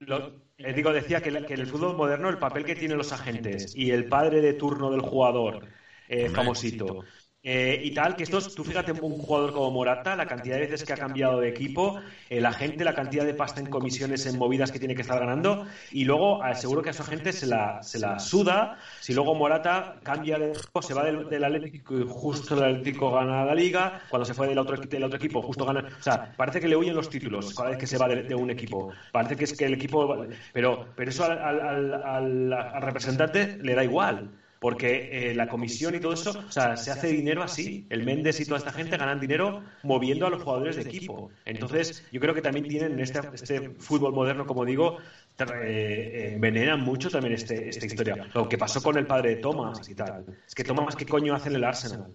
lo- 0.00 0.42
eh, 0.58 0.72
digo, 0.74 0.92
decía 0.92 1.22
que, 1.22 1.30
la- 1.30 1.46
que 1.46 1.54
en 1.54 1.60
el 1.60 1.66
fútbol 1.66 1.96
moderno 1.96 2.28
el 2.28 2.36
papel 2.38 2.64
que 2.66 2.76
tienen 2.76 2.98
los 2.98 3.10
agentes 3.12 3.74
y 3.74 3.90
el 3.90 4.06
padre 4.06 4.42
de 4.42 4.52
turno 4.52 4.90
del 4.90 5.00
jugador, 5.00 5.66
eh, 6.08 6.28
famosito, 6.28 7.04
eh, 7.48 7.80
y 7.84 7.92
tal, 7.92 8.16
que 8.16 8.24
estos, 8.24 8.56
tú 8.56 8.64
fíjate 8.64 8.90
un 8.90 9.18
jugador 9.18 9.52
como 9.52 9.70
Morata, 9.70 10.16
la 10.16 10.26
cantidad 10.26 10.56
de 10.56 10.62
veces 10.62 10.82
que 10.84 10.92
ha 10.92 10.98
cambiado 10.98 11.38
de 11.38 11.48
equipo, 11.48 12.00
el 12.28 12.44
agente, 12.44 12.82
la 12.82 12.92
cantidad 12.92 13.24
de 13.24 13.34
pasta 13.34 13.60
en 13.60 13.68
comisiones, 13.68 14.26
en 14.26 14.36
movidas 14.36 14.72
que 14.72 14.80
tiene 14.80 14.96
que 14.96 15.02
estar 15.02 15.20
ganando, 15.20 15.64
y 15.92 16.04
luego 16.04 16.44
eh, 16.44 16.56
seguro 16.56 16.82
que 16.82 16.90
a 16.90 16.92
su 16.92 17.02
agente 17.02 17.32
se 17.32 17.46
la, 17.46 17.82
se 17.84 18.00
la 18.00 18.18
suda, 18.18 18.78
si 18.98 19.14
luego 19.14 19.36
Morata 19.36 20.00
cambia 20.02 20.38
de 20.40 20.50
equipo, 20.50 20.82
se 20.82 20.92
va 20.92 21.04
del, 21.04 21.28
del 21.28 21.44
Atlético 21.44 21.98
y 22.00 22.04
justo 22.08 22.56
el 22.56 22.64
Atlético 22.64 23.12
gana 23.12 23.44
la 23.44 23.54
liga, 23.54 24.00
cuando 24.08 24.24
se 24.24 24.34
fue 24.34 24.48
del 24.48 24.58
otro, 24.58 24.76
del 24.76 25.04
otro 25.04 25.16
equipo 25.16 25.40
justo 25.40 25.64
gana, 25.64 25.84
o 25.98 26.02
sea, 26.02 26.34
parece 26.36 26.60
que 26.60 26.66
le 26.68 26.76
huyen 26.76 26.96
los 26.96 27.08
títulos 27.08 27.54
cada 27.54 27.70
vez 27.70 27.78
que 27.78 27.86
se 27.86 27.96
va 27.98 28.08
de, 28.08 28.24
de 28.24 28.34
un 28.34 28.50
equipo, 28.50 28.92
parece 29.12 29.36
que 29.36 29.44
es 29.44 29.56
que 29.56 29.66
el 29.66 29.74
equipo, 29.74 30.26
pero, 30.52 30.92
pero 30.96 31.10
eso 31.10 31.24
al- 31.24 31.38
al- 31.38 31.94
al- 32.04 32.52
al 32.52 32.82
representante 32.82 33.56
le 33.62 33.74
da 33.74 33.84
igual. 33.84 34.32
Porque 34.60 35.30
eh, 35.30 35.34
la 35.34 35.48
comisión 35.48 35.94
y 35.94 36.00
todo 36.00 36.14
eso, 36.14 36.30
o 36.30 36.50
sea, 36.50 36.76
se 36.76 36.90
hace 36.90 37.08
dinero 37.08 37.42
así. 37.42 37.86
El 37.90 38.04
Méndez 38.04 38.40
y 38.40 38.46
toda 38.46 38.58
esta 38.58 38.72
gente 38.72 38.96
ganan 38.96 39.20
dinero 39.20 39.62
moviendo 39.82 40.26
a 40.26 40.30
los 40.30 40.42
jugadores 40.42 40.76
de 40.76 40.82
equipo. 40.82 41.30
Entonces, 41.44 42.04
yo 42.10 42.20
creo 42.20 42.34
que 42.34 42.42
también 42.42 42.66
tienen 42.66 42.92
en 42.92 43.00
este, 43.00 43.20
este 43.34 43.70
fútbol 43.78 44.12
moderno, 44.12 44.46
como 44.46 44.64
digo, 44.64 44.98
eh, 45.38 45.44
eh, 45.62 46.32
envenenan 46.34 46.80
mucho 46.80 47.10
también 47.10 47.34
este, 47.34 47.68
esta 47.68 47.86
historia. 47.86 48.26
Lo 48.32 48.48
que 48.48 48.56
pasó 48.56 48.82
con 48.82 48.96
el 48.96 49.06
padre 49.06 49.36
de 49.36 49.36
Thomas 49.36 49.88
y 49.88 49.94
tal. 49.94 50.24
Es 50.46 50.54
que 50.54 50.64
Thomas, 50.64 50.96
¿qué 50.96 51.06
coño 51.06 51.34
hace 51.34 51.50
en 51.50 51.56
el 51.56 51.64
Arsenal? 51.64 52.12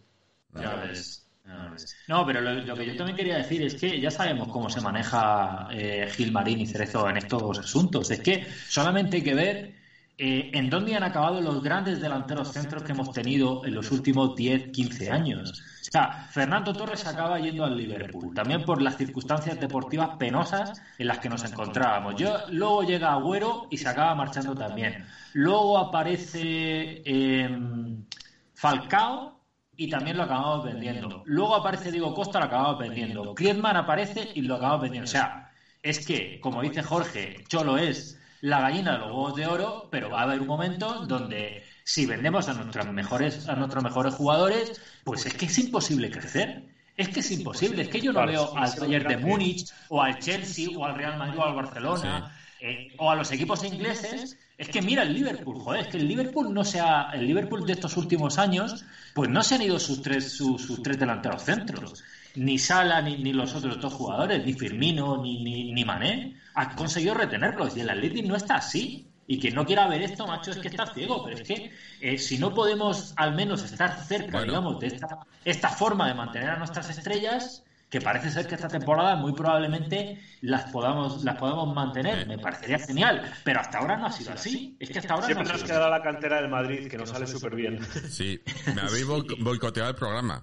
Ya 0.55 0.75
ves. 0.75 1.27
No, 2.07 2.25
pero 2.25 2.41
lo, 2.41 2.53
lo 2.53 2.75
que 2.75 2.85
yo 2.85 2.95
también 2.95 3.17
quería 3.17 3.37
decir 3.37 3.61
es 3.63 3.75
que 3.75 3.99
ya 3.99 4.11
sabemos 4.11 4.47
cómo 4.49 4.69
se 4.69 4.81
maneja 4.81 5.67
eh, 5.71 6.07
Gilmarín 6.11 6.59
y 6.59 6.67
Cerezo 6.67 7.09
en 7.09 7.17
estos 7.17 7.59
asuntos. 7.59 8.09
Es 8.11 8.19
que 8.19 8.45
solamente 8.67 9.17
hay 9.17 9.23
que 9.23 9.33
ver 9.33 9.80
eh, 10.17 10.49
en 10.51 10.69
dónde 10.69 10.95
han 10.95 11.03
acabado 11.03 11.41
los 11.41 11.61
grandes 11.61 11.99
delanteros 11.99 12.49
centros 12.49 12.83
que 12.83 12.91
hemos 12.91 13.11
tenido 13.11 13.61
en 13.63 13.73
los 13.73 13.91
últimos 13.91 14.35
10, 14.35 14.67
15 14.71 15.09
años. 15.09 15.51
O 15.51 15.91
sea, 15.91 16.09
Fernando 16.29 16.73
Torres 16.73 17.05
acaba 17.07 17.39
yendo 17.39 17.63
al 17.65 17.75
Liverpool, 17.75 18.33
también 18.33 18.63
por 18.63 18.81
las 18.81 18.95
circunstancias 18.95 19.59
deportivas 19.59 20.11
penosas 20.17 20.73
en 20.97 21.07
las 21.07 21.19
que 21.19 21.29
nos 21.29 21.43
encontrábamos. 21.43 22.15
Yo, 22.15 22.37
luego 22.49 22.83
llega 22.83 23.11
Agüero 23.11 23.67
y 23.69 23.77
se 23.77 23.89
acaba 23.89 24.13
marchando 24.13 24.53
también. 24.55 25.05
Luego 25.33 25.77
aparece 25.77 27.01
em, 27.03 28.05
Falcao 28.53 29.41
y 29.75 29.89
también 29.89 30.17
lo 30.17 30.23
acabamos 30.23 30.63
vendiendo. 30.63 31.23
Luego 31.25 31.55
aparece 31.55 31.91
Diego 31.91 32.13
Costa, 32.13 32.39
lo 32.39 32.45
acabamos 32.45 32.77
vendiendo. 32.77 33.33
Griezmann 33.33 33.75
aparece 33.75 34.29
y 34.35 34.43
lo 34.43 34.55
acabamos 34.55 34.81
vendiendo. 34.81 35.05
O 35.05 35.11
sea, 35.11 35.51
es 35.81 36.05
que, 36.05 36.39
como 36.39 36.61
dice 36.61 36.83
Jorge, 36.83 37.43
Cholo 37.47 37.77
es 37.77 38.20
la 38.41 38.59
gallina 38.61 38.93
de 38.93 38.97
los 38.99 39.07
huevos 39.07 39.35
de 39.35 39.47
oro, 39.47 39.87
pero 39.91 40.09
va 40.09 40.21
a 40.21 40.23
haber 40.23 40.41
un 40.41 40.47
momento 40.47 41.05
donde 41.05 41.63
si 41.83 42.05
vendemos 42.05 42.49
a 42.49 42.53
nuestros 42.53 42.87
mejores, 42.87 43.47
a 43.47 43.55
nuestros 43.55 43.83
mejores 43.83 44.15
jugadores, 44.15 44.81
pues 45.03 45.25
es 45.25 45.33
que 45.33 45.45
es 45.45 45.57
imposible 45.59 46.09
crecer. 46.09 46.63
Es 46.97 47.09
que 47.09 47.21
es 47.21 47.31
imposible. 47.31 47.83
Es 47.83 47.89
que 47.89 48.01
yo 48.01 48.11
no 48.11 48.21
Claro, 48.21 48.31
veo 48.31 48.57
al 48.57 48.71
Bayern 48.79 49.07
de. 49.07 49.17
Múnich 49.17 49.71
o 49.89 50.01
al 50.01 50.19
Chelsea 50.19 50.69
o 50.77 50.85
al 50.85 50.95
Real 50.95 51.17
Madrid 51.17 51.39
o 51.39 51.45
al 51.45 51.55
Barcelona 51.55 52.37
eh, 52.59 52.93
o 52.97 53.09
a 53.09 53.15
los 53.15 53.31
equipos 53.31 53.63
ingleses. 53.63 54.37
Es 54.57 54.69
que 54.69 54.81
mira 54.81 55.01
el 55.01 55.13
Liverpool, 55.13 55.59
joder, 55.59 55.81
es 55.81 55.87
que 55.87 55.97
el 55.97 56.07
Liverpool 56.07 56.53
no 56.53 56.63
se 56.63 56.79
ha, 56.79 57.09
el 57.13 57.25
Liverpool 57.25 57.65
de 57.65 57.73
estos 57.73 57.97
últimos 57.97 58.37
años, 58.37 58.85
pues 59.15 59.27
no 59.27 59.41
se 59.41 59.55
han 59.55 59.63
ido 59.63 59.79
sus 59.79 60.03
tres, 60.03 60.33
sus, 60.33 60.61
sus 60.61 60.83
tres 60.83 60.99
delanteros 60.99 61.43
centros. 61.43 62.03
Ni 62.35 62.57
Sala, 62.57 63.01
ni, 63.01 63.17
ni 63.17 63.33
los 63.33 63.53
otros 63.55 63.79
dos 63.79 63.93
jugadores, 63.93 64.45
ni 64.45 64.53
Firmino, 64.53 65.17
ni, 65.21 65.43
ni, 65.43 65.71
ni 65.73 65.85
Mané, 65.85 66.37
han 66.55 66.75
conseguido 66.75 67.13
retenerlos. 67.13 67.75
Y 67.75 67.81
el 67.81 67.89
Atlético 67.89 68.27
no 68.29 68.35
está 68.35 68.55
así. 68.55 69.07
Y 69.27 69.39
quien 69.39 69.55
no 69.55 69.65
quiera 69.65 69.87
ver 69.87 70.01
esto, 70.01 70.27
macho, 70.27 70.51
es 70.51 70.57
que 70.57 70.67
está 70.67 70.93
ciego. 70.93 71.23
Pero 71.23 71.37
es 71.37 71.43
que 71.47 71.71
eh, 72.01 72.17
si 72.17 72.37
no 72.37 72.53
podemos 72.53 73.13
al 73.15 73.33
menos 73.33 73.63
estar 73.63 73.97
cerca, 74.03 74.31
Bueno. 74.39 74.45
digamos, 74.53 74.79
de 74.79 74.87
esta, 74.87 75.07
esta 75.45 75.69
forma 75.69 76.07
de 76.07 76.13
mantener 76.15 76.49
a 76.49 76.57
nuestras 76.57 76.89
estrellas, 76.89 77.63
que 77.89 78.01
parece 78.01 78.29
ser 78.29 78.47
que 78.47 78.55
esta 78.55 78.67
temporada 78.69 79.15
muy 79.17 79.33
probablemente 79.33 80.19
las 80.41 80.71
podamos 80.71 81.23
las 81.23 81.35
podamos 81.35 81.73
mantener. 81.75 82.25
Me 82.27 82.37
parecería 82.39 82.79
genial. 82.79 83.21
Pero 83.43 83.59
hasta 83.61 83.79
ahora 83.79 83.97
no 83.97 84.07
ha 84.07 84.11
sido 84.11 84.31
así. 84.33 84.75
Es 84.79 84.89
que 84.89 84.99
hasta 84.99 85.13
ahora 85.13 85.25
Siempre 85.27 85.45
no 85.45 85.49
ha 85.49 85.53
nos 85.53 85.63
quedará 85.63 85.89
la 85.89 86.01
cantera 86.01 86.41
del 86.41 86.49
Madrid, 86.49 86.87
que 86.89 86.97
nos 86.97 87.09
sale 87.09 87.27
súper 87.27 87.55
bien. 87.55 87.79
Sí, 88.09 88.39
me 88.75 88.81
habéis 88.81 89.05
boic- 89.07 89.41
boicoteado 89.41 89.89
el 89.89 89.95
programa. 89.95 90.41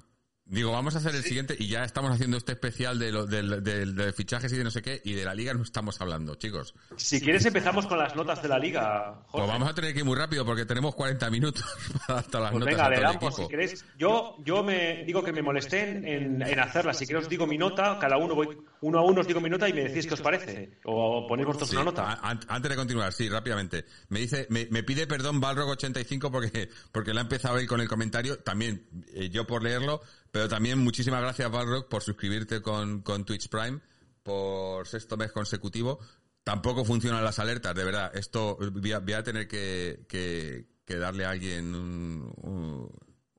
Digo, 0.51 0.72
vamos 0.72 0.94
a 0.94 0.99
hacer 0.99 1.14
el 1.14 1.22
siguiente 1.22 1.55
y 1.59 1.68
ya 1.68 1.84
estamos 1.84 2.11
haciendo 2.11 2.38
este 2.38 2.53
especial 2.53 2.99
de, 2.99 3.12
lo, 3.12 3.26
del- 3.26 3.62
del- 3.62 3.94
de 3.94 4.12
fichajes 4.14 4.51
y 4.53 4.57
de 4.57 4.64
no 4.64 4.70
sé 4.70 4.80
qué 4.80 5.01
y 5.05 5.12
de 5.12 5.22
la 5.24 5.34
liga 5.34 5.53
no 5.53 5.62
estamos 5.62 6.01
hablando, 6.01 6.36
chicos. 6.36 6.74
Si 6.96 7.20
quieres 7.20 7.44
empezamos 7.44 7.86
con 7.86 7.99
las 7.99 8.16
notas 8.16 8.40
de 8.42 8.49
la 8.49 8.59
liga, 8.59 9.22
vamos 9.32 9.68
a 9.68 9.74
tener 9.74 9.92
que 9.92 9.99
ir 9.99 10.05
muy 10.07 10.16
rápido 10.16 10.46
porque 10.46 10.64
tenemos 10.64 10.94
40 10.94 11.28
minutos 11.30 11.62
para 12.07 12.22
todas 12.22 12.42
las 12.44 12.53
Pues 12.53 12.61
notas 12.61 12.74
venga, 12.74 12.86
adelante, 12.86 13.26
equipo. 13.26 13.42
si 13.42 13.49
queréis. 13.49 13.84
Yo, 13.99 14.36
yo 14.42 14.62
me 14.64 15.05
digo 15.05 15.22
que 15.22 15.32
me 15.34 15.42
molesté 15.42 15.82
en, 15.90 16.40
en 16.40 16.59
hacerla. 16.61 16.94
Si 16.94 17.07
queréis 17.07 17.24
os 17.26 17.28
digo 17.30 17.46
mi 17.46 17.59
nota, 17.59 17.99
cada 18.01 18.16
uno 18.16 18.34
voy 18.34 18.49
uno 18.80 18.99
a 19.01 19.03
uno 19.05 19.20
os 19.20 19.26
digo 19.26 19.42
mi 19.42 19.51
nota 19.51 19.68
y 19.68 19.74
me 19.74 19.82
decís 19.82 20.07
qué 20.07 20.14
os 20.14 20.22
parece. 20.22 20.78
O 20.84 21.26
ponéis 21.28 21.46
vosotros 21.46 21.68
Sí, 21.68 21.76
una 21.76 21.84
nota. 21.84 22.05
a- 22.11 22.30
an- 22.30 22.40
antes 22.49 22.70
de 22.70 22.76
continuar, 22.76 23.12
sí, 23.12 23.28
rápidamente. 23.28 23.84
Me 24.09 24.20
dice, 24.20 24.46
me, 24.49 24.66
me 24.70 24.82
pide 24.82 25.07
perdón 25.07 25.42
Balrog85 25.42 26.30
porque, 26.30 26.70
porque 26.90 27.12
le 27.12 27.18
ha 27.18 27.22
empezado 27.22 27.59
él 27.59 27.66
con 27.66 27.82
el 27.82 27.88
comentario. 27.88 28.38
También, 28.38 28.86
eh, 29.12 29.28
yo 29.28 29.46
por 29.46 29.62
leerlo, 29.62 30.01
pero 30.31 30.49
también 30.49 30.79
muchísimas 30.79 31.20
gracias 31.22 31.51
Balrog 31.51 31.89
por 31.89 32.03
suscribirte 32.03 32.61
con, 32.62 33.03
con 33.03 33.24
Twitch 33.24 33.49
Prime 33.49 33.81
por 34.22 34.87
sexto 34.87 35.16
mes 35.16 35.33
consecutivo. 35.33 35.99
Tampoco 36.45 36.85
funcionan 36.85 37.24
las 37.24 37.39
alertas, 37.39 37.74
de 37.74 37.85
verdad. 37.85 38.11
Esto 38.14 38.57
voy 38.72 38.93
a, 38.93 39.22
tener 39.22 39.47
que, 39.49 40.66
darle 40.87 41.24
a 41.26 41.31
alguien 41.31 41.74
un- 41.74 42.33
un- 42.43 42.91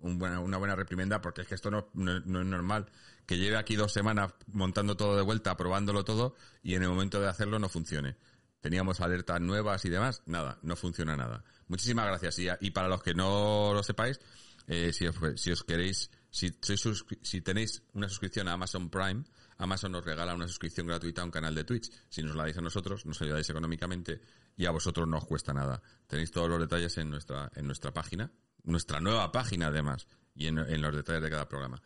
un 0.02 0.22
una 0.24 0.58
buena 0.58 0.76
reprimenda 0.76 1.20
porque 1.20 1.42
es 1.42 1.48
que 1.48 1.56
esto 1.56 1.72
no 1.72 1.90
es 1.96 2.26
normal. 2.26 2.86
Que 3.26 3.38
lleve 3.38 3.58
aquí 3.58 3.76
dos 3.76 3.92
semanas 3.94 4.34
montando 4.48 4.96
todo 4.98 5.16
de 5.16 5.22
vuelta, 5.24 5.56
probándolo 5.58 6.04
todo 6.04 6.36
y 6.64 6.76
en 6.76 6.84
el 6.84 6.90
momento 6.90 7.20
de 7.20 7.28
hacerlo 7.28 7.60
no 7.60 7.70
funcione. 7.70 8.16
Teníamos 8.62 9.00
alertas 9.02 9.40
nuevas 9.40 9.86
y 9.86 9.90
demás, 9.90 10.22
nada, 10.26 10.60
no 10.64 10.76
funciona 10.76 11.16
nada. 11.16 11.44
Muchísimas 11.68 12.06
gracias. 12.08 12.40
Y, 12.40 12.48
y 12.60 12.72
para 12.72 12.88
los 12.90 13.02
que 13.04 13.14
no 13.14 13.72
lo 13.74 13.84
sepáis, 13.84 14.20
eh, 14.68 14.92
si, 14.94 15.08
os, 15.08 15.16
si 15.36 15.52
os 15.52 15.64
queréis, 15.64 16.10
si, 16.32 16.52
sois 16.62 17.04
si 17.22 17.42
tenéis 17.42 17.84
una 17.94 18.08
suscripción 18.10 18.48
a 18.48 18.54
Amazon 18.54 18.90
Prime, 18.90 19.24
Amazon 19.58 19.92
nos 19.92 20.06
regala 20.06 20.34
una 20.36 20.48
suscripción 20.48 20.88
gratuita 20.88 21.22
a 21.22 21.26
un 21.26 21.32
canal 21.32 21.54
de 21.54 21.64
Twitch. 21.66 21.92
Si 22.10 22.24
nos 22.24 22.36
la 22.36 22.44
dais 22.44 22.58
a 22.58 22.62
nosotros, 22.62 23.06
nos 23.06 23.22
ayudáis 23.22 23.50
económicamente 23.50 24.22
y 24.56 24.66
a 24.66 24.72
vosotros 24.72 25.08
no 25.08 25.18
os 25.18 25.26
cuesta 25.26 25.54
nada. 25.54 25.82
Tenéis 26.08 26.32
todos 26.32 26.50
los 26.50 26.60
detalles 26.60 26.98
en 26.98 27.10
nuestra, 27.10 27.52
en 27.56 27.66
nuestra 27.66 27.92
página, 27.92 28.32
nuestra 28.64 29.00
nueva 29.02 29.32
página 29.32 29.68
además, 29.68 30.08
y 30.36 30.48
en, 30.48 30.60
en 30.60 30.82
los 30.82 30.96
detalles 30.96 31.24
de 31.24 31.30
cada 31.30 31.48
programa. 31.50 31.82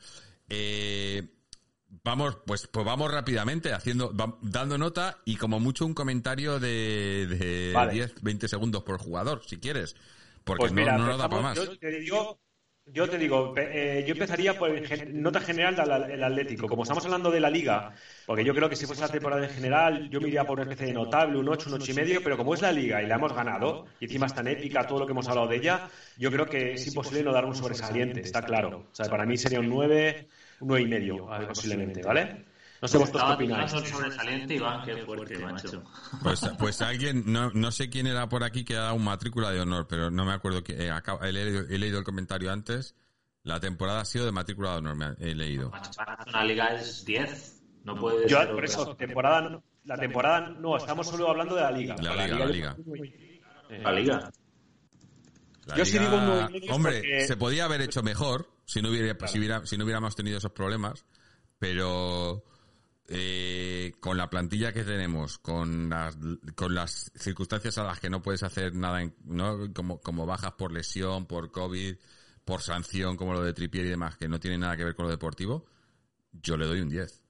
Eh, 0.49 1.37
Vamos, 2.03 2.37
pues, 2.47 2.65
pues 2.65 2.83
vamos 2.87 3.11
rápidamente 3.11 3.71
haciendo, 3.71 4.11
va- 4.17 4.39
dando 4.41 4.79
nota 4.79 5.19
y 5.25 5.35
como 5.35 5.59
mucho 5.59 5.85
un 5.85 5.93
comentario 5.93 6.59
de, 6.59 7.27
de 7.29 7.71
Vale. 7.71 7.93
10, 7.93 8.15
20 8.23 8.47
segundos 8.47 8.81
por 8.81 8.97
jugador, 8.97 9.43
si 9.45 9.57
quieres. 9.59 9.95
Porque 10.43 10.61
Pues 10.61 10.71
no, 10.71 10.75
mira, 10.81 10.97
no 10.97 11.05
nos 11.05 11.19
da 11.19 11.29
para 11.29 11.41
más. 11.43 11.55
Yo 11.55 11.77
te 11.77 11.91
digo, 11.99 12.41
yo, 12.85 13.09
te 13.09 13.17
digo 13.17 13.53
eh, 13.57 14.03
yo 14.05 14.13
empezaría 14.13 14.57
por 14.57 14.69
el 14.69 15.21
nota 15.21 15.39
general 15.39 15.75
del 15.75 16.23
Atlético. 16.23 16.67
Como 16.67 16.83
estamos 16.83 17.03
hablando 17.05 17.31
de 17.31 17.39
la 17.39 17.49
Liga, 17.49 17.93
porque 18.25 18.43
yo 18.43 18.53
creo 18.53 18.69
que 18.69 18.75
si 18.75 18.85
fuese 18.85 19.01
la 19.01 19.07
temporada 19.07 19.43
en 19.43 19.49
general, 19.49 20.09
yo 20.09 20.19
me 20.19 20.27
iría 20.27 20.43
por 20.43 20.59
una 20.59 20.63
especie 20.63 20.87
de 20.87 20.93
notable, 20.93 21.37
un 21.37 21.47
8, 21.47 21.69
un 21.69 21.81
8 21.81 21.91
y 21.91 21.95
medio, 21.95 22.23
pero 22.23 22.37
como 22.37 22.53
es 22.53 22.61
la 22.61 22.71
Liga 22.71 23.01
y 23.01 23.07
la 23.07 23.15
hemos 23.15 23.33
ganado, 23.33 23.85
y 23.99 24.05
encima 24.05 24.25
es 24.25 24.33
tan 24.33 24.47
épica 24.47 24.85
todo 24.85 24.99
lo 24.99 25.05
que 25.05 25.13
hemos 25.13 25.27
hablado 25.27 25.47
de 25.47 25.57
ella, 25.57 25.89
yo 26.17 26.31
creo 26.31 26.45
que 26.45 26.73
es 26.73 26.87
imposible 26.87 27.23
no 27.23 27.31
dar 27.31 27.45
un 27.45 27.55
sobresaliente, 27.55 28.21
está 28.21 28.41
claro. 28.41 28.87
O 28.91 28.95
sea, 28.95 29.09
para 29.09 29.25
mí 29.25 29.37
sería 29.37 29.59
un 29.59 29.69
9, 29.69 30.27
un 30.59 30.67
9 30.67 30.83
y 30.83 30.87
medio, 30.87 31.27
posiblemente, 31.47 32.01
¿vale? 32.03 32.52
No 32.83 32.87
sé 32.89 32.97
vosotros 32.97 33.11
qué 33.11 33.17
Estaba 33.17 33.35
opináis. 33.35 33.71
pensando 33.71 33.85
el 33.87 33.93
sobresaliente, 33.93 34.55
Iván, 34.55 34.85
qué 34.85 34.97
fuerte, 35.05 35.39
macho. 35.39 35.83
Pues, 36.21 36.41
pues 36.59 36.81
alguien, 36.81 37.23
no, 37.27 37.49
no 37.53 37.71
sé 37.71 37.89
quién 37.89 38.07
era 38.07 38.27
por 38.27 38.43
aquí 38.43 38.65
que 38.65 38.75
ha 38.75 38.81
dado 38.81 38.95
un 38.95 39.05
matrícula 39.05 39.51
de 39.51 39.61
honor, 39.61 39.87
pero 39.87 40.11
no 40.11 40.25
me 40.25 40.33
acuerdo 40.33 40.63
que, 40.65 40.73
eh, 40.73 40.91
acabo- 40.91 41.23
he, 41.23 41.31
leído, 41.31 41.61
he 41.69 41.77
leído 41.77 41.97
el 41.99 42.03
comentario 42.03 42.51
antes. 42.51 42.93
La 43.43 43.61
temporada 43.61 44.01
ha 44.01 44.05
sido 44.05 44.25
de 44.25 44.33
matrícula 44.33 44.71
de 44.71 44.77
honor, 44.79 44.95
me 44.97 45.05
ha- 45.05 45.15
he 45.17 45.33
leído. 45.33 45.71
Para 45.95 46.17
una 46.27 46.43
liga 46.43 46.67
es 46.75 47.05
10. 47.05 47.61
No 47.85 47.95
puede 47.95 48.27
Yo, 48.27 48.37
ser 48.39 48.51
por 48.51 48.65
eso, 48.65 48.95
temporada, 48.97 49.41
no- 49.49 49.63
la 49.85 49.95
temporada, 49.97 50.49
no, 50.49 50.75
estamos 50.75 51.07
solo 51.07 51.29
hablando 51.29 51.55
de 51.55 51.61
la 51.61 51.71
liga. 51.71 51.95
La 52.01 52.15
liga, 52.25 52.37
la 52.39 52.45
liga. 52.45 52.77
La 53.81 53.91
liga. 53.93 54.31
La 55.67 55.75
Yo 55.77 55.85
sí 55.85 55.97
digo 55.99 56.17
un 56.17 56.69
Hombre, 56.69 56.95
porque- 56.99 57.27
se 57.27 57.37
podía 57.37 57.63
haber 57.63 57.79
hecho 57.79 58.03
mejor 58.03 58.49
si 58.65 58.81
no 58.81 58.89
hubiera, 58.89 59.25
si 59.27 59.39
hubiera- 59.39 59.65
si 59.65 59.77
no 59.77 59.85
hubiéramos 59.85 60.15
tenido 60.17 60.37
esos 60.37 60.51
problemas, 60.51 61.05
pero 61.59 62.43
eh, 63.07 63.93
con 63.99 64.17
la 64.17 64.29
plantilla 64.29 64.71
que 64.73 64.83
tenemos, 64.83 65.37
con 65.37 65.89
las, 65.89 66.17
con 66.55 66.73
las 66.75 67.11
circunstancias 67.15 67.77
a 67.77 67.83
las 67.83 67.99
que 67.99 68.09
no 68.09 68.21
puedes 68.21 68.43
hacer 68.43 68.73
nada, 68.75 69.01
en- 69.01 69.15
¿no? 69.25 69.73
como, 69.73 69.99
como 70.01 70.25
bajas 70.25 70.53
por 70.53 70.71
lesión, 70.71 71.25
por 71.25 71.51
COVID, 71.51 71.95
por 72.45 72.61
sanción, 72.61 73.17
como 73.17 73.33
lo 73.33 73.43
de 73.43 73.53
Tripier 73.53 73.85
y 73.85 73.89
demás, 73.89 74.17
que 74.17 74.27
no 74.27 74.39
tiene 74.39 74.57
nada 74.57 74.77
que 74.77 74.85
ver 74.85 74.95
con 74.95 75.05
lo 75.05 75.11
deportivo, 75.11 75.65
yo 76.31 76.57
le 76.57 76.65
doy 76.65 76.81
un 76.81 76.89
10. 76.89 77.22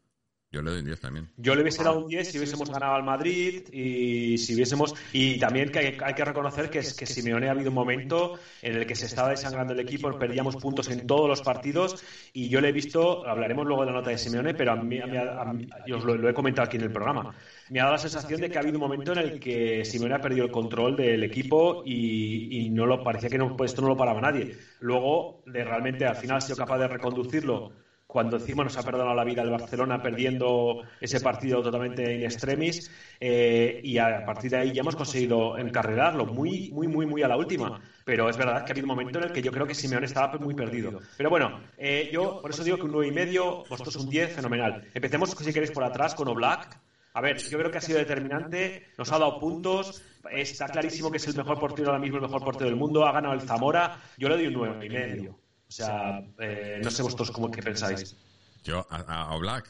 Yo 0.54 0.62
le 0.62 0.70
doy 0.70 0.80
un 0.82 0.86
10 0.86 1.00
también. 1.00 1.30
Yo 1.38 1.56
le 1.56 1.64
hubiese 1.64 1.84
dado 1.84 1.98
un 1.98 2.08
10 2.08 2.32
si 2.32 2.38
hubiésemos 2.38 2.70
ganado 2.70 2.94
al 2.94 3.02
Madrid 3.04 3.64
y 3.74 4.38
si 4.38 4.54
hubiésemos 4.54 4.94
y 5.12 5.40
también 5.40 5.72
que 5.72 5.80
hay, 6.00 6.14
que 6.14 6.24
reconocer 6.24 6.70
que 6.70 6.78
es 6.80 6.94
que 6.94 7.08
Simeone 7.08 7.48
ha 7.48 7.52
habido 7.54 7.70
un 7.70 7.76
momento 7.76 8.38
en 8.62 8.76
el 8.76 8.86
que 8.86 8.94
se 8.94 9.08
estaba 9.08 9.30
desangrando 9.30 9.74
el 9.74 9.80
equipo, 9.80 10.16
perdíamos 10.20 10.56
puntos 10.58 10.90
en 10.90 11.08
todos 11.08 11.28
los 11.28 11.42
partidos 11.42 12.04
y 12.34 12.50
yo 12.50 12.62
le 12.62 12.70
he 12.70 12.72
visto, 12.72 13.28
hablaremos 13.28 13.66
luego 13.66 13.82
de 13.82 13.88
la 13.88 13.94
nota 13.98 14.12
de 14.12 14.18
Simeone, 14.20 14.54
pero 14.54 14.74
a 14.74 14.76
mí, 14.76 15.00
a 15.02 15.08
mí- 15.08 15.68
yo 15.88 15.98
os 15.98 16.06
lo, 16.06 16.16
lo 16.16 16.30
he 16.30 16.34
comentado 16.36 16.68
aquí 16.68 16.78
en 16.78 16.84
el 16.84 16.92
programa. 16.92 17.34
Me 17.72 17.80
ha 17.80 17.86
dado 17.86 17.94
la 17.96 17.98
sensación 18.00 18.40
de 18.40 18.52
que 18.52 18.58
ha 18.60 18.62
habido 18.62 18.78
un 18.78 18.84
momento 18.84 19.12
en 19.14 19.18
el 19.18 19.40
que 19.40 19.84
Simeone 19.84 20.14
ha 20.14 20.22
perdido 20.22 20.46
el 20.46 20.52
control 20.52 20.96
del 20.96 21.24
equipo 21.24 21.82
y, 21.84 22.60
y 22.66 22.70
no 22.70 22.86
lo 22.86 23.04
parecía 23.04 23.28
que 23.30 23.40
no, 23.40 23.58
pues 23.58 23.72
esto 23.72 23.82
no 23.82 23.88
lo 23.88 23.98
paraba 23.98 24.22
nadie. 24.22 24.56
Luego, 24.82 25.42
de 25.48 25.64
realmente 25.64 26.06
al 26.06 26.16
final 26.16 26.38
ha 26.38 26.42
sido 26.42 26.58
capaz 26.58 26.78
de 26.78 26.88
reconducirlo 26.90 27.72
cuando 28.14 28.38
encima 28.38 28.64
nos 28.64 28.78
ha 28.78 28.84
perdonado 28.84 29.16
la 29.16 29.24
vida 29.24 29.42
el 29.42 29.50
Barcelona 29.50 30.00
perdiendo 30.00 30.84
ese 31.02 31.20
partido 31.20 31.64
totalmente 31.64 32.14
in 32.14 32.22
extremis 32.22 32.92
eh, 33.20 33.82
y 33.84 33.98
a 33.98 34.24
partir 34.24 34.52
de 34.52 34.58
ahí 34.58 34.72
ya 34.72 34.82
hemos 34.82 34.96
conseguido 34.96 35.58
encarrerarlo 35.58 36.28
muy, 36.28 36.70
muy, 36.72 36.88
muy, 36.88 37.08
muy 37.08 37.24
a 37.24 37.28
la 37.28 37.38
última. 37.38 37.82
Pero 38.06 38.30
es 38.30 38.38
verdad 38.38 38.66
que 38.66 38.72
ha 38.72 38.74
habido 38.74 38.86
un 38.86 38.96
momento 38.96 39.18
en 39.18 39.26
el 39.26 39.32
que 39.32 39.42
yo 39.42 39.52
creo 39.52 39.66
que 39.66 39.74
Simeone 39.74 40.06
estaba 40.06 40.38
muy 40.38 40.54
perdido. 40.54 41.00
Pero 41.18 41.32
bueno, 41.32 41.60
eh, 41.76 42.12
yo 42.14 42.40
por 42.40 42.52
eso 42.52 42.64
digo 42.64 42.78
que 42.78 42.84
un 42.84 42.92
9 42.92 43.08
y 43.08 43.12
medio, 43.12 43.64
vosotros 43.68 43.96
un 43.96 44.08
10, 44.08 44.36
fenomenal. 44.36 44.88
Empecemos, 44.94 45.32
si 45.32 45.52
queréis, 45.52 45.72
por 45.72 45.84
atrás 45.84 46.14
con 46.14 46.28
Oblak. 46.28 46.80
A 47.16 47.22
ver, 47.22 47.40
yo 47.40 47.58
creo 47.58 47.72
que 47.72 47.80
ha 47.80 47.82
sido 47.82 47.98
determinante, 47.98 48.90
nos 48.96 49.12
ha 49.12 49.18
dado 49.18 49.40
puntos, 49.40 50.04
está 50.32 50.68
clarísimo 50.68 51.10
que 51.10 51.18
es 51.18 51.28
el 51.28 51.36
mejor 51.36 51.60
portero 51.60 51.90
ahora 51.90 52.00
mismo, 52.00 52.18
el 52.18 52.24
mejor 52.24 52.44
portero 52.44 52.70
del 52.70 52.76
mundo, 52.76 53.08
ha 53.08 53.12
ganado 53.12 53.34
el 53.34 53.42
Zamora, 53.42 53.98
yo 54.18 54.30
le 54.30 54.36
doy 54.36 54.48
un 54.48 54.54
9 54.54 54.86
y 54.86 54.90
medio. 54.90 55.43
O 55.74 55.86
sea, 55.86 56.20
eh, 56.40 56.80
no 56.84 56.92
sé 56.92 57.02
vosotros 57.02 57.32
cómo 57.32 57.50
que 57.50 57.64
pensáis. 57.64 58.16
Yo 58.64 58.86
a, 58.92 58.98
a- 58.98 59.36
Oblak, 59.36 59.68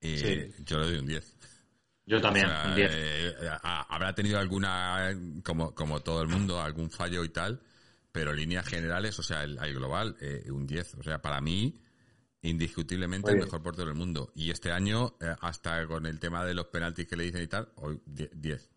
eh, 0.00 0.50
Sí. 0.56 0.64
yo 0.64 0.78
le 0.78 0.86
doy 0.86 0.98
un 0.98 1.06
10. 1.06 1.36
Yo 2.06 2.20
también, 2.20 2.46
O 2.46 2.48
sea, 2.48 2.64
un 2.68 2.74
10. 2.74 2.90
eh, 2.94 3.32
habrá 3.62 4.14
tenido 4.14 4.38
alguna, 4.38 5.14
como, 5.44 5.74
como 5.74 6.00
todo 6.00 6.22
el 6.22 6.28
mundo, 6.28 6.60
algún 6.60 6.90
fallo 6.90 7.22
y 7.24 7.28
tal, 7.28 7.60
pero 8.12 8.32
líneas 8.32 8.66
generales, 8.66 9.18
o 9.18 9.22
sea, 9.22 9.42
el, 9.44 9.58
el 9.62 9.74
global, 9.74 10.16
eh, 10.20 10.50
un 10.50 10.66
10. 10.66 10.94
O 10.94 11.02
sea, 11.02 11.20
para 11.20 11.40
mí, 11.40 11.80
indiscutiblemente 12.42 13.30
el 13.30 13.38
mejor 13.38 13.62
portero 13.62 13.88
del 13.88 13.96
mundo. 13.96 14.32
Y 14.34 14.50
este 14.50 14.70
año, 14.72 15.16
eh, 15.20 15.34
hasta 15.40 15.86
con 15.86 16.06
el 16.06 16.18
tema 16.18 16.44
de 16.44 16.54
los 16.54 16.66
penaltis 16.66 17.06
que 17.06 17.16
le 17.16 17.24
dicen 17.24 17.42
y 17.42 17.46
tal, 17.46 17.68
hoy 17.76 18.00
10. 18.06 18.70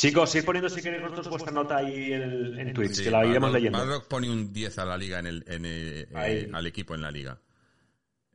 10. 0.00 0.12
Chicos, 0.12 0.34
ir 0.34 0.44
poniendo 0.44 0.68
si 0.68 0.80
queréis 0.82 1.02
vosotros 1.02 1.28
vuestra 1.28 1.52
nota 1.52 1.76
ahí 1.76 2.12
en, 2.12 2.58
en 2.58 2.72
Twitch, 2.72 2.94
Sí, 2.96 3.04
que 3.04 3.10
la 3.10 3.24
iremos 3.24 3.52
leyendo. 3.52 3.78
Balrog 3.78 4.08
pone 4.08 4.30
un 4.30 4.52
10 4.52 4.78
a 4.78 4.84
la 4.84 4.96
liga 4.96 5.18
en 5.18 5.26
el, 5.26 5.44
en 5.46 5.64
el- 5.64 6.08
eh, 6.14 6.50
al 6.52 6.66
equipo 6.66 6.94
en 6.94 7.02
la 7.02 7.10
liga. 7.10 7.38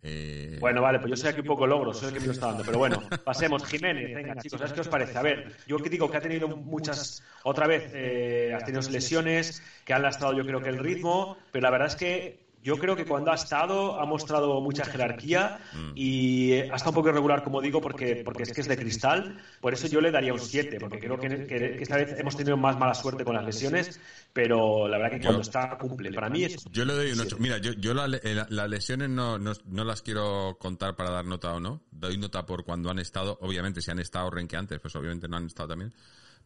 Eh, 0.07 0.57
Bueno, 0.59 0.83
vale, 0.83 0.99
pues 0.99 1.09
yo 1.09 1.17
soy 1.17 1.29
aquí 1.29 1.41
un 1.41 1.47
poco 1.47 1.65
logro, 1.65 1.91
soy 1.91 2.09
el 2.09 2.13
que 2.13 2.19
me 2.19 2.27
lo 2.27 2.31
está 2.33 2.47
dando. 2.47 2.63
Pero 2.63 2.77
bueno, 2.77 3.01
pasemos. 3.25 3.65
Jiménez, 3.65 4.13
venga, 4.13 4.35
chicos, 4.39 4.59
¿sabes 4.59 4.73
qué 4.73 4.81
os 4.81 4.87
parece? 4.87 5.17
A 5.17 5.23
ver, 5.23 5.57
yo 5.65 5.79
que 5.79 5.89
digo 5.89 6.11
que 6.11 6.17
ha 6.17 6.21
tenido 6.21 6.47
muchas, 6.47 7.23
otra 7.43 7.65
vez, 7.65 7.89
eh, 7.95 8.53
ha 8.55 8.63
tenido 8.63 8.87
lesiones, 8.89 9.63
que 9.83 9.93
han 9.93 10.03
lastrado 10.03 10.33
yo 10.33 10.45
creo 10.45 10.61
que 10.61 10.69
el 10.69 10.77
ritmo, 10.77 11.37
pero 11.51 11.63
la 11.63 11.71
verdad 11.71 11.87
es 11.87 11.95
que 11.95 12.44
yo 12.65 12.77
creo 12.79 12.95
que 12.95 13.05
cuando 13.05 13.31
ha 13.31 13.35
estado 13.35 13.99
ha 14.01 14.05
mostrado 14.05 14.59
mucha 14.59 14.83
jerarquía 14.85 15.59
y 15.95 16.53
ha 16.53 16.75
estado 16.75 16.89
un 16.89 16.95
poco 16.95 17.09
irregular, 17.09 17.43
como 17.43 17.61
digo, 17.61 17.79
porque, 17.79 18.23
porque 18.25 18.43
es 18.43 18.51
que 18.51 18.61
es 18.61 18.67
de 18.67 18.75
cristal. 18.75 19.37
Por 19.61 19.73
eso 19.73 19.85
yo 19.87 20.01
le 20.01 20.09
daría 20.11 20.33
un 20.33 20.39
7, 20.39 20.79
porque 20.79 20.99
creo 20.99 21.19
que, 21.19 21.45
que- 21.45 21.75
que 21.77 21.83
esta 21.83 21.97
vez 21.97 22.19
hemos 22.19 22.35
tenido 22.35 22.57
más 22.57 22.77
mala 22.77 22.95
suerte 22.95 23.23
con 23.23 23.35
las 23.35 23.45
lesiones, 23.45 23.99
pero 24.33 24.87
la 24.87 24.97
verdad 24.97 25.17
que 25.17 25.23
cuando 25.23 25.41
está 25.41 25.77
cumple. 25.77 26.11
Para 26.11 26.29
mí 26.29 26.43
es 26.43 26.65
Yo 26.71 26.83
le 26.85 26.93
doy 26.93 27.11
un 27.11 27.19
8. 27.21 27.37
Mira, 27.39 27.59
yo, 27.59 27.73
yo 27.73 27.93
la- 27.93 28.17
eh, 28.17 28.33
la- 28.33 28.47
las 28.49 28.69
lesiones 28.69 29.09
no, 29.09 29.37
no, 29.37 29.53
no 29.65 29.83
las 29.83 30.01
quiero 30.01 30.57
contar 30.59 30.95
para 30.95 31.11
dar 31.11 31.25
nota 31.25 31.53
o 31.53 31.59
no. 31.59 31.83
Doy 31.91 32.17
nota 32.17 32.45
por 32.47 32.63
cuando 32.65 32.89
han 32.89 32.97
estado. 32.99 33.37
Obviamente, 33.41 33.79
si 33.81 33.91
han 33.91 33.99
estado 33.99 34.29
renqueantes, 34.31 34.79
pues 34.79 34.95
obviamente 34.95 35.27
no 35.27 35.37
han 35.37 35.45
estado 35.45 35.69
también. 35.69 35.93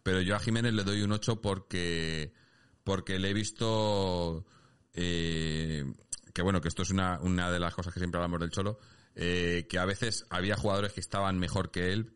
Pero 0.03 0.19
yo 0.21 0.35
a 0.35 0.39
Jiménez 0.39 0.73
le 0.73 0.83
doy 0.83 1.01
un 1.01 1.11
8 1.13 1.39
porque, 1.41 2.33
porque 2.83 3.19
le 3.19 3.29
he 3.29 3.33
visto. 3.33 4.45
eh, 4.93 5.85
que 6.39 6.43
bueno, 6.43 6.61
que 6.61 6.69
esto 6.69 6.83
es 6.83 6.89
una, 6.91 7.19
una 7.19 7.51
de 7.51 7.59
las 7.59 7.75
cosas 7.75 7.93
que 7.93 7.99
siempre 7.99 8.17
hablamos 8.17 8.39
del 8.39 8.49
Cholo. 8.49 8.79
eh, 9.13 9.67
que 9.69 9.77
a 9.77 9.83
veces 9.83 10.25
había 10.29 10.55
jugadores 10.55 10.93
que 10.93 11.01
estaban 11.01 11.37
mejor 11.37 11.69
que 11.69 11.91
él 11.91 12.13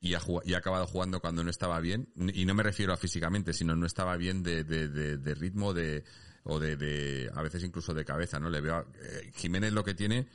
y 0.00 0.14
ha, 0.14 0.20
y 0.44 0.54
ha 0.54 0.58
acabado 0.58 0.84
jugando 0.88 1.20
cuando 1.20 1.44
no 1.44 1.50
estaba 1.50 1.78
bien. 1.78 2.08
Y 2.34 2.44
no 2.44 2.54
me 2.54 2.64
refiero 2.64 2.92
a 2.92 2.96
físicamente, 2.96 3.52
sino 3.52 3.76
no 3.76 3.86
estaba 3.86 4.16
bien 4.16 4.42
de, 4.42 4.64
de, 4.64 4.88
de- 4.88 5.16
de 5.16 5.34
ritmo 5.36 5.72
de, 5.74 6.02
o 6.42 6.58
de, 6.58 6.74
de, 6.76 7.30
a 7.32 7.40
veces 7.40 7.62
incluso 7.62 7.94
de 7.94 8.04
cabeza, 8.04 8.40
¿no? 8.40 8.50
Le 8.50 8.60
veo 8.60 8.74
a- 8.74 8.86
eh, 9.00 9.30
Jiménez 9.36 9.72
lo 9.72 9.84
que 9.84 9.94
tiene 9.94 10.26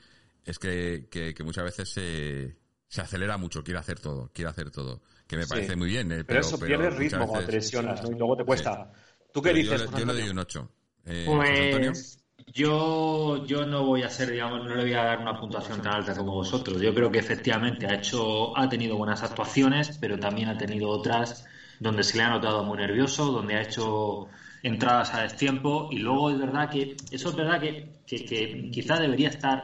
es 0.45 0.57
que, 0.57 1.09
que, 1.11 1.33
que 1.33 1.43
muchas 1.43 1.65
veces 1.65 1.89
se, 1.89 2.55
se 2.87 3.01
acelera 3.01 3.35
mucho, 3.35 3.61
quiere 3.61 3.81
hacer 3.81 3.99
todo, 3.99 4.31
quiere 4.33 4.49
hacer 4.51 4.71
todo. 4.71 5.01
Que 5.27 5.35
me 5.35 5.43
Sí. 5.43 5.49
parece 5.49 5.75
muy 5.75 5.89
bien, 5.89 6.09
eh, 6.13 6.23
Pero, 6.23 6.39
eso, 6.39 6.57
pierdes 6.57 6.93
muchas 6.93 6.99
ritmo 6.99 7.27
cuando 7.27 7.45
te 7.47 7.51
lesionas, 7.51 8.01
¿no? 8.03 8.09
Y 8.09 8.17
luego 8.17 8.37
te 8.37 8.45
cuesta. 8.45 8.89
¿Tú 9.33 9.41
qué 9.41 9.49
Pero 9.49 9.57
dices, 9.73 9.91
Yo, 9.91 9.97
yo 9.99 10.05
le 10.05 10.13
doy 10.13 10.29
un 10.29 10.39
8. 10.39 10.71
Eh, 11.03 11.25
José 11.27 11.65
Antonio. 11.65 11.91
Pues 11.91 12.23
yo, 12.47 13.37
yo 13.45 13.65
no 13.65 13.83
voy 13.83 14.03
a 14.03 14.09
ser, 14.09 14.29
digamos, 14.31 14.61
no 14.63 14.73
le 14.75 14.83
voy 14.83 14.93
a 14.93 15.03
dar 15.03 15.19
una 15.19 15.35
puntuación 15.37 15.81
tan 15.81 15.93
alta 15.93 16.15
como 16.15 16.33
vosotros. 16.33 16.81
Yo 16.81 16.93
creo 16.93 17.11
que 17.11 17.19
efectivamente 17.19 17.85
ha 17.87 17.93
hecho, 17.93 18.55
ha 18.57 18.67
tenido 18.69 18.95
buenas 18.97 19.21
actuaciones, 19.23 19.89
pero 19.99 20.17
también 20.17 20.47
ha 20.49 20.57
tenido 20.57 20.89
otras 20.89 21.43
donde 21.79 22.03
se 22.03 22.17
le 22.17 22.23
ha 22.23 22.29
notado 22.29 22.63
muy 22.63 22.77
nervioso, 22.77 23.31
donde 23.31 23.55
ha 23.55 23.61
hecho 23.61 24.27
entradas 24.63 25.13
a 25.13 25.21
destiempo 25.21 25.87
y 25.89 25.97
luego 25.99 26.29
es 26.31 26.37
verdad 26.37 26.69
que 26.69 26.95
eso 27.11 27.29
es 27.29 27.35
verdad 27.35 27.59
que, 27.59 27.85
que, 28.05 28.25
que 28.25 28.69
quizá 28.71 28.97
debería 28.97 29.29
estar 29.29 29.63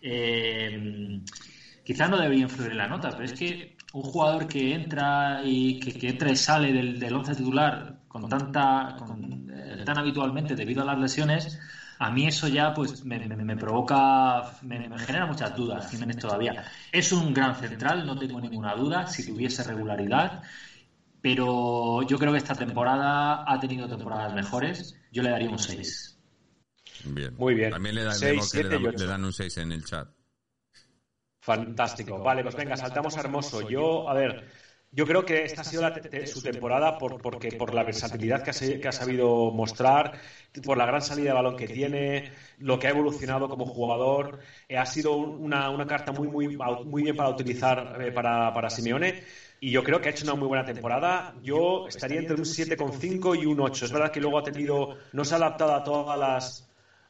eh, 0.00 0.70
quizá 1.82 2.08
no 2.08 2.18
debería 2.18 2.42
influir 2.42 2.70
en 2.72 2.76
la 2.78 2.88
nota, 2.88 3.12
pero 3.12 3.24
es 3.24 3.32
que 3.32 3.68
un 3.92 4.02
jugador 4.02 4.46
que 4.46 4.74
entra 4.74 5.40
y 5.42 5.78
que, 5.78 6.08
entra 6.08 6.30
y 6.30 6.36
sale 6.36 6.72
del, 6.72 6.98
del 6.98 7.14
once 7.14 7.34
titular 7.34 7.94
con 8.08 8.28
tanta 8.28 8.94
con, 8.96 9.48
eh, 9.50 9.82
tan 9.84 9.98
habitualmente 9.98 10.54
debido 10.54 10.82
a 10.82 10.84
las 10.84 10.98
lesiones, 10.98 11.50
a 11.98 12.10
mí 12.10 12.26
eso 12.26 12.48
ya 12.48 12.74
pues 12.74 13.04
me, 13.04 13.18
me- 13.28 13.36
me 13.44 13.56
provoca, 13.56 14.58
me, 14.62 14.88
me 14.88 14.98
genera 14.98 15.26
muchas 15.26 15.54
dudas, 15.56 15.90
Jiménez 15.90 16.18
todavía. 16.18 16.64
Es 16.92 17.12
un 17.12 17.32
gran 17.34 17.56
central, 17.56 18.06
no 18.06 18.18
tengo 18.18 18.40
ninguna 18.40 18.74
duda, 18.74 19.06
si 19.06 19.26
tuviese 19.26 19.62
regularidad, 19.64 20.42
pero 21.20 22.02
yo 22.02 22.18
creo 22.18 22.32
que 22.32 22.38
esta 22.38 22.54
temporada 22.54 23.44
ha 23.50 23.60
tenido 23.60 23.88
temporadas 23.88 24.34
mejores, 24.34 24.94
yo 25.10 25.22
le 25.22 25.30
daría 25.30 25.50
un 25.50 25.58
6. 25.58 26.18
Bien. 27.04 27.34
Muy 27.36 27.54
bien. 27.54 27.70
También 27.70 27.94
le, 27.94 28.04
dan, 28.04 28.20
le 28.20 29.06
dan 29.06 29.24
un 29.24 29.32
6 29.32 29.56
en 29.58 29.72
el 29.72 29.84
chat. 29.84 30.08
Fantástico. 31.40 32.18
Vale, 32.22 32.42
pues 32.42 32.56
venga, 32.56 32.76
saltamos 32.76 33.16
a 33.16 33.20
Hermoso. 33.20 33.68
Yo, 33.68 34.08
a 34.08 34.14
ver, 34.14 34.50
yo 34.94 35.06
creo 35.06 35.24
que 35.24 35.44
esta 35.44 35.62
ha 35.62 35.64
sido 35.64 35.82
la 35.82 35.90
te- 35.92 36.00
te- 36.02 36.26
su 36.26 36.40
temporada 36.42 36.96
por, 36.98 37.20
porque, 37.20 37.52
por 37.52 37.74
la 37.74 37.82
versatilidad 37.84 38.40
que 38.42 38.50
ha, 38.50 38.52
se- 38.52 38.78
que 38.78 38.88
ha 38.88 38.92
sabido 38.92 39.50
mostrar, 39.52 40.10
por 40.64 40.78
la 40.78 40.86
gran 40.86 41.02
salida 41.02 41.28
de 41.30 41.34
balón 41.34 41.56
que 41.56 41.68
tiene, 41.68 42.24
lo 42.58 42.78
que 42.78 42.86
ha 42.86 42.90
evolucionado 42.90 43.48
como 43.48 43.66
jugador. 43.66 44.38
Eh, 44.68 44.76
ha 44.78 44.86
sido 44.86 45.14
un- 45.14 45.34
una, 45.36 45.70
una 45.70 45.86
carta 45.86 46.12
muy, 46.12 46.28
muy, 46.28 46.48
muy 46.82 47.02
bien 47.02 47.16
para 47.16 47.28
utilizar 47.30 47.88
eh, 48.00 48.12
para, 48.12 48.52
para 48.52 48.70
Simeone. 48.70 49.16
Y 49.60 49.70
yo 49.70 49.82
creo 49.82 50.00
que 50.00 50.08
ha 50.08 50.10
hecho 50.10 50.24
una 50.24 50.34
muy 50.34 50.46
buena 50.48 50.64
temporada. 50.64 51.26
Yo 51.34 51.82
estaría 51.86 52.18
entre 52.18 52.36
un 52.36 52.44
7,5 52.44 53.34
y 53.34 53.46
un 53.46 53.60
8. 53.60 53.84
Es 53.84 53.92
verdad 53.92 54.10
que 54.10 54.20
luego 54.20 54.38
ha 54.38 54.42
tenido, 54.42 54.88
no 55.12 55.24
se 55.24 55.34
ha 55.34 55.36
adaptado 55.38 55.74
a 55.74 55.82
todas 55.82 56.18
las, 56.18 56.64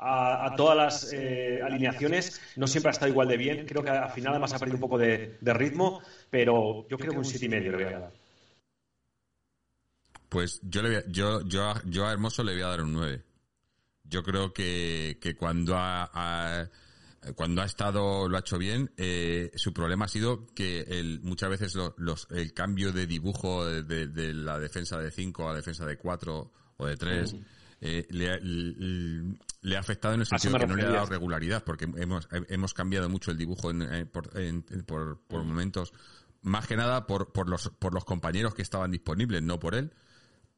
a, 0.05 0.47
a 0.47 0.57
todas 0.57 0.77
las 0.77 1.13
eh, 1.13 1.61
alineaciones. 1.63 2.41
No 2.57 2.67
siempre 2.67 2.91
ha 2.91 2.93
estado 2.93 3.11
igual 3.11 3.29
de 3.29 3.37
bien. 3.37 3.67
Creo 3.67 3.83
que 3.83 3.91
al 3.91 4.11
final 4.11 4.33
además 4.33 4.53
ha 4.53 4.59
perdido 4.59 4.77
un 4.77 4.81
poco 4.83 4.99
de, 4.99 5.39
de 5.41 5.55
ritmo, 5.55 6.03
pero 6.31 6.87
yo 6.89 6.97
creo 6.99 7.13
que 7.13 7.19
un 7.19 7.25
siete 7.25 7.47
y 7.47 7.49
medio 7.49 7.71
le 7.73 7.85
voy 7.85 7.93
a 7.95 7.99
dar. 7.99 8.13
Pues 10.29 10.61
yo 10.63 10.83
le 10.83 10.89
voy 10.89 10.97
a- 10.99 11.07
yo, 11.09 11.41
yo, 11.43 11.65
a- 11.71 11.83
yo 11.87 12.07
a 12.07 12.13
Hermoso 12.13 12.43
le 12.43 12.53
voy 12.55 12.63
a 12.63 12.67
dar 12.69 12.83
un 12.83 12.93
9. 12.93 13.23
Yo 14.05 14.23
creo 14.23 14.53
que, 14.53 15.19
que 15.21 15.37
cuando 15.37 15.77
ha, 15.77 16.11
ha- 16.13 16.69
cuando 17.37 17.63
ha 17.63 17.65
estado 17.65 18.29
lo 18.29 18.37
ha 18.37 18.41
hecho 18.41 18.59
bien, 18.59 18.91
eh, 18.97 19.51
su 19.55 19.73
problema 19.73 20.05
ha 20.07 20.09
sido 20.09 20.47
que 20.55 20.81
el, 20.83 21.21
muchas 21.23 21.51
veces 21.51 21.75
lo- 21.75 21.95
los, 21.99 22.27
el 22.31 22.53
cambio 22.53 22.93
de 22.93 23.07
dibujo 23.07 23.65
de, 23.65 23.83
de- 23.83 24.09
de 24.09 24.35
la 24.35 24.59
defensa 24.59 24.99
de 24.99 25.11
5 25.11 25.49
a 25.49 25.53
la 25.53 25.57
defensa 25.59 25.87
de 25.87 25.97
4 25.97 26.53
o 26.77 26.87
de 26.87 26.97
3 26.97 27.35
eh, 27.87 28.07
le, 28.09 28.31
ha- 28.31 28.39
le 28.41 29.77
ha 29.77 29.81
afectado 29.81 30.15
en 30.15 30.21
el 30.21 30.27
sentido 30.27 30.59
que 30.59 30.67
no 30.67 30.75
le 30.75 30.85
ha 30.85 30.91
dado 30.91 31.07
regularidad, 31.07 31.63
porque 31.65 31.85
hemos, 31.85 32.27
hemos 32.49 32.73
cambiado 32.73 33.09
mucho 33.11 33.31
el 33.31 33.37
dibujo 33.37 33.71
en, 33.71 33.83
eh, 33.83 34.07
por, 34.07 34.31
en- 34.41 34.63
por, 34.87 35.21
por 35.29 35.45
momentos, 35.45 35.93
más 36.43 36.67
que 36.67 36.77
nada 36.77 37.07
por, 37.07 37.33
por, 37.33 37.49
los, 37.51 37.69
por 37.79 37.93
los 37.93 38.05
compañeros 38.05 38.55
que 38.55 38.63
estaban 38.63 38.91
disponibles, 38.91 39.43
no 39.43 39.59
por 39.61 39.75
él. 39.75 39.93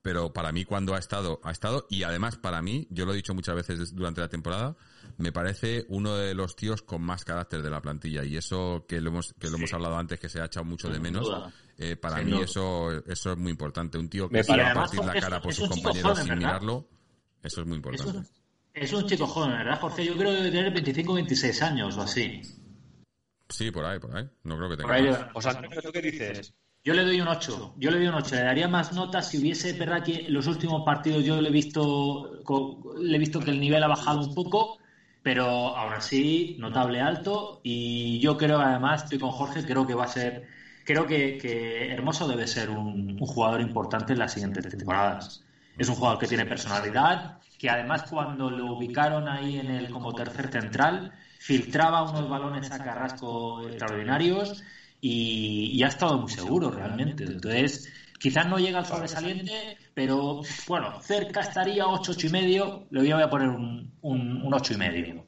Pero 0.02 0.32
para 0.32 0.52
mí 0.52 0.64
cuando 0.64 0.94
ha 0.94 0.98
estado, 1.00 1.40
ha 1.42 1.50
estado, 1.50 1.84
y 1.90 2.04
además 2.04 2.36
para 2.36 2.62
mí, 2.62 2.86
yo 2.90 3.04
lo 3.06 3.12
he 3.12 3.16
dicho 3.16 3.34
muchas 3.34 3.56
veces 3.56 3.92
durante 3.92 4.20
la 4.20 4.28
temporada, 4.28 4.76
me 5.18 5.32
parece 5.32 5.84
uno 5.88 6.14
de 6.14 6.32
los 6.32 6.54
tíos 6.54 6.80
con 6.82 7.02
más 7.02 7.24
carácter 7.24 7.60
de 7.60 7.70
la 7.70 7.82
plantilla, 7.82 8.22
y 8.22 8.36
eso 8.36 8.84
que 8.88 9.00
lo 9.00 9.10
hemos, 9.10 9.34
que 9.40 9.50
lo 9.50 9.56
hemos 9.56 9.72
hablado 9.72 9.96
antes, 9.98 10.20
que 10.20 10.28
se 10.28 10.40
ha 10.40 10.44
echado 10.44 10.64
mucho 10.64 10.88
de 10.90 11.00
menos, 11.00 11.26
eh, 11.76 11.96
para 11.96 12.18
Sin 12.18 12.30
mí 12.30 12.40
eso, 12.40 12.92
eso 13.04 13.32
es 13.32 13.36
muy 13.38 13.50
importante. 13.50 13.98
Un 13.98 14.08
tío 14.08 14.28
que 14.28 14.44
se 14.44 14.56
va 14.56 14.70
a 14.70 14.74
parece- 14.74 14.96
partir 14.96 15.14
la 15.14 15.20
cara 15.20 15.42
por 15.42 15.52
sus 15.52 15.68
compañeros 15.68 16.02
joven, 16.12 16.24
sin 16.24 16.34
¿verdad? 16.34 16.38
mirarlo, 16.60 16.88
eso 17.46 17.60
es 17.62 17.66
muy 17.66 17.76
Es 17.76 17.76
importante. 17.76 18.18
un, 18.18 18.26
es 18.74 18.92
un 18.92 19.06
chico 19.06 19.26
joven, 19.26 19.52
¿verdad, 19.52 19.80
Jorge? 19.80 20.04
Yo 20.04 20.16
creo 20.16 20.30
que 20.30 20.36
debe 20.36 20.50
tener 20.50 20.72
25 20.72 21.12
o 21.12 21.14
26 21.16 21.62
años 21.62 21.96
o 21.96 22.02
así. 22.02 22.42
Sí, 23.48 23.70
por 23.70 23.84
ahí, 23.84 23.98
por 23.98 24.14
ahí. 24.16 24.28
No 24.44 24.56
creo 24.56 24.68
que 24.70 24.76
tenga 24.76 24.88
Por 24.88 24.96
ahí 24.96 25.04
más. 25.06 25.18
debe- 25.20 25.30
O 25.34 25.40
sea, 25.42 25.60
¿tú 25.82 25.92
qué 25.92 26.02
dices? 26.02 26.52
Yo 26.84 26.94
le 26.94 27.04
doy 27.04 27.20
un 27.20 27.28
8. 27.28 27.74
Yo 27.78 27.90
le 27.90 27.98
doy 27.98 28.06
un 28.08 28.14
8. 28.14 28.34
Le 28.34 28.42
daría 28.42 28.68
más 28.68 28.92
notas 28.92 29.28
si 29.30 29.38
hubiese, 29.38 29.70
es 29.70 29.78
verdad 29.78 30.04
que 30.04 30.26
en 30.26 30.34
los 30.34 30.46
últimos 30.46 30.84
partidos 30.84 31.24
yo 31.24 31.40
le 31.40 31.48
he 31.48 31.52
visto 31.52 32.42
le 33.00 33.16
he 33.16 33.18
visto 33.18 33.40
que 33.40 33.50
el 33.50 33.60
nivel 33.60 33.82
ha 33.82 33.88
bajado 33.88 34.20
un 34.20 34.34
poco, 34.34 34.78
pero 35.22 35.46
aún 35.76 35.92
así 35.94 36.56
notable 36.60 37.00
alto 37.00 37.60
y 37.64 38.20
yo 38.20 38.36
creo 38.36 38.60
además 38.60 39.04
estoy 39.04 39.18
con 39.18 39.30
Jorge, 39.30 39.64
creo 39.64 39.86
que 39.86 39.94
va 39.94 40.04
a 40.04 40.08
ser 40.08 40.46
creo 40.84 41.06
que, 41.06 41.38
que 41.38 41.92
Hermoso 41.92 42.28
debe 42.28 42.46
ser 42.46 42.70
un, 42.70 43.10
un 43.20 43.26
jugador 43.26 43.60
importante 43.60 44.12
en 44.12 44.20
las 44.20 44.32
siguientes 44.32 44.68
temporadas. 44.68 45.44
Es 45.78 45.88
un 45.88 45.94
jugador 45.96 46.18
que 46.18 46.26
tiene 46.26 46.46
personalidad, 46.46 47.38
que 47.58 47.68
además 47.68 48.04
cuando 48.08 48.50
lo 48.50 48.76
ubicaron 48.76 49.28
ahí 49.28 49.58
en 49.58 49.70
el 49.70 49.90
como 49.90 50.14
tercer 50.14 50.50
central, 50.50 51.12
filtraba 51.38 52.10
unos 52.10 52.28
balones 52.28 52.70
a 52.70 52.78
Carrasco 52.78 53.66
extraordinarios 53.68 54.62
y, 55.00 55.82
ha 55.82 55.88
estado 55.88 56.18
muy 56.18 56.30
seguro 56.30 56.70
realmente. 56.70 57.24
Entonces, 57.24 57.92
quizás 58.18 58.46
no 58.46 58.58
llega 58.58 58.78
al 58.78 58.86
sobresaliente, 58.86 59.76
pero 59.94 60.40
bueno, 60.66 61.00
cerca 61.00 61.40
estaría 61.40 61.86
8, 61.86 62.12
8 62.12 62.26
y 62.26 62.30
medio. 62.30 62.86
Le 62.90 63.00
voy 63.00 63.22
a 63.22 63.30
poner 63.30 63.48
un, 63.48 63.92
un, 64.00 64.42
un 64.42 64.54
8 64.54 64.74
y 64.74 64.76
medio. 64.76 65.25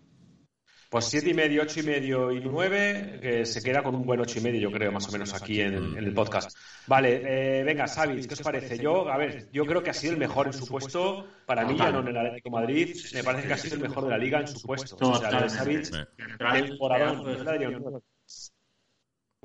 Pues 0.88 1.04
siete 1.04 1.28
y 1.30 1.34
medio, 1.34 1.62
ocho 1.62 1.80
y 1.80 1.82
medio 1.82 2.32
y 2.32 2.40
nueve, 2.40 3.18
que 3.20 3.44
se 3.44 3.62
queda 3.62 3.82
con 3.82 3.94
un 3.94 4.06
buen 4.06 4.20
ocho 4.20 4.38
y 4.38 4.42
medio, 4.42 4.58
yo 4.58 4.72
creo, 4.72 4.90
más 4.90 5.06
o 5.06 5.12
menos 5.12 5.34
aquí 5.34 5.60
en, 5.60 5.74
en 5.74 5.98
el 5.98 6.14
podcast. 6.14 6.56
Vale, 6.86 7.60
eh, 7.60 7.62
venga, 7.62 7.86
Savic, 7.86 8.26
¿qué 8.26 8.32
os 8.32 8.40
parece? 8.40 8.78
Yo, 8.78 9.06
a 9.10 9.18
ver, 9.18 9.50
yo 9.52 9.66
creo 9.66 9.82
que 9.82 9.90
ha 9.90 9.94
sido 9.94 10.14
el 10.14 10.18
mejor 10.18 10.46
en 10.46 10.54
su 10.54 10.66
puesto. 10.66 11.26
Para 11.44 11.66
mí, 11.66 11.76
ya 11.76 11.92
no 11.92 12.00
en 12.00 12.08
el 12.08 12.16
Atlético 12.16 12.50
Madrid, 12.50 12.96
me 13.12 13.22
parece 13.22 13.46
que 13.48 13.52
ha 13.52 13.58
sido 13.58 13.74
el 13.74 13.82
mejor 13.82 14.04
de 14.04 14.10
la 14.10 14.18
liga 14.18 14.40
en 14.40 14.48
su 14.48 14.62
puesto. 14.62 14.96
O 14.98 15.18
sea, 15.18 15.30
lo 15.30 15.42
de 15.42 15.50
Savic. 15.50 15.90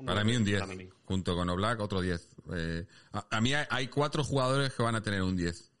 Para 0.04 0.24
mí 0.24 0.34
un 0.36 0.44
10, 0.44 0.60
Para 0.60 0.74
mí. 0.74 0.88
junto 1.04 1.36
con 1.36 1.48
Oblak 1.50 1.80
otro 1.80 2.00
10. 2.00 2.28
Eh, 2.54 2.86
a, 3.12 3.26
a 3.36 3.40
mí 3.40 3.54
hay, 3.54 3.64
hay 3.70 3.88
cuatro 3.88 4.24
jugadores 4.24 4.72
que 4.72 4.82
van 4.82 4.96
a 4.96 5.02
tener 5.02 5.22
un 5.22 5.36
10. 5.36 5.72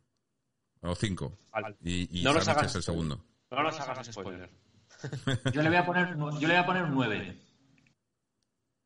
O 0.82 0.94
5. 0.94 1.38
Vale. 1.52 1.76
Y, 1.82 2.20
y 2.20 2.22
No 2.22 2.34
nos 2.34 2.44
Savic 2.44 2.58
hagas 2.58 2.70
es 2.72 2.76
el 2.76 2.82
segundo. 2.82 3.24
No 3.50 3.62
nos 3.62 3.80
hagas 3.80 4.06
spoiler. 4.12 4.50
Yo 5.52 5.62
le 5.62 5.68
voy 5.68 5.78
a 5.78 5.86
poner, 5.86 6.16
yo 6.16 6.48
le 6.48 6.54
voy 6.54 6.56
a 6.56 6.66
poner 6.66 6.82
un 6.84 6.94
9. 6.94 7.40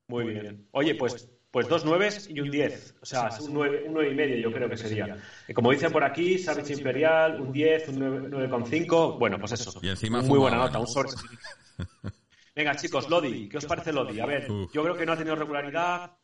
Muy 0.09 0.25
bien. 0.25 0.67
Oye, 0.73 0.95
pues, 0.95 1.29
pues 1.51 1.69
dos 1.69 1.85
nueves 1.85 2.29
y 2.31 2.41
un 2.41 2.51
diez. 2.51 2.95
O 3.03 3.07
sea, 3.07 3.29
un 3.41 3.53
nueve, 3.55 3.85
un 3.87 3.93
nueve 3.95 4.11
y 4.11 4.15
medio 4.15 4.37
yo 4.39 4.53
creo 4.53 4.69
que 4.69 4.77
sería. 4.77 5.17
Como 5.55 5.71
dicen 5.71 5.93
por 5.93 6.03
aquí, 6.05 6.39
Savage 6.39 6.73
Imperial, 6.75 7.41
un 7.41 7.53
10, 7.53 7.89
un 7.89 7.99
nueve- 7.99 8.27
nueve 8.31 8.49
con 8.49 8.67
cinco. 8.67 9.19
Bueno, 9.19 9.39
pues 9.39 9.53
eso. 9.53 9.79
Y 9.83 9.89
encima 9.89 10.21
muy 10.23 10.39
buena 10.39 10.57
nota, 10.59 10.75
¿no? 10.75 10.81
un 10.81 10.87
sobre. 10.87 11.11
Venga, 12.55 12.75
chicos, 12.75 13.09
Lodi, 13.09 13.49
¿qué 13.49 13.59
os 13.59 13.67
parece 13.67 13.93
Lodi? 13.93 14.19
A 14.19 14.27
ver, 14.27 14.49
yo 14.73 14.83
creo 14.83 14.97
que 14.97 15.07
no 15.07 15.13
ha 15.13 15.17
tenido 15.17 15.37
regularidad. 15.37 16.18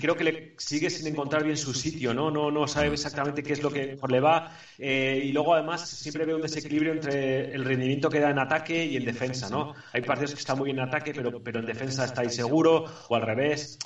Creo 0.00 0.16
que 0.16 0.24
le 0.24 0.54
sigue 0.58 0.88
sin 0.88 1.06
encontrar 1.06 1.44
bien 1.44 1.56
su 1.56 1.74
sitio, 1.74 2.14
¿no? 2.14 2.30
No, 2.30 2.50
no 2.50 2.66
sabe 2.66 2.88
exactamente 2.94 3.42
qué 3.42 3.52
es 3.52 3.62
lo 3.62 3.70
que 3.70 3.86
mejor 3.88 4.10
le 4.10 4.20
va. 4.20 4.56
Eh, 4.78 5.20
y 5.24 5.32
luego, 5.32 5.54
además, 5.54 5.86
siempre 5.88 6.24
veo 6.24 6.36
un 6.36 6.42
desequilibrio 6.42 6.92
entre 6.92 7.54
el 7.54 7.64
rendimiento 7.64 8.08
que 8.08 8.20
da 8.20 8.30
en 8.30 8.38
ataque 8.38 8.86
y 8.86 8.96
en 8.96 9.04
defensa, 9.04 9.50
¿no? 9.50 9.74
Hay 9.92 10.00
partidos 10.02 10.32
que 10.32 10.40
están 10.40 10.56
muy 10.58 10.66
bien 10.66 10.78
en 10.78 10.88
ataque, 10.88 11.12
pero, 11.14 11.42
pero 11.42 11.60
en 11.60 11.66
defensa 11.66 12.04
está 12.06 12.24
inseguro, 12.24 12.84
o 13.08 13.16
al 13.16 13.22
revés. 13.22 13.78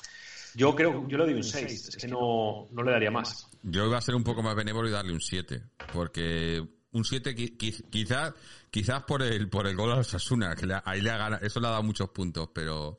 Yo 0.53 0.75
creo, 0.75 1.07
yo 1.07 1.17
le 1.17 1.23
doy 1.25 1.33
un 1.33 1.43
6, 1.43 1.89
es 1.89 1.95
que 1.97 2.07
no, 2.07 2.67
no 2.71 2.83
le 2.83 2.91
daría 2.91 3.11
más. 3.11 3.47
Yo 3.63 3.85
iba 3.85 3.97
a 3.97 4.01
ser 4.01 4.15
un 4.15 4.23
poco 4.23 4.41
más 4.43 4.55
benévolo 4.55 4.87
y 4.87 4.91
darle 4.91 5.13
un 5.13 5.21
7. 5.21 5.61
Porque 5.93 6.61
un 6.91 7.05
7 7.05 7.33
quizás 7.35 8.33
quizás 8.69 9.03
por 9.03 9.21
el 9.23 9.49
por 9.49 9.65
el 9.67 9.75
gol 9.75 9.91
a 9.93 9.95
Osasuna, 9.95 10.55
que 10.55 10.65
le- 10.65 10.81
ahí 10.83 10.99
le 11.01 11.09
ha 11.09 11.17
ganado, 11.17 11.45
eso 11.45 11.59
le 11.61 11.67
ha 11.67 11.71
dado 11.71 11.83
muchos 11.83 12.09
puntos, 12.09 12.49
pero 12.53 12.97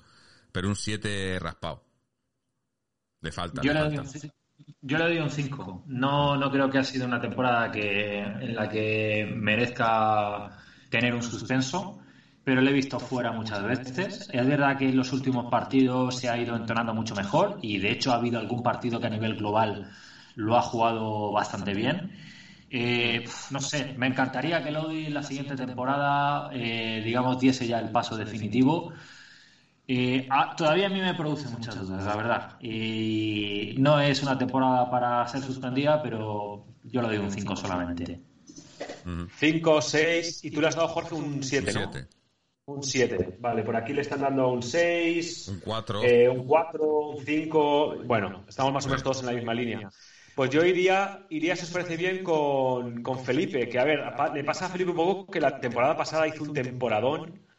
pero 0.50 0.68
un 0.68 0.76
7 0.76 1.38
raspado. 1.38 1.84
Le 3.22 3.30
falta, 3.30 3.62
Yo 3.62 3.72
le 3.72 3.80
doy 3.80 3.96
un, 3.98 4.04
yo 4.80 4.98
le 4.98 5.04
doy 5.04 5.18
un 5.18 5.30
5. 5.30 5.82
No, 5.86 6.36
no 6.36 6.50
creo 6.50 6.68
que 6.68 6.78
ha 6.78 6.84
sido 6.84 7.06
una 7.06 7.20
temporada 7.20 7.70
que, 7.70 8.18
en 8.20 8.54
la 8.54 8.68
que 8.68 9.24
merezca 9.28 10.50
tener 10.90 11.14
un 11.14 11.22
suspenso, 11.22 11.98
pero 12.44 12.60
le 12.60 12.70
he 12.70 12.74
visto 12.74 12.98
fuera 12.98 13.32
muchas 13.32 13.62
veces. 13.62 14.28
Es 14.32 14.46
verdad 14.46 14.76
que 14.76 14.88
en 14.88 14.96
los 14.96 15.12
últimos 15.12 15.46
partidos 15.46 16.16
se 16.16 16.28
ha 16.28 16.38
ido 16.38 16.56
entonando 16.56 16.92
mucho 16.94 17.14
mejor 17.14 17.56
y 17.60 17.78
de 17.78 17.92
hecho 17.92 18.12
ha 18.12 18.16
habido 18.16 18.38
algún 18.38 18.62
partido 18.62 19.00
que 19.00 19.06
a 19.06 19.10
nivel 19.10 19.34
global 19.36 19.78
lo 20.34 20.56
ha 20.56 20.62
jugado 20.62 21.30
bastante 21.32 21.74
bien. 21.74 22.10
Eh, 22.70 23.22
no 23.50 23.60
sé, 23.60 23.92
me 23.96 24.06
encantaría 24.06 24.62
que 24.62 24.70
Lodi 24.70 25.06
en 25.06 25.14
la 25.14 25.22
siguiente 25.22 25.56
temporada, 25.56 26.48
eh, 26.52 27.02
digamos, 27.04 27.38
diese 27.38 27.66
ya 27.66 27.78
el 27.78 27.90
paso 27.90 28.16
definitivo. 28.16 28.88
Eh, 29.94 30.26
ah, 30.30 30.54
todavía 30.56 30.86
a 30.86 30.88
mí 30.88 31.00
me 31.02 31.12
produce 31.12 31.50
muchas 31.50 31.78
dudas, 31.78 32.06
la 32.06 32.16
verdad. 32.16 32.56
Y 32.60 33.74
no 33.76 34.00
es 34.00 34.22
una 34.22 34.38
temporada 34.38 34.90
para 34.90 35.28
ser 35.28 35.42
suspendida, 35.42 36.02
pero 36.02 36.64
yo 36.84 37.02
le 37.02 37.08
doy 37.08 37.18
un 37.18 37.30
5 37.30 37.54
solamente. 37.54 38.22
Ujú. 39.04 39.28
5, 39.36 39.82
6, 39.82 40.44
y 40.44 40.50
tú 40.50 40.62
le 40.62 40.68
has 40.68 40.76
dado, 40.76 40.88
Jorge, 40.88 41.14
un 41.14 41.24
Un 41.24 41.42
7, 41.42 41.74
¿no? 41.74 41.90
7. 41.92 42.08
Un 42.64 42.82
7. 42.82 43.36
Vale, 43.38 43.64
por 43.64 43.76
aquí 43.76 43.92
le 43.92 44.00
están 44.00 44.22
dando 44.22 44.48
un 44.48 44.62
6. 44.62 45.48
Un 45.48 45.60
4. 45.60 46.02
Eh, 46.02 46.26
un 46.26 46.46
4, 46.46 47.08
un 47.10 47.22
5. 47.22 47.96
Bueno, 48.06 48.46
estamos 48.48 48.72
más 48.72 48.86
o 48.86 48.88
menos 48.88 49.02
todos 49.02 49.20
en 49.20 49.26
la 49.26 49.32
misma 49.32 49.52
línea. 49.52 49.90
Pues 50.34 50.48
yo 50.48 50.64
iría, 50.64 51.26
iría 51.28 51.54
si 51.54 51.64
os 51.64 51.70
parece 51.70 51.98
bien, 51.98 52.24
con, 52.24 53.02
con 53.02 53.18
Felipe. 53.18 53.68
Que 53.68 53.78
a 53.78 53.84
ver, 53.84 54.00
le 54.32 54.42
pasa 54.42 54.66
a 54.66 54.68
Felipe 54.70 54.92
un 54.92 54.96
poco 54.96 55.26
que 55.30 55.38
la 55.38 55.60
temporada 55.60 55.94
pasada 55.94 56.26
hizo 56.26 56.44
un 56.44 56.54
temporadón. 56.54 57.51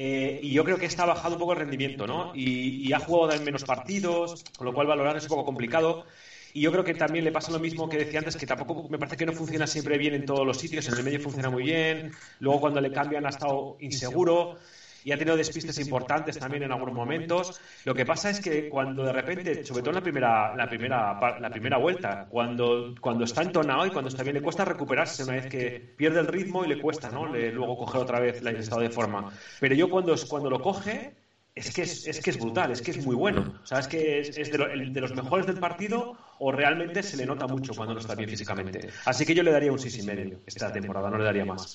Eh, 0.00 0.38
y 0.44 0.52
yo 0.52 0.62
creo 0.62 0.78
que 0.78 0.86
está 0.86 1.04
bajado 1.04 1.34
un 1.34 1.40
poco 1.40 1.54
el 1.54 1.58
rendimiento, 1.58 2.06
¿no? 2.06 2.30
Y, 2.32 2.86
y 2.86 2.92
ha 2.92 3.00
jugado 3.00 3.32
en 3.32 3.42
menos 3.42 3.64
partidos, 3.64 4.44
con 4.56 4.64
lo 4.66 4.72
cual 4.72 4.86
valorar 4.86 5.16
es 5.16 5.24
un 5.24 5.30
poco 5.30 5.44
complicado. 5.44 6.06
Y 6.52 6.60
yo 6.60 6.70
creo 6.70 6.84
que 6.84 6.94
también 6.94 7.24
le 7.24 7.32
pasa 7.32 7.50
lo 7.50 7.58
mismo 7.58 7.88
que 7.88 7.98
decía 7.98 8.20
antes, 8.20 8.36
que 8.36 8.46
tampoco 8.46 8.88
me 8.88 8.98
parece 8.98 9.16
que 9.16 9.26
no 9.26 9.32
funciona 9.32 9.66
siempre 9.66 9.98
bien 9.98 10.14
en 10.14 10.24
todos 10.24 10.46
los 10.46 10.58
sitios. 10.58 10.86
En 10.86 10.94
el 10.94 11.02
medio 11.02 11.18
funciona 11.20 11.50
muy 11.50 11.64
bien. 11.64 12.12
Luego 12.38 12.60
cuando 12.60 12.80
le 12.80 12.92
cambian 12.92 13.26
ha 13.26 13.30
estado 13.30 13.76
inseguro 13.80 14.56
y 15.04 15.12
ha 15.12 15.16
tenido 15.16 15.36
despistes 15.36 15.78
importantes 15.78 16.38
también 16.38 16.62
en 16.62 16.72
algunos 16.72 16.94
momentos. 16.94 17.54
Lo 17.84 17.94
que 17.94 18.04
pasa 18.04 18.30
es 18.30 18.40
que 18.40 18.64
cuando 18.64 19.04
de 19.04 19.12
repente, 19.12 19.58
sobre 19.62 19.82
todo 19.82 19.90
en 19.90 19.94
la 19.96 20.00
primera, 20.02 20.50
la 20.54 20.66
primera, 20.66 21.14
la 21.38 21.50
primera 21.50 21.76
vuelta, 21.76 22.18
cuando, 22.28 22.92
cuando 23.00 23.24
está 23.24 23.42
entonado 23.42 23.86
y 23.86 23.90
cuando 23.90 24.08
está 24.08 24.22
bien, 24.22 24.34
le 24.34 24.40
cuesta 24.40 24.64
recuperarse 24.64 25.22
una 25.22 25.34
vez 25.34 25.46
que 25.46 25.82
pierde 25.96 26.20
el 26.20 26.26
ritmo 26.26 26.64
y 26.64 26.68
le 26.68 26.76
cuesta, 26.76 27.10
¿no? 27.10 27.26
Le- 27.26 27.50
luego 27.52 27.76
coger 27.76 28.00
otra 28.00 28.20
vez 28.20 28.40
el 28.40 28.56
estado 28.56 28.80
de 28.80 28.90
forma. 28.90 29.24
Pero 29.58 29.74
yo 29.74 29.88
cuando, 29.88 30.14
cuando 30.26 30.50
lo 30.50 30.60
coge, 30.60 31.12
es 31.54 31.72
que 31.72 31.82
es, 31.82 32.00
es 32.04 32.20
que 32.20 32.30
es 32.30 32.36
brutal, 32.38 32.70
es 32.70 32.80
que 32.82 32.90
es 32.92 32.98
muy 32.98 33.16
bueno. 33.16 33.42
O 33.62 33.66
sea, 33.66 33.78
es 33.80 33.88
que 33.88 34.20
es, 34.20 34.30
es 34.34 34.50
de, 34.50 34.58
lo- 34.58 34.68
el- 34.68 34.92
de 34.92 35.00
los 35.00 35.12
mejores 35.12 35.46
del 35.46 35.58
partido 35.58 36.08
o 36.38 36.52
realmente 36.52 37.02
se 37.02 37.16
le 37.16 37.26
nota 37.26 37.46
mucho 37.46 37.74
cuando 37.74 37.94
no 37.94 37.98
está 37.98 38.14
bien 38.14 38.28
físicamente. 38.28 38.84
Así 39.04 39.24
que 39.24 39.34
yo 39.34 39.42
le 39.42 39.50
daría 39.50 39.72
un 39.72 39.78
6,5 39.78 39.98
y 40.00 40.02
medio 40.02 40.42
esta 40.46 40.70
temporada, 40.70 41.10
no 41.10 41.18
le 41.18 41.24
daría 41.24 41.44
más. 41.44 41.70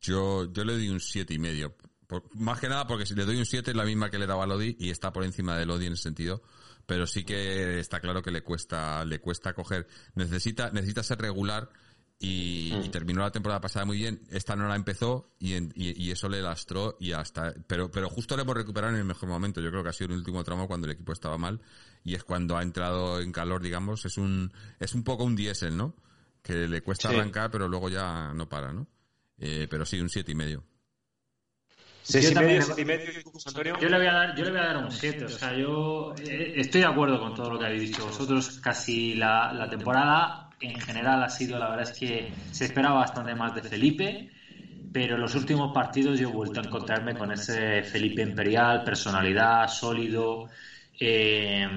Yo, 0.00 0.52
yo 0.52 0.64
le 0.64 0.74
doy 0.74 0.88
un 0.88 1.00
siete 1.00 1.34
y 1.34 1.38
medio. 1.38 1.76
Por- 2.06 2.24
más 2.36 2.60
que 2.60 2.68
nada 2.68 2.86
porque 2.86 3.04
si 3.06 3.14
le 3.14 3.24
doy 3.24 3.36
un 3.36 3.46
7 3.46 3.72
es 3.72 3.76
la 3.76 3.84
misma 3.84 4.10
que 4.10 4.18
le 4.18 4.26
daba 4.28 4.44
a 4.44 4.46
Lodi 4.46 4.76
y 4.78 4.90
está 4.90 5.12
por 5.12 5.24
encima 5.24 5.56
de 5.58 5.66
Lodi 5.66 5.86
en 5.86 5.94
ese 5.94 6.04
sentido. 6.04 6.42
Pero 6.86 7.04
sí 7.06 7.24
que 7.24 7.80
está 7.80 7.98
claro 7.98 8.22
que 8.22 8.30
le 8.30 8.42
cuesta, 8.42 9.04
le 9.04 9.18
cuesta 9.20 9.54
coger. 9.54 9.88
Necesita, 10.14 10.70
necesita 10.70 11.02
ser 11.02 11.18
regular 11.20 11.68
y, 12.20 12.72
y 12.84 12.88
terminó 12.90 13.22
la 13.22 13.32
temporada 13.32 13.60
pasada 13.60 13.84
muy 13.86 13.96
bien. 13.98 14.22
Esta 14.30 14.54
no 14.54 14.68
la 14.68 14.76
empezó 14.76 15.32
y, 15.40 15.54
en- 15.54 15.72
y, 15.74 16.00
y 16.00 16.12
eso 16.12 16.28
le 16.28 16.40
lastró 16.42 16.96
y 17.00 17.10
hasta, 17.10 17.52
pero, 17.66 17.90
pero 17.90 18.08
justo 18.08 18.36
le 18.36 18.42
hemos 18.42 18.54
recuperado 18.56 18.92
en 18.94 19.00
el 19.00 19.04
mejor 19.04 19.28
momento. 19.28 19.60
Yo 19.60 19.70
creo 19.70 19.82
que 19.82 19.88
ha 19.88 19.92
sido 19.92 20.12
el 20.12 20.18
último 20.18 20.44
tramo 20.44 20.68
cuando 20.68 20.86
el 20.86 20.92
equipo 20.92 21.12
estaba 21.12 21.36
mal 21.38 21.60
y 22.04 22.14
es 22.14 22.22
cuando 22.22 22.56
ha 22.56 22.62
entrado 22.62 23.20
en 23.20 23.32
calor, 23.32 23.60
digamos. 23.62 24.04
Es 24.04 24.16
un, 24.16 24.52
es 24.78 24.94
un 24.94 25.02
poco 25.02 25.24
un 25.24 25.34
diésel, 25.34 25.76
¿no? 25.76 25.96
Que 26.40 26.68
le 26.68 26.82
cuesta 26.82 27.08
Sí. 27.10 27.16
arrancar 27.16 27.50
pero 27.50 27.66
luego 27.66 27.88
ya 27.88 28.32
no 28.32 28.48
para, 28.48 28.72
¿no? 28.72 28.86
Eh, 29.38 29.66
pero 29.70 29.84
sí, 29.86 30.00
un 30.00 30.08
siete 30.10 30.32
y 30.32 30.34
medio. 30.34 30.64
¿Seis 32.02 32.30
y 32.30 32.34
también 32.34 32.58
medio, 32.58 32.60
le- 32.60 32.74
siete 32.74 32.82
y 32.82 32.84
medio, 32.84 33.10
¿y 33.20 33.22
tú, 33.22 33.30
José 33.32 33.48
Antonio? 33.48 33.76
Yo 33.80 33.88
le 33.88 33.96
voy 33.98 34.06
a 34.06 34.12
dar, 34.12 34.36
yo 34.36 34.44
le 34.44 34.50
voy 34.52 34.60
a 34.60 34.64
dar 34.64 34.76
un 34.76 34.90
7. 34.90 35.24
O 35.24 35.30
sea, 35.30 35.56
yo 35.56 36.14
eh, 36.18 36.52
estoy 36.56 36.80
de 36.82 36.86
acuerdo 36.86 37.18
con 37.18 37.34
todo 37.34 37.50
lo 37.50 37.58
que 37.58 37.66
habéis 37.66 37.82
dicho 37.82 38.04
vosotros. 38.06 38.60
Casi 38.60 39.14
la, 39.14 39.52
la 39.52 39.68
temporada 39.68 40.48
en 40.60 40.80
general 40.80 41.22
ha 41.22 41.28
sido, 41.28 41.58
la 41.58 41.68
verdad 41.68 41.90
es 41.90 41.98
que 41.98 42.32
se 42.50 42.64
esperaba 42.64 43.00
bastante 43.00 43.34
más 43.34 43.54
de 43.54 43.62
Felipe, 43.62 44.28
pero 44.92 45.16
en 45.16 45.20
los 45.22 45.34
últimos 45.34 45.72
partidos 45.74 46.18
yo 46.20 46.28
he 46.30 46.32
vuelto 46.32 46.60
a 46.60 46.64
encontrarme 46.64 47.16
con 47.16 47.32
ese 47.32 47.82
Felipe 47.84 48.22
imperial, 48.22 48.84
personalidad, 48.84 49.68
sólido, 49.68 50.48
eh, 50.98 51.68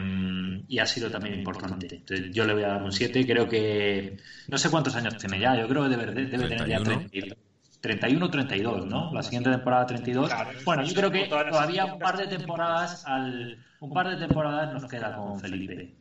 y 0.67 0.79
ha 0.79 0.85
sido 0.85 1.09
también 1.11 1.35
importante. 1.35 1.97
Entonces, 1.97 2.31
yo 2.31 2.45
le 2.45 2.53
voy 2.53 2.63
a 2.63 2.69
dar 2.69 2.83
un 2.83 2.91
7, 2.91 3.25
creo 3.25 3.47
que 3.49 4.17
no 4.51 4.57
sé 4.57 4.69
cuántos 4.69 4.95
años 4.95 5.17
tiene 5.17 5.39
ya, 5.39 5.55
yo 5.57 5.67
creo 5.67 5.83
que 5.83 5.89
debe, 5.89 6.05
debe 6.27 6.47
tener 6.47 6.67
ya 6.69 6.83
32. 6.83 7.37
31 7.81 8.25
o 8.25 8.29
32, 8.29 8.85
¿no? 8.85 9.13
La 9.13 9.23
siguiente 9.23 9.49
temporada 9.49 9.85
32. 9.85 10.31
bueno, 10.65 10.83
yo 10.83 10.93
creo 10.93 11.11
que 11.11 11.27
todavía 11.27 11.85
un 11.85 11.99
par 11.99 12.17
de 12.17 12.27
temporadas 12.27 13.05
al 13.05 13.57
un 13.79 13.93
par 13.93 14.09
de 14.09 14.17
temporadas 14.17 14.73
nos 14.73 14.89
queda 14.89 15.15
con 15.15 15.39
Felipe. 15.39 15.93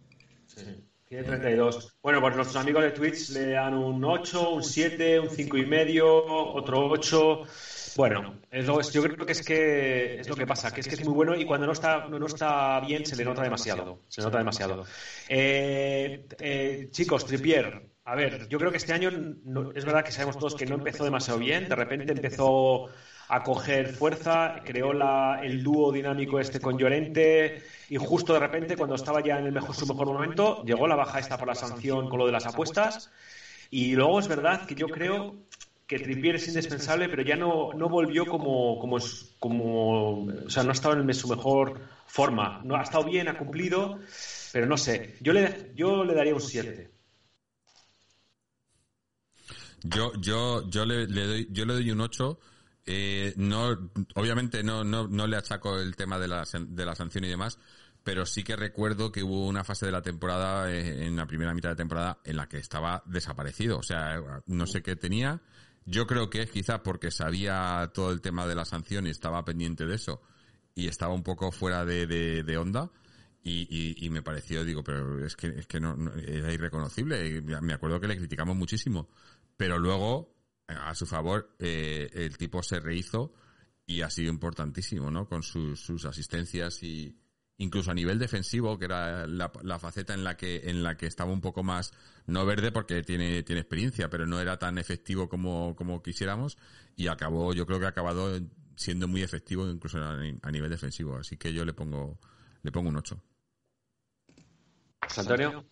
Sí. 0.47 0.85
Tiene 1.09 1.25
32. 1.25 1.97
Bueno, 2.03 2.21
pues 2.21 2.37
nuestros 2.37 2.63
amigos 2.63 2.83
de 2.83 2.91
Twitch 2.91 3.31
le 3.31 3.53
dan 3.53 3.73
un 3.73 4.05
8, 4.05 4.51
un 4.51 4.63
7, 4.63 5.21
un 5.21 5.31
5 5.31 5.57
y 5.57 5.65
medio, 5.65 6.07
otro 6.07 6.87
8. 6.87 7.43
Bueno, 7.97 8.41
es 8.51 8.67
lo, 8.67 8.81
yo 8.83 9.03
creo 9.03 9.25
que 9.25 9.33
es 9.33 9.43
que 9.43 10.21
es 10.21 10.29
lo 10.29 10.37
que 10.37 10.47
pasa, 10.47 10.71
que 10.71 10.81
es 10.81 10.89
que 10.89 10.97
es 10.97 11.05
muy 11.05 11.15
bueno 11.15 11.35
y 11.35 11.47
cuando 11.47 11.67
no 11.67 11.73
está, 11.73 12.07
no, 12.09 12.27
está 12.27 12.79
bien 12.81 13.07
se 13.07 13.17
le 13.17 13.25
nota 13.25 13.43
demasiado. 13.43 14.01
Se 14.09 14.21
nota 14.21 14.37
demasiado. 14.37 14.85
Eh, 15.29 16.27
eh, 16.41 16.89
chicos, 16.91 17.25
Tripier, 17.25 17.88
a 18.09 18.15
ver, 18.15 18.49
yo 18.49 18.59
creo 18.59 18.71
que 18.71 18.79
este 18.79 18.95
año 18.95 19.11
es 19.75 19.85
verdad 19.85 20.03
que 20.03 20.13
sabemos 20.13 20.39
todos 20.39 20.55
que 20.55 20.65
no 20.65 20.77
empezó 20.77 21.05
demasiado 21.05 21.39
bien, 21.39 21.69
de 21.69 21.75
repente 21.75 22.11
empezó 22.11 22.89
a 23.29 23.43
coger 23.43 23.89
fuerza, 23.89 24.63
creó 24.65 24.95
la, 24.95 25.41
el 25.43 25.63
dúo 25.63 25.93
dinámico 25.93 26.41
este 26.41 26.59
con 26.59 26.79
Llorente 26.79 27.63
y 27.91 27.97
justo 27.99 28.33
de 28.33 28.39
repente 28.39 28.79
cuando 28.79 28.95
estaba 28.95 29.23
ya 29.23 29.39
en 29.39 29.45
el 29.45 29.53
mejor, 29.53 29.77
su 29.77 29.87
mejor 29.87 30.07
momento 30.07 30.65
llegó 30.65 30.89
la 30.89 30.97
baja 30.97 31.19
esta 31.19 31.37
por 31.37 31.49
la 31.49 31.55
sanción 31.55 32.09
con 32.09 32.19
lo 32.19 32.25
de 32.25 32.33
las 32.33 32.47
apuestas 32.47 33.11
y 33.71 33.95
luego 33.95 34.21
es 34.21 34.27
verdad 34.27 34.65
que 34.65 34.75
yo 34.75 34.89
creo 34.89 35.35
que 35.87 35.99
Trippier 35.99 36.37
es 36.37 36.49
indispensable 36.49 37.11
pero 37.11 37.21
ya 37.21 37.37
no, 37.37 37.75
no 37.75 37.91
volvió 37.91 38.25
como, 38.25 38.79
como, 38.79 38.97
como 39.39 40.25
o 40.25 40.49
sea 40.49 40.63
no 40.63 40.71
ha 40.71 40.73
estado 40.73 40.99
en 40.99 41.15
su 41.15 41.29
mejor 41.29 41.79
forma. 42.07 42.63
No 42.65 42.75
ha 42.75 42.83
estado 42.85 43.05
bien 43.05 43.29
ha 43.29 43.37
cumplido 43.37 43.99
pero 44.51 44.65
no 44.65 44.79
sé. 44.79 45.17
Yo 45.21 45.35
le 45.35 45.73
yo 45.75 46.05
le 46.05 46.15
daría 46.15 46.33
un 46.33 46.41
7 46.41 46.98
yo, 49.83 50.13
yo, 50.21 50.69
yo 50.69 50.85
le, 50.85 51.07
doy, 51.07 51.49
yo 51.51 51.65
le 51.65 51.75
doy 51.75 51.91
un 51.91 52.01
8. 52.01 52.39
Eh, 52.91 53.35
no, 53.37 53.91
obviamente 54.15 54.63
no, 54.63 54.83
no, 54.83 55.07
no 55.09 55.27
le 55.27 55.37
achaco 55.37 55.79
el 55.79 55.95
tema 55.95 56.19
de 56.19 56.29
la, 56.29 56.45
de 56.59 56.87
la 56.87 56.95
sanción 56.95 57.25
y 57.25 57.29
demás, 57.29 57.59
pero 58.03 58.25
sí 58.25 58.43
que 58.43 58.57
recuerdo 58.57 59.13
que 59.13 59.23
hubo 59.23 59.47
una 59.47 59.63
fase 59.63 59.85
de 59.85 59.93
la 59.93 60.01
temporada, 60.01 60.73
eh, 60.73 61.07
en 61.07 61.15
la 61.17 61.27
primera 61.27 61.53
mitad 61.53 61.69
de 61.71 61.77
temporada, 61.77 62.19
en 62.25 62.37
la 62.37 62.49
que 62.49 62.57
estaba 62.57 63.03
desaparecido. 63.05 63.79
O 63.79 63.83
sea, 63.83 64.43
no 64.47 64.67
sé 64.67 64.83
qué 64.83 64.97
tenía. 64.97 65.43
Yo 65.85 66.07
creo 66.07 66.31
que 66.31 66.43
es 66.43 66.51
quizás 66.51 66.81
porque 66.81 67.11
sabía 67.11 67.91
todo 67.93 68.13
el 68.13 68.21
tema 68.21 68.47
de 68.47 68.55
la 68.55 68.65
sanción 68.65 69.07
y 69.07 69.11
estaba 69.11 69.45
pendiente 69.45 69.85
de 69.85 69.95
eso 69.95 70.23
y 70.75 70.87
estaba 70.87 71.13
un 71.13 71.23
poco 71.23 71.51
fuera 71.51 71.85
de, 71.85 72.07
de, 72.07 72.57
onda. 72.57 72.91
Y, 73.43 73.97
y, 74.05 74.11
me 74.11 74.23
pareció, 74.23 74.65
digo, 74.65 74.85
pero 74.85 75.25
es 75.25 75.35
que, 75.35 75.49
es 75.49 75.67
que 75.67 75.81
no, 75.81 75.97
era 76.17 76.53
irreconocible. 76.53 77.43
Me 77.43 77.73
acuerdo 77.73 77.99
que 77.99 78.07
le 78.07 78.17
criticamos 78.17 78.57
muchísimo 78.57 79.09
pero 79.59 79.79
luego, 79.79 80.35
a 80.69 80.95
su 80.95 81.05
favor, 81.05 81.55
eh, 81.59 82.09
el 82.15 82.39
tipo 82.39 82.63
se 82.63 82.79
rehizo 82.79 83.35
y 83.85 84.03
ha 84.03 84.09
sido 84.09 84.31
importantísimo, 84.31 85.11
¿no? 85.11 85.29
Con 85.29 85.43
sus, 85.43 85.81
sus 85.81 86.05
asistencias 86.05 86.81
y 86.85 87.19
incluso 87.57 87.91
a 87.91 87.95
nivel 87.95 88.21
defensivo, 88.21 88.79
que 88.79 88.85
era 88.85 89.27
la, 89.27 89.51
faceta 89.81 90.15
en 90.15 90.23
la 90.23 90.37
que 90.37 90.71
en 90.71 90.85
la 90.85 90.97
que 90.97 91.07
estaba 91.07 91.33
un 91.33 91.41
poco 91.41 91.65
más 91.65 91.93
no 92.27 92.47
verde 92.47 92.71
porque 92.71 93.03
tiene 93.03 93.43
tiene 93.43 93.63
experiencia, 93.63 94.09
pero 94.09 94.27
no 94.27 94.41
era 94.41 94.61
tan 94.61 94.79
efectivo 94.79 95.29
como 95.29 95.75
como 95.75 96.03
quisiéramos 96.03 96.57
y 96.95 97.09
acabó, 97.09 97.53
yo 97.53 97.67
creo 97.67 97.81
que 97.81 97.87
ha 97.87 97.91
acabado 97.91 98.41
siendo 98.77 99.09
muy 99.09 99.23
efectivo 99.23 99.69
incluso 99.69 99.99
a, 99.99 100.21
a 100.43 100.51
nivel 100.53 100.71
defensivo, 100.71 101.17
así 101.17 101.37
que 101.37 101.53
yo 101.53 101.65
le 101.65 101.73
pongo 101.73 102.21
le 102.63 102.71
pongo 102.71 102.91
un 102.91 102.97
8. 102.97 103.21
Antonio 105.17 105.67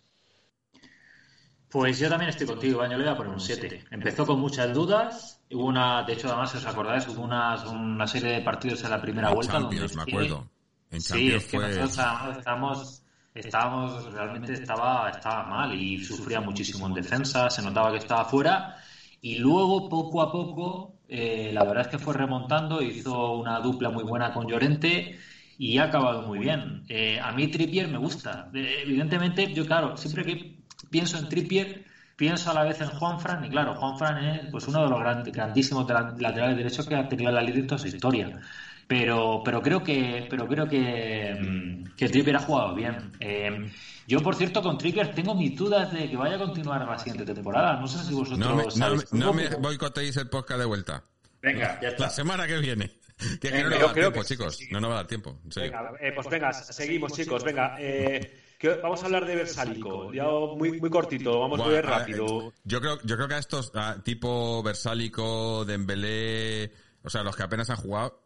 pues 1.71 1.99
yo 1.99 2.09
también 2.09 2.31
estoy 2.31 2.47
contigo, 2.47 2.83
yo 2.83 2.89
le 2.89 2.97
voy 2.97 3.09
a 3.09 3.17
poner 3.17 3.33
un 3.33 3.41
7. 3.41 3.85
Empezó 3.91 4.27
con 4.27 4.41
muchas 4.41 4.73
dudas, 4.73 5.43
hubo 5.51 5.67
una, 5.67 6.03
de 6.05 6.13
hecho 6.15 6.29
además 6.29 6.51
si 6.51 6.59
os 6.59 6.67
acordáis, 6.67 7.07
hubo 7.09 7.23
una, 7.23 7.57
una 7.71 8.07
serie 8.07 8.35
de 8.35 8.41
partidos 8.41 8.83
en 8.85 8.91
la 8.91 9.01
primera 9.01 9.31
vuelta 9.33 9.55
Champions, 9.55 9.95
donde... 9.95 10.13
me 10.13 10.19
acuerdo. 10.19 10.51
En 10.91 11.01
sí, 11.01 11.33
es 11.33 11.47
que 11.47 11.59
nosotros 11.59 12.37
estábamos, 12.39 13.03
estábamos, 13.35 14.13
realmente 14.13 14.53
estaba, 14.53 15.11
estaba 15.11 15.43
mal 15.45 15.75
y 15.75 16.03
sufría 16.03 16.41
muchísimo 16.41 16.87
en 16.87 16.95
defensa, 16.95 17.51
se 17.51 17.63
notaba 17.63 17.91
que 17.91 17.99
estaba 17.99 18.25
fuera 18.25 18.77
y 19.21 19.39
luego 19.39 19.89
poco 19.89 20.23
a 20.23 20.31
poco 20.31 20.97
eh, 21.09 21.51
la 21.53 21.65
verdad 21.65 21.83
es 21.83 21.89
que 21.89 21.99
fue 21.99 22.15
remontando, 22.15 22.83
hizo 22.83 23.35
una 23.35 23.61
dupla 23.61 23.91
muy 23.91 24.05
buena 24.05 24.33
con 24.33 24.49
Llorente 24.49 25.19
y 25.59 25.79
ha 25.79 25.85
acabado 25.85 26.23
muy 26.23 26.39
bien. 26.39 26.85
Eh, 26.89 27.21
a 27.21 27.33
mí 27.33 27.49
Trippier 27.49 27.89
me 27.89 27.99
gusta. 27.99 28.51
Eh, 28.55 28.83
evidentemente, 28.83 29.53
yo 29.53 29.65
claro, 29.67 29.97
siempre 29.97 30.25
que 30.25 30.56
pienso 30.91 31.19
en 31.19 31.29
Trippier, 31.29 31.85
pienso 32.17 32.51
a 32.51 32.55
la 32.55 32.65
vez 32.65 32.81
en 32.81 32.89
Juanfran, 32.89 33.45
y 33.45 33.51
claro, 33.51 33.75
Juanfran 33.75 34.25
es 34.25 34.51
pues 34.51 34.67
uno 34.69 34.85
de 34.85 34.91
los 34.91 35.33
grandísimos 35.33 35.89
laterales 35.89 36.57
derechos 36.57 36.87
que 36.87 36.95
ha 36.95 37.09
tenido 37.09 37.31
la 37.31 37.43
Liga 37.43 37.59
en 37.59 37.67
toda 37.67 37.79
su 37.79 37.89
historia. 37.89 38.41
Pero, 38.89 39.43
pero 39.45 39.61
creo 39.61 39.83
que, 39.83 40.27
pero 40.31 40.47
creo 40.47 40.69
que, 40.69 41.37
mm, 41.41 41.97
que 41.97 42.09
Trippier 42.09 42.37
ha 42.37 42.41
jugado 42.41 42.75
bien. 42.75 43.13
Eh, 43.19 43.69
yo, 44.07 44.21
por 44.23 44.37
cierto, 44.37 44.63
con 44.63 44.79
Trippier 44.79 45.13
tengo 45.13 45.35
mis 45.35 45.57
dudas 45.57 45.93
de 45.93 46.09
que 46.09 46.17
vaya 46.17 46.37
a 46.37 46.39
continuar 46.39 46.87
la 46.87 46.99
siguiente 46.99 47.35
temporada. 47.35 47.81
No 47.81 47.89
sé 47.89 47.99
si 48.05 48.15
vosotros. 48.15 48.39
No 48.39 48.95
me, 48.95 49.03
no, 49.13 49.33
me, 49.33 49.49
boicoteéis 49.49 50.17
el 50.19 50.29
podcast 50.29 50.61
de 50.61 50.67
vuelta. 50.67 51.03
Venga, 51.43 51.81
ya 51.81 51.89
está. 51.89 52.05
La 52.05 52.11
semana 52.11 52.47
que 52.47 52.59
viene. 52.59 53.01
Que, 53.41 53.51
no 53.51 53.71
nos 53.71 53.73
va 53.73 53.77
a 53.77 53.87
dar 53.87 53.95
tiempo, 53.95 54.23
chicos. 54.25 54.59
No 54.71 54.81
nos 54.81 54.91
va 54.91 54.95
a 54.95 54.97
dar 54.99 55.07
tiempo. 55.07 55.41
Venga, 55.55 55.93
eh, 56.01 56.13
pues 56.15 56.29
venga, 56.29 56.53
seguimos, 56.53 57.13
chicos. 57.13 57.43
Venga, 57.43 57.77
eh, 57.81 58.46
vamos 58.83 59.03
a 59.03 59.07
hablar 59.07 59.27
de 59.27 59.37
Versálico, 59.37 60.13
ya 60.13 60.25
muy, 60.25 60.81
muy 60.81 60.91
cortito, 60.91 61.41
vamos 61.41 61.61
a 61.61 61.69
ver 61.69 61.87
rápido. 61.87 62.53
Yo 62.65 62.81
creo, 62.81 62.99
yo 63.03 63.17
creo 63.17 63.29
que 63.29 63.35
a 63.35 63.39
estos, 63.39 63.73
tipo 64.03 64.63
Versálico, 64.63 65.65
Dembélé, 65.65 66.73
o 67.03 67.11
sea, 67.11 67.23
los 67.23 67.37
que 67.37 67.43
apenas 67.43 67.71
han 67.71 67.77
jugado, 67.77 68.21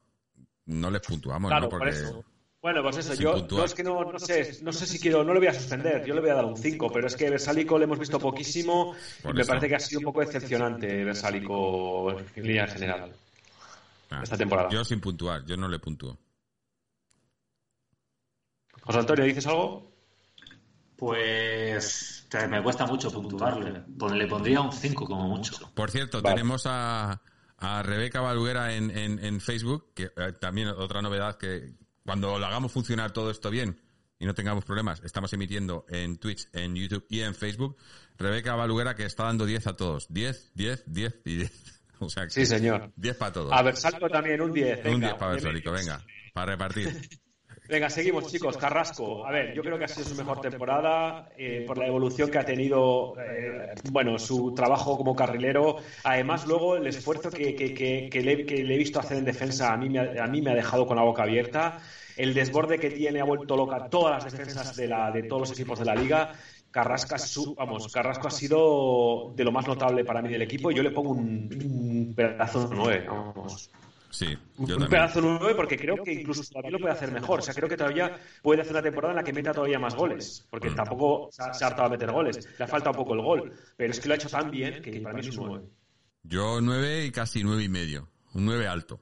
no 0.66 0.90
les 0.90 1.02
puntuamos, 1.02 1.50
¿no? 1.50 1.68
Porque... 1.68 1.92
Bueno, 2.62 2.82
pues 2.82 2.98
eso, 2.98 3.14
yo 3.14 3.46
no, 3.50 3.64
es 3.64 3.72
que 3.72 3.82
no, 3.82 4.04
no, 4.04 4.18
sé, 4.18 4.58
no 4.62 4.70
sé 4.70 4.86
si 4.86 5.00
quiero, 5.00 5.24
no 5.24 5.32
le 5.32 5.38
voy 5.38 5.48
a 5.48 5.54
suspender, 5.54 6.04
yo 6.04 6.14
le 6.14 6.20
voy 6.20 6.28
a 6.28 6.34
dar 6.34 6.44
un 6.44 6.58
5, 6.58 6.92
pero 6.92 7.06
es 7.06 7.16
que 7.16 7.30
Versálico 7.30 7.78
le 7.78 7.84
hemos 7.84 7.98
visto 7.98 8.18
poquísimo 8.18 8.94
y 9.24 9.32
me 9.32 9.46
parece 9.46 9.66
que 9.66 9.76
ha 9.76 9.80
sido 9.80 10.00
un 10.00 10.04
poco 10.04 10.20
decepcionante 10.20 11.02
Versálico 11.02 12.10
en 12.10 12.46
línea 12.46 12.66
general. 12.66 13.14
Ah, 14.10 14.20
esta 14.22 14.36
temporada. 14.36 14.68
Yo 14.68 14.84
sin 14.84 15.00
puntuar, 15.00 15.42
yo 15.46 15.56
no 15.56 15.68
le 15.68 15.78
puntúo. 15.78 16.18
José 18.82 18.98
Antonio, 18.98 19.24
¿dices 19.24 19.46
algo? 19.46 19.89
Pues 21.00 22.28
me 22.50 22.62
cuesta 22.62 22.84
mucho 22.84 23.10
puntuarle. 23.10 23.84
Le 24.14 24.26
pondría 24.26 24.60
un 24.60 24.70
5 24.70 25.06
como 25.06 25.28
mucho. 25.28 25.72
Por 25.72 25.90
cierto, 25.90 26.22
tenemos 26.22 26.64
a, 26.66 27.22
a 27.56 27.82
Rebeca 27.82 28.20
Baluguera 28.20 28.74
en, 28.74 28.90
en, 28.90 29.40
Facebook, 29.40 29.94
que 29.94 30.12
eh, 30.14 30.32
también 30.38 30.68
otra 30.68 31.00
novedad 31.00 31.38
que 31.38 31.72
cuando 32.04 32.38
lo 32.38 32.44
hagamos 32.44 32.70
funcionar 32.72 33.12
todo 33.12 33.30
esto 33.30 33.48
bien 33.48 33.80
y 34.18 34.26
no 34.26 34.34
tengamos 34.34 34.66
problemas, 34.66 35.00
estamos 35.02 35.32
emitiendo 35.32 35.86
en 35.88 36.18
Twitch, 36.18 36.48
en 36.52 36.76
YouTube 36.76 37.06
y 37.08 37.20
en 37.20 37.34
Facebook. 37.34 37.78
Rebeca 38.18 38.54
Baluguera 38.54 38.94
que 38.94 39.06
está 39.06 39.24
dando 39.24 39.46
10 39.46 39.68
a 39.68 39.76
todos. 39.76 40.06
10, 40.12 40.52
10, 40.54 40.84
10 40.86 41.20
y 41.24 41.36
10. 41.36 41.52
O 42.02 42.08
sea, 42.08 42.30
sí, 42.30 42.46
señor. 42.46 42.92
10 42.96 43.16
para 43.16 43.32
todos. 43.32 43.52
A 43.52 43.60
Versálico 43.60 44.08
también, 44.08 44.40
un 44.40 44.52
10. 44.52 44.86
Un 44.86 45.00
10 45.00 45.14
para 45.14 45.32
Versálico, 45.32 45.70
venga, 45.70 46.02
para 46.32 46.52
repartir. 46.52 47.08
Venga, 47.70 47.88
seguimos, 47.88 48.26
chicos. 48.26 48.56
Carrasco, 48.56 49.24
a 49.24 49.30
ver, 49.30 49.54
yo 49.54 49.62
creo 49.62 49.78
que 49.78 49.84
ha 49.84 49.88
sido 49.88 50.04
su 50.08 50.16
mejor 50.16 50.40
temporada 50.40 51.28
eh, 51.38 51.62
por 51.64 51.78
la 51.78 51.86
evolución 51.86 52.28
que 52.28 52.38
ha 52.38 52.44
tenido, 52.44 53.14
eh, 53.16 53.74
bueno, 53.92 54.18
su 54.18 54.52
trabajo 54.54 54.96
como 54.96 55.14
carrilero. 55.14 55.76
Además, 56.02 56.48
luego 56.48 56.74
el 56.74 56.88
esfuerzo 56.88 57.30
que, 57.30 57.54
que, 57.54 58.22
le, 58.22 58.32
he 58.32 58.78
visto 58.78 58.98
hacer 58.98 59.18
en 59.18 59.24
defensa 59.24 59.72
a 59.72 59.76
mí, 59.76 59.88
me 59.88 60.00
ha, 60.00 60.24
a 60.24 60.26
mí 60.26 60.42
me 60.42 60.50
ha 60.50 60.54
dejado 60.54 60.84
con 60.84 60.96
la 60.96 61.04
boca 61.04 61.22
abierta. 61.22 61.78
El 62.16 62.34
desborde 62.34 62.80
que 62.80 62.90
tiene 62.90 63.20
ha 63.20 63.24
vuelto 63.24 63.56
loca 63.56 63.88
todas 63.88 64.24
las 64.24 64.32
defensas 64.32 64.74
de, 64.74 64.88
la, 64.88 65.12
de 65.12 65.22
todos 65.22 65.48
los 65.48 65.52
equipos 65.52 65.78
de 65.78 65.84
la 65.84 65.94
liga. 65.94 66.32
Carrasco, 66.72 67.54
vamos, 67.56 67.92
Carrasco 67.92 68.26
ha 68.26 68.32
sido 68.32 69.32
de 69.36 69.44
lo 69.44 69.52
más 69.52 69.66
notable 69.68 70.04
para 70.04 70.22
mí 70.22 70.28
del 70.28 70.42
equipo 70.42 70.72
y 70.72 70.74
yo 70.74 70.82
le 70.82 70.90
pongo 70.90 71.10
un, 71.10 71.48
un 71.52 72.14
pedazo 72.16 72.68
de 72.68 72.74
nueve. 72.74 73.06
Vamos. 73.08 73.70
Sí, 74.10 74.36
un 74.58 74.88
pedazo 74.88 75.20
nuevo 75.20 75.54
porque 75.54 75.78
creo 75.78 76.02
que 76.02 76.12
incluso 76.12 76.42
todavía 76.42 76.72
lo 76.72 76.78
puede 76.80 76.92
hacer 76.92 77.12
mejor. 77.12 77.38
O 77.38 77.42
sea, 77.42 77.54
creo 77.54 77.68
que 77.68 77.76
todavía 77.76 78.18
puede 78.42 78.62
hacer 78.62 78.72
una 78.72 78.82
temporada 78.82 79.12
en 79.12 79.16
la 79.18 79.22
que 79.22 79.32
meta 79.32 79.52
todavía 79.52 79.78
más 79.78 79.94
goles. 79.94 80.46
Porque 80.50 80.70
mm. 80.70 80.74
tampoco 80.74 81.28
se 81.30 81.42
ha, 81.42 81.68
hartado 81.68 81.84
a 81.84 81.90
meter 81.90 82.10
goles. 82.10 82.48
Le 82.58 82.64
ha 82.64 82.68
faltado 82.68 82.90
un 82.90 83.04
poco 83.04 83.14
el 83.14 83.22
gol. 83.22 83.52
Pero 83.76 83.92
es 83.92 84.00
que 84.00 84.08
lo 84.08 84.14
ha 84.14 84.16
hecho 84.16 84.28
tan 84.28 84.50
bien 84.50 84.82
que 84.82 85.00
para 85.00 85.14
mí 85.14 85.20
es 85.20 85.36
un 85.36 85.46
9. 85.46 85.64
Yo 86.24 86.60
9 86.60 87.06
y 87.06 87.10
casi 87.12 87.44
nueve 87.44 87.62
y 87.62 87.68
medio. 87.68 88.08
Un 88.34 88.46
9 88.46 88.66
alto. 88.66 89.00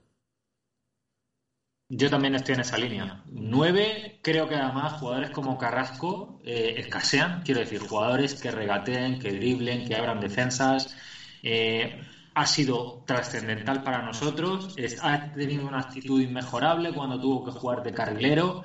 Yo 1.90 2.10
también 2.10 2.35
estoy 2.35 2.55
en 2.55 2.60
esa 2.60 2.76
línea. 2.76 3.22
Nueve, 3.30 4.20
creo 4.22 4.47
que 4.47 4.56
además 4.56 5.01
jugadores 5.01 5.30
como 5.30 5.56
Carrasco 5.56 6.39
eh, 6.44 6.74
escasean, 6.76 7.40
quiero 7.43 7.60
decir, 7.60 7.80
jugadores 7.80 8.35
que 8.35 8.51
regateen, 8.51 9.18
que 9.18 9.32
driblen, 9.32 9.89
que 9.89 9.97
abran 9.97 10.20
defensas. 10.20 10.94
Eh, 11.43 11.98
ha 12.35 12.47
sido 12.47 13.05
trascendental 13.07 13.83
para 13.83 14.03
nosotros, 14.03 14.75
ha 15.03 15.33
tenido 15.33 15.67
una 15.67 15.81
actitud 15.81 16.21
inmejorable 16.21 16.93
cuando 16.95 17.21
tuvo 17.21 17.45
que 17.45 17.51
jugar 17.53 17.83
de 17.83 17.93
carrilero. 17.95 18.65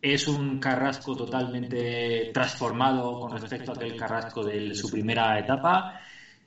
Es 0.00 0.26
un 0.28 0.58
Carrasco 0.58 1.14
totalmente 1.16 2.30
transformado 2.34 3.20
con 3.20 3.32
respecto 3.32 3.70
a 3.72 3.74
aquel 3.74 3.96
Carrasco 3.96 4.44
de 4.44 4.74
su 4.74 4.90
primera 4.90 5.38
etapa. 5.38 6.00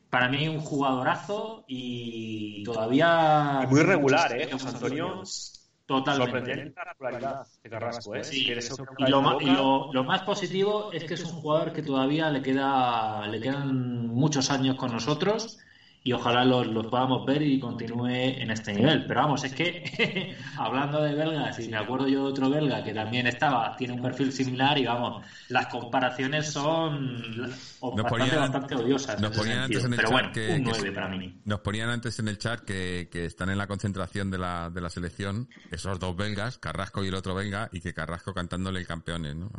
Para 0.09 0.29
mí 0.29 0.47
un 0.47 0.59
jugadorazo 0.59 1.63
y 1.67 2.63
todavía... 2.63 3.65
muy 3.69 3.81
regular, 3.81 4.31
¿eh, 4.39 4.47
José 4.51 4.69
Antonio? 4.69 5.23
Totalmente. 5.85 6.51
Sorprendente 6.51 6.73
la 6.75 6.83
regularidad 6.93 7.47
de 7.63 7.69
Carrasco, 7.69 8.15
¿eh? 8.15 8.23
Sí, 8.23 8.51
y, 8.97 9.05
lo, 9.05 9.21
ma- 9.21 9.37
y 9.41 9.49
lo- 9.51 9.91
lo 9.93 10.03
más 10.03 10.21
positivo 10.23 10.91
es 10.91 11.03
que 11.03 11.13
es 11.15 11.23
un 11.25 11.31
jugador 11.31 11.73
que 11.73 11.81
todavía 11.83 12.29
le 12.29 12.41
queda 12.41 13.27
le 13.27 13.39
quedan 13.39 14.07
muchos 14.07 14.49
años 14.51 14.75
con 14.75 14.91
nosotros 14.91 15.57
y 16.07 16.13
ojalá 16.13 16.45
los, 16.45 16.67
los 16.67 16.85
podamos 16.85 17.25
ver 17.25 17.41
y 17.41 17.59
continúe 17.59 18.05
en 18.07 18.51
este 18.51 18.73
nivel. 18.73 19.07
Pero 19.07 19.21
vamos, 19.21 19.43
es 19.43 19.53
que 19.55 20.37
hablando 20.57 21.01
de 21.01 21.15
belgas, 21.15 21.59
y 21.59 21.67
me 21.67 21.77
acuerdo 21.77 22.07
yo 22.07 22.25
de 22.25 22.29
otro 22.29 22.47
belga 22.51 22.83
que 22.83 22.93
también 22.93 23.25
estaba, 23.25 23.75
tiene 23.75 23.93
un 23.95 24.03
perfil 24.03 24.31
similar 24.31 24.77
y 24.77 24.85
vamos, 24.85 25.25
las 25.49 25.65
comparaciones 25.65 26.51
son 26.51 27.21
Nos 27.35 27.49
bastante, 27.81 28.03
ponían- 28.09 28.39
bastante 28.39 28.75
odiosas. 28.75 29.19
nos 29.19 29.35
ponían 29.35 29.59
antes 29.61 29.83
en 29.83 29.93
el 29.93 29.97
Pero 29.97 30.09
chat 30.09 30.11
bueno, 30.13 30.31
que- 30.31 30.49
un 30.51 30.63
que 30.63 30.69
9 30.69 30.89
sí. 30.89 30.91
para 30.93 31.07
mí. 31.07 31.41
Nos 31.43 31.59
ponían 31.61 31.89
antes 31.89 32.19
en 32.19 32.27
el 32.27 32.37
chat 32.37 32.59
que, 32.59 33.09
que 33.11 33.25
están 33.25 33.49
en 33.49 33.57
la 33.57 33.65
concentración 33.65 34.29
de 34.29 34.37
la, 34.37 34.69
de 34.69 34.81
la 34.81 34.91
selección 34.91 35.49
esos 35.71 35.97
dos 35.99 36.15
belgas, 36.15 36.59
Carrasco 36.59 37.03
y 37.03 37.07
el 37.07 37.15
otro 37.15 37.33
belga, 37.33 37.67
y 37.71 37.81
que 37.81 37.95
Carrasco 37.95 38.31
cantándole 38.31 38.79
el 38.79 38.85
campeones, 38.85 39.35
¿no? 39.35 39.49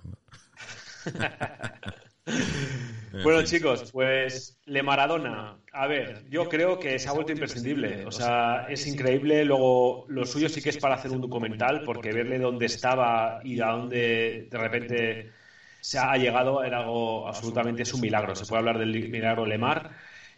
En 2.27 3.23
Bueno, 3.23 3.43
chicos, 3.43 3.90
pues 3.93 4.59
Le 4.66 4.82
Maradona. 4.82 5.57
A 5.73 5.86
ver, 5.86 6.24
yo 6.28 6.48
creo 6.48 6.78
que 6.78 6.98
se 6.98 7.09
ha 7.09 7.12
vuelto 7.12 7.32
imprescindible. 7.32 8.05
O 8.07 8.11
sea, 8.11 8.66
es 8.69 8.86
increíble. 8.86 9.44
Luego, 9.44 10.05
lo 10.09 10.24
suyo 10.27 10.48
sí 10.48 10.61
que 10.61 10.70
es 10.70 10.78
para 10.78 10.97
hacer 10.97 11.11
un 11.12 11.20
documental, 11.20 11.82
porque 11.85 12.12
verle 12.12 12.39
dónde 12.39 12.66
estaba 12.66 13.40
y 13.44 13.61
a 13.61 13.66
dónde 13.69 14.48
de 14.51 14.59
repente 14.59 15.31
se 15.81 15.98
ha 15.98 16.16
llegado 16.16 16.65
era 16.65 16.78
algo 16.81 17.27
absolutamente 17.28 17.82
es 17.82 17.94
un 17.94 18.01
milagro. 18.01 18.35
Se 18.35 18.44
puede 18.47 18.59
hablar 18.61 18.78
del 18.78 19.09
milagro 19.09 19.47
Lemar. 19.47 19.89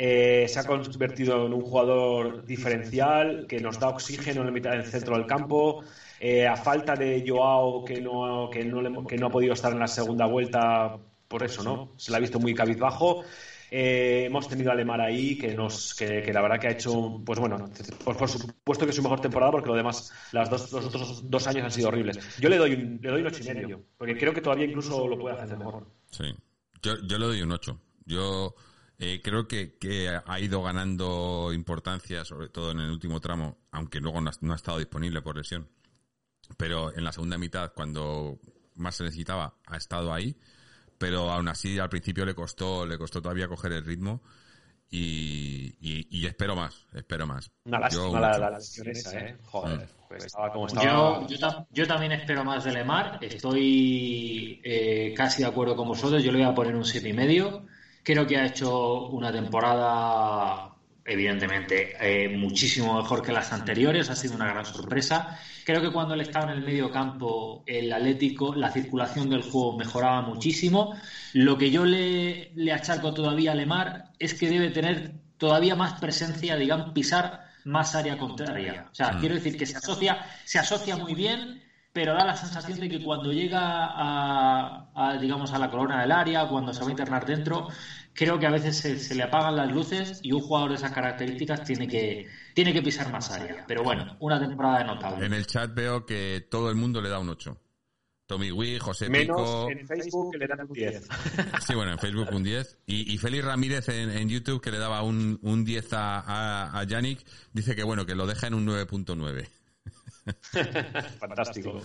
Eh, 0.01 0.47
se 0.49 0.61
ha 0.61 0.65
convertido 0.65 1.47
en 1.47 1.55
un 1.55 1.61
jugador 1.63 2.45
diferencial 2.45 3.47
que 3.49 3.59
nos 3.61 3.79
da 3.81 3.89
oxígeno 3.89 4.43
en 4.43 4.47
la 4.47 4.53
mitad 4.53 4.71
del 4.73 4.85
centro 4.85 5.17
del 5.17 5.27
campo. 5.27 5.83
Eh, 6.21 6.47
a 6.47 6.57
falta 6.57 6.97
de 6.97 7.25
Joao, 7.27 7.83
que 7.85 8.01
no, 8.01 8.49
que, 8.51 8.65
no 8.65 8.81
le- 8.83 8.93
que 9.09 9.17
no 9.19 9.27
ha 9.27 9.31
podido 9.31 9.55
estar 9.55 9.73
en 9.73 9.79
la 9.81 9.89
segunda 9.89 10.27
vuelta, 10.27 11.01
por 11.29 11.43
eso, 11.43 11.63
¿no? 11.63 11.93
Se 11.97 12.11
la 12.11 12.17
ha 12.17 12.21
visto 12.21 12.41
muy 12.41 12.55
cabizbajo. 12.55 13.25
Eh, 13.71 14.25
hemos 14.27 14.49
tenido 14.49 14.73
a 14.73 14.75
Lemar 14.75 15.01
ahí, 15.01 15.37
que, 15.37 15.55
nos, 15.55 15.95
que, 15.95 16.23
que 16.23 16.33
la 16.33 16.41
verdad 16.41 16.59
que 16.59 16.69
ha 16.69 16.71
hecho, 16.71 17.23
pues 17.25 17.39
bueno, 17.39 17.71
pues 18.03 18.17
por 18.17 18.29
supuesto 18.29 18.87
que 18.87 18.91
es 18.91 18.97
su 18.97 19.03
mejor 19.03 19.21
temporada, 19.21 19.53
porque 19.53 19.69
lo 19.69 19.77
demás, 19.77 20.11
las 20.33 20.49
dos, 20.49 20.73
los 20.73 20.87
otros 20.87 21.31
dos 21.31 21.47
años 21.47 21.65
han 21.65 21.71
sido 21.71 21.89
horribles. 21.89 22.19
Yo 22.41 22.49
le 22.49 22.57
doy 22.57 22.73
un, 22.73 22.99
le 23.03 23.11
doy 23.11 23.21
un 23.21 23.27
ocho 23.27 23.43
y 23.43 23.55
medio, 23.55 23.85
porque 23.99 24.17
creo 24.17 24.33
que 24.33 24.41
todavía 24.41 24.65
incluso 24.65 25.07
lo 25.07 25.19
puede 25.19 25.37
hacer 25.37 25.59
mejor. 25.59 25.87
Sí. 26.11 26.35
Yo, 26.83 26.97
yo 27.03 27.19
le 27.19 27.27
doy 27.27 27.43
un 27.43 27.53
8. 27.53 27.81
Yo 28.07 28.55
eh, 28.99 29.21
creo 29.23 29.47
que, 29.47 29.77
que 29.79 30.09
ha 30.09 30.41
ido 30.41 30.63
ganando 30.63 31.53
importancia, 31.53 32.25
sobre 32.25 32.49
todo 32.49 32.71
en 32.71 32.81
el 32.81 32.91
último 32.91 33.21
tramo, 33.21 33.59
aunque 33.71 34.01
luego 34.01 34.21
no 34.21 34.31
ha, 34.31 34.33
no 34.41 34.53
ha 34.53 34.57
estado 34.57 34.79
disponible 34.79 35.23
por 35.23 35.37
lesión. 35.37 35.69
Pero 36.57 36.97
en 36.97 37.05
la 37.05 37.13
segunda 37.13 37.37
mitad, 37.37 37.73
cuando 37.75 38.41
más 38.77 38.97
se 38.97 39.05
necesitaba, 39.05 39.55
ha 39.67 39.77
estado 39.77 40.13
ahí. 40.13 40.37
Pero 40.99 41.31
aún 41.31 41.49
así, 41.49 41.79
al 41.79 41.89
principio 41.89 42.25
le 42.27 42.35
costó, 42.35 42.85
le 42.85 42.99
costó 42.99 43.23
todavía 43.23 43.49
coger 43.49 43.73
el 43.73 43.85
ritmo. 43.85 44.23
Y, 44.91 45.75
y, 45.81 46.07
y 46.11 46.27
espero 46.27 46.57
más, 46.57 46.87
espero 46.95 47.27
más. 47.27 47.51
Una 47.65 47.79
lástima 47.79 48.05
Yo 48.05 48.11
un 48.11 48.21
la, 48.23 48.31
ocho. 48.31 48.39
la 48.41 48.51
lesión 48.53 48.89
esa, 48.89 49.19
¿eh? 49.19 49.37
Joder, 49.45 49.79
Mm. 49.81 50.09
pues 50.09 50.25
estaba 50.25 50.51
como 50.51 50.67
estaba. 50.67 50.85
Yo, 50.87 51.27
yo, 51.29 51.37
tam- 51.39 51.67
yo 51.71 51.87
también 51.87 52.13
espero 52.13 52.43
más 52.43 52.65
de 52.65 52.73
Lemar. 52.73 53.19
Estoy 53.21 54.61
eh, 54.65 55.13
casi 55.15 55.43
de 55.43 55.49
acuerdo 55.49 55.77
con 55.77 55.89
vosotros. 55.89 56.23
Yo 56.23 56.33
le 56.33 56.39
voy 56.39 56.47
a 56.49 56.55
poner 56.55 56.75
un 56.75 56.87
siete 56.87 57.11
y 57.11 57.13
medio. 57.13 57.67
Creo 58.03 58.27
que 58.27 58.39
ha 58.39 58.47
hecho 58.47 59.09
una 59.09 59.31
temporada, 59.31 60.75
evidentemente, 61.09 61.97
eh, 62.01 62.29
muchísimo 62.29 62.95
mejor 63.01 63.23
que 63.23 63.33
las 63.33 63.53
anteriores. 63.53 64.11
Ha 64.11 64.17
sido 64.17 64.35
una 64.35 64.47
gran 64.47 64.65
sorpresa. 64.67 65.39
Creo 65.65 65.81
que 65.81 65.91
cuando 65.93 66.15
él 66.15 66.21
estaba 66.21 66.45
en 66.53 66.59
el 66.59 66.65
medio 66.65 66.91
campo, 66.91 67.63
el 67.67 67.93
Atlético, 67.93 68.55
la 68.55 68.71
circulación 68.71 69.29
del 69.31 69.43
juego 69.43 69.77
mejoraba 69.77 70.23
muchísimo. 70.23 70.95
Lo 71.33 71.59
que 71.59 71.71
yo 71.71 71.85
le, 71.85 72.53
le 72.55 72.73
achaco 72.73 73.13
todavía 73.15 73.53
a 73.53 73.55
Lemar 73.55 74.05
es 74.19 74.35
que 74.35 74.49
debe 74.49 74.71
tener 74.71 75.13
todavía 75.37 75.75
más 75.77 75.95
presencia, 76.01 76.57
digamos, 76.57 76.93
pisar 76.93 77.47
más 77.65 77.95
área 77.95 78.17
contraria. 78.19 78.87
O 78.91 78.95
sea, 78.95 79.13
Mm. 79.13 79.21
quiero 79.21 79.35
decir 79.35 79.57
que 79.57 79.67
se 79.67 79.77
asocia, 79.77 80.25
se 80.45 80.59
asocia 80.59 80.97
muy 80.97 81.15
bien, 81.15 81.63
pero 81.93 82.15
da 82.15 82.25
la 82.25 82.37
sensación 82.37 82.79
de 82.81 82.89
que 82.89 83.03
cuando 83.03 83.33
llega 83.33 83.61
a, 83.63 84.91
a, 84.95 85.17
digamos, 85.19 85.53
a 85.53 85.59
la 85.59 85.71
corona 85.71 86.01
del 86.01 86.13
área, 86.13 86.47
cuando 86.49 86.73
se 86.73 86.81
va 86.81 86.89
a 86.89 86.91
internar 86.91 87.27
dentro, 87.27 87.69
creo 88.19 88.37
que 88.37 88.47
a 88.47 88.51
veces 88.51 88.77
se, 88.77 88.99
se 88.99 89.15
le 89.15 89.23
apagan 89.23 89.55
las 89.55 89.71
luces 89.71 90.19
y 90.25 90.33
un 90.33 90.41
jugador 90.41 90.71
de 90.71 90.77
esas 90.77 90.91
características 90.91 91.63
tiene 91.63 91.87
que, 91.87 92.27
tiene 92.53 92.73
que 92.73 92.83
pisar 92.83 93.13
más 93.13 93.31
área. 93.31 93.65
Pero 93.69 93.85
bueno, 93.85 94.17
una 94.19 94.41
temporada 94.41 94.83
notable. 94.83 95.25
En 95.25 95.33
el 95.35 95.47
chat 95.47 95.73
veo 95.73 96.05
que 96.05 96.45
todo 96.51 96.69
el 96.69 96.75
mundo 96.75 97.01
le 97.01 97.11
da 97.11 97.21
un 97.21 97.29
8. 97.29 97.57
Tommy 98.27 98.51
Wee, 98.51 98.81
José 98.81 99.09
Menos 99.09 99.37
Pico. 99.37 99.71
en 99.71 99.87
Facebook 99.87 100.33
que 100.33 100.39
le 100.39 100.47
dan 100.49 100.61
un 100.63 100.73
10. 100.73 101.09
Sí, 101.67 101.75
bueno, 101.77 101.93
en 101.93 101.99
Facebook 102.01 102.29
un 102.33 102.43
10. 102.43 102.79
Y, 102.87 103.15
y 103.15 103.19
Félix 103.19 103.45
Ramírez 103.45 103.89
en, 103.89 104.11
en 104.11 104.29
YouTube, 104.29 104.61
que 104.61 104.73
le 104.73 104.79
daba 104.79 105.03
un, 105.03 105.39
un 105.43 105.65
10 105.65 105.93
a, 105.93 106.19
a, 106.19 106.81
a 106.81 106.85
Yannick, 106.85 107.25
dice 107.53 107.77
que 107.77 107.85
bueno, 107.85 108.05
que 108.05 108.17
lo 108.17 108.27
deja 108.27 108.49
en 108.49 108.55
un 108.55 108.67
9.9. 108.67 109.49
Fantástico. 111.21 111.81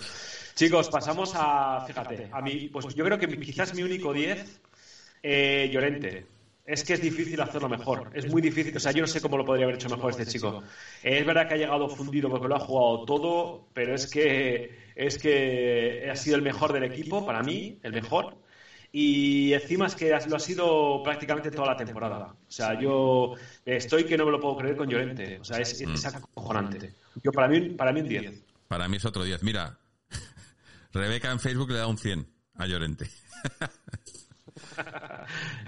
Chicos, 0.55 0.89
pasamos 0.89 1.33
a, 1.35 1.85
fíjate, 1.85 2.29
a 2.31 2.41
mí, 2.41 2.69
pues 2.73 2.93
yo 2.95 3.05
creo 3.05 3.19
que 3.19 3.39
quizás 3.39 3.75
mi 3.75 3.83
único 3.83 4.11
10, 4.11 4.61
eh, 5.23 5.69
Llorente. 5.71 6.27
Es 6.65 6.83
que 6.83 6.93
es 6.93 7.01
difícil 7.01 7.41
hacerlo 7.41 7.67
mejor. 7.67 8.11
Es 8.13 8.29
muy 8.29 8.41
difícil. 8.41 8.75
O 8.75 8.79
sea, 8.79 8.91
yo 8.93 9.01
no 9.01 9.07
sé 9.07 9.19
cómo 9.19 9.37
lo 9.37 9.43
podría 9.43 9.65
haber 9.65 9.75
hecho 9.75 9.89
mejor 9.89 10.11
este 10.11 10.25
chico. 10.25 10.63
Es 11.01 11.25
verdad 11.25 11.47
que 11.47 11.55
ha 11.55 11.57
llegado 11.57 11.89
fundido 11.89 12.29
porque 12.29 12.47
lo 12.47 12.55
ha 12.55 12.59
jugado 12.59 13.05
todo, 13.05 13.67
pero 13.73 13.95
es 13.95 14.09
que 14.09 14.83
es 14.95 15.17
que 15.17 16.07
ha 16.09 16.15
sido 16.15 16.37
el 16.37 16.41
mejor 16.41 16.71
del 16.71 16.83
equipo 16.83 17.25
para 17.25 17.43
mí, 17.43 17.79
el 17.83 17.91
mejor. 17.91 18.37
Y 18.93 19.51
encima 19.53 19.87
es 19.87 19.95
que 19.95 20.15
lo 20.29 20.35
ha 20.35 20.39
sido 20.39 21.01
prácticamente 21.03 21.51
toda 21.51 21.71
la 21.71 21.75
temporada. 21.75 22.35
O 22.47 22.51
sea, 22.51 22.79
yo 22.79 23.33
estoy 23.65 24.05
que 24.05 24.17
no 24.17 24.25
me 24.25 24.31
lo 24.31 24.39
puedo 24.39 24.55
creer 24.57 24.77
con 24.77 24.87
Llorente. 24.87 25.39
O 25.39 25.43
sea, 25.43 25.57
es, 25.57 25.81
es 25.81 26.05
acojonante. 26.05 26.93
Yo 27.21 27.31
para 27.31 27.47
mí, 27.47 27.71
para 27.71 27.91
mí 27.91 28.01
un 28.01 28.07
10. 28.07 28.43
Para 28.69 28.87
mí 28.87 28.97
es 28.97 29.05
otro 29.05 29.23
10. 29.23 29.43
Mira, 29.43 29.77
Rebeca 30.93 31.31
en 31.31 31.39
Facebook 31.39 31.71
le 31.71 31.79
da 31.79 31.87
un 31.87 31.97
100 31.97 32.25
a 32.55 32.67
Llorente. 32.67 33.09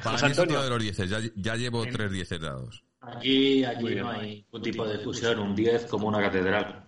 Para 0.05 0.17
José 0.17 0.25
mí 0.27 0.31
es 0.31 0.39
otro 0.39 0.59
Antonio. 0.59 0.63
de 0.63 0.69
los 0.87 0.97
10. 0.97 1.09
Ya, 1.09 1.19
ya 1.35 1.55
llevo 1.55 1.83
tres 1.85 2.11
10 2.11 2.29
dados. 2.39 2.83
Aquí, 3.01 3.63
aquí 3.63 3.95
no 3.95 4.09
hay 4.09 4.45
ningún 4.45 4.61
tipo 4.61 4.85
de 4.85 4.93
discusión, 4.93 5.39
un 5.39 5.55
10 5.55 5.85
como 5.85 6.07
una 6.07 6.21
catedral. 6.21 6.85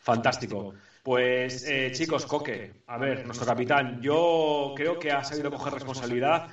Fantástico. 0.00 0.74
Pues 1.02 1.64
eh, 1.68 1.90
chicos, 1.92 2.26
Coque, 2.26 2.82
a 2.86 2.98
ver, 2.98 3.24
nuestro 3.24 3.46
capitán, 3.46 4.00
yo 4.02 4.72
creo 4.76 4.98
que 4.98 5.10
ha 5.10 5.24
sabido 5.24 5.50
coger 5.50 5.72
responsabilidad. 5.74 6.48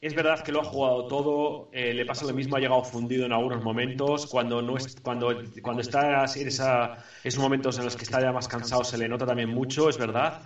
Es 0.00 0.14
verdad 0.14 0.42
que 0.42 0.50
lo 0.50 0.60
ha 0.60 0.64
jugado 0.64 1.06
todo, 1.06 1.70
eh, 1.72 1.94
le 1.94 2.04
pasa 2.04 2.24
lo 2.26 2.34
mismo, 2.34 2.56
ha 2.56 2.60
llegado 2.60 2.82
fundido 2.82 3.24
en 3.24 3.32
algunos 3.32 3.62
momentos. 3.62 4.26
Cuando 4.26 4.60
no 4.60 4.76
es, 4.76 4.96
cuando, 5.00 5.34
cuando 5.62 5.82
está 5.82 6.24
en 6.24 6.48
esa, 6.48 7.04
esos 7.22 7.40
momentos 7.40 7.78
en 7.78 7.84
los 7.84 7.96
que 7.96 8.04
está 8.04 8.20
ya 8.20 8.32
más 8.32 8.48
cansado 8.48 8.82
se 8.84 8.98
le 8.98 9.08
nota 9.08 9.24
también 9.24 9.48
mucho, 9.48 9.88
es 9.88 9.96
verdad. 9.96 10.42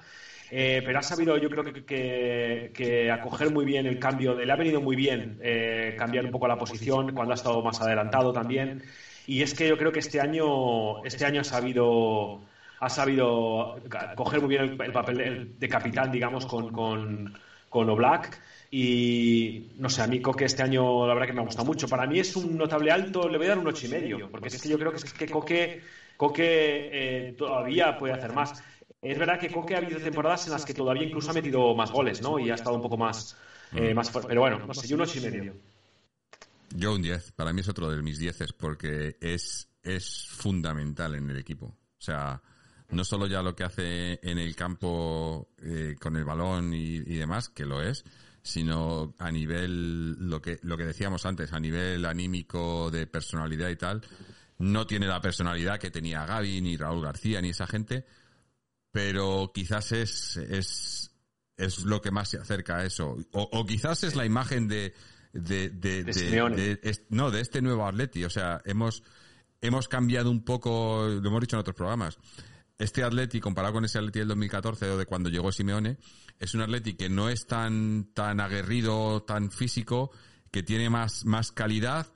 Eh, 0.50 0.82
pero 0.84 0.98
ha 0.98 1.02
sabido, 1.02 1.36
yo 1.38 1.50
creo 1.50 1.64
que, 1.64 2.70
que, 2.72 3.10
acoger 3.10 3.50
muy 3.50 3.64
bien 3.64 3.86
el 3.86 3.98
cambio, 3.98 4.34
de, 4.34 4.46
le 4.46 4.52
ha 4.52 4.56
venido 4.56 4.80
muy 4.80 4.94
bien 4.94 5.38
eh, 5.42 5.94
cambiar 5.98 6.24
un 6.24 6.30
poco 6.30 6.46
la 6.46 6.56
posición 6.56 7.12
cuando 7.14 7.32
ha 7.32 7.36
estado 7.36 7.62
más 7.62 7.80
adelantado 7.80 8.32
también. 8.32 8.82
Y 9.26 9.42
es 9.42 9.54
que 9.54 9.68
yo 9.68 9.76
creo 9.76 9.90
que 9.90 9.98
este 9.98 10.20
año, 10.20 11.04
este 11.04 11.24
año 11.24 11.40
ha 11.40 11.44
sabido, 11.44 12.42
ha 12.78 12.88
sabido 12.88 13.80
coger 14.14 14.40
muy 14.40 14.50
bien 14.50 14.62
el, 14.62 14.82
el 14.82 14.92
papel 14.92 15.54
de, 15.58 15.68
capitán, 15.68 16.12
digamos, 16.12 16.46
con, 16.46 16.72
con, 16.72 17.34
con. 17.68 17.88
Y 18.70 19.72
no 19.78 19.88
sé, 19.88 20.02
a 20.02 20.06
mí 20.06 20.20
Coque 20.20 20.44
este 20.44 20.62
año 20.62 21.06
la 21.06 21.14
verdad 21.14 21.28
que 21.28 21.32
me 21.32 21.40
ha 21.40 21.44
gustado 21.44 21.66
mucho. 21.66 21.88
Para 21.88 22.06
mí 22.06 22.18
es 22.18 22.36
un 22.36 22.56
notable 22.56 22.90
alto, 22.90 23.28
le 23.28 23.38
voy 23.38 23.46
a 23.46 23.50
dar 23.50 23.58
un 23.58 23.66
ocho 23.66 23.86
y 23.86 23.90
medio, 23.90 24.30
porque 24.30 24.48
es 24.48 24.60
que 24.60 24.68
yo 24.68 24.78
creo 24.78 24.90
que, 24.90 24.98
es 24.98 25.12
que 25.12 25.28
Coque, 25.28 25.82
Coque 26.16 26.90
eh, 26.92 27.34
todavía 27.36 27.96
puede 27.98 28.14
hacer 28.14 28.32
más. 28.32 28.62
Es 29.10 29.18
verdad 29.18 29.38
que 29.38 29.50
Coque 29.50 29.74
ha 29.74 29.78
habido 29.78 30.00
temporadas 30.00 30.46
en 30.46 30.52
las 30.52 30.64
que 30.64 30.74
todavía 30.74 31.04
incluso 31.04 31.30
ha 31.30 31.34
metido 31.34 31.74
más 31.74 31.90
goles, 31.90 32.22
¿no? 32.22 32.38
Y 32.38 32.50
ha 32.50 32.54
estado 32.54 32.76
un 32.76 32.82
poco 32.82 32.96
más, 32.96 33.36
eh, 33.72 33.94
más 33.94 34.10
fuerte. 34.10 34.28
Pero 34.28 34.40
bueno, 34.40 34.66
no 34.66 34.74
sé, 34.74 34.86
yo 34.88 34.96
un 34.96 35.02
ocho 35.02 35.18
y 35.18 35.22
medio. 35.22 35.54
Yo 36.74 36.94
un 36.94 37.02
10. 37.02 37.32
Para 37.32 37.52
mí 37.52 37.60
es 37.60 37.68
otro 37.68 37.90
de 37.90 38.02
mis 38.02 38.18
10 38.18 38.52
porque 38.58 39.16
es, 39.20 39.68
es 39.82 40.26
fundamental 40.28 41.14
en 41.14 41.30
el 41.30 41.38
equipo. 41.38 41.66
O 41.66 42.02
sea, 42.02 42.42
no 42.90 43.04
solo 43.04 43.26
ya 43.26 43.42
lo 43.42 43.54
que 43.54 43.64
hace 43.64 44.18
en 44.22 44.38
el 44.38 44.54
campo 44.54 45.48
eh, 45.62 45.96
con 46.00 46.16
el 46.16 46.24
balón 46.24 46.74
y, 46.74 46.96
y 46.96 47.16
demás, 47.16 47.48
que 47.48 47.64
lo 47.64 47.82
es, 47.82 48.04
sino 48.42 49.14
a 49.18 49.30
nivel, 49.30 50.12
lo 50.28 50.40
que, 50.40 50.58
lo 50.62 50.76
que 50.76 50.84
decíamos 50.84 51.26
antes, 51.26 51.52
a 51.52 51.58
nivel 51.60 52.04
anímico 52.04 52.90
de 52.90 53.06
personalidad 53.06 53.68
y 53.70 53.76
tal, 53.76 54.02
no 54.58 54.86
tiene 54.86 55.06
la 55.06 55.20
personalidad 55.20 55.80
que 55.80 55.90
tenía 55.90 56.24
Gaby, 56.24 56.60
ni 56.60 56.76
Raúl 56.76 57.02
García, 57.02 57.40
ni 57.40 57.50
esa 57.50 57.66
gente, 57.66 58.06
pero 58.96 59.50
quizás 59.54 59.92
es, 59.92 60.38
es, 60.38 61.10
es 61.58 61.80
lo 61.80 62.00
que 62.00 62.10
más 62.10 62.30
se 62.30 62.38
acerca 62.38 62.78
a 62.78 62.84
eso. 62.86 63.14
O, 63.32 63.42
o 63.52 63.66
quizás 63.66 64.02
es 64.04 64.16
la 64.16 64.24
imagen 64.24 64.68
de, 64.68 64.94
de, 65.34 65.68
de, 65.68 66.02
De 66.02 66.12
Simeone. 66.14 66.56
de- 66.56 66.80
es- 66.82 67.02
no, 67.10 67.30
de 67.30 67.42
este 67.42 67.60
nuevo 67.60 67.86
Atleti. 67.86 68.24
O 68.24 68.30
sea, 68.30 68.62
hemos, 68.64 69.02
hemos 69.60 69.86
cambiado 69.88 70.30
un 70.30 70.42
poco, 70.46 71.06
lo 71.08 71.28
hemos 71.28 71.40
dicho 71.42 71.56
en 71.56 71.60
otros 71.60 71.76
programas. 71.76 72.16
Este 72.78 73.04
Atleti, 73.04 73.38
comparado 73.38 73.74
con 73.74 73.84
ese 73.84 73.98
Atleti 73.98 74.20
del 74.20 74.28
2014 74.28 74.88
o 74.88 74.96
de 74.96 75.04
cuando 75.04 75.28
llegó 75.28 75.52
Simeone, 75.52 75.98
es 76.38 76.54
un 76.54 76.62
Atleti 76.62 76.94
que 76.94 77.10
no 77.10 77.28
es 77.28 77.46
tan, 77.46 78.12
tan 78.14 78.40
aguerrido, 78.40 79.24
tan 79.24 79.50
físico, 79.50 80.10
que 80.50 80.62
tiene 80.62 80.88
más, 80.88 81.26
más 81.26 81.52
calidad, 81.52 82.06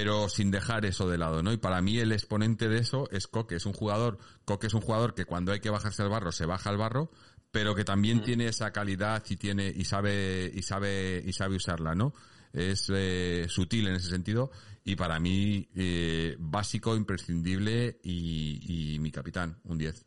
pero 0.00 0.28
sin 0.28 0.52
dejar 0.52 0.84
eso 0.84 1.08
de 1.08 1.18
lado, 1.18 1.42
¿no? 1.42 1.52
Y 1.52 1.56
para 1.56 1.82
mí 1.82 1.98
el 1.98 2.12
exponente 2.12 2.68
de 2.68 2.78
eso 2.78 3.08
es 3.10 3.26
Coque, 3.26 3.56
es 3.56 3.66
un 3.66 3.72
jugador, 3.72 4.18
Coque 4.44 4.68
es 4.68 4.74
un 4.74 4.80
jugador 4.80 5.12
que 5.12 5.24
cuando 5.24 5.50
hay 5.50 5.58
que 5.58 5.70
bajarse 5.70 6.02
al 6.02 6.08
barro, 6.08 6.30
se 6.30 6.46
baja 6.46 6.70
al 6.70 6.76
barro, 6.76 7.10
pero 7.50 7.74
que 7.74 7.82
también 7.82 8.22
tiene 8.22 8.46
esa 8.46 8.70
calidad 8.70 9.24
y 9.28 9.34
tiene, 9.36 9.72
y 9.74 9.84
sabe, 9.84 10.52
y 10.54 10.62
sabe, 10.62 11.20
y 11.26 11.32
sabe 11.32 11.56
usarla, 11.56 11.96
¿no? 11.96 12.12
Es 12.52 12.86
eh, 12.94 13.46
sutil 13.48 13.88
en 13.88 13.96
ese 13.96 14.08
sentido 14.08 14.52
y 14.84 14.94
para 14.94 15.18
mí 15.18 15.68
eh, 15.74 16.36
básico, 16.38 16.94
imprescindible 16.94 17.98
y, 18.04 18.94
y 18.94 18.98
mi 19.00 19.10
capitán, 19.10 19.58
un 19.64 19.78
10. 19.78 20.06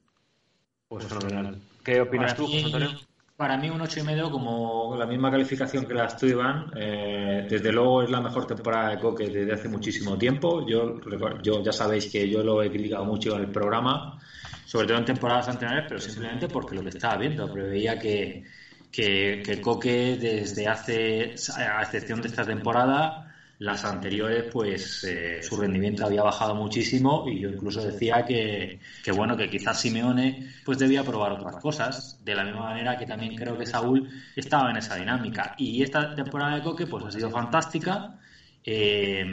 Pues 0.87 1.05
fenomenal. 1.05 1.61
¿Qué 1.83 1.99
opinas 1.99 2.33
Para 2.33 2.35
tú, 2.37 2.47
mí- 2.47 2.53
José 2.63 2.65
Antonio? 2.77 2.99
Para 3.41 3.57
mí 3.57 3.71
un 3.71 3.81
ocho 3.81 3.99
y 3.99 4.03
medio 4.03 4.29
como 4.29 4.95
la 4.95 5.07
misma 5.07 5.31
calificación 5.31 5.87
que 5.87 5.95
las 5.95 6.15
tú, 6.15 6.27
Iván. 6.27 6.71
Eh, 6.75 7.47
desde 7.49 7.71
luego 7.71 8.03
es 8.03 8.11
la 8.11 8.21
mejor 8.21 8.45
temporada 8.45 8.91
de 8.91 8.99
Coque 8.99 9.29
desde 9.29 9.51
hace 9.51 9.67
muchísimo 9.67 10.15
tiempo. 10.15 10.63
Yo, 10.67 10.99
yo 11.41 11.63
ya 11.63 11.71
sabéis 11.71 12.05
que 12.11 12.29
yo 12.29 12.43
lo 12.43 12.61
he 12.61 12.69
criticado 12.69 13.03
mucho 13.03 13.35
en 13.35 13.41
el 13.41 13.51
programa, 13.51 14.19
sobre 14.63 14.85
todo 14.85 14.99
en 14.99 15.05
temporadas 15.05 15.47
anteriores, 15.47 15.85
pero 15.87 15.99
simplemente 15.99 16.49
porque 16.49 16.75
lo 16.75 16.83
que 16.83 16.89
estaba 16.89 17.17
viendo, 17.17 17.51
preveía 17.51 17.97
que, 17.97 18.43
que, 18.91 19.41
que 19.43 19.59
Coque 19.59 20.17
desde 20.21 20.67
hace, 20.67 21.33
a 21.57 21.81
excepción 21.81 22.21
de 22.21 22.27
esta 22.27 22.45
temporada, 22.45 23.30
las 23.61 23.85
anteriores, 23.85 24.45
pues 24.51 25.03
eh, 25.03 25.43
su 25.43 25.55
rendimiento 25.55 26.03
había 26.03 26.23
bajado 26.23 26.55
muchísimo 26.55 27.25
y 27.27 27.39
yo 27.41 27.49
incluso 27.49 27.79
decía 27.85 28.25
que, 28.25 28.79
que 29.03 29.11
bueno, 29.11 29.37
que 29.37 29.51
quizás 29.51 29.79
Simeone 29.79 30.47
pues 30.65 30.79
debía 30.79 31.03
probar 31.03 31.33
otras 31.33 31.57
cosas, 31.61 32.19
de 32.25 32.33
la 32.33 32.43
misma 32.43 32.61
manera 32.71 32.97
que 32.97 33.05
también 33.05 33.35
creo 33.35 33.55
que 33.57 33.67
Saúl 33.67 34.09
estaba 34.35 34.71
en 34.71 34.77
esa 34.77 34.95
dinámica. 34.95 35.53
Y 35.59 35.83
esta 35.83 36.15
temporada 36.15 36.55
de 36.55 36.63
Coque 36.63 36.87
pues 36.87 37.05
ha 37.05 37.11
sido 37.11 37.29
fantástica. 37.29 38.17
Eh, 38.63 39.25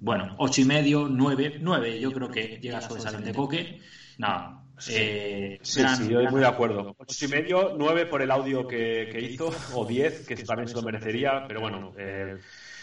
bueno, 0.00 0.34
ocho 0.38 0.60
y 0.60 0.64
medio, 0.64 1.06
nueve, 1.08 1.58
nueve, 1.60 2.00
yo 2.00 2.10
creo 2.12 2.28
que 2.30 2.58
llega 2.60 2.80
sobresaliente 2.80 3.32
Coque. 3.32 3.80
Nada. 4.18 4.62
eh, 4.88 5.58
Sí, 5.62 5.80
gran- 5.80 5.96
sí, 5.96 6.08
yo 6.08 6.18
gran- 6.20 6.32
muy 6.32 6.40
de 6.40 6.46
acuerdo. 6.48 6.94
Ocho 6.98 7.24
y 7.24 7.28
medio, 7.28 7.74
nueve 7.78 8.06
por 8.06 8.22
el 8.22 8.30
audio 8.30 8.66
que, 8.66 9.08
que 9.10 9.20
hizo, 9.20 9.50
o 9.74 9.86
diez, 9.86 10.26
que 10.26 10.36
también 10.36 10.68
se 10.68 10.74
lo 10.74 10.82
merecería, 10.82 11.44
pero 11.48 11.60
bueno, 11.60 11.94
eh, 11.98 12.36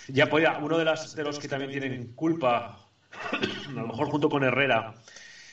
ya 0.07 0.27
podía, 0.27 0.55
uno 0.57 0.77
de, 0.77 0.85
las, 0.85 1.13
de 1.13 1.23
los 1.23 1.39
que 1.39 1.47
también 1.47 1.71
tienen 1.71 2.07
culpa, 2.15 2.69
a 3.75 3.81
lo 3.81 3.87
mejor 3.87 4.07
junto 4.07 4.29
con 4.29 4.43
Herrera, 4.43 4.87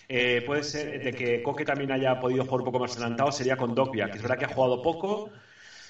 eh, 0.08 0.42
puede 0.42 0.62
ser 0.62 1.00
de 1.02 1.14
que 1.14 1.40
Coque 1.42 1.64
también 1.64 1.90
haya 1.92 2.16
podido 2.18 2.44
jugar 2.44 2.60
un 2.60 2.64
poco 2.64 2.80
más 2.80 2.96
adelantado, 2.96 3.32
sería 3.32 3.56
con 3.56 3.74
Dogbia, 3.74 4.08
que 4.10 4.18
es 4.18 4.22
verdad 4.22 4.38
que 4.38 4.44
ha 4.46 4.48
jugado 4.48 4.80
poco, 4.80 5.24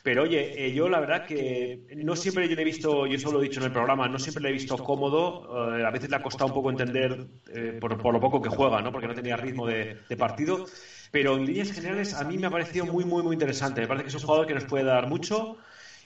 pero 0.02 0.22
oye, 0.22 0.50
eh, 0.66 0.72
yo 0.72 0.88
la 0.88 1.00
verdad 1.00 1.22
que 1.24 1.80
no 1.96 2.16
siempre 2.16 2.48
yo 2.48 2.56
le 2.56 2.62
he 2.62 2.64
visto, 2.64 3.06
yo 3.06 3.16
eso 3.16 3.32
lo 3.32 3.40
he 3.40 3.44
dicho 3.44 3.60
en 3.60 3.66
el 3.66 3.72
programa, 3.72 4.08
no 4.08 4.18
siempre 4.18 4.42
le 4.42 4.48
he 4.50 4.52
visto 4.52 4.82
cómodo, 4.82 5.78
eh, 5.78 5.84
a 5.84 5.90
veces 5.90 6.10
le 6.10 6.16
ha 6.16 6.20
costado 6.20 6.48
un 6.48 6.52
poco 6.52 6.70
entender 6.70 7.18
eh, 7.46 7.74
por, 7.78 8.00
por 8.00 8.14
lo 8.14 8.20
poco 8.20 8.40
que 8.40 8.48
juega, 8.48 8.82
¿no? 8.82 8.92
porque 8.92 9.08
no 9.08 9.14
tenía 9.14 9.36
ritmo 9.36 9.66
de, 9.66 9.98
de 10.08 10.16
partido, 10.16 10.62
pero 11.10 11.36
en 11.36 11.44
líneas 11.46 11.70
generales 11.72 12.14
a 12.14 12.24
mí 12.24 12.38
me 12.38 12.46
ha 12.46 12.50
parecido 12.50 12.86
muy, 12.86 13.04
muy, 13.04 13.22
muy 13.22 13.34
interesante, 13.34 13.80
me 13.82 13.88
parece 13.88 14.04
que 14.04 14.08
es 14.08 14.14
un 14.14 14.20
jugador 14.20 14.46
que 14.46 14.54
nos 14.54 14.64
puede 14.66 14.84
dar 14.84 15.06
mucho 15.06 15.50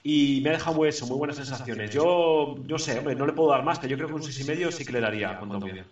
y 0.07 0.39
me 0.41 0.49
ha 0.51 0.53
dejado 0.53 0.75
muy 0.77 0.87
eso, 0.89 1.07
muy 1.07 1.17
buenas 1.17 1.37
sensaciones. 1.37 1.89
Yo, 1.91 2.55
yo 2.67 2.77
sé, 2.77 2.99
hombre, 2.99 3.15
no 3.15 3.25
le 3.25 3.33
puedo 3.33 3.49
dar 3.51 3.63
más, 3.63 3.79
pero 3.79 3.89
yo 3.91 3.97
creo 3.97 4.07
que 4.09 4.13
un 4.15 4.23
seis 4.23 4.39
y 4.39 4.43
medio 4.43 4.71
sí 4.71 4.85
que 4.85 4.93
le 4.93 5.01
daría 5.01 5.39
con 5.39 5.49
Dombia. 5.49 5.85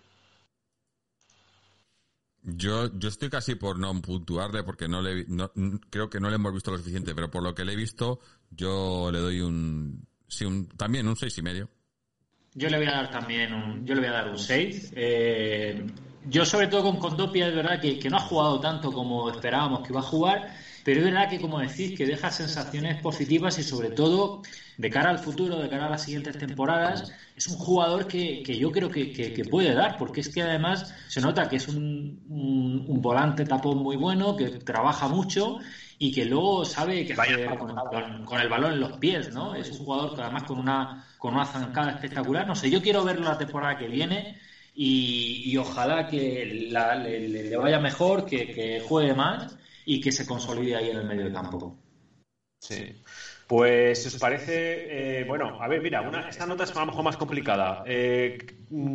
Yo, 2.42 2.90
yo 2.98 3.08
estoy 3.08 3.30
casi 3.30 3.54
por 3.54 3.78
no 3.78 4.00
puntuarle 4.02 4.62
porque 4.62 4.86
no 4.86 5.00
le, 5.00 5.24
no- 5.28 5.50
creo 5.90 6.10
que 6.10 6.20
no 6.20 6.28
le 6.28 6.36
hemos 6.36 6.52
visto 6.52 6.70
lo 6.70 6.76
suficiente, 6.78 7.14
pero 7.14 7.30
por 7.30 7.42
lo 7.42 7.54
que 7.54 7.64
le 7.64 7.72
he 7.72 7.76
visto, 7.76 8.20
yo 8.50 9.10
le 9.10 9.18
doy 9.18 9.40
un, 9.40 10.06
sí, 10.28 10.44
un, 10.44 10.68
también 10.68 11.08
un 11.08 11.16
seis 11.16 11.36
y 11.38 11.42
medio. 11.42 11.70
Yo 12.52 12.68
le 12.68 12.76
voy 12.76 12.86
a 12.86 12.92
dar 12.92 13.10
también 13.10 13.52
un, 13.52 13.84
yo 13.86 13.94
le 13.94 14.02
voy 14.02 14.10
a 14.10 14.12
dar 14.12 14.28
un 14.28 14.38
6. 14.38 14.92
Eh, 14.94 15.86
yo 16.26 16.44
sobre 16.44 16.68
todo 16.68 16.82
con 16.84 16.98
Condopia 16.98 17.48
es 17.48 17.54
verdad 17.54 17.80
que, 17.80 17.98
que 17.98 18.08
no 18.10 18.18
ha 18.18 18.20
jugado 18.20 18.60
tanto 18.60 18.92
como 18.92 19.28
esperábamos 19.30 19.80
que 19.80 19.92
iba 19.92 20.00
a 20.00 20.04
jugar, 20.04 20.54
pero 20.84 21.00
es 21.00 21.04
verdad 21.06 21.28
que 21.28 21.40
como 21.40 21.58
decís 21.60 21.92
que 21.92 22.06
deja 22.06 22.30
sensaciones 22.30 22.96
positivas 22.98 23.58
y 23.58 23.64
sobre 23.64 23.90
todo 23.90 24.38
de 24.76 24.90
cara 24.90 25.10
al 25.10 25.18
futuro, 25.18 25.58
de 25.58 25.68
cara 25.68 25.86
a 25.86 25.88
las 25.88 26.02
siguientes 26.02 26.36
temporadas, 26.36 27.04
es 27.34 27.48
un 27.48 27.56
jugador 27.56 28.06
que, 28.06 28.40
que 28.42 28.56
yo 28.58 28.70
creo 28.72 28.90
que, 28.90 29.10
que- 29.10 29.32
que 29.32 29.44
puede 29.44 29.74
dar, 29.74 29.96
porque 29.96 30.20
es 30.20 30.28
que 30.30 30.42
además 30.42 30.86
se 31.06 31.20
nota 31.20 31.48
que 31.48 31.56
es 31.56 31.68
un, 31.68 32.20
un- 32.28 32.82
un 32.86 33.00
volante 33.00 33.46
tapón 33.46 33.78
muy 33.78 33.96
bueno, 33.96 34.36
que 34.36 34.50
trabaja 34.64 35.08
mucho 35.08 35.56
y 35.98 36.10
que 36.10 36.24
luego 36.24 36.64
sabe 36.64 37.04
qué 37.04 37.12
hacer 37.14 37.56
con 37.56 37.70
el, 37.70 37.76
balón, 37.90 38.24
con 38.24 38.40
el 38.40 38.48
balón 38.48 38.72
en 38.74 38.80
los 38.80 38.92
pies, 38.94 39.30
¿no? 39.30 39.54
Es 39.54 39.70
un 39.70 39.78
jugador 39.78 40.12
que 40.12 40.20
además 40.20 40.44
con 40.44 40.58
una, 40.58 40.90
con 41.18 41.34
una 41.34 41.44
zancada 41.46 41.90
espectacular. 41.90 42.46
No 42.46 42.54
sé, 42.54 42.70
yo 42.70 42.80
quiero 42.82 43.04
verlo 43.04 43.24
la 43.24 43.36
temporada 43.36 43.76
que 43.76 43.88
viene 43.88 44.28
y, 44.72 45.40
y 45.44 45.56
ojalá 45.56 46.06
que 46.06 46.44
la- 46.46 46.94
le, 46.96 47.20
le- 47.20 47.44
le 47.44 47.56
vaya 47.56 47.78
mejor, 47.78 48.24
que, 48.24 48.50
que 48.50 48.80
juegue 48.80 49.14
más 49.14 49.50
y 49.84 50.00
que 50.00 50.12
se 50.12 50.26
consolide 50.26 50.76
ahí 50.76 50.90
en 50.90 50.96
el 50.98 51.04
medio 51.06 51.24
del 51.24 51.32
campo. 51.32 51.78
Sí. 52.60 53.02
Pues, 53.46 54.02
si 54.02 54.08
os 54.08 54.16
parece, 54.16 55.20
eh, 55.20 55.24
bueno, 55.24 55.60
a 55.62 55.68
ver, 55.68 55.82
mira, 55.82 56.00
una, 56.00 56.28
esta 56.28 56.46
nota 56.46 56.64
es 56.64 56.74
a 56.74 56.80
lo 56.80 56.86
mejor 56.86 57.04
más 57.04 57.16
complicada. 57.16 57.82
Eh, 57.86 58.38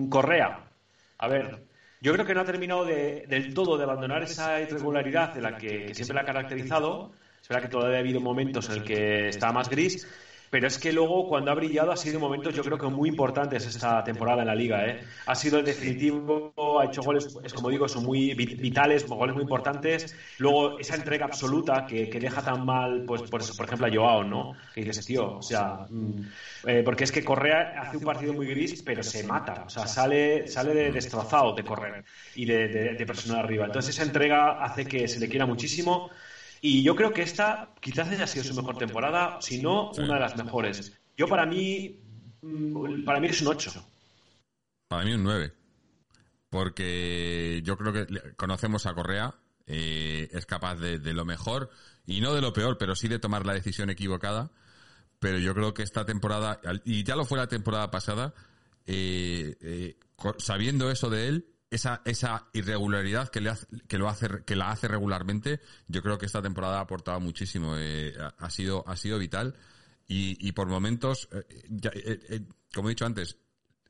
Correa, 0.10 0.72
a 1.20 1.28
ver, 1.28 1.66
yo 2.02 2.14
creo 2.14 2.26
que 2.26 2.34
no 2.34 2.42
ha 2.42 2.46
terminado 2.46 2.84
de- 2.86 3.26
del 3.28 3.54
todo 3.54 3.78
de 3.78 3.84
abandonar 3.84 4.24
esa 4.24 4.60
irregularidad 4.60 5.34
de 5.34 5.42
la 5.42 5.56
que, 5.58 5.86
que 5.86 5.94
siempre 5.94 6.16
la 6.16 6.22
ha 6.22 6.26
caracterizado. 6.26 7.12
Es 7.42 7.48
verdad 7.48 7.62
que 7.64 7.70
todavía 7.70 7.98
ha 7.98 8.02
habido 8.02 8.22
momentos 8.22 8.70
en 8.70 8.76
el 8.78 8.84
que 8.84 9.30
está 9.30 9.52
más 9.52 9.70
gris, 9.70 10.08
pero 10.50 10.68
es 10.68 10.78
que 10.80 10.92
luego 10.94 11.26
cuando 11.26 11.52
ha 11.52 11.56
brillado 11.56 11.92
ha 11.92 11.96
sido 11.96 12.20
momentos 12.20 12.54
yo 12.54 12.64
creo 12.64 12.78
que 12.78 12.88
muy 12.90 13.10
importantes 13.10 13.66
esta 13.66 14.04
temporada 14.04 14.42
en 14.42 14.48
la 14.48 14.56
liga. 14.56 14.88
¿eh? 14.88 14.98
Ha 15.26 15.36
sido 15.36 15.60
el 15.60 15.66
definitivo, 15.66 16.54
ha 16.80 16.86
hecho 16.86 17.04
goles, 17.04 17.30
es 17.44 17.54
como 17.54 17.70
digo, 17.70 17.88
son 17.88 18.04
muy 18.04 18.34
vi- 18.34 18.50
vitales, 18.58 19.06
goles 19.06 19.34
muy 19.34 19.42
importantes. 19.44 20.08
Luego 20.38 20.74
esa 20.78 20.96
entrega 20.96 21.26
absoluta 21.26 21.84
que, 21.86 22.08
que 22.10 22.20
deja 22.20 22.42
tan 22.42 22.60
mal, 22.62 23.04
pues 23.04 23.24
por, 23.24 23.42
eso, 23.42 23.56
por 23.56 23.66
ejemplo 23.66 23.88
a 23.88 23.90
Joao, 23.94 24.24
¿no? 24.24 24.50
Que 24.72 24.82
dices, 24.84 25.06
tío, 25.06 25.36
o 25.38 25.42
sea, 25.42 25.86
mm, 25.90 26.12
eh, 26.68 26.84
porque 26.84 27.04
es 27.04 27.12
que 27.12 27.24
Correa 27.24 27.70
hace 27.76 27.98
un 27.98 28.04
partido 28.04 28.34
muy 28.34 28.48
gris, 28.48 28.76
pero 28.84 29.04
se 29.04 29.24
mata, 29.24 29.64
o 29.66 29.70
sea, 29.70 29.86
sale, 29.86 30.44
sale 30.46 30.74
de 30.74 30.92
destrozado 30.92 31.54
de 31.54 31.64
correr 31.64 32.02
y 32.34 32.46
de, 32.46 32.68
de, 32.70 32.96
de 32.96 33.06
presionar 33.06 33.40
arriba. 33.46 33.66
Entonces 33.66 33.96
esa 33.96 34.04
entrega 34.04 34.52
hace 34.52 34.86
que 34.86 35.08
se 35.08 35.20
le 35.20 35.28
quiera 35.30 35.46
muchísimo. 35.46 36.04
Y 36.62 36.84
yo 36.84 36.96
creo 36.96 37.14
que 37.14 37.22
esta 37.22 37.74
quizás 37.80 38.10
haya 38.10 38.28
sido 38.28 38.44
su 38.44 38.56
mejor 38.56 38.78
temporada, 38.78 39.42
si 39.42 39.62
no, 39.62 39.92
una 39.92 40.16
de 40.16 40.20
las 40.20 40.36
mejores. 40.38 40.94
Yo 41.18 41.28
para 41.28 41.46
mí, 41.46 42.00
mm, 42.42 43.04
para 43.04 43.20
mí 43.20 43.28
es 43.28 43.42
un 43.42 43.48
8. 43.48 43.86
Para 44.88 45.06
mí 45.06 45.14
un 45.14 45.24
9. 45.24 45.54
Porque 46.50 47.62
yo 47.64 47.78
creo 47.78 47.94
que 47.94 48.08
conocemos 48.36 48.86
a 48.86 48.94
Correa, 48.94 49.36
eh, 49.68 50.30
es 50.32 50.46
capaz 50.46 50.76
de, 50.76 51.00
de 51.00 51.14
lo 51.14 51.26
mejor, 51.26 51.70
y 52.06 52.22
no 52.22 52.34
de 52.34 52.42
lo 52.42 52.54
peor, 52.54 52.78
pero 52.78 52.96
sí 52.96 53.08
de 53.08 53.20
tomar 53.20 53.46
la 53.46 53.54
decisión 53.54 53.90
equivocada. 53.90 54.52
Pero 55.20 55.38
yo 55.38 55.54
creo 55.54 55.74
que 55.74 55.84
esta 55.84 56.06
temporada, 56.06 56.60
y 56.86 57.04
ya 57.04 57.16
lo 57.16 57.26
fue 57.26 57.38
la 57.38 57.48
temporada 57.48 57.92
pasada, 57.92 58.34
eh, 58.86 59.56
eh, 59.62 60.00
sabiendo 60.38 60.90
eso 60.90 61.10
de 61.10 61.28
él, 61.28 61.46
esa, 61.72 62.02
esa 62.06 62.48
irregularidad 62.54 63.30
que, 63.30 63.42
le 63.42 63.50
hace, 63.50 63.68
que, 63.88 63.98
lo 63.98 64.10
hace, 64.10 64.28
que 64.46 64.56
la 64.56 64.72
hace 64.72 64.88
regularmente, 64.88 65.60
yo 65.88 66.02
creo 66.02 66.18
que 66.18 66.26
esta 66.26 66.42
temporada 66.42 66.78
ha 66.80 66.82
aportado 66.82 67.20
muchísimo. 67.20 67.76
eh, 67.78 68.14
ha, 68.38 68.50
sido, 68.50 68.84
ha 68.88 68.96
sido 68.96 69.20
vital. 69.20 69.56
Y, 70.12 70.52
por 70.54 70.68
momentos, 70.68 71.30
eh, 71.32 71.44
ya, 71.70 71.92
eh, 71.94 72.20
eh, 72.30 72.42
como 72.74 72.90
he 72.90 72.94
dicho 72.94 73.06
antes, 73.06 73.38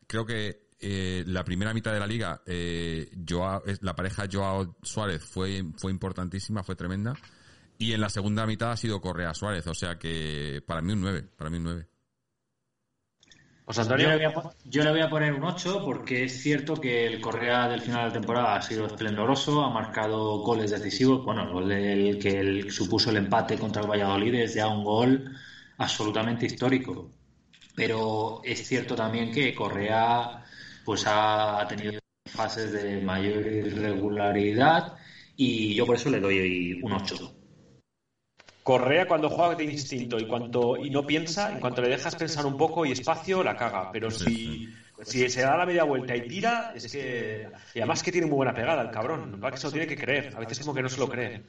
creo 0.06 0.26
que 0.26 0.68
eh, 0.82 1.24
la 1.28 1.46
primera 1.46 1.74
mitad 1.74 1.94
de 1.94 2.00
la 2.02 2.08
liga, 2.08 2.42
Joao- 3.26 3.64
la 3.82 3.96
pareja 3.96 4.26
Joao 4.30 4.76
Suárez 4.84 5.24
fue, 5.24 5.64
fue 5.78 5.92
importantísima, 5.92 6.64
fue 6.64 6.76
tremenda. 6.76 7.14
Y 7.78 7.94
en 7.94 8.02
la 8.02 8.10
segunda 8.10 8.46
mitad 8.46 8.72
ha 8.74 8.78
sido 8.78 9.00
Correa 9.00 9.34
Suárez, 9.34 9.66
o 9.68 9.74
sea 9.74 9.98
que 9.98 10.62
para 10.68 10.82
mí 10.82 10.92
un 10.92 11.00
9, 11.00 11.30
para 11.38 11.50
mí 11.50 11.56
un 11.58 11.64
9. 11.64 11.88
José 13.70 13.82
Yo 13.82 13.84
Antonio. 13.84 14.10
le, 14.10 14.16
voy 14.18 14.26
a, 14.26 14.54
yo 14.66 14.84
le 14.84 14.90
voy 14.92 15.02
a 15.02 15.10
poner 15.10 15.34
un 15.34 15.44
8 15.44 15.84
porque 15.86 16.24
es 16.26 16.42
cierto 16.42 16.82
que 16.82 17.06
el 17.06 17.22
Correa 17.22 17.68
del 17.68 17.82
final 17.82 18.10
de 18.10 18.20
temporada 18.20 18.56
ha 18.56 18.62
sido 18.62 18.86
esplendoroso, 18.88 19.62
ha 19.64 19.70
marcado 19.70 20.40
goles 20.40 20.72
decisivos. 20.72 21.24
Bueno, 21.24 21.44
el 21.44 21.50
gol 21.52 21.70
del 21.70 22.20
que 22.20 22.40
el- 22.40 22.72
supuso 22.72 23.12
el 23.12 23.18
empate 23.18 23.58
contra 23.60 23.82
el 23.84 23.88
Valladolid 23.90 24.34
es 24.36 24.56
ya 24.56 24.68
un 24.68 24.84
gol 24.84 25.36
absolutamente 25.78 26.46
histórico. 26.48 27.12
Pero 27.76 28.42
es 28.44 28.68
cierto 28.68 28.96
también 28.96 29.32
que 29.32 29.56
Correa 29.56 30.44
pues 30.86 31.06
ha 31.08 31.66
tenido 31.70 32.00
fases 32.26 32.72
de 32.74 33.02
mayor 33.02 33.46
irregularidad 33.48 34.98
y 35.38 35.76
yo 35.76 35.86
por 35.86 35.96
eso 35.98 36.10
le 36.10 36.20
doy 36.22 36.82
un 36.84 36.94
8. 36.94 37.39
Correa 38.70 39.08
cuando 39.08 39.32
juega 39.32 39.56
de 39.56 39.64
instinto 39.64 40.20
y 40.20 40.28
cuanto 40.28 40.78
y 40.78 40.92
no 40.92 41.04
piensa, 41.04 41.52
en 41.52 41.60
cuanto 41.60 41.82
le 41.82 41.90
dejas 41.90 42.16
pensar 42.16 42.46
un 42.46 42.56
poco 42.56 42.86
y 42.86 42.92
espacio, 42.92 43.44
la 43.44 43.56
caga. 43.56 43.92
Pero 43.92 44.12
si, 44.12 44.70
si 45.02 45.28
se 45.28 45.42
da 45.42 45.58
la 45.58 45.66
media 45.66 45.86
vuelta 45.86 46.16
y 46.16 46.28
tira, 46.28 46.74
es 46.76 46.92
que. 46.92 47.50
Y 47.74 47.80
además 47.80 48.04
que 48.04 48.12
tiene 48.12 48.28
muy 48.28 48.36
buena 48.36 48.54
pegada 48.54 48.84
el 48.84 48.92
cabrón. 48.92 49.42
Va 49.44 49.50
que 49.50 49.58
se 49.58 49.66
lo 49.66 49.72
tiene 49.72 49.88
que 49.88 49.98
creer. 49.98 50.36
A 50.36 50.40
veces 50.40 50.60
como 50.60 50.76
que 50.76 50.84
no 50.84 50.90
se 50.90 51.00
lo 51.00 51.10
cree. 51.10 51.42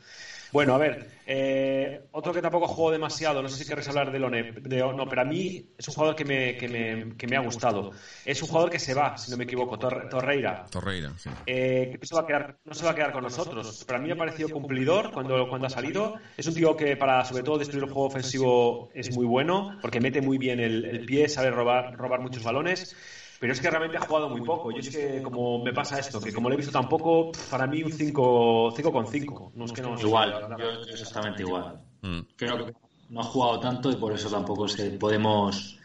Bueno, 0.52 0.74
a 0.74 0.78
ver, 0.78 1.22
eh, 1.26 2.08
otro 2.12 2.32
que 2.32 2.42
tampoco 2.42 2.66
juego 2.66 2.90
demasiado, 2.90 3.40
no 3.40 3.48
sé 3.48 3.56
si 3.62 3.68
querés 3.68 3.86
hablar 3.88 4.10
de 4.10 4.18
Lone, 4.18 4.52
de, 4.52 4.78
no, 4.78 5.08
pero 5.08 5.22
a 5.22 5.24
mí 5.24 5.74
es 5.78 5.86
un 5.88 5.94
jugador 5.94 6.16
que 6.16 6.24
me, 6.24 6.56
que, 6.56 6.68
me, 6.68 7.16
que 7.16 7.26
me 7.28 7.36
ha 7.36 7.40
gustado. 7.40 7.92
Es 8.24 8.42
un 8.42 8.48
jugador 8.48 8.68
que 8.70 8.80
se 8.80 8.92
va, 8.94 9.16
si 9.16 9.30
no 9.30 9.36
me 9.36 9.44
equivoco, 9.44 9.78
Torre- 9.78 10.08
Torreira. 10.08 10.66
Torreira, 10.70 11.16
sí. 11.16 11.30
Eh, 11.46 11.90
que 11.92 11.98
no 11.98 12.04
se, 12.06 12.14
va 12.16 12.20
a 12.22 12.26
quedar, 12.26 12.58
no 12.64 12.74
se 12.74 12.84
va 12.84 12.90
a 12.90 12.94
quedar 12.94 13.12
con 13.12 13.22
nosotros. 13.22 13.84
Pero 13.86 13.98
a 13.98 14.02
mí 14.02 14.08
me 14.08 14.14
ha 14.14 14.16
parecido 14.16 14.50
cumplidor 14.50 15.12
cuando, 15.12 15.48
cuando 15.48 15.66
ha 15.68 15.70
salido. 15.70 16.16
Es 16.36 16.46
un 16.48 16.54
tío 16.54 16.76
que 16.76 16.96
para, 16.96 17.24
sobre 17.24 17.42
todo, 17.44 17.58
destruir 17.58 17.84
el 17.84 17.90
juego 17.90 18.08
ofensivo 18.08 18.90
es 18.94 19.10
muy 19.12 19.26
bueno, 19.26 19.78
porque 19.80 20.00
mete 20.00 20.20
muy 20.20 20.38
bien 20.38 20.58
el, 20.60 20.84
el 20.84 21.04
pie, 21.04 21.28
sabe 21.28 21.50
robar, 21.50 21.96
robar 21.96 22.20
muchos 22.20 22.42
balones. 22.42 22.96
Pero 23.40 23.54
es 23.54 23.60
que 23.60 23.70
realmente 23.70 23.96
ha 23.96 24.02
jugado 24.02 24.28
muy 24.28 24.42
poco. 24.42 24.70
Yo 24.70 24.80
es 24.80 24.90
que, 24.90 25.22
como 25.22 25.64
me 25.64 25.72
pasa 25.72 25.98
esto, 25.98 26.20
que 26.20 26.30
como 26.30 26.50
lo 26.50 26.54
he 26.54 26.58
visto 26.58 26.70
tan 26.70 26.86
poco, 26.90 27.32
pf, 27.32 27.50
para 27.50 27.66
mí 27.66 27.82
un 27.82 27.90
5 27.90 28.74
con 28.92 29.06
5. 29.06 29.52
No 29.54 29.64
es 29.64 29.72
que 29.72 29.80
no. 29.80 29.98
Igual, 29.98 30.46
yo 30.58 30.92
exactamente 30.92 31.42
igual. 31.42 31.82
Mm. 32.02 32.20
creo 32.36 32.66
que 32.66 32.74
no 33.08 33.20
ha 33.20 33.24
jugado 33.24 33.58
tanto 33.58 33.90
y 33.90 33.96
por 33.96 34.12
eso 34.12 34.30
tampoco 34.30 34.68
se 34.68 34.90
podemos 34.92 35.78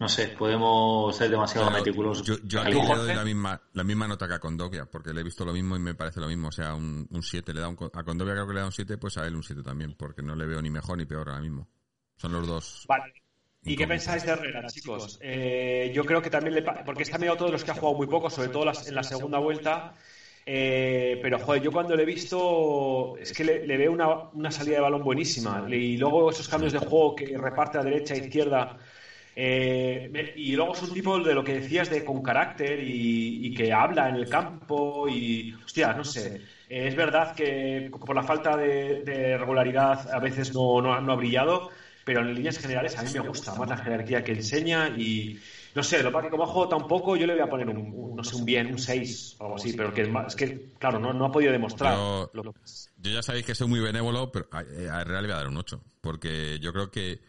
no 0.00 0.08
sé 0.08 0.28
podemos 0.28 1.14
ser 1.14 1.30
demasiado 1.30 1.68
Pero 1.68 1.78
meticulosos 1.78 2.26
Yo, 2.26 2.36
yo 2.42 2.60
aquí 2.62 2.72
le 2.72 2.96
doy 2.96 3.14
la 3.14 3.24
misma, 3.24 3.60
la 3.74 3.84
misma 3.84 4.08
nota 4.08 4.26
que 4.26 4.34
a 4.34 4.38
Condovia, 4.38 4.86
porque 4.86 5.12
le 5.12 5.20
he 5.20 5.24
visto 5.24 5.44
lo 5.44 5.52
mismo 5.52 5.76
y 5.76 5.78
me 5.78 5.94
parece 5.94 6.20
lo 6.20 6.26
mismo. 6.26 6.48
O 6.48 6.52
sea, 6.52 6.74
un 6.74 7.22
7 7.22 7.52
le 7.52 7.60
da 7.60 7.68
un, 7.68 7.76
a 7.92 8.02
Condovia 8.02 8.32
creo 8.32 8.46
que 8.46 8.54
le 8.54 8.60
da 8.60 8.66
un 8.66 8.72
7, 8.72 8.96
pues 8.96 9.18
a 9.18 9.26
él 9.26 9.36
un 9.36 9.42
7 9.42 9.62
también, 9.62 9.94
porque 9.98 10.22
no 10.22 10.34
le 10.34 10.46
veo 10.46 10.62
ni 10.62 10.70
mejor 10.70 10.96
ni 10.96 11.04
peor 11.04 11.28
ahora 11.28 11.42
mismo. 11.42 11.68
Son 12.16 12.32
los 12.32 12.46
dos. 12.46 12.84
Vale. 12.88 13.19
¿Y 13.62 13.76
qué 13.76 13.86
pensáis 13.86 14.24
de 14.24 14.32
Herrera, 14.32 14.62
chicos? 14.64 15.18
Eh, 15.20 15.90
yo 15.92 16.04
creo 16.04 16.22
que 16.22 16.30
también 16.30 16.54
le. 16.54 16.62
Porque 16.62 17.02
está 17.02 17.18
medio 17.18 17.36
todos 17.36 17.52
los 17.52 17.62
que 17.62 17.70
ha 17.70 17.74
jugado 17.74 17.94
muy 17.94 18.06
poco, 18.06 18.30
sobre 18.30 18.48
todo 18.48 18.64
las- 18.64 18.86
en 18.86 18.94
la 18.94 19.02
segunda 19.02 19.38
vuelta. 19.38 19.86
Eh, 20.46 21.18
pero, 21.22 21.38
joder, 21.38 21.60
yo 21.62 21.70
cuando 21.70 21.94
le 21.94 22.02
he 22.04 22.06
visto. 22.06 23.16
Es 23.18 23.32
que 23.32 23.44
le, 23.44 23.76
veo 23.76 23.92
una, 23.92 24.08
una 24.32 24.50
salida 24.50 24.76
de 24.76 24.80
balón 24.82 25.02
buenísima. 25.04 25.62
Y 25.68 25.96
luego 25.98 26.30
esos 26.30 26.48
cambios 26.48 26.72
de 26.72 26.78
juego 26.78 27.14
que 27.14 27.36
reparte 27.36 27.78
a 27.78 27.82
derecha 27.82 28.14
e 28.14 28.18
izquierda. 28.18 28.74
Eh, 29.36 30.32
y 30.36 30.56
luego 30.56 30.72
es 30.72 30.82
un 30.82 30.92
tipo 30.92 31.18
de 31.20 31.34
lo 31.34 31.44
que 31.44 31.54
decías 31.54 31.88
de 31.88 32.02
con 32.04 32.22
carácter 32.22 32.80
y, 32.82 33.52
que 33.54 33.72
habla 33.72 34.08
en 34.08 34.16
el 34.16 34.28
campo 34.28 35.08
y 35.08 35.52
hostia, 35.64 35.94
no 35.94 36.04
sé. 36.04 36.34
Es 36.68 36.94
verdad 36.94 37.34
que 37.34 37.90
por 37.90 38.16
la 38.16 38.22
falta 38.22 38.56
de, 38.56 39.36
regularidad 39.38 40.00
a 40.12 40.18
veces 40.20 40.52
no, 40.54 40.80
no 40.82 41.12
ha 41.12 41.16
brillado, 41.16 41.68
pero 42.04 42.20
en 42.20 42.34
líneas 42.34 42.58
generales 42.58 42.96
a 42.98 43.02
mí 43.02 43.10
me 43.12 43.20
gusta 43.20 43.54
más 43.54 43.68
la 43.68 43.76
jerarquía 43.76 44.24
que 44.24 44.32
enseña 44.32 44.88
y 44.88 45.38
no 45.74 45.82
sé, 45.82 46.02
lo 46.02 46.10
que 46.20 46.30
como 46.30 46.44
ha 46.44 46.46
jugado 46.46 46.78
tan 46.78 46.88
poco, 46.88 47.16
yo 47.16 47.26
le 47.26 47.34
voy 47.34 47.42
a 47.42 47.48
poner 47.48 47.68
un, 47.68 48.16
no 48.16 48.24
sé, 48.24 48.36
un 48.36 48.44
bien, 48.44 48.66
un 48.68 48.78
6 48.78 49.36
o 49.38 49.44
algo 49.44 49.56
así, 49.56 49.72
pero 49.74 49.94
que 49.94 50.02
es, 50.26 50.34
que, 50.34 50.72
claro, 50.78 50.98
no, 50.98 51.12
no 51.12 51.26
ha 51.26 51.32
podido 51.32 51.52
demostrar. 51.52 51.94
Yo- 51.94 52.30
lo. 52.34 52.42
Yo 52.42 53.10
ya 53.10 53.22
sabéis 53.22 53.46
que 53.46 53.54
soy 53.54 53.68
muy 53.68 53.80
benévolo, 53.80 54.32
pero 54.32 54.48
a, 54.50 54.58
a 54.58 55.00
Herrera 55.00 55.22
le 55.22 55.28
voy 55.28 55.34
a 55.34 55.38
dar 55.38 55.48
un 55.48 55.56
8. 55.56 55.82
Porque 56.00 56.58
yo 56.60 56.72
creo 56.72 56.90
que 56.90 57.20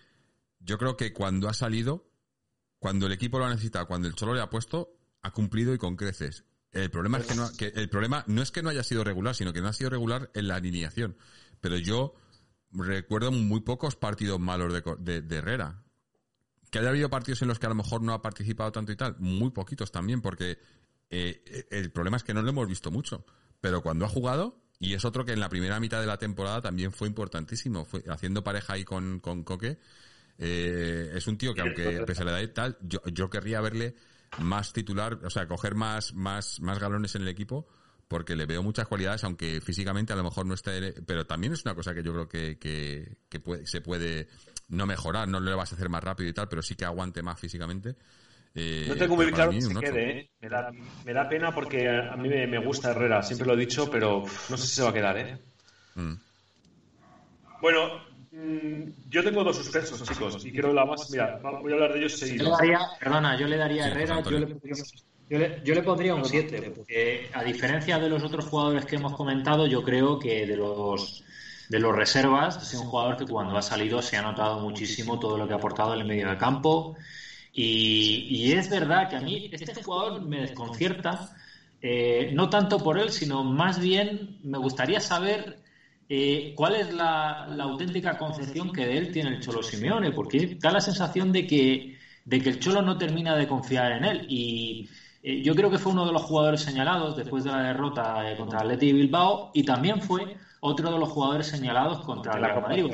yo 0.60 0.78
creo 0.78 0.98
que 0.98 1.14
cuando 1.14 1.50
ha 1.50 1.54
salido, 1.54 2.10
cuando 2.80 3.06
el 3.06 3.12
equipo 3.14 3.40
lo 3.40 3.46
ha 3.46 3.50
necesitado, 3.50 3.88
cuando 3.88 4.08
el 4.08 4.16
Cholo 4.16 4.34
le 4.34 4.42
ha 4.42 4.50
puesto, 4.50 4.96
ha 5.22 5.32
cumplido 5.32 5.74
y 5.74 5.78
con 5.78 5.96
creces. 5.96 6.46
El 6.72 6.90
problema 6.90 7.18
es 7.18 7.26
que 7.28 7.36
no, 7.36 7.52
que 7.58 7.68
el 7.68 7.90
problema 7.90 8.24
no 8.28 8.42
es 8.42 8.52
que 8.52 8.64
no 8.64 8.70
haya 8.70 8.84
sido 8.84 9.04
regular, 9.04 9.36
sino 9.36 9.54
que 9.54 9.62
no 9.62 9.68
ha 9.68 9.74
sido 9.74 9.90
regular 9.90 10.30
en 10.34 10.48
la 10.48 10.56
alineación. 10.56 11.18
Pero 11.60 11.78
yo 11.78 12.16
recuerdo 12.74 13.32
muy 13.32 13.62
pocos 13.62 13.96
partidos 13.96 14.40
malos 14.40 14.74
de, 14.74 14.84
de- 15.00 15.22
de 15.22 15.36
Herrera. 15.38 15.84
Que 16.70 16.80
haya 16.80 16.90
habido 16.90 17.10
partidos 17.10 17.42
en 17.42 17.50
los 17.50 17.60
que 17.60 17.66
a 17.66 17.70
lo 17.70 17.76
mejor 17.76 18.02
no 18.02 18.14
ha 18.14 18.22
participado 18.22 18.72
tanto 18.72 18.92
y 18.92 18.96
tal, 18.96 19.16
muy 19.20 19.50
poquitos 19.52 19.92
también, 19.92 20.22
porque 20.22 20.58
eh, 21.10 21.66
el 21.70 21.92
problema 21.92 22.18
es 22.18 22.24
que 22.24 22.34
no 22.34 22.42
lo 22.42 22.50
hemos 22.50 22.68
visto 22.68 22.92
mucho. 22.92 23.26
Pero 23.60 23.82
cuando 23.82 24.06
ha 24.06 24.10
jugado, 24.10 24.64
y 24.80 24.94
es 24.94 25.04
otro 25.06 25.26
que 25.26 25.34
en 25.34 25.40
la 25.42 25.50
primera 25.50 25.80
mitad 25.80 26.00
de 26.00 26.08
la 26.08 26.18
temporada 26.18 26.62
también 26.62 26.92
fue 26.94 27.08
importantísimo, 27.10 27.84
fue 27.86 28.04
haciendo 28.10 28.44
pareja 28.44 28.74
ahí 28.74 28.86
con, 28.86 29.20
con 29.20 29.44
Coque, 29.44 29.80
eh, 30.38 31.12
es 31.14 31.28
un 31.28 31.38
tío 31.38 31.54
que 31.54 31.62
aunque 31.62 31.84
pese 32.06 32.22
a 32.22 32.26
la 32.26 32.32
edad 32.32 32.42
y 32.42 32.54
tal, 32.54 32.78
yo, 32.82 33.00
yo 33.12 33.30
querría 33.30 33.60
verle 33.62 33.96
más 34.40 34.72
titular, 34.74 35.20
o 35.26 35.30
sea, 35.30 35.48
coger 35.48 35.76
más, 35.76 36.14
más, 36.14 36.62
más 36.62 36.80
galones 36.80 37.14
en 37.16 37.24
el 37.24 37.28
equipo, 37.28 37.68
porque 38.12 38.36
le 38.36 38.46
veo 38.46 38.62
muchas 38.62 38.90
cualidades, 38.90 39.24
aunque 39.24 39.62
físicamente 39.62 40.12
a 40.12 40.18
lo 40.18 40.24
mejor 40.26 40.46
no 40.46 40.54
esté, 40.54 40.94
pero 41.08 41.26
también 41.26 41.54
es 41.54 41.64
una 41.64 41.74
cosa 41.76 41.94
que 41.94 42.04
yo 42.04 42.12
creo 42.12 42.28
que, 42.28 42.60
que, 42.60 43.16
que 43.30 43.40
puede- 43.40 43.66
se 43.66 43.80
puede 43.80 44.28
no 44.68 44.86
mejorar, 44.86 45.30
no 45.30 45.40
le 45.40 45.54
vas 45.56 45.72
a 45.72 45.76
hacer 45.76 45.88
más 45.88 46.04
rápido 46.04 46.30
y 46.30 46.34
tal, 46.34 46.50
pero 46.50 46.62
sí 46.62 46.76
que 46.76 46.84
aguante 46.84 47.24
más 47.24 47.40
físicamente. 47.40 47.96
Eh, 48.54 48.88
No 48.90 48.98
tengo 48.98 49.16
muy 49.16 49.32
claro 49.32 49.54
mí 49.54 49.60
que 49.60 49.66
se 49.66 49.80
quede, 49.80 50.20
¿eh? 50.20 50.30
Me 50.42 50.50
da, 50.50 50.74
me 51.06 51.14
da 51.14 51.30
pena 51.30 51.56
porque 51.56 51.88
a 51.88 52.18
mí 52.18 52.28
me, 52.28 52.48
me 52.48 52.58
gusta 52.58 52.92
Herrera, 52.92 53.24
siempre 53.24 53.48
lo 53.48 53.54
he 53.54 53.58
dicho, 53.58 53.90
pero 53.90 54.26
no 54.50 54.58
sé 54.58 54.68
si 54.68 54.76
se 54.76 54.82
va 54.84 54.90
a 54.90 54.94
quedar, 54.94 55.18
¿eh? 55.18 55.38
Mm. 55.96 56.14
Bueno, 57.62 58.02
mm, 58.34 59.10
yo 59.10 59.24
tengo 59.24 59.42
dos 59.46 59.56
suspensos, 59.56 60.04
chicos, 60.04 60.46
y 60.46 60.52
quiero 60.52 60.74
la 60.74 60.84
más. 60.84 61.10
Mira, 61.12 61.40
voy 61.62 61.72
a 61.72 61.76
hablar 61.76 61.94
de 61.94 62.00
ellos 62.00 62.12
Yo 62.20 62.26
le 62.26 62.28
seguidos. 62.28 62.58
daría, 62.58 62.80
perdona, 63.00 63.40
yo 63.40 63.48
le 63.48 63.56
daría 63.56 63.86
a 63.86 63.88
Herrera, 63.88 64.22
yo 64.22 64.32
le, 64.38 64.48
pondría, 64.48 64.84
yo, 65.32 65.40
le, 65.40 65.62
yo 65.64 65.74
le 65.74 65.84
pondría 65.84 66.14
un 66.14 66.26
7, 66.26 66.74
porque 66.76 67.30
a 67.34 67.44
diferencia 67.44 67.98
de 68.00 68.10
los 68.10 68.22
otros 68.24 68.46
jugadores 68.46 68.86
que 68.86 68.98
hemos 68.98 69.16
comentado, 69.16 69.66
yo 69.66 69.82
creo 69.82 70.20
que 70.20 70.46
de 70.46 70.58
los 70.58 71.24
de 71.70 71.80
los 71.80 71.96
reservas, 71.96 72.68
sido 72.68 72.82
un 72.84 72.90
jugador 72.90 73.16
que 73.16 73.26
cuando 73.26 73.58
ha 73.58 73.62
salido 73.62 74.02
se 74.02 74.18
ha 74.18 74.22
notado 74.22 74.60
muchísimo 74.60 75.20
todo 75.20 75.38
lo 75.38 75.48
que 75.48 75.54
ha 75.54 75.56
aportado 75.56 75.94
en 75.94 76.02
el 76.02 76.08
medio 76.08 76.28
del 76.28 76.38
campo. 76.38 76.98
Y, 77.54 78.28
y 78.30 78.52
es 78.54 78.70
verdad 78.70 79.10
que 79.10 79.16
a 79.16 79.22
mí 79.22 79.50
este 79.54 79.82
jugador 79.82 80.22
me 80.22 80.42
desconcierta, 80.42 81.34
eh, 81.82 82.32
no 82.34 82.50
tanto 82.50 82.78
por 82.80 83.00
él, 83.00 83.10
sino 83.12 83.46
más 83.46 83.80
bien 83.80 84.40
me 84.44 84.58
gustaría 84.58 85.00
saber 85.00 85.62
eh, 86.10 86.54
cuál 86.58 86.76
es 86.76 86.94
la, 86.94 87.48
la 87.48 87.64
auténtica 87.64 88.18
concepción 88.18 88.74
que 88.74 88.86
de 88.86 88.98
él 88.98 89.12
tiene 89.14 89.30
el 89.30 89.40
Cholo 89.42 89.64
Simeone, 89.64 90.12
porque 90.12 90.58
da 90.60 90.72
la 90.72 90.82
sensación 90.82 91.32
de 91.32 91.48
que, 91.48 91.98
de 92.26 92.42
que 92.42 92.50
el 92.50 92.60
Cholo 92.60 92.82
no 92.82 92.98
termina 92.98 93.36
de 93.38 93.48
confiar 93.48 93.94
en 93.94 94.04
él. 94.04 94.26
Y 94.30 94.90
eh, 95.22 95.42
yo 95.42 95.56
creo 95.56 95.70
que 95.70 95.78
fue 95.80 95.92
uno 95.92 96.06
de 96.06 96.12
los 96.12 96.22
jugadores 96.24 96.62
señalados 96.62 97.16
después 97.16 97.44
de 97.44 97.52
la 97.52 97.62
derrota 97.62 98.30
eh, 98.32 98.36
contra 98.36 98.60
el 98.60 98.66
Athletic 98.68 98.94
Bilbao 98.96 99.52
y 99.54 99.64
también 99.64 100.02
fue 100.02 100.28
otro 100.60 100.92
de 100.92 101.00
los 101.00 101.10
jugadores 101.10 101.48
señalados 101.48 102.02
contra 102.02 102.36
el 102.36 102.42
La 102.42 102.48
Real 102.50 102.62
Madrid. 102.62 102.86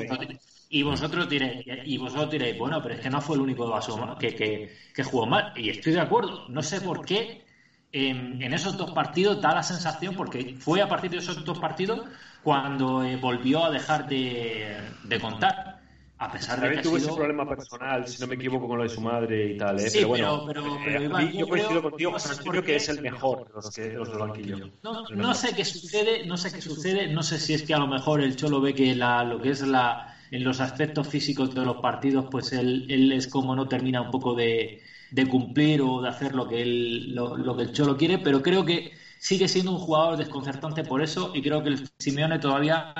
Y 0.70 0.82
vosotros 0.82 1.28
diréis, 1.28 1.64
y 1.84 1.96
vosotros 1.96 2.28
diréis, 2.30 2.56
bueno, 2.56 2.82
pero 2.82 2.94
es 2.94 3.00
que 3.00 3.08
no 3.10 3.20
fue 3.22 3.36
el 3.36 3.42
único 3.42 3.68
vaso 3.68 4.14
que, 4.18 4.34
que, 4.34 4.68
que 4.92 5.02
jugó 5.02 5.26
mal. 5.26 5.50
Y 5.54 5.70
estoy 5.70 5.92
de 5.94 6.00
acuerdo. 6.00 6.44
No 6.48 6.62
sé 6.62 6.80
por 6.82 7.04
qué 7.04 7.46
en, 7.92 8.40
en 8.42 8.52
esos 8.52 8.76
dos 8.76 8.90
partidos 8.92 9.40
da 9.40 9.54
la 9.54 9.62
sensación, 9.62 10.14
porque 10.14 10.54
fue 10.58 10.82
a 10.82 10.88
partir 10.88 11.10
de 11.10 11.18
esos 11.18 11.42
dos 11.44 11.58
partidos 11.58 12.02
cuando 12.42 13.02
eh, 13.02 13.16
volvió 13.16 13.64
a 13.64 13.70
dejar 13.70 14.06
de, 14.06 14.94
de 15.00 15.20
contar. 15.20 15.77
A 16.20 16.30
pesar 16.32 16.60
de 16.60 16.68
que 16.70 16.78
tuvo 16.78 16.96
ese 16.96 17.12
problema 17.12 17.46
personal, 17.46 18.06
si 18.08 18.20
no 18.20 18.26
me 18.26 18.34
equivoco, 18.34 18.66
con 18.66 18.76
lo 18.78 18.82
de 18.82 18.88
su 18.88 19.00
madre 19.00 19.48
y 19.48 19.54
tal, 19.56 19.78
¿eh? 19.78 19.88
Sí, 19.88 19.98
pero 19.98 20.08
bueno, 20.08 20.42
pero- 20.44 20.44
pero- 20.44 20.76
eh, 20.76 20.80
pero, 20.82 21.00
a 21.04 21.04
Iván, 21.04 21.24
mí 21.26 21.32
yo 21.36 21.38
yo 21.38 21.46
coincido 21.46 21.80
creo- 21.80 21.82
contigo, 21.82 22.10
no 22.10 22.18
José 22.18 22.28
sé 22.32 22.32
Antonio, 22.32 22.62
que 22.64 22.72
qué- 22.72 22.76
es 22.76 22.88
el 22.88 22.98
mejor 23.00 23.44
de 23.44 23.52
los, 23.54 23.70
que, 23.70 23.90
los 23.90 24.08
del 24.08 24.18
banquillo. 24.18 24.58
No, 24.82 25.04
no 25.14 25.34
sé 25.34 25.54
qué 25.54 25.64
sucede, 25.64 26.24
no 26.24 26.36
sé 26.36 26.50
qué 26.52 26.60
sucede, 26.60 27.08
no 27.08 27.22
sé 27.22 27.38
si 27.38 27.52
es 27.54 27.62
que 27.62 27.74
a 27.74 27.78
lo 27.78 27.86
mejor 27.86 28.20
el 28.20 28.34
Cholo 28.36 28.60
ve 28.60 28.74
que 28.74 28.94
la, 28.94 29.22
lo 29.24 29.40
que 29.40 29.50
es 29.50 29.60
la 29.62 30.04
en 30.30 30.44
los 30.44 30.60
aspectos 30.60 31.06
físicos 31.08 31.50
de 31.54 31.64
los 31.64 31.76
partidos, 31.78 32.26
pues 32.30 32.52
él, 32.52 32.84
él 32.88 33.12
es 33.12 33.26
como 33.28 33.54
no 33.54 33.68
termina 33.68 34.00
un 34.02 34.10
poco 34.10 34.34
de, 34.34 34.76
de 35.10 35.26
cumplir 35.26 35.80
o 35.82 36.00
de 36.00 36.08
hacer 36.08 36.34
lo 36.34 36.46
que 36.48 36.62
él 36.62 37.14
lo, 37.14 37.36
lo 37.36 37.56
que 37.56 37.62
el 37.62 37.72
Cholo 37.72 37.96
quiere, 37.96 38.18
pero 38.18 38.42
creo 38.42 38.64
que 38.64 38.90
sigue 39.18 39.48
siendo 39.48 39.72
un 39.72 39.78
jugador 39.78 40.16
desconcertante 40.16 40.84
por 40.84 41.02
eso 41.02 41.32
y 41.34 41.42
creo 41.42 41.62
que 41.62 41.70
el 41.70 41.88
Simeone 41.98 42.38
todavía 42.38 42.94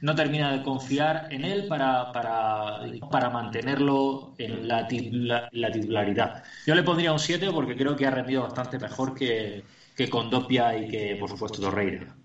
no 0.00 0.14
termina 0.14 0.52
de 0.52 0.62
confiar 0.62 1.28
en 1.30 1.44
él 1.44 1.66
para, 1.68 2.12
para, 2.12 2.80
para 3.10 3.30
mantenerlo 3.30 4.34
en 4.38 4.66
la, 4.68 4.86
titula- 4.88 5.48
la 5.52 5.70
titularidad. 5.70 6.42
Yo 6.66 6.74
le 6.74 6.82
pondría 6.82 7.12
un 7.12 7.18
7 7.18 7.50
porque 7.52 7.76
creo 7.76 7.96
que 7.96 8.06
ha 8.06 8.10
rendido 8.10 8.42
bastante 8.42 8.78
mejor 8.78 9.14
que, 9.14 9.64
que 9.96 10.08
Condopia 10.10 10.76
y 10.76 10.88
que, 10.88 11.16
por 11.16 11.28
supuesto, 11.28 11.60
Torreira. 11.60 12.16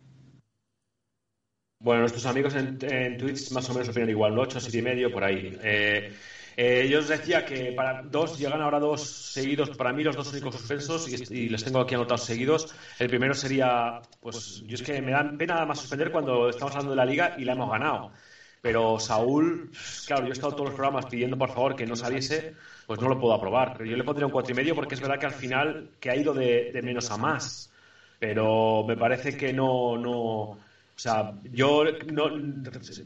Bueno, 1.80 2.02
nuestros 2.02 2.26
amigos 2.26 2.56
en, 2.56 2.78
en 2.82 3.18
Twitch 3.18 3.52
más 3.52 3.70
o 3.70 3.74
menos 3.74 3.90
opinan 3.90 4.10
igual, 4.10 4.38
8, 4.40 4.60
7 4.60 4.80
y 4.80 4.82
medio, 4.82 5.12
por 5.12 5.24
ahí. 5.24 5.56
Eh, 5.62 6.12
Eh, 6.60 6.88
yo 6.90 7.00
os 7.00 7.08
decía 7.08 7.46
que 7.46 7.72
para 7.74 8.02
dos 8.02 8.40
llegan 8.40 8.62
ahora 8.62 8.80
dos 8.80 9.02
seguidos, 9.08 9.70
para 9.78 9.94
mí 9.94 10.04
los 10.04 10.16
dos 10.16 10.32
únicos 10.34 10.56
suspensos, 10.56 11.08
y, 11.08 11.14
y 11.46 11.50
les 11.50 11.64
tengo 11.64 11.80
aquí 11.80 11.94
anotados 11.94 12.24
seguidos. 12.26 12.74
El 12.98 13.10
primero 13.10 13.36
sería, 13.36 14.02
pues 14.20 14.64
yo 14.66 14.74
es 14.74 14.82
que 14.82 15.00
me 15.04 15.12
dan 15.12 15.38
pena 15.38 15.54
nada 15.54 15.68
más 15.68 15.80
suspender 15.80 16.12
cuando 16.12 16.50
estamos 16.50 16.74
hablando 16.74 16.92
de 16.92 16.98
la 16.98 17.06
liga 17.06 17.36
y 17.38 17.46
la 17.46 17.54
hemos 17.54 17.70
ganado. 17.70 18.12
Pero 18.60 19.00
Saúl, 19.00 19.72
claro, 20.08 20.24
yo 20.24 20.30
he 20.30 20.34
estado 20.34 20.54
todos 20.54 20.70
los 20.70 20.76
programas 20.76 21.06
pidiendo 21.06 21.38
por 21.38 21.50
favor 21.52 21.76
que 21.76 21.86
no 21.86 21.96
saliese, 21.96 22.56
pues 22.88 23.00
no 23.00 23.08
lo 23.08 23.20
puedo 23.20 23.34
aprobar. 23.36 23.74
Pero 23.78 23.86
yo 23.92 23.96
le 23.96 24.04
pondría 24.04 24.26
un 24.26 24.32
cuatro 24.32 24.52
y 24.54 24.56
medio 24.56 24.74
porque 24.74 24.96
es 24.96 25.02
verdad 25.02 25.20
que 25.20 25.28
al 25.28 25.34
final 25.34 25.92
que 26.00 26.10
ha 26.10 26.16
ido 26.16 26.34
de, 26.34 26.72
de 26.74 26.82
menos 26.82 27.12
a 27.12 27.18
más. 27.18 27.72
Pero 28.20 28.84
me 28.88 28.98
parece 28.98 29.38
que 29.38 29.54
no, 29.54 29.96
no, 29.98 30.58
o 30.98 31.00
sea, 31.00 31.40
yo 31.44 31.84
no, 32.12 32.26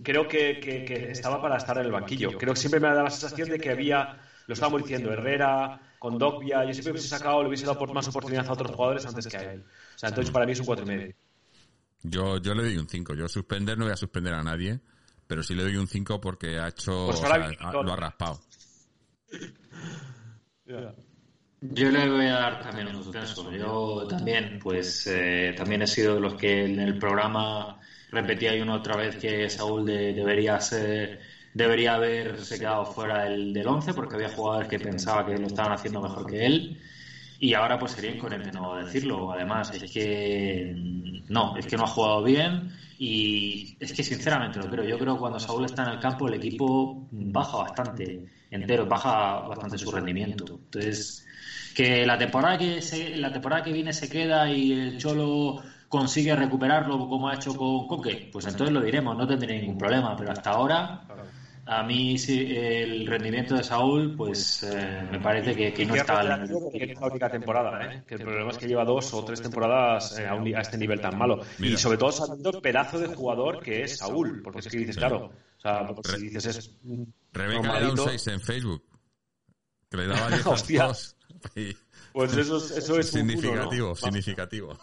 creo 0.02 0.26
que, 0.28 0.60
que- 0.62 0.86
que 0.86 1.12
estaba 1.12 1.42
para 1.42 1.58
estar 1.58 1.78
en 1.78 1.86
el 1.86 1.92
banquillo. 1.92 2.38
Creo 2.38 2.54
que 2.54 2.60
siempre 2.60 2.80
me 2.80 2.88
ha 2.88 2.92
dado 2.92 3.04
la 3.04 3.10
sensación 3.12 3.50
de 3.50 3.60
que 3.60 3.70
había, 3.70 4.18
lo 4.48 4.54
estábamos 4.54 4.82
diciendo, 4.84 5.12
Herrera, 5.12 5.82
con 6.00 6.18
Dogbia, 6.18 6.64
yo 6.66 6.74
siempre 6.74 6.92
hubiese 6.94 7.10
sacado, 7.10 7.42
le 7.44 7.50
hubiese 7.50 7.66
dado 7.66 7.78
por 7.78 7.94
más 7.94 8.08
oportunidad 8.08 8.48
a 8.48 8.54
otros 8.54 8.72
jugadores 8.72 9.06
antes 9.06 9.28
que 9.28 9.38
a 9.38 9.54
él. 9.54 9.66
O 9.96 10.00
sea, 10.00 10.10
entonces 10.10 10.32
para 10.32 10.46
mí 10.46 10.54
es 10.54 10.60
un 10.62 10.66
cuatro 10.66 10.86
y 10.86 10.88
medio. 10.88 11.14
Yo, 12.04 12.38
yo 12.38 12.56
le 12.56 12.64
doy 12.64 12.78
un 12.78 12.88
5. 12.88 13.14
Yo 13.14 13.28
suspender 13.28 13.78
no 13.78 13.84
voy 13.86 13.94
a 13.94 13.98
suspender 13.98 14.34
a 14.34 14.42
nadie, 14.42 14.80
pero 15.28 15.44
sí 15.44 15.54
le 15.54 15.62
doy 15.64 15.76
un 15.76 15.88
5 15.88 16.20
porque 16.22 16.58
ha 16.60 16.70
hecho, 16.70 17.08
Pues 17.08 17.20
o 17.20 17.24
ahora 17.26 17.36
sea, 17.40 17.48
Víctor. 17.50 17.76
ha- 17.78 17.84
lo 17.84 17.94
ha 17.94 17.96
raspado. 17.98 18.42
Yo 21.64 21.92
le 21.92 22.10
voy 22.10 22.26
a 22.26 22.34
dar 22.38 22.60
también 22.60 22.88
un 22.88 22.96
suspenso. 22.96 23.52
Yo 23.52 24.06
también, 24.08 24.56
pues, 24.58 25.06
eh, 25.08 25.54
también 25.56 25.82
he 25.84 25.88
sido 25.88 26.16
de 26.16 26.20
los 26.22 26.34
que 26.36 26.64
en 26.66 26.80
el 26.80 26.98
programa 26.98 27.78
repetía 28.10 28.56
y 28.56 28.62
una 28.62 28.74
otra 28.76 28.96
vez 28.96 29.16
que 29.16 29.48
Saúl 29.50 29.86
de- 29.86 30.14
debería 30.14 30.60
ser, 30.60 31.16
debería 31.54 31.94
haberse 31.94 32.58
quedado 32.58 32.84
fuera 32.86 33.24
del, 33.24 33.54
del 33.54 33.68
11 33.68 33.94
porque 33.94 34.16
había 34.16 34.28
jugadores 34.30 34.68
que 34.68 34.80
pensaba 34.80 35.24
que 35.24 35.38
lo 35.38 35.46
estaban 35.48 35.72
haciendo 35.72 36.02
mejor 36.02 36.26
que 36.26 36.46
él. 36.48 36.68
Y 37.38 37.54
ahora 37.54 37.78
pues 37.80 37.92
sería 37.94 38.12
incoherente 38.12 38.52
no 38.52 38.76
decirlo. 38.76 39.32
Además, 39.32 39.72
es 39.72 39.86
que 39.86 40.74
no, 41.28 41.52
es 41.56 41.66
que 41.68 41.78
no 41.78 41.84
ha 41.84 41.88
jugado 41.88 42.22
bien 42.24 42.64
y 42.98 43.74
es 43.80 43.94
que 43.94 44.04
sinceramente 44.04 44.60
lo 44.60 44.70
creo. 44.70 44.84
Yo 44.86 44.98
creo 44.98 45.16
que 45.16 45.20
cuando 45.20 45.40
Saúl 45.40 45.66
está 45.66 45.84
en 45.84 45.90
el 45.90 46.00
campo 46.00 46.28
el 46.28 46.34
equipo 46.36 46.96
baja 47.10 47.58
bastante 47.58 48.22
entero, 48.50 48.86
baja 48.86 49.40
bastante 49.42 49.78
su 49.78 49.92
rendimiento. 49.92 50.54
Entonces, 50.66 51.24
que 51.72 52.06
la 52.06 52.18
temporada 52.18 52.58
que 52.58 52.82
se, 52.82 53.16
la 53.18 53.32
temporada 53.32 53.64
que 53.64 53.72
viene 53.74 53.94
se 53.94 54.10
queda 54.10 54.50
y 54.50 54.72
el 54.74 54.98
Cholo 54.98 55.62
consigue 55.90 56.36
recuperarlo 56.36 56.98
como 57.10 57.28
ha 57.30 57.36
hecho 57.36 57.56
con 57.56 57.88
Coque, 57.88 58.30
pues 58.32 58.46
entonces 58.46 58.74
lo 58.74 58.82
diremos, 58.82 59.18
no 59.18 59.28
tendría 59.28 59.60
ningún 59.60 59.78
problema. 59.78 60.16
Pero 60.16 60.32
hasta 60.32 60.52
ahora, 60.52 61.02
a 61.66 61.84
mí 61.84 62.18
sí, 62.18 62.48
el 62.56 63.06
rendimiento 63.06 63.56
de 63.56 63.64
Saúl, 63.64 64.16
pues 64.16 64.64
eh, 64.64 65.04
me 65.12 65.20
parece 65.20 65.54
que, 65.56 65.74
que 65.74 65.86
no 65.86 65.96
está 65.96 66.24
la 66.24 66.38
única 67.02 67.30
temporada, 67.30 67.86
¿eh? 67.94 68.04
que 68.08 68.16
el 68.16 68.22
problema 68.22 68.52
es 68.52 68.58
que 68.58 68.68
lleva 68.68 68.86
dos 68.86 69.14
o 69.14 69.24
tres 69.26 69.42
temporadas 69.42 70.18
eh, 70.18 70.28
a, 70.28 70.34
un 70.36 70.46
ni- 70.46 70.54
a 70.54 70.62
este 70.62 70.78
nivel 70.78 71.02
tan 71.02 71.18
malo. 71.18 71.42
Mira. 71.60 71.74
Y 71.74 71.78
sobre 71.78 71.98
todo 71.98 72.12
sabiendo 72.14 72.52
el 72.52 72.62
pedazo 72.62 72.98
de 72.98 73.08
jugador 73.08 73.60
que 73.62 73.84
es 73.84 73.98
Saúl, 73.98 74.42
porque 74.44 74.60
es 74.60 74.68
que 74.70 74.78
dices, 74.78 74.96
claro, 74.96 75.32
o 75.58 75.62
sea, 75.62 75.88
si 76.04 76.22
dices 76.30 76.46
es 76.46 76.72
un 76.86 77.14
Rebeca 77.34 77.62
le 77.62 77.68
da 77.68 77.70
un 77.70 77.82
normalito, 77.96 78.10
6 78.10 78.28
en 78.28 78.40
Facebook. 78.42 78.84
Que 79.90 79.98
le 79.98 80.08
daba 80.08 80.30
10 80.68 80.80
a 80.80 80.94
Pues 82.14 82.36
eso 82.36 82.58
es, 82.58 82.72
eso 82.72 83.00
es 83.00 83.14
un 83.14 83.22
uno, 83.22 83.30
significativo, 83.32 83.96
significativo. 83.96 84.78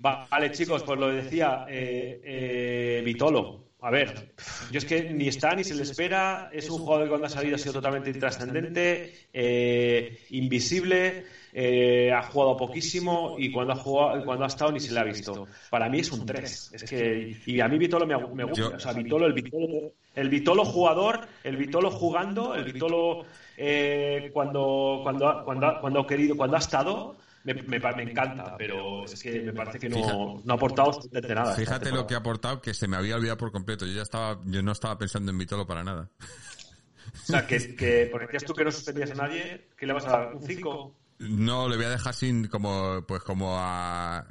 Vale, 0.00 0.52
chicos, 0.52 0.82
pues 0.84 0.98
lo 0.98 1.08
decía 1.08 1.66
eh, 1.68 2.20
eh, 2.24 3.02
Vitolo. 3.04 3.66
A 3.80 3.90
ver, 3.92 4.34
yo 4.72 4.78
es 4.78 4.84
que 4.84 5.04
ni 5.10 5.28
está 5.28 5.54
ni 5.54 5.62
se 5.62 5.74
le 5.74 5.84
espera. 5.84 6.50
Es 6.52 6.68
un 6.68 6.80
jugador 6.80 7.04
que 7.04 7.08
cuando 7.10 7.26
ha 7.28 7.30
salido 7.30 7.54
ha 7.54 7.58
sido 7.58 7.74
totalmente 7.74 8.10
intrascendente, 8.10 9.28
eh, 9.32 10.18
invisible, 10.30 11.24
eh, 11.52 12.10
ha 12.12 12.22
jugado 12.22 12.56
poquísimo 12.56 13.36
y 13.38 13.52
cuando 13.52 13.74
ha 13.74 13.76
jugado, 13.76 14.24
cuando 14.24 14.44
ha 14.44 14.48
estado 14.48 14.72
ni 14.72 14.80
se 14.80 14.92
le 14.92 14.98
ha 14.98 15.04
visto. 15.04 15.46
Para 15.70 15.88
mí 15.88 16.00
es 16.00 16.10
un 16.10 16.26
3. 16.26 16.70
Es 16.74 16.82
que, 16.84 17.36
y 17.46 17.60
a 17.60 17.68
mí 17.68 17.78
Vitolo 17.78 18.04
me, 18.04 18.16
me 18.34 18.44
gusta. 18.44 18.70
Yo- 18.70 18.74
O 18.74 18.80
sea, 18.80 18.92
Vitolo, 18.92 19.26
el 19.26 19.32
Vitolo, 19.32 19.92
el 20.16 20.28
Vitolo 20.28 20.64
jugador, 20.64 21.20
el 21.44 21.56
Vitolo 21.56 21.90
jugando, 21.92 22.56
el 22.56 22.64
Vitolo 22.64 23.26
eh, 23.58 24.30
cuando, 24.32 25.00
cuando, 25.02 25.28
ha- 25.28 25.44
cuando, 25.44 25.80
cuando 25.80 26.00
ha 26.00 26.06
querido, 26.06 26.36
cuando 26.36 26.56
ha 26.56 26.60
estado. 26.60 27.16
Me, 27.44 27.54
me, 27.54 27.78
me 27.78 28.02
encanta, 28.02 28.56
pero 28.58 29.04
es 29.04 29.22
que 29.22 29.40
me 29.40 29.52
parece 29.52 29.78
que 29.78 29.88
no, 29.88 30.42
no 30.44 30.52
ha 30.52 30.56
aportado 30.56 30.88
absolutamente 30.88 31.34
nada. 31.34 31.54
Fíjate 31.54 31.92
lo 31.92 32.06
que 32.06 32.14
ha 32.14 32.18
aportado, 32.18 32.60
que 32.60 32.74
se 32.74 32.86
me 32.88 32.96
había 32.96 33.16
olvidado 33.16 33.38
por 33.38 33.52
completo. 33.52 33.86
Yo 33.86 33.92
ya 33.94 34.02
estaba, 34.02 34.40
yo 34.44 34.62
no 34.62 34.72
estaba 34.72 34.98
pensando 34.98 35.30
en 35.30 35.38
Vitolo 35.38 35.66
para 35.66 35.82
nada. 35.82 36.10
O 36.20 37.24
sea, 37.24 37.46
que, 37.46 37.74
que 37.74 38.08
porque 38.10 38.26
decías 38.26 38.44
tú 38.44 38.52
que 38.54 38.64
no 38.64 38.70
suspendías 38.70 39.12
a 39.12 39.14
nadie, 39.14 39.68
¿qué 39.78 39.86
le 39.86 39.92
vas 39.94 40.04
a 40.06 40.10
dar? 40.10 40.34
¿Un 40.34 40.42
5? 40.42 40.94
No, 41.20 41.68
le 41.68 41.76
voy 41.76 41.86
a 41.86 41.90
dejar 41.90 42.12
sin, 42.14 42.46
como, 42.48 43.04
pues 43.06 43.22
como 43.22 43.54
a, 43.58 44.26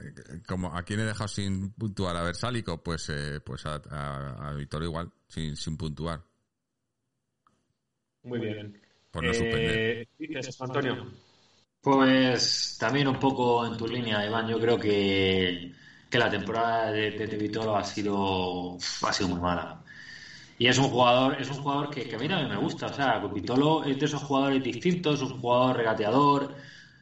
como 0.48 0.76
a 0.76 0.84
quién 0.84 1.00
he 1.00 1.04
dejado 1.04 1.28
sin 1.28 1.72
puntuar 1.72 2.16
a 2.16 2.24
Versálico, 2.24 2.84
pues, 2.84 3.10
eh, 3.10 3.40
pues 3.44 3.66
a, 3.66 3.82
a, 3.90 4.50
a 4.50 4.54
Vitolo 4.54 4.86
igual, 4.86 5.12
sin, 5.28 5.56
sin 5.58 5.76
puntuar, 5.76 6.22
Muy 8.24 8.40
bien. 8.40 8.80
Por 9.12 9.26
no 9.26 9.34
suspender. 9.34 9.84
Eh, 9.84 10.08
dices, 10.18 10.62
Antonio. 10.62 10.98
Pues 11.82 12.78
también 12.80 13.08
un 13.08 13.20
poco 13.20 13.66
en 13.66 13.78
tu 13.78 13.88
línea, 13.88 14.26
Iván. 14.26 14.48
Yo 14.48 14.60
creo 14.60 14.80
que, 14.80 15.74
que 16.10 16.20
la 16.20 16.30
temporada 16.30 16.92
de, 16.92 17.12
de, 17.12 17.28
de 17.28 17.38
Vitolo 17.38 17.78
ha 17.78 17.84
sido, 17.84 18.78
ha 19.04 19.14
sido 19.14 19.30
muy 19.30 19.40
mala. 19.42 19.84
Y 20.58 20.68
es 20.68 20.78
un 20.80 20.90
jugador, 20.90 21.40
es 21.42 21.50
un 21.50 21.58
jugador 21.58 21.90
que, 21.90 22.08
que 22.10 22.16
a 22.16 22.20
mí 22.20 22.28
también 22.28 22.50
me 22.50 22.58
gusta. 22.58 22.88
O 22.88 22.94
sea, 22.94 23.20
Vitolo 23.20 23.84
es 23.86 24.00
de 24.00 24.06
esos 24.06 24.24
jugadores 24.24 24.64
distintos, 24.64 25.22
un 25.22 25.40
jugador 25.40 25.78
regateador. 25.78 26.56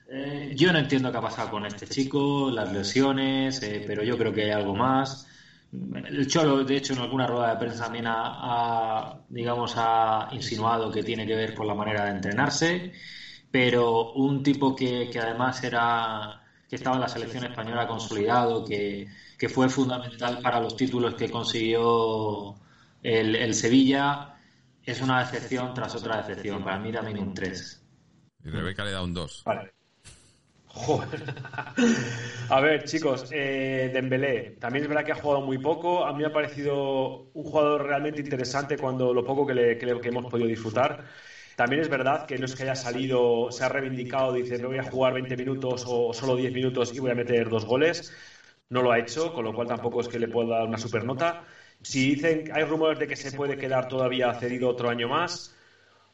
Eh, 0.07 0.53
yo 0.55 0.71
no 0.73 0.79
entiendo 0.79 1.11
qué 1.11 1.17
ha 1.17 1.21
pasado 1.21 1.51
con 1.51 1.65
este 1.65 1.87
chico, 1.87 2.51
las 2.51 2.71
lesiones, 2.73 3.61
eh, 3.63 3.83
pero 3.87 4.03
yo 4.03 4.17
creo 4.17 4.33
que 4.33 4.43
hay 4.45 4.51
algo 4.51 4.75
más. 4.75 5.27
El 6.07 6.27
Cholo, 6.27 6.63
de 6.63 6.77
hecho, 6.77 6.93
en 6.93 6.99
alguna 6.99 7.27
rueda 7.27 7.51
de 7.51 7.59
prensa 7.59 7.85
también 7.85 8.07
ha, 8.07 8.13
ha, 8.17 9.19
digamos, 9.29 9.73
ha 9.77 10.29
insinuado 10.31 10.91
que 10.91 11.03
tiene 11.03 11.25
que 11.25 11.35
ver 11.35 11.53
con 11.53 11.67
la 11.67 11.73
manera 11.73 12.05
de 12.05 12.11
entrenarse, 12.11 12.93
pero 13.51 14.13
un 14.13 14.43
tipo 14.43 14.75
que, 14.75 15.09
que 15.11 15.19
además 15.19 15.63
era 15.63 16.41
que 16.67 16.75
estaba 16.75 16.95
en 16.95 17.01
la 17.01 17.07
selección 17.07 17.45
española 17.45 17.87
consolidado, 17.87 18.65
que, 18.65 19.07
que 19.37 19.49
fue 19.49 19.69
fundamental 19.69 20.39
para 20.41 20.59
los 20.59 20.75
títulos 20.75 21.15
que 21.15 21.29
consiguió 21.29 22.55
el, 23.03 23.35
el 23.35 23.53
Sevilla, 23.53 24.35
es 24.83 25.01
una 25.01 25.19
decepción 25.19 25.73
tras 25.73 25.95
otra 25.95 26.17
decepción. 26.17 26.63
Para 26.63 26.79
mí 26.79 26.91
también 26.91 27.19
un 27.19 27.33
3. 27.33 27.83
Y 28.45 28.49
Rebeca 28.49 28.83
le 28.83 28.91
da 28.91 29.03
un 29.03 29.13
2. 29.13 29.43
Vale. 29.45 29.73
Joder. 30.75 31.23
A 32.49 32.59
ver, 32.59 32.83
chicos, 32.83 33.23
eh, 33.31 33.89
Dembélé, 33.93 34.51
también 34.59 34.83
es 34.83 34.89
verdad 34.89 35.05
que 35.05 35.13
ha 35.13 35.15
jugado 35.15 35.41
muy 35.41 35.57
poco. 35.57 36.05
A 36.05 36.11
mí 36.11 36.19
me 36.19 36.25
ha 36.25 36.29
parecido 36.29 37.23
un 37.31 37.43
jugador 37.43 37.85
realmente 37.85 38.21
interesante 38.21 38.77
cuando 38.77 39.13
lo 39.13 39.23
poco 39.23 39.45
que, 39.45 39.53
le, 39.53 39.77
que, 39.77 40.09
hemos 40.09 40.25
podido 40.25 40.47
disfrutar. 40.49 40.97
También 41.55 41.81
es 41.81 41.87
verdad 41.87 42.23
que 42.25 42.37
no 42.37 42.45
es 42.45 42.53
que 42.55 42.63
haya 42.63 42.75
salido, 42.75 43.47
se 43.51 43.63
ha 43.63 43.69
reivindicado, 43.69 44.33
dice, 44.33 44.59
no 44.59 44.67
voy 44.67 44.77
a 44.77 44.83
jugar 44.83 45.13
20 45.13 45.37
minutos 45.37 45.83
o 45.87 46.11
solo 46.13 46.35
10 46.35 46.51
minutos 46.51 46.91
y 46.93 46.99
voy 46.99 47.11
a 47.11 47.15
meter 47.15 47.47
dos 47.49 47.63
goles. 47.65 48.03
No 48.69 48.81
lo 48.81 48.91
ha 48.91 48.99
hecho, 48.99 49.31
con 49.31 49.45
lo 49.45 49.53
cual 49.53 49.67
tampoco 49.67 50.01
es 50.01 50.09
que 50.09 50.19
le 50.19 50.27
pueda 50.27 50.57
dar 50.57 50.67
una 50.67 50.77
supernota. 50.77 51.39
Si 51.81 52.09
dicen, 52.09 52.43
hay 52.51 52.63
rumores 52.65 52.99
de 52.99 53.07
que 53.07 53.15
se 53.15 53.31
puede 53.31 53.57
quedar 53.57 53.87
todavía 53.87 54.33
cedido 54.33 54.67
otro 54.69 54.89
año 54.89 55.07
más, 55.07 55.54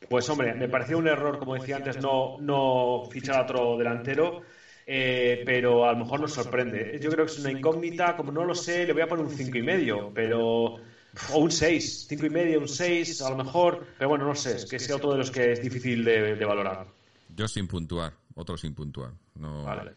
pues 0.09 0.29
hombre, 0.29 0.53
me 0.53 0.67
pareció 0.67 0.97
un 0.97 1.07
error, 1.07 1.39
como 1.39 1.55
decía 1.55 1.77
antes, 1.77 1.97
no, 2.01 2.37
no 2.39 3.03
fichar 3.11 3.35
a 3.37 3.43
otro 3.43 3.77
delantero, 3.77 4.41
eh, 4.85 5.43
pero 5.45 5.85
a 5.85 5.93
lo 5.93 5.99
mejor 5.99 6.19
nos 6.21 6.33
sorprende. 6.33 6.99
Yo 7.01 7.09
creo 7.09 7.25
que 7.25 7.31
es 7.31 7.39
una 7.39 7.51
incógnita, 7.51 8.15
como 8.15 8.31
no 8.31 8.45
lo 8.45 8.55
sé, 8.55 8.85
le 8.85 8.93
voy 8.93 9.01
a 9.03 9.07
poner 9.07 9.25
un 9.25 9.31
cinco 9.31 9.57
y 9.57 9.61
medio, 9.61 10.11
pero 10.13 10.77
o 11.33 11.39
un 11.39 11.51
6, 11.51 12.05
cinco 12.07 12.25
y 12.25 12.29
medio, 12.29 12.59
un 12.59 12.67
6, 12.67 13.21
a 13.21 13.29
lo 13.29 13.37
mejor, 13.37 13.85
pero 13.97 14.09
bueno, 14.09 14.25
no 14.25 14.35
sé, 14.35 14.55
es 14.55 14.65
que 14.65 14.79
sea 14.79 14.95
otro 14.95 15.11
de 15.11 15.17
los 15.17 15.31
que 15.31 15.51
es 15.51 15.61
difícil 15.61 16.03
de, 16.03 16.35
de 16.35 16.45
valorar. 16.45 16.87
Yo 17.35 17.47
sin 17.47 17.67
puntuar, 17.67 18.13
otro 18.35 18.57
sin 18.57 18.73
puntuar. 18.73 19.11
No, 19.35 19.63
Vale. 19.63 19.91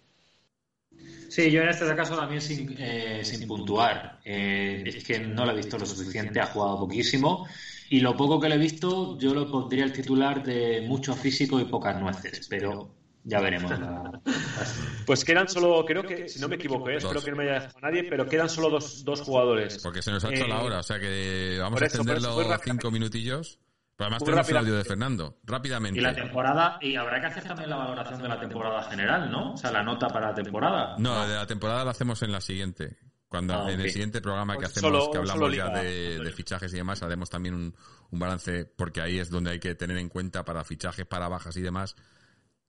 Sí, 1.28 1.50
yo 1.50 1.62
en 1.62 1.68
este 1.68 1.96
caso 1.96 2.16
también 2.16 2.40
sin, 2.40 2.76
eh, 2.78 3.24
sin 3.24 3.46
puntuar. 3.48 4.20
Eh, 4.24 4.84
es 4.86 5.02
que 5.02 5.18
no 5.18 5.44
lo 5.44 5.52
he 5.52 5.56
visto 5.56 5.76
lo 5.76 5.84
suficiente, 5.84 6.40
ha 6.40 6.46
jugado 6.46 6.78
poquísimo. 6.78 7.48
Y 7.90 8.00
lo 8.00 8.16
poco 8.16 8.40
que 8.40 8.48
le 8.48 8.54
he 8.56 8.58
visto, 8.58 9.18
yo 9.18 9.34
lo 9.34 9.50
pondría 9.50 9.84
el 9.84 9.92
titular 9.92 10.42
de 10.42 10.84
mucho 10.86 11.14
físico 11.14 11.60
y 11.60 11.64
pocas 11.66 12.00
nueces, 12.00 12.46
pero 12.48 12.94
ya 13.24 13.40
veremos. 13.40 13.70
la- 13.78 14.20
Pues 15.06 15.24
quedan 15.24 15.48
solo, 15.48 15.84
creo 15.84 16.02
que, 16.02 16.28
si 16.28 16.40
no 16.40 16.48
me 16.48 16.56
equivoco, 16.56 16.88
eh, 16.88 16.96
espero 16.96 17.22
que 17.22 17.30
no 17.30 17.36
me 17.36 17.44
haya 17.44 17.54
dejado 17.60 17.80
nadie, 17.82 18.04
pero 18.04 18.26
quedan 18.26 18.48
solo 18.48 18.70
dos, 18.70 19.04
dos 19.04 19.20
jugadores. 19.20 19.80
Porque 19.82 20.00
se 20.02 20.10
nos 20.10 20.24
ha 20.24 20.30
hecho 20.30 20.44
Eh, 20.44 20.48
la 20.48 20.62
hora, 20.62 20.78
o 20.78 20.82
sea 20.82 20.98
que 20.98 21.58
vamos 21.60 21.80
a 21.80 21.84
extenderlo 21.84 22.30
rápidamente. 22.38 22.64
cinco 22.70 22.90
minutillos. 22.90 23.58
Pero 23.96 24.06
además 24.08 24.24
tenemos 24.24 24.48
el 24.48 24.56
audio 24.56 24.74
de 24.74 24.84
Fernando. 24.84 25.38
Rápidamente. 25.44 26.00
Y 26.00 26.02
la 26.02 26.12
temporada, 26.12 26.78
y 26.80 26.96
habrá 26.96 27.20
que 27.20 27.26
hacer 27.28 27.44
también 27.44 27.70
la 27.70 27.76
valoración 27.76 28.20
de 28.22 28.26
la 28.28 28.40
temporada 28.40 28.82
general, 28.90 29.30
¿no? 29.30 29.52
O 29.52 29.56
sea, 29.56 29.70
la 29.70 29.84
nota 29.84 30.08
para 30.08 30.30
la 30.30 30.34
temporada. 30.34 30.96
No, 30.98 31.28
de 31.28 31.34
la 31.36 31.46
temporada 31.46 31.84
la 31.84 31.92
hacemos 31.92 32.20
en 32.22 32.32
la 32.32 32.40
siguiente. 32.40 32.96
Cuando 33.34 33.54
Ah, 33.54 33.72
en 33.72 33.80
el 33.80 33.90
siguiente 33.90 34.20
programa 34.20 34.52
que 34.54 34.60
Pues 34.60 34.70
hacemos, 34.76 34.92
solo- 35.06 35.10
que 35.10 35.18
hablamos 35.18 35.56
ya 35.56 35.68
de, 35.70 36.20
de 36.20 36.30
fichajes 36.32 36.72
y 36.72 36.76
demás, 36.76 37.02
haremos 37.02 37.28
también 37.28 37.56
un, 37.56 37.74
un 38.12 38.18
balance, 38.20 38.64
porque 38.64 39.00
ahí 39.00 39.18
es 39.18 39.28
donde 39.28 39.50
hay 39.50 39.58
que 39.58 39.74
tener 39.74 39.98
en 39.98 40.08
cuenta 40.08 40.44
para 40.44 40.62
fichajes, 40.62 41.04
para 41.04 41.26
bajas 41.28 41.56
y 41.56 41.60
demás, 41.60 41.96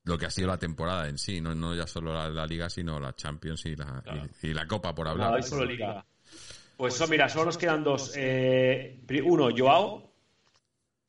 lo 0.06 0.18
que 0.18 0.26
ha 0.26 0.32
sido 0.32 0.48
la 0.48 0.58
temporada 0.58 1.08
en 1.08 1.20
sí, 1.20 1.40
no, 1.40 1.54
no 1.54 1.76
ya 1.76 1.86
solo 1.86 2.12
la, 2.14 2.30
la 2.30 2.48
liga, 2.48 2.68
sino 2.72 3.00
la 3.00 3.16
Champions 3.16 3.64
y 3.68 3.76
la, 3.76 4.04
y, 4.42 4.48
y 4.48 4.54
la 4.56 4.66
Copa, 4.66 4.96
por 4.96 5.08
hablar. 5.08 5.36
Hoy 5.36 5.44
solo 5.44 5.66
liga. 5.66 6.04
Pues 6.78 6.96
son, 6.96 7.12
mira, 7.12 7.30
solo 7.30 7.46
nos 7.46 7.58
quedan 7.60 7.84
dos. 7.84 8.12
Eh, 8.16 9.00
uno, 9.24 9.50
Joao. 9.56 10.14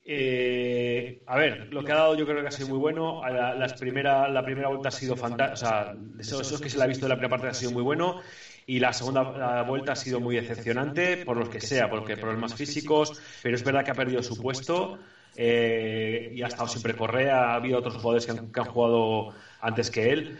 Eh, 0.09 1.23
a 1.27 1.37
ver, 1.37 1.73
lo 1.73 1.83
que 1.83 1.91
ha 1.93 1.97
dado 1.97 2.15
yo 2.15 2.25
creo 2.27 2.41
que 2.41 2.47
ha 2.49 2.53
sido 2.53 2.69
muy 2.69 2.79
bueno. 2.79 3.23
La, 3.29 3.55
las 3.55 3.73
primera, 3.75 4.29
la 4.29 4.45
primera 4.45 4.69
vuelta 4.69 4.89
ha 4.89 4.93
sido 4.93 5.17
fantástica. 5.17 5.55
O 5.55 5.57
sea, 5.85 5.95
de 5.95 6.23
esos, 6.23 6.41
esos 6.43 6.61
que 6.61 6.71
se 6.71 6.79
le 6.79 6.85
ha 6.85 6.87
visto 6.87 7.07
de 7.07 7.09
la 7.09 7.17
primera 7.17 7.31
parte 7.31 7.49
ha 7.49 7.55
sido 7.55 7.73
muy 7.73 7.83
bueno. 7.83 8.21
Y 8.67 8.81
la 8.81 8.93
segunda 8.93 9.23
vuelta 9.63 9.93
ha 9.93 9.97
sido 9.97 10.21
muy 10.21 10.35
decepcionante, 10.37 11.17
por 11.19 11.37
los 11.37 11.49
que 11.49 11.61
sea, 11.61 11.89
porque 11.89 12.17
problemas 12.17 12.55
físicos. 12.55 13.15
Pero 13.41 13.55
es 13.57 13.63
verdad 13.65 13.85
que 13.85 13.93
ha 13.93 13.95
perdido 13.95 14.23
su 14.23 14.39
puesto. 14.39 14.99
eh, 15.37 16.29
y 16.33 16.43
ha 16.43 16.47
estado 16.49 16.69
siempre 16.69 16.95
Correa. 16.97 17.53
Ha 17.53 17.55
habido 17.57 17.79
otros 17.79 17.97
jugadores 17.97 18.27
que 18.27 18.33
han, 18.33 18.51
que 18.53 18.61
han 18.61 18.67
jugado 18.67 19.29
antes 19.61 19.91
que 19.91 20.13
él. 20.13 20.33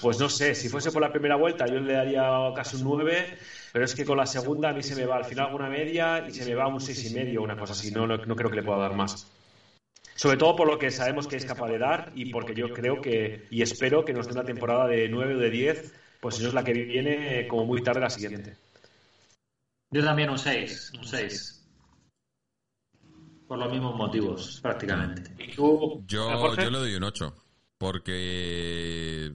Pues 0.00 0.18
no 0.18 0.28
sé, 0.28 0.54
si 0.54 0.68
fuese 0.68 0.90
por 0.90 1.00
la 1.02 1.12
primera 1.12 1.36
vuelta 1.36 1.68
yo 1.68 1.78
le 1.80 1.92
daría 1.92 2.50
casi 2.54 2.76
un 2.76 2.82
9, 2.82 3.32
pero 3.70 3.84
es 3.84 3.94
que 3.94 4.04
con 4.04 4.16
la 4.18 4.26
segunda 4.26 4.70
a 4.70 4.72
mí 4.74 4.82
se 4.82 4.96
me 4.96 5.06
va 5.06 5.16
al 5.16 5.24
final 5.24 5.48
una 5.52 5.68
media 5.68 6.20
y 6.26 6.32
se 6.32 6.44
me 6.44 6.54
va 6.56 6.66
un 6.66 6.80
seis 6.80 7.04
y 7.04 7.10
medio, 7.10 7.40
una 7.42 7.56
cosa 7.56 7.72
así, 7.74 7.92
no, 7.92 8.06
no, 8.06 8.18
no 8.24 8.34
creo 8.36 8.50
que 8.50 8.56
le 8.56 8.62
pueda 8.64 8.78
dar 8.78 8.94
más. 8.94 9.28
Sobre 10.14 10.36
todo 10.38 10.56
por 10.56 10.68
lo 10.68 10.78
que 10.78 10.90
sabemos 10.90 11.28
que 11.28 11.36
es 11.36 11.44
capaz 11.46 11.68
de 11.68 11.78
dar 11.78 12.10
y 12.14 12.26
porque 12.26 12.54
yo 12.54 12.72
creo 12.72 13.00
que 13.00 13.46
y 13.50 13.62
espero 13.62 14.04
que 14.04 14.14
nos 14.14 14.28
dé 14.28 14.32
una 14.34 14.44
temporada 14.44 14.86
de 14.88 15.08
9 15.08 15.36
o 15.36 15.38
de 15.38 15.50
10, 15.50 15.92
pues 16.22 16.36
si 16.36 16.42
no 16.42 16.48
es 16.50 16.54
la 16.54 16.62
que 16.62 16.72
viene 16.72 17.48
como 17.48 17.66
muy 17.66 17.82
tarde 17.82 18.00
la 18.00 18.08
siguiente. 18.08 18.56
Yo 19.90 20.04
también 20.04 20.30
un 20.30 20.38
6, 20.38 20.92
un 20.96 21.04
6. 21.04 21.68
Por 23.48 23.58
los 23.58 23.72
mismos 23.72 23.96
motivos, 23.96 24.60
prácticamente. 24.62 25.34
¿Y 25.42 25.52
tú, 25.56 26.04
Yo, 26.06 26.54
yo 26.54 26.70
le 26.70 26.78
doy 26.78 26.94
un 26.94 27.02
8, 27.02 27.34
porque 27.76 29.32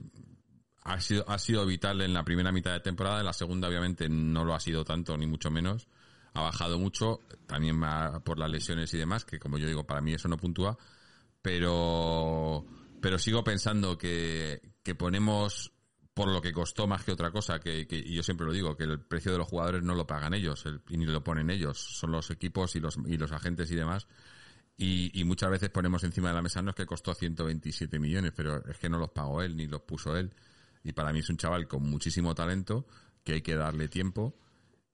ha 0.80 0.98
sido, 0.98 1.28
ha 1.28 1.38
sido 1.38 1.66
vital 1.66 2.00
en 2.00 2.14
la 2.14 2.24
primera 2.24 2.52
mitad 2.52 2.72
de 2.72 2.80
temporada, 2.80 3.20
en 3.20 3.26
la 3.26 3.34
segunda 3.34 3.68
obviamente 3.68 4.08
no 4.08 4.46
lo 4.46 4.54
ha 4.54 4.60
sido 4.60 4.82
tanto, 4.82 5.14
ni 5.18 5.26
mucho 5.26 5.50
menos. 5.50 5.88
Ha 6.32 6.40
bajado 6.40 6.78
mucho, 6.78 7.20
también 7.46 7.82
por 8.24 8.38
las 8.38 8.50
lesiones 8.50 8.94
y 8.94 8.96
demás, 8.96 9.26
que 9.26 9.38
como 9.38 9.58
yo 9.58 9.66
digo, 9.66 9.84
para 9.84 10.00
mí 10.00 10.14
eso 10.14 10.28
no 10.28 10.38
puntúa, 10.38 10.78
pero, 11.42 12.64
pero 13.02 13.18
sigo 13.18 13.44
pensando 13.44 13.98
que, 13.98 14.62
que 14.82 14.94
ponemos 14.94 15.74
por 16.18 16.32
lo 16.32 16.42
que 16.42 16.52
costó 16.52 16.88
más 16.88 17.04
que 17.04 17.12
otra 17.12 17.30
cosa, 17.30 17.60
que, 17.60 17.86
y 17.88 18.12
yo 18.12 18.24
siempre 18.24 18.44
lo 18.44 18.52
digo, 18.52 18.76
que 18.76 18.82
el 18.82 18.98
precio 18.98 19.30
de 19.30 19.38
los 19.38 19.46
jugadores 19.46 19.84
no 19.84 19.94
lo 19.94 20.04
pagan 20.04 20.34
ellos, 20.34 20.66
el- 20.66 20.80
y 20.88 20.96
ni 20.96 21.06
lo 21.06 21.22
ponen 21.22 21.48
ellos, 21.48 21.78
son 21.78 22.10
los 22.10 22.28
equipos 22.32 22.74
y 22.74 22.80
los, 22.80 22.96
y 23.06 23.16
los 23.16 23.30
agentes 23.30 23.70
y 23.70 23.76
demás, 23.76 24.08
y, 24.76 25.12
y 25.14 25.22
muchas 25.22 25.48
veces 25.48 25.70
ponemos 25.70 26.02
encima 26.02 26.30
de 26.30 26.34
la 26.34 26.42
mesa, 26.42 26.60
no 26.60 26.70
es 26.70 26.74
que 26.74 26.86
costó 26.86 27.14
127 27.14 28.00
millones, 28.00 28.32
pero 28.34 28.64
es 28.68 28.76
que 28.78 28.88
no 28.88 28.98
los 28.98 29.10
pagó 29.10 29.42
él, 29.42 29.56
ni 29.56 29.68
los 29.68 29.82
puso 29.82 30.16
él. 30.16 30.34
Y 30.82 30.90
para 30.92 31.12
mí 31.12 31.20
es 31.20 31.30
un 31.30 31.36
chaval 31.36 31.68
con 31.68 31.84
muchísimo 31.88 32.34
talento, 32.34 32.84
que 33.22 33.34
hay 33.34 33.42
que 33.42 33.54
darle 33.54 33.86
tiempo, 33.88 34.34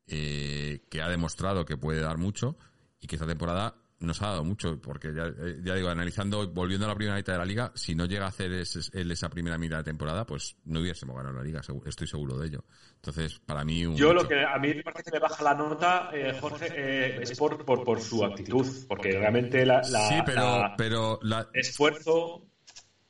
eh, 0.06 0.84
que 0.90 1.00
ha 1.00 1.08
demostrado 1.08 1.64
que 1.64 1.78
puede 1.78 2.00
dar 2.02 2.18
mucho, 2.18 2.58
y 3.00 3.06
que 3.06 3.16
esta 3.16 3.26
temporada 3.26 3.76
nos 4.00 4.20
ha 4.22 4.26
dado 4.28 4.44
mucho, 4.44 4.80
porque 4.80 5.14
ya, 5.14 5.26
eh, 5.26 5.60
ya 5.62 5.74
digo, 5.74 5.88
analizando, 5.88 6.46
volviendo 6.50 6.84
a 6.86 6.88
la 6.90 6.94
primera 6.94 7.16
mitad 7.16 7.32
de 7.34 7.38
la 7.38 7.44
liga, 7.44 7.72
si 7.74 7.94
no 7.94 8.04
llega 8.06 8.26
a 8.26 8.28
hacer 8.28 8.52
ese- 8.52 8.80
esa 8.92 9.28
primera 9.30 9.56
mitad 9.56 9.78
de 9.78 9.84
temporada, 9.84 10.26
pues 10.26 10.56
no 10.64 10.80
hubiésemos 10.80 11.16
ganado 11.16 11.36
la 11.36 11.42
liga, 11.42 11.60
estoy 11.86 12.06
seguro 12.06 12.36
de 12.38 12.48
ello. 12.48 12.64
Entonces, 12.96 13.38
para 13.46 13.64
mí 13.64 13.86
un 13.86 13.96
Yo 13.96 14.12
lo 14.12 14.26
que 14.28 14.44
a 14.44 14.58
mí 14.58 14.74
me 14.74 14.82
parece 14.82 15.04
que 15.04 15.10
le 15.12 15.20
baja 15.20 15.42
la 15.42 15.54
nota, 15.54 16.10
eh, 16.12 16.36
Jorge, 16.40 16.68
eh, 16.70 17.18
es 17.22 17.38
por, 17.38 17.64
por, 17.64 17.84
por 17.84 18.00
su 18.00 18.24
actitud, 18.24 18.66
porque 18.88 19.12
realmente 19.12 19.64
la, 19.64 19.80
la- 19.88 20.08
sí, 20.08 20.14
pero, 20.26 20.40
la- 20.58 20.74
pero 20.76 21.18
la, 21.22 21.48
esfuerzo 21.54 22.46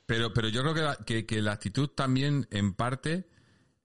Pero, 0.06 0.32
pero 0.35 0.48
yo 0.48 0.61
creo 0.62 0.74
que 0.74 0.82
la, 0.82 0.97
que, 0.97 1.24
que 1.27 1.40
la 1.40 1.52
actitud 1.52 1.89
también, 1.89 2.47
en 2.51 2.74
parte, 2.74 3.27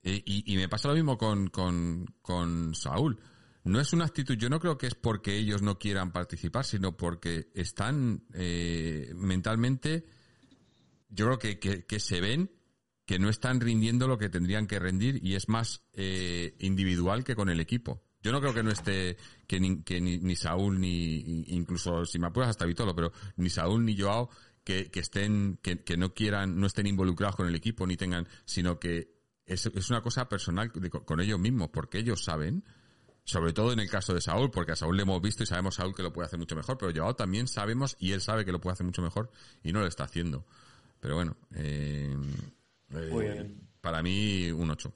eh, 0.04 0.22
y, 0.26 0.54
y 0.54 0.58
me 0.58 0.68
pasa 0.68 0.90
lo 0.90 0.94
mismo 0.96 1.18
con, 1.18 1.48
con, 1.48 2.06
con 2.22 2.76
Saúl, 2.76 3.20
no 3.64 3.80
es 3.80 3.94
una 3.94 4.06
actitud, 4.06 4.36
yo 4.36 4.50
no 4.50 4.60
creo 4.60 4.78
que 4.78 4.88
es 4.88 4.96
porque 4.96 5.38
ellos 5.38 5.62
no 5.62 5.78
quieran 5.78 6.12
participar, 6.12 6.66
sino 6.66 6.96
porque 6.96 7.50
están 7.54 8.24
eh, 8.34 9.12
mentalmente, 9.16 10.06
yo 11.10 11.26
creo 11.26 11.60
que, 11.60 11.86
que, 11.86 12.00
se 12.00 12.22
ven 12.22 12.52
que 13.06 13.20
no 13.20 13.30
están 13.30 13.60
rindiendo 13.60 14.08
lo 14.08 14.18
que 14.18 14.30
tendrían 14.30 14.68
que 14.68 14.80
rendir 14.80 15.20
y 15.24 15.36
es 15.36 15.50
más 15.50 15.84
eh, 15.94 16.56
individual 16.60 17.24
que 17.24 17.36
con 17.36 17.50
el 17.50 17.60
equipo. 17.60 18.04
Yo 18.22 18.32
no 18.32 18.42
creo 18.42 18.54
que 18.54 18.64
no 18.64 18.70
esté, 18.70 19.18
que 19.48 19.60
ni, 19.60 19.82
que 19.82 20.02
ni, 20.02 20.20
ni 20.20 20.36
Saúl, 20.36 20.80
ni 20.80 21.44
incluso 21.48 22.06
si 22.06 22.20
me 22.20 22.28
apuras 22.28 22.50
hasta 22.50 22.66
Vitolo, 22.66 22.94
pero 22.96 23.12
ni 23.38 23.50
Saúl 23.50 23.86
ni 23.86 23.98
Joao 23.98 24.30
que, 24.64 24.92
que 24.92 25.00
estén, 25.00 25.58
que, 25.62 25.84
que 25.84 25.98
no 25.98 26.14
quieran, 26.14 26.60
no 26.60 26.68
estén 26.68 26.86
involucrados 26.86 27.36
con 27.36 27.48
el 27.48 27.56
equipo, 27.56 27.88
ni 27.88 27.98
tengan, 27.98 28.28
sino 28.46 28.80
que 28.80 29.20
es, 29.46 29.66
es 29.66 29.90
una 29.90 30.02
cosa 30.02 30.30
personal 30.30 30.72
con 30.72 31.20
ellos 31.22 31.40
mismos, 31.40 31.70
porque 31.70 32.00
ellos 32.00 32.24
saben, 32.24 32.64
sobre 33.30 33.54
todo 33.54 33.72
en 33.72 33.80
el 33.80 33.90
caso 33.90 34.14
de 34.14 34.22
Saúl, 34.22 34.50
porque 34.50 34.72
a 34.72 34.76
Saúl 34.76 34.98
le 34.98 35.04
hemos 35.04 35.22
visto 35.22 35.44
y 35.44 35.46
sabemos 35.46 35.76
Saúl 35.76 35.94
que 35.94 36.02
lo 36.02 36.12
puede 36.12 36.26
hacer 36.26 36.40
mucho 36.40 36.56
mejor, 36.56 36.80
pero 36.80 36.92
Joao 36.96 37.16
también 37.16 37.48
sabemos 37.48 37.96
y 38.00 38.14
él 38.14 38.22
sabe 38.22 38.44
que 38.44 38.52
lo 38.52 38.60
puede 38.60 38.74
hacer 38.74 38.88
mucho 38.88 39.04
mejor 39.04 39.30
y 39.64 39.72
no 39.72 39.82
lo 39.82 39.88
está 39.88 40.06
haciendo. 40.06 40.46
Pero 41.00 41.16
bueno, 41.16 41.36
eh, 41.56 42.18
eh, 42.92 43.56
para 43.82 44.02
mí 44.02 44.52
un 44.52 44.72
8. 44.72 44.92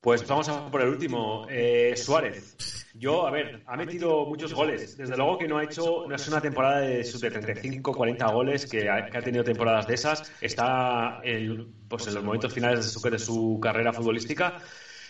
Pues 0.00 0.26
vamos 0.26 0.48
a 0.48 0.68
por 0.68 0.82
el 0.82 0.88
último, 0.88 1.46
eh, 1.48 1.94
Suárez. 1.96 2.88
Yo, 2.94 3.24
a 3.24 3.30
ver, 3.30 3.62
ha 3.66 3.76
metido 3.76 4.26
muchos 4.26 4.52
goles. 4.52 4.96
Desde 4.96 5.16
luego 5.16 5.38
que 5.38 5.46
no 5.46 5.58
ha 5.58 5.64
hecho, 5.64 6.04
no 6.08 6.16
es 6.16 6.26
una 6.26 6.40
temporada 6.40 6.80
de 6.80 7.04
de 7.04 7.30
35, 7.30 7.94
40 7.94 8.26
goles, 8.32 8.66
que 8.66 8.90
ha, 8.90 9.06
que 9.08 9.16
ha 9.16 9.22
tenido 9.22 9.44
temporadas 9.44 9.86
de 9.86 9.94
esas. 9.94 10.32
Está 10.40 11.20
en, 11.22 11.72
pues 11.88 12.08
en 12.08 12.14
los 12.14 12.24
momentos 12.24 12.52
finales 12.52 12.84
de 12.84 12.90
su, 12.90 13.08
de 13.08 13.18
su 13.20 13.60
carrera 13.62 13.92
futbolística. 13.92 14.58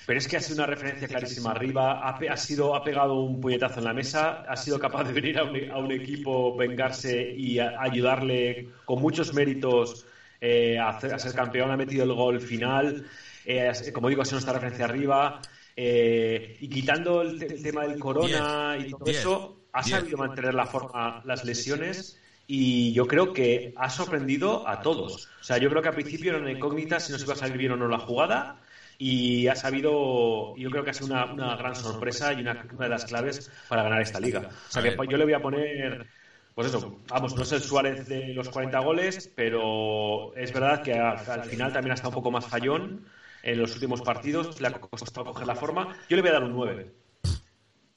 Pero 0.04 0.18
es 0.18 0.28
que 0.28 0.36
ha 0.36 0.40
sido 0.40 0.56
una 0.56 0.66
referencia 0.66 1.08
clarísima 1.08 1.50
arriba, 1.52 1.92
ha, 2.00 2.10
ha 2.30 2.36
sido, 2.36 2.74
ha 2.74 2.82
pegado 2.84 3.14
un 3.22 3.40
puñetazo 3.40 3.80
en 3.80 3.84
la 3.84 3.94
mesa, 3.94 4.42
ha 4.46 4.56
sido 4.56 4.78
capaz 4.78 5.04
de 5.04 5.12
venir 5.12 5.38
a 5.38 5.44
un, 5.44 5.58
a 5.70 5.78
un 5.78 5.92
equipo, 5.92 6.54
vengarse 6.56 7.32
y 7.36 7.58
a- 7.58 7.72
ayudarle 7.78 8.66
con 8.84 9.00
muchos 9.00 9.32
méritos 9.32 9.98
eh, 10.40 10.78
a, 10.78 10.88
hacer- 10.90 11.12
a 11.14 11.18
ser 11.18 11.34
campeón, 11.34 11.70
ha 11.70 11.76
metido 11.76 12.04
el 12.04 12.12
gol 12.12 12.40
final, 12.40 12.96
eh, 13.44 13.72
como 13.92 14.08
digo, 14.08 14.22
ha 14.22 14.24
sido 14.24 14.36
nuestra 14.36 14.52
referencia 14.54 14.84
arriba, 14.84 15.40
eh, 15.76 16.56
y 16.58 16.68
quitando 16.68 17.22
el, 17.22 17.36
te- 17.36 17.52
el 17.52 17.60
tema 17.60 17.82
del 17.82 17.98
corona 17.98 18.76
y 18.78 18.84
todo 18.86 19.08
eso, 19.08 19.54
ha 19.72 19.82
sabido 19.82 20.18
mantener 20.18 20.54
la 20.54 20.66
forma, 20.66 21.20
las 21.24 21.44
lesiones. 21.44 22.06
Y 22.46 22.92
yo 22.92 23.06
creo 23.06 23.32
que 23.32 23.72
ha 23.76 23.88
sorprendido 23.88 24.66
a 24.66 24.82
todos. 24.82 25.16
O 25.40 25.44
sea, 25.44 25.58
yo 25.58 25.70
creo 25.70 25.80
que 25.80 25.88
al 25.88 25.94
principio 25.94 26.30
era 26.30 26.38
una 26.40 26.50
incógnita 26.50 26.98
si 27.00 27.12
nos 27.12 27.22
iba 27.22 27.32
a 27.34 27.36
salir 27.36 27.56
bien 27.56 27.72
o 27.72 27.76
no 27.76 27.88
la 27.88 27.98
jugada 27.98 28.56
y 29.04 29.48
ha 29.48 29.56
sabido, 29.56 30.54
yo 30.56 30.70
creo 30.70 30.84
que 30.84 30.90
ha 30.90 30.94
sido 30.94 31.08
una, 31.08 31.24
una 31.32 31.56
gran 31.56 31.74
sorpresa 31.74 32.32
y 32.32 32.40
una, 32.40 32.64
una 32.72 32.84
de 32.84 32.88
las 32.88 33.04
claves 33.04 33.50
para 33.66 33.82
ganar 33.82 34.00
esta 34.00 34.20
liga. 34.20 34.48
O 34.68 34.70
sea, 34.70 34.80
que 34.80 34.96
yo 35.08 35.16
le 35.16 35.24
voy 35.24 35.32
a 35.32 35.42
poner, 35.42 36.06
pues 36.54 36.68
eso, 36.68 37.02
vamos, 37.08 37.34
no 37.34 37.42
es 37.42 37.50
el 37.50 37.62
Suárez 37.62 38.06
de 38.06 38.32
los 38.32 38.48
40 38.48 38.78
goles, 38.78 39.32
pero 39.34 40.32
es 40.36 40.52
verdad 40.52 40.84
que 40.84 40.94
al 40.94 41.44
final 41.44 41.72
también 41.72 41.90
ha 41.90 41.94
estado 41.94 42.10
un 42.10 42.14
poco 42.14 42.30
más 42.30 42.46
fallón 42.46 43.04
en 43.42 43.58
los 43.58 43.74
últimos 43.74 44.02
partidos, 44.02 44.60
le 44.60 44.68
ha 44.68 44.80
costado 44.80 45.26
coger 45.26 45.48
la 45.48 45.56
forma. 45.56 45.96
Yo 46.08 46.14
le 46.14 46.22
voy 46.22 46.30
a 46.30 46.34
dar 46.34 46.44
un 46.44 46.52
9. 46.52 46.94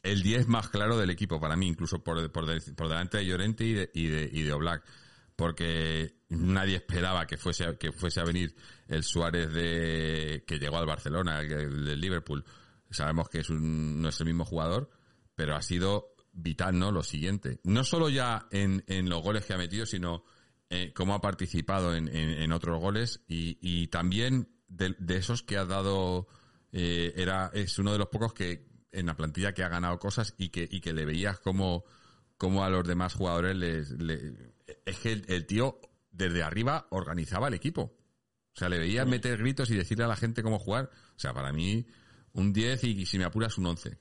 el 0.01 0.23
10 0.23 0.47
más 0.47 0.69
claro 0.69 0.97
del 0.97 1.11
equipo 1.11 1.39
para 1.39 1.55
mí, 1.55 1.67
incluso 1.67 2.03
por, 2.03 2.31
por, 2.31 2.45
por 2.75 2.89
delante 2.89 3.17
de 3.17 3.25
Llorente 3.27 3.63
y 3.63 3.73
de, 3.73 3.91
y 3.93 4.07
de, 4.07 4.29
y 4.31 4.41
de 4.41 4.53
Oblak. 4.53 4.83
Porque 5.35 6.15
nadie 6.29 6.77
esperaba 6.77 7.27
que 7.27 7.37
fuese, 7.37 7.65
a- 7.65 7.77
que 7.77 7.91
fuese 7.91 8.21
a 8.21 8.23
venir 8.23 8.55
el 8.87 9.03
Suárez 9.03 9.51
de, 9.53 10.43
que 10.47 10.59
llegó 10.59 10.77
al 10.77 10.85
Barcelona, 10.85 11.41
el, 11.41 11.51
el 11.51 11.85
del 11.85 11.99
Liverpool. 12.01 12.45
Sabemos 12.89 13.29
que 13.29 13.39
es 13.39 13.49
un, 13.49 14.01
no 14.01 14.09
es 14.09 14.19
el 14.19 14.27
mismo 14.27 14.45
jugador, 14.45 14.89
pero 15.35 15.55
ha 15.55 15.61
sido 15.61 16.13
vital, 16.31 16.77
¿no? 16.79 16.91
Lo 16.91 17.03
siguiente. 17.03 17.59
No 17.63 17.83
solo 17.83 18.09
ya 18.09 18.47
en, 18.51 18.83
en 18.87 19.09
los 19.09 19.21
goles 19.21 19.45
que 19.45 19.53
ha 19.53 19.57
metido, 19.57 19.85
sino 19.85 20.23
eh, 20.69 20.93
cómo 20.95 21.13
ha 21.13 21.21
participado 21.21 21.95
en, 21.95 22.07
en- 22.07 22.51
otros 22.51 22.79
goles 22.79 23.21
y, 23.27 23.57
y 23.61 23.87
también 23.87 24.49
de, 24.67 24.95
de 24.99 25.17
esos 25.17 25.43
que 25.43 25.57
ha 25.57 25.65
dado, 25.65 26.27
eh, 26.71 27.13
era, 27.17 27.51
es 27.53 27.77
uno 27.79 27.91
de 27.91 27.97
los 27.99 28.07
pocos 28.07 28.33
que 28.33 28.67
en 28.91 29.07
la 29.07 29.15
plantilla 29.17 29.53
que 29.53 29.63
ha 29.63 29.69
ganado 29.69 29.99
cosas 29.99 30.33
y 30.37 30.49
que, 30.49 30.67
y 30.69 30.79
que 30.79 30.93
le 30.93 31.05
veías 31.05 31.39
como, 31.39 31.83
como 32.37 32.63
a 32.63 32.69
los 32.69 32.87
demás 32.87 33.13
jugadores 33.13 33.55
les, 33.57 33.91
le- 33.91 34.54
es 34.85 34.97
que 34.99 35.11
el, 35.11 35.25
el 35.27 35.45
tío 35.45 35.79
desde 36.11 36.43
arriba 36.43 36.87
organizaba 36.91 37.47
el 37.47 37.53
equipo. 37.53 37.81
O 38.53 38.57
sea, 38.57 38.69
le 38.69 38.79
veías 38.79 39.05
meter 39.05 39.37
gritos 39.37 39.69
y 39.69 39.75
decirle 39.75 40.05
a 40.05 40.07
la 40.07 40.15
gente 40.15 40.41
cómo 40.41 40.59
jugar. 40.59 40.89
O 41.15 41.19
sea, 41.19 41.33
para 41.33 41.51
mí, 41.51 41.85
un 42.33 42.53
10 42.53 42.83
y, 42.85 43.05
si 43.05 43.17
me 43.17 43.25
apuras, 43.25 43.57
un 43.57 43.65
11. 43.65 43.97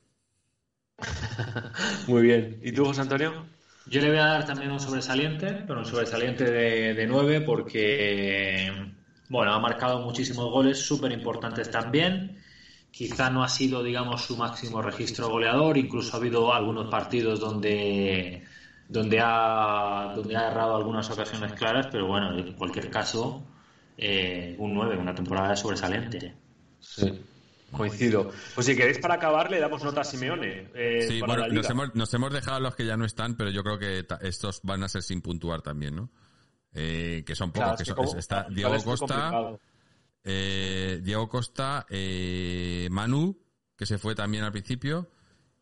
Muy 2.07 2.23
bien. 2.23 2.61
¿Y 2.63 2.71
tú, 2.71 2.85
José 2.85 3.01
Antonio? 3.01 3.47
Yo 3.87 4.01
le 4.01 4.11
voy 4.11 4.19
a 4.19 4.27
dar 4.27 4.47
también 4.47 4.71
un 4.71 4.81
sobresaliente, 4.81 5.65
pero 5.67 5.81
un 5.81 5.87
sobresaliente 5.87 6.45
de, 6.45 6.95
de 6.95 7.07
9 7.07 7.41
porque, 7.41 8.71
bueno, 9.29 9.53
ha 9.53 9.59
marcado 9.59 10.01
muchísimos 10.01 10.51
goles 10.51 10.79
súper 10.79 11.13
importantes 11.13 11.71
también 11.71 12.39
quizá 12.95 13.29
no 13.29 13.43
ha 13.43 13.49
sido, 13.49 13.83
digamos, 13.83 14.23
su 14.25 14.37
máximo 14.37 14.81
registro 14.81 15.29
goleador, 15.29 15.77
incluso 15.77 16.15
ha 16.15 16.21
habido 16.21 16.55
algunos 16.55 16.89
partidos 16.89 17.41
donde 17.41 18.45
donde 18.89 19.19
ha 19.23 20.13
donde 20.15 20.37
ha 20.37 20.49
errado 20.51 20.77
algunas 20.77 21.09
ocasiones 21.11 21.53
claras, 21.55 21.89
pero 21.91 22.07
bueno, 22.07 22.37
en 22.39 22.53
cualquier 22.55 22.91
caso, 22.91 23.43
eh, 23.97 24.55
un 24.59 24.75
9, 24.75 24.97
una 24.99 25.15
temporada 25.15 25.55
sobresaliente. 25.57 26.35
Sí. 26.81 27.21
Coincido. 27.73 28.31
Pues 28.55 28.67
si 28.67 28.77
queréis 28.77 28.99
para 28.99 29.15
acabar 29.15 29.51
le 29.51 29.59
damos 29.59 29.83
nota 29.83 30.03
a 30.03 30.05
Simeone. 30.05 30.69
eh, 30.75 31.07
Sí, 31.09 31.19
para 31.21 31.33
bueno, 31.33 31.43
la 31.43 31.49
Liga. 31.49 31.63
nos 31.63 31.71
hemos, 31.71 31.95
nos 31.97 32.15
hemos 32.15 32.33
dejado 32.33 32.61
los 32.61 32.77
que 32.77 32.87
ya 32.87 32.97
no 32.97 33.05
están, 33.05 33.37
pero 33.37 33.51
yo 33.51 33.65
creo 33.65 33.79
que 33.81 34.05
ta- 34.05 34.19
estos 34.23 34.61
van 34.63 34.85
a 34.85 34.89
ser 34.89 35.03
sin 35.03 35.21
puntuar 35.23 35.61
también, 35.63 35.97
¿no? 35.97 36.11
Eh, 36.73 37.25
que 37.27 37.35
son 37.35 37.51
pocos. 37.51 37.63
Claro, 37.65 37.79
que 37.79 37.85
son- 37.85 37.95
como- 37.97 38.17
está 38.17 38.47
igual 38.51 38.55
Diego 38.55 38.85
Costa, 38.85 39.33
eh, 40.23 41.01
Diego 41.03 41.29
Costa, 41.29 41.87
eh, 41.91 42.89
Manu, 42.91 43.39
que 43.77 43.87
se 43.87 43.99
fue 43.99 44.15
también 44.15 44.45
al 44.45 44.53
principio, 44.53 45.11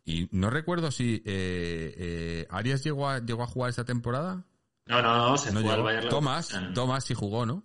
y 0.04 0.28
no 0.32 0.50
recuerdo 0.50 0.90
si 0.90 1.16
eh, 1.24 1.94
eh, 1.96 2.46
Arias 2.50 2.82
llegó 2.84 3.08
a, 3.08 3.18
llegó 3.24 3.42
a 3.42 3.46
jugar 3.46 3.70
esta 3.70 3.84
temporada. 3.84 4.44
No, 4.86 5.00
no, 5.00 5.30
no, 5.30 5.36
se 5.38 5.52
No 5.52 5.60
fue 5.60 5.72
al. 5.72 5.82
Bayern 5.82 6.08
Tomás. 6.08 6.48
Tomás 6.74 7.04
sí 7.04 7.14
jugó, 7.14 7.46
¿no? 7.46 7.64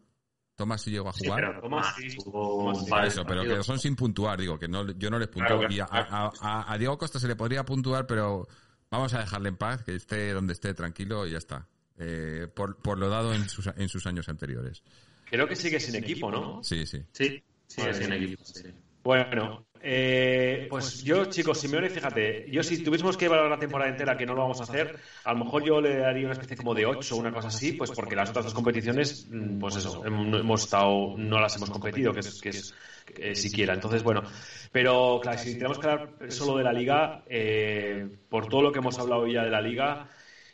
Tomás 0.56 0.82
sí 0.82 0.92
llegó 0.92 1.10
a 1.10 1.14
Sí, 1.14 1.26
jugar. 1.26 1.42
pero 1.48 1.62
Tomás 1.62 1.96
sí. 1.96 2.16
jugó 2.18 2.58
Tomás 2.60 2.78
un 2.80 2.84
sí. 2.86 2.90
par 2.92 3.02
de 3.04 3.08
Eso, 3.10 3.26
pero 3.26 3.44
que 3.44 3.64
son 3.64 3.80
sin 3.80 3.96
puntuar, 3.96 4.40
digo, 4.40 4.58
que 4.58 4.68
no, 4.68 4.90
yo 4.92 5.10
no 5.10 5.20
les 5.20 5.28
puntúo. 5.28 5.60
Claro, 5.60 5.68
claro. 5.68 5.74
y 5.74 5.80
a, 5.80 5.86
a- 5.86 6.32
a- 6.42 6.74
a 6.74 6.78
Diego 6.78 6.98
Costa 6.98 7.20
se 7.20 7.28
le 7.28 7.36
podría 7.36 7.64
puntuar, 7.66 8.08
pero 8.08 8.48
vamos 8.90 9.14
a 9.14 9.20
dejarle 9.20 9.50
en 9.50 9.58
paz, 9.58 9.84
que 9.84 9.96
esté 9.96 10.32
donde 10.34 10.54
esté 10.54 10.74
tranquilo 10.74 11.28
y 11.28 11.32
ya 11.32 11.38
está. 11.38 11.68
Eh, 12.00 12.48
por, 12.56 12.78
por 12.78 12.98
lo 12.98 13.10
dado 13.10 13.34
en 13.34 13.50
sus, 13.50 13.68
en 13.76 13.90
sus 13.90 14.06
años 14.08 14.30
anteriores. 14.30 14.84
Creo 15.30 15.48
que 15.48 15.56
sigue 15.56 15.80
sin 15.80 15.96
equipo, 15.96 16.32
¿no? 16.32 16.64
Sí, 16.64 16.86
sí. 16.86 17.04
Sí, 17.12 17.44
es 17.78 18.00
en 18.00 18.14
equipo. 18.14 18.44
sí. 18.46 18.64
Bueno, 19.04 19.67
eh, 19.90 20.62
pues 20.68 21.02
yo, 21.02 21.26
chicos, 21.26 21.58
Simeone, 21.60 21.90
fíjate, 21.90 22.42
yo 22.46 22.62
si 22.64 22.78
tuviésemos 22.78 23.16
que 23.16 23.26
evaluar 23.26 23.50
la 23.50 23.58
temporada 23.58 23.88
entera, 23.90 24.16
que 24.18 24.26
no 24.26 24.34
lo 24.36 24.42
vamos 24.42 24.60
a 24.60 24.64
hacer, 24.64 24.92
a 25.24 25.32
lo 25.32 25.38
mejor 25.38 25.64
yo 25.64 25.80
le 25.80 25.98
daría 25.98 26.26
una 26.26 26.34
especie 26.34 26.58
como 26.58 26.74
de 26.76 26.86
8 26.86 27.16
o 27.16 27.20
una 27.20 27.32
cosa 27.32 27.48
así, 27.48 27.72
pues 27.72 27.92
porque 27.94 28.16
las 28.16 28.30
otras 28.30 28.44
dos 28.46 28.54
competiciones, 28.54 29.18
mm, 29.24 29.54
pues 29.58 29.76
eso, 29.78 30.02
hem- 30.04 30.40
hemos 30.40 30.62
estado, 30.62 31.12
no 31.16 31.40
las 31.40 31.56
hemos 31.56 31.70
competido, 31.70 32.14
que 32.14 32.20
es, 32.20 32.42
que 32.42 32.50
es 32.50 32.74
eh, 33.16 33.36
siquiera. 33.36 33.74
Entonces, 33.74 34.04
bueno, 34.04 34.24
pero 34.72 35.20
claro, 35.22 35.38
si 35.38 35.56
tenemos 35.56 35.80
que 35.80 35.88
hablar 35.88 36.04
solo 36.28 36.58
de 36.58 36.64
la 36.64 36.74
liga, 36.74 37.14
eh, 37.26 38.08
por 38.30 38.48
todo 38.48 38.62
lo 38.62 38.72
que 38.72 38.80
hemos 38.80 39.00
hablado 39.00 39.26
ya 39.28 39.44
de 39.44 39.50
la 39.52 39.62
liga, 39.62 40.00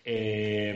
eh, 0.06 0.74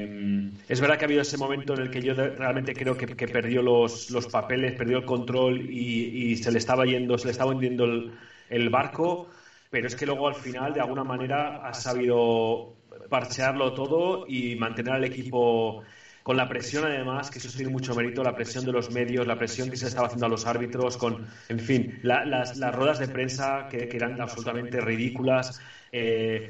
es 0.67 0.79
verdad 0.81 0.97
que 0.97 1.05
ha 1.05 1.07
habido 1.07 1.21
ese 1.21 1.38
momento 1.38 1.73
en 1.73 1.79
el 1.81 1.89
que 1.89 2.01
yo 2.01 2.13
realmente 2.13 2.75
creo 2.75 2.95
que, 2.95 3.07
que 3.07 3.27
perdió 3.27 3.61
los, 3.61 4.09
los 4.09 4.27
papeles, 4.27 4.73
perdió 4.73 4.97
el 4.97 5.03
control 5.05 5.61
y, 5.61 6.31
y 6.31 6.38
se 6.38 6.51
le 6.51 6.57
estaba 6.57 6.85
yendo, 6.85 7.17
se 7.17 7.27
le 7.27 7.31
estaba 7.31 7.51
hundiendo 7.51 7.84
el, 7.85 8.05
el 8.49 8.69
barco, 8.69 9.21
pero 9.69 9.87
es 9.87 9.95
que 9.95 10.05
luego 10.05 10.27
al 10.27 10.35
final 10.35 10.73
de 10.73 10.79
alguna 10.79 11.03
manera 11.03 11.49
ha 11.49 11.73
sabido 11.73 12.63
parchearlo 13.09 13.73
todo 13.73 14.21
y 14.25 14.55
mantener 14.55 14.93
al 14.93 15.03
equipo 15.03 15.77
con 16.23 16.37
la 16.37 16.47
presión 16.47 16.83
además, 16.85 17.29
que 17.29 17.39
eso 17.39 17.49
tiene 17.49 17.69
mucho 17.69 17.95
mérito, 17.95 18.23
la 18.23 18.33
presión 18.33 18.65
de 18.65 18.71
los 18.71 18.89
medios, 18.89 19.25
la 19.27 19.37
presión 19.37 19.69
que 19.69 19.77
se 19.77 19.87
estaba 19.87 20.07
haciendo 20.07 20.25
a 20.25 20.29
los 20.29 20.45
árbitros, 20.45 20.97
con, 20.97 21.21
en 21.47 21.59
fin, 21.59 21.89
la- 22.01 22.23
las, 22.25 22.55
las 22.55 22.73
ruedas 22.73 22.97
de 22.97 23.07
prensa 23.07 23.65
que, 23.69 23.87
eran 23.91 24.19
absolutamente 24.21 24.81
ridículas. 24.81 25.53
eh, 25.91 26.43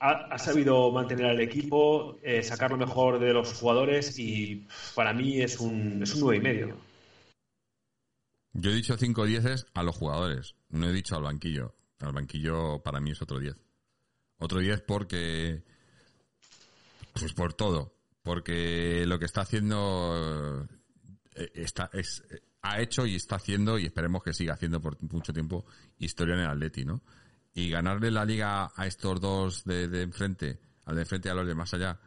ha, 0.00 0.20
ha 0.28 0.38
sabido 0.38 0.90
mantener 0.90 1.26
al 1.26 1.40
equipo, 1.40 2.14
eh, 2.22 2.42
sacar 2.42 2.70
lo 2.70 2.76
mejor 2.76 3.18
de 3.18 3.32
los 3.32 3.52
jugadores 3.52 4.12
y 4.14 4.58
para 4.94 5.12
mí 5.14 5.40
es 5.40 5.58
un, 5.58 6.00
es 6.02 6.14
un 6.14 6.20
nueve 6.20 6.36
y 6.36 6.40
medio. 6.40 6.76
Yo 8.52 8.70
he 8.70 8.74
dicho 8.74 8.96
5 8.96 9.24
dieces 9.26 9.66
a 9.74 9.82
los 9.82 9.96
jugadores, 9.96 10.54
no 10.70 10.88
he 10.88 10.92
dicho 10.92 11.16
al 11.16 11.22
banquillo. 11.22 11.74
Al 12.00 12.12
banquillo 12.12 12.82
para 12.82 13.00
mí 13.00 13.10
es 13.10 13.22
otro 13.22 13.38
10. 13.38 13.56
Otro 14.38 14.60
10 14.60 14.82
porque... 14.82 15.62
Pues 17.18 17.32
por 17.32 17.54
todo. 17.54 17.94
Porque 18.22 19.04
lo 19.06 19.18
que 19.18 19.24
está 19.24 19.42
haciendo... 19.42 20.66
eh, 21.34 21.50
Está, 21.54 21.90
es, 21.92 22.22
ha 22.62 22.80
hecho 22.80 23.06
y 23.06 23.14
está 23.14 23.36
haciendo, 23.36 23.78
y 23.78 23.86
esperemos 23.86 24.22
que 24.22 24.32
siga 24.32 24.54
haciendo 24.54 24.80
por 24.80 25.00
mucho 25.02 25.32
tiempo, 25.32 25.64
historia 25.98 26.34
en 26.34 26.40
el 26.40 26.46
Atleti, 26.48 26.84
¿no? 26.84 27.02
Y 27.54 27.70
ganarle 27.70 28.10
la 28.10 28.24
liga 28.24 28.70
a 28.74 28.86
estos 28.86 29.20
dos 29.20 29.64
de, 29.64 29.88
de 29.88 30.02
enfrente, 30.02 30.58
al 30.84 30.96
de 30.96 31.02
enfrente 31.02 31.28
y 31.28 31.32
a 31.32 31.34
los 31.34 31.46
de 31.46 31.54
más 31.54 31.72
allá, 31.74 32.00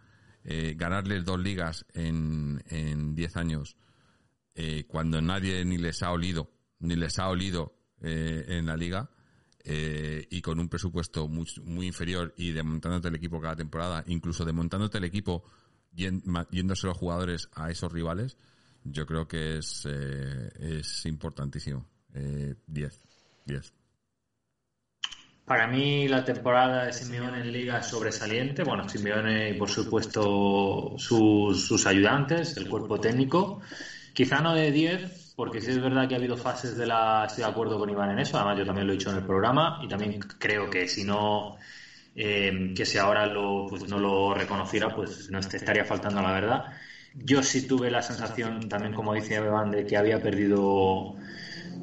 eh, 0.43 0.75
ganarles 0.77 1.23
dos 1.25 1.39
ligas 1.39 1.85
en 1.93 2.61
en 2.67 3.15
10 3.15 3.37
años, 3.37 3.77
eh, 4.55 4.85
cuando 4.87 5.21
nadie 5.21 5.63
ni 5.65 5.77
les 5.77 6.03
ha 6.03 6.11
olido, 6.11 6.51
ni 6.79 6.95
les 6.95 7.19
ha 7.19 7.29
olido 7.29 7.75
eh, 8.01 8.45
en 8.47 8.65
la 8.65 8.75
liga, 8.77 9.09
eh, 9.63 10.25
y 10.31 10.41
con 10.41 10.59
un 10.59 10.69
presupuesto 10.69 11.27
muy, 11.27 11.85
inferior 11.85 12.33
y 12.37 12.51
desmontándote 12.51 13.09
el 13.09 13.15
equipo 13.15 13.41
cada 13.41 13.55
temporada, 13.55 14.03
incluso 14.07 14.45
desmontándote 14.45 14.97
el 14.97 15.03
equipo 15.03 15.43
yéndose 15.91 16.87
los 16.87 16.97
jugadores 16.97 17.49
a 17.53 17.69
esos 17.69 17.91
rivales, 17.91 18.37
yo 18.83 19.05
creo 19.05 19.27
que 19.27 19.57
es, 19.57 19.85
eh, 19.89 20.49
es 20.59 21.05
importantísimo. 21.05 21.85
Eh, 22.13 22.55
10, 22.65 22.99
10. 23.45 23.73
Para 25.45 25.67
mí 25.67 26.07
la 26.07 26.23
temporada 26.23 26.85
de 26.85 26.93
Simeone 26.93 27.41
en 27.41 27.51
Liga 27.51 27.79
es 27.79 27.87
sobresaliente. 27.87 28.63
Bueno, 28.63 28.87
Simeone 28.87 29.49
y 29.49 29.53
por 29.53 29.69
supuesto 29.69 30.93
sus, 30.97 31.67
sus 31.67 31.85
ayudantes, 31.85 32.55
el 32.57 32.69
cuerpo 32.69 32.99
técnico. 32.99 33.61
Quizá 34.13 34.41
no 34.41 34.53
de 34.53 34.71
10, 34.71 35.33
porque 35.35 35.61
sí 35.61 35.71
es 35.71 35.79
verdad 35.79 36.07
que 36.07 36.13
ha 36.15 36.17
habido 36.17 36.37
fases 36.37 36.75
de 36.75 36.85
la... 36.85 37.23
Estoy 37.25 37.43
de 37.43 37.49
acuerdo 37.49 37.77
con 37.77 37.89
Iván 37.89 38.11
en 38.11 38.19
eso, 38.19 38.37
además 38.37 38.57
yo 38.57 38.65
también 38.65 38.87
lo 38.87 38.93
he 38.93 38.95
dicho 38.97 39.09
en 39.09 39.17
el 39.17 39.25
programa 39.25 39.75
y 39.79 39.87
también 39.87 40.17
creo 40.37 40.69
que 40.69 40.87
si 40.87 41.03
no... 41.03 41.55
eh, 42.15 42.71
que 42.75 42.85
si 42.85 42.97
ahora 42.97 43.25
lo, 43.27 43.65
pues 43.67 43.87
no 43.87 43.99
lo 43.99 44.33
reconociera, 44.33 44.93
pues 44.93 45.29
no 45.29 45.39
te 45.41 45.57
estaría 45.57 45.85
faltando 45.85 46.21
la 46.21 46.31
verdad. 46.33 46.65
Yo 47.13 47.43
sí 47.43 47.67
tuve 47.67 47.91
la 47.91 48.01
sensación, 48.03 48.69
también 48.69 48.93
como 48.93 49.13
dice 49.13 49.35
Iván, 49.35 49.71
de 49.71 49.85
que 49.85 49.97
había 49.97 50.21
perdido 50.21 51.15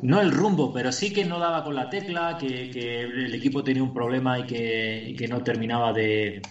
no 0.01 0.21
el 0.21 0.31
rumbo, 0.33 0.73
pero 0.73 0.93
sí 0.93 1.13
que 1.13 1.25
no 1.25 1.39
daba 1.39 1.63
con 1.63 1.75
la 1.75 1.89
tecla, 1.89 2.37
que, 2.39 2.71
que 2.71 3.03
el 3.03 3.35
equipo 3.35 3.63
tenía 3.65 3.83
un 3.83 3.93
problema 3.93 4.39
y 4.39 4.47
que, 4.47 5.03
y 5.07 5.15
que 5.15 5.29
no 5.29 5.43
terminaba 5.43 5.93
de 5.93 6.43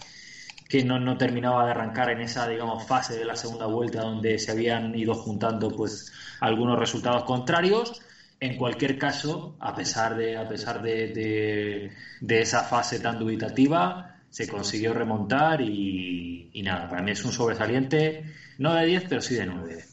que 0.68 0.84
no, 0.84 1.00
no 1.00 1.18
terminaba 1.18 1.66
de 1.66 1.72
arrancar 1.72 2.10
en 2.10 2.22
esa 2.22 2.48
digamos 2.48 2.88
fase 2.88 3.18
de 3.18 3.26
la 3.26 3.36
segunda 3.36 3.68
vuelta 3.68 4.02
donde 4.02 4.40
se 4.40 4.52
habían 4.52 4.96
ido 4.96 5.14
juntando 5.14 5.70
pues 5.70 6.12
algunos 6.40 6.80
resultados 6.80 7.24
contrarios. 7.24 8.02
En 8.40 8.58
cualquier 8.58 8.98
caso, 8.98 9.56
a 9.60 9.74
pesar 9.76 10.16
de 10.18 10.38
a 10.38 10.48
pesar 10.48 10.82
de, 10.82 11.08
de, 11.08 11.92
de 12.20 12.42
esa 12.42 12.64
fase 12.64 13.00
tan 13.00 13.18
dubitativa, 13.18 14.20
se 14.30 14.48
consiguió 14.48 14.94
remontar 14.94 15.62
y, 15.62 16.50
y 16.52 16.62
nada, 16.62 16.90
para 16.90 17.02
mí 17.02 17.12
es 17.12 17.24
un 17.24 17.32
sobresaliente, 17.32 18.26
no 18.58 18.74
de 18.74 18.86
10, 18.86 19.06
pero 19.08 19.22
sí 19.22 19.36
de 19.36 19.46
9. 19.46 19.86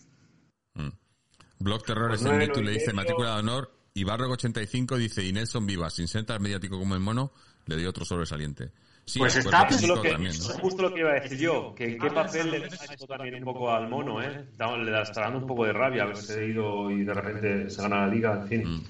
Mm. 0.74 0.88
Blog 1.60 1.84
Terror 1.84 2.12
es 2.12 2.22
el 2.22 2.28
nueve, 2.28 2.46
Netu, 2.48 2.60
le 2.60 2.72
dice 2.72 2.92
matrícula 2.92 3.34
de 3.34 3.40
honor. 3.40 3.72
Y 3.94 4.04
Barrock85 4.04 4.96
dice, 4.96 5.22
y 5.22 5.32
Nelson 5.32 5.66
Viva, 5.66 5.90
sin 5.90 6.08
ser 6.08 6.24
tan 6.24 6.42
mediático 6.42 6.78
como 6.78 6.94
el 6.94 7.00
mono, 7.00 7.32
le 7.66 7.76
dio 7.76 7.90
otro 7.90 8.04
sobresaliente. 8.04 8.72
Sí, 9.04 9.18
Pues 9.18 9.34
está- 9.36 9.66
es 9.68 9.86
lo 9.86 10.00
que, 10.00 10.10
también, 10.12 10.30
eso 10.30 10.48
¿no? 10.48 10.54
es 10.54 10.60
justo 10.60 10.82
lo 10.82 10.94
que 10.94 11.00
iba 11.00 11.10
a 11.10 11.14
decir 11.14 11.36
yo, 11.38 11.74
que 11.74 11.98
qué 11.98 12.10
papel 12.10 12.50
le 12.52 12.60
da 12.60 12.66
esto 12.66 13.06
también 13.06 13.34
un 13.34 13.42
poco 13.44 13.70
al 13.70 13.88
mono, 13.88 14.22
¿eh? 14.22 14.44
Le 14.58 15.02
está 15.02 15.22
dando 15.22 15.38
un 15.40 15.46
poco 15.46 15.64
de 15.64 15.72
rabia 15.72 16.04
haberse 16.04 16.46
ido 16.46 16.90
y 16.90 17.02
de 17.04 17.12
repente 17.12 17.68
se 17.68 17.82
gana 17.82 18.06
la 18.06 18.14
liga, 18.14 18.40
en 18.42 18.48
fin. 18.48 18.62
Mm. 18.76 18.82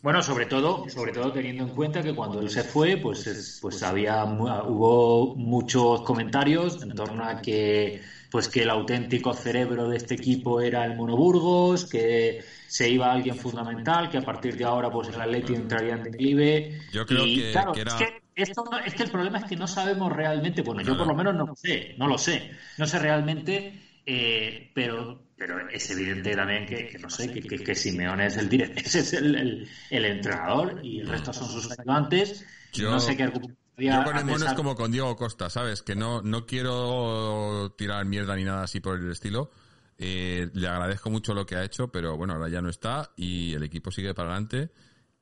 Bueno, 0.00 0.22
sobre 0.22 0.46
todo, 0.46 0.88
sobre 0.88 1.12
todo 1.12 1.32
teniendo 1.32 1.64
en 1.64 1.70
cuenta 1.70 2.02
que 2.02 2.14
cuando 2.14 2.40
él 2.40 2.50
se 2.50 2.62
fue, 2.64 2.96
pues, 2.96 3.26
es- 3.26 3.58
pues 3.60 3.82
había 3.82 4.24
hubo 4.24 5.34
muchos 5.36 6.02
comentarios 6.02 6.82
en 6.82 6.94
torno 6.94 7.24
a 7.24 7.40
que 7.42 8.00
pues 8.30 8.48
que 8.48 8.62
el 8.62 8.70
auténtico 8.70 9.34
cerebro 9.34 9.88
de 9.90 9.98
este 9.98 10.14
equipo 10.14 10.60
era 10.62 10.86
el 10.86 10.96
Monoburgos, 10.96 11.84
que 11.84 12.42
se 12.66 12.88
iba 12.88 13.12
alguien 13.12 13.36
fundamental, 13.36 14.08
que 14.08 14.16
a 14.16 14.22
partir 14.22 14.56
de 14.56 14.64
ahora 14.64 14.88
pues 14.90 15.08
el 15.08 15.20
Atleti 15.20 15.54
entraría 15.54 15.94
en 15.96 16.04
declive. 16.04 16.80
Yo 16.92 17.04
creo 17.04 17.26
Y, 17.26 17.36
que- 17.36 17.52
claro, 17.52 17.72
que 17.72 17.80
era- 17.82 17.92
es 17.92 17.98
que 17.98 18.21
esto 18.34 18.64
no- 18.70 18.78
es 18.78 18.94
que 18.94 19.02
el 19.04 19.10
problema 19.10 19.38
es 19.38 19.44
que 19.44 19.56
no 19.56 19.66
sabemos 19.66 20.12
realmente, 20.12 20.62
bueno, 20.62 20.82
yo 20.82 20.96
por 20.96 21.06
lo 21.06 21.14
menos 21.14 21.34
no 21.34 21.46
lo 21.46 21.56
sé, 21.56 21.94
no 21.98 22.06
lo 22.08 22.18
sé, 22.18 22.50
no 22.78 22.86
sé 22.86 22.98
realmente, 22.98 23.80
eh, 24.06 24.70
pero 24.74 25.28
pero 25.36 25.68
es 25.68 25.90
evidente 25.90 26.36
también 26.36 26.66
que, 26.66 26.86
que 26.88 26.98
no 26.98 27.10
sé, 27.10 27.32
que, 27.32 27.40
que, 27.42 27.58
que 27.64 27.74
Simeone 27.74 28.26
es 28.26 28.36
el 28.36 28.48
director, 28.48 28.78
ese 28.84 29.00
es 29.00 29.12
el, 29.14 29.34
el, 29.34 29.68
el 29.90 30.04
entrenador 30.04 30.80
y 30.84 31.00
el 31.00 31.08
resto 31.08 31.32
son 31.32 31.48
sus 31.50 31.70
ayudantes. 31.78 32.46
Yo- 32.72 32.92
no 32.92 33.00
sé 33.00 33.16
qué 33.16 33.24
Yo 33.24 34.04
con 34.04 34.16
el 34.16 34.24
mono 34.24 34.44
es 34.46 34.54
como 34.54 34.74
con 34.76 34.92
Diego 34.92 35.16
Costa, 35.16 35.50
¿sabes? 35.50 35.82
Que 35.82 35.96
no, 35.96 36.22
no 36.22 36.46
quiero 36.46 37.74
tirar 37.76 38.04
mierda 38.06 38.36
ni 38.36 38.44
nada 38.44 38.62
así 38.62 38.80
por 38.80 38.98
el 38.98 39.10
estilo. 39.10 39.50
Eh, 39.98 40.48
le 40.54 40.68
agradezco 40.68 41.10
mucho 41.10 41.34
lo 41.34 41.44
que 41.46 41.56
ha 41.56 41.64
hecho, 41.64 41.88
pero 41.92 42.16
bueno, 42.16 42.34
ahora 42.34 42.48
ya 42.48 42.62
no 42.62 42.68
está 42.70 43.10
y 43.16 43.54
el 43.54 43.62
equipo 43.62 43.90
sigue 43.90 44.14
para 44.14 44.30
adelante 44.30 44.70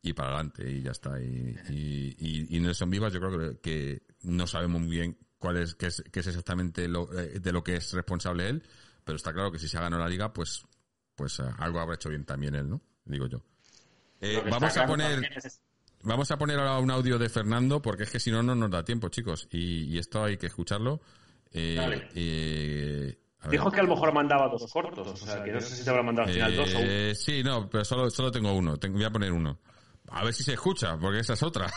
y 0.03 0.13
para 0.13 0.31
adelante 0.31 0.71
y 0.71 0.83
ya 0.83 0.91
está. 0.93 1.21
Y, 1.21 1.57
y, 1.69 2.17
y- 2.19 2.57
y 2.57 2.61
Nelson 2.61 2.91
Vivas 2.91 3.13
yo 3.13 3.21
creo 3.21 3.39
que, 3.39 3.61
que 3.61 4.03
no 4.23 4.47
sabemos 4.47 4.81
muy 4.81 4.91
bien 4.91 5.19
cuál 5.39 5.57
es, 5.59 5.75
qué 5.75 5.87
es, 5.87 6.03
qué 6.13 6.21
es 6.21 6.27
exactamente 6.27 6.87
lo, 6.89 7.13
eh, 7.19 7.39
de 7.41 7.53
lo 7.53 7.63
que 7.65 7.77
es 7.77 7.93
responsable 7.93 8.49
él, 8.49 8.63
pero 9.05 9.17
está 9.17 9.33
claro 9.33 9.51
que 9.53 9.59
si 9.59 9.69
se 9.69 9.79
ha 9.79 9.83
ganado 9.83 10.03
la 10.03 10.09
liga, 10.09 10.33
pues, 10.33 10.63
pues 11.15 11.39
eh, 11.41 11.45
algo 11.59 11.81
habrá 11.81 11.95
hecho 11.95 12.09
bien 12.11 12.25
también 12.25 12.55
él, 12.55 12.69
¿no? 12.69 12.81
Digo 13.05 13.27
yo. 13.27 13.43
Eh, 14.21 14.43
vamos 14.51 14.77
a 14.77 14.87
poner... 14.87 15.21
vamos 16.03 16.31
a 16.31 16.37
poner 16.39 16.59
ahora 16.59 16.79
un 16.79 16.91
audio 16.91 17.19
de 17.19 17.29
Fernando 17.29 17.81
porque 17.83 18.03
es 18.05 18.11
que 18.11 18.21
si 18.21 18.31
no, 18.31 18.43
no 18.43 18.55
nos 18.55 18.71
da 18.71 18.85
tiempo, 18.85 19.09
chicos. 19.09 19.49
Y, 19.51 19.85
y 19.85 19.99
esto 19.99 20.23
hay 20.25 20.37
que 20.37 20.47
escucharlo. 20.47 21.01
Eh, 21.53 22.09
eh. 22.15 23.19
Dijo 23.51 23.71
que 23.71 23.81
a 23.81 23.83
lo 23.83 23.89
mejor 23.95 24.13
mandaba 24.13 24.49
dos 24.49 24.71
cortos, 24.71 25.09
o 25.09 25.17
sea, 25.17 25.43
que 25.43 25.53
no 25.53 25.61
sé 25.63 25.75
si 25.75 25.83
te 25.85 25.89
habrá 25.91 26.03
mandado 26.03 26.29
al 26.29 26.35
final 26.35 26.57
dos 26.57 26.75
o 26.75 26.79
uno. 26.79 27.15
Sí, 27.15 27.43
no, 27.43 27.71
pero 27.71 27.85
solo, 27.87 28.11
solo 28.11 28.31
tengo 28.31 28.53
uno. 28.53 28.77
Tengo- 28.77 28.97
voy 28.97 29.05
a 29.05 29.11
poner 29.11 29.33
uno. 29.33 29.59
A 30.11 30.25
ver 30.25 30.35
si 30.35 30.43
se 30.43 30.55
escucha, 30.55 30.99
porque 30.99 31.21
esa 31.21 31.35
es 31.35 31.43
otra. 31.43 31.73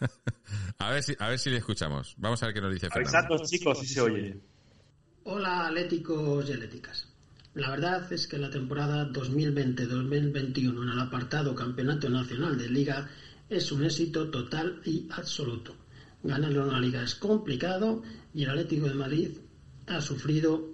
a 0.78 0.90
ver 0.90 1.02
si, 1.02 1.14
a 1.18 1.28
ver 1.28 1.38
si 1.38 1.50
le 1.50 1.58
escuchamos. 1.58 2.14
Vamos 2.18 2.42
a 2.42 2.46
ver 2.46 2.54
qué 2.54 2.60
nos 2.60 2.72
dice 2.72 2.88
Fernando. 2.90 3.38
Chicos, 3.44 3.78
si 3.80 3.86
se 3.86 4.00
oye. 4.00 4.40
Hola 5.24 5.66
atléticos 5.66 6.48
y 6.48 6.52
atléticas. 6.54 7.08
La 7.54 7.70
verdad 7.70 8.10
es 8.12 8.26
que 8.26 8.38
la 8.38 8.50
temporada 8.50 9.08
2020-2021 9.10 10.82
en 10.82 10.88
el 10.88 11.00
apartado 11.00 11.54
Campeonato 11.54 12.08
Nacional 12.08 12.56
de 12.56 12.68
Liga 12.70 13.08
es 13.48 13.72
un 13.72 13.84
éxito 13.84 14.30
total 14.30 14.80
y 14.84 15.08
absoluto. 15.10 15.74
Ganar 16.22 16.58
una 16.58 16.80
liga 16.80 17.02
es 17.02 17.14
complicado 17.14 18.02
y 18.32 18.44
el 18.44 18.50
Atlético 18.50 18.88
de 18.88 18.94
Madrid 18.94 19.38
ha 19.86 20.00
sufrido, 20.00 20.70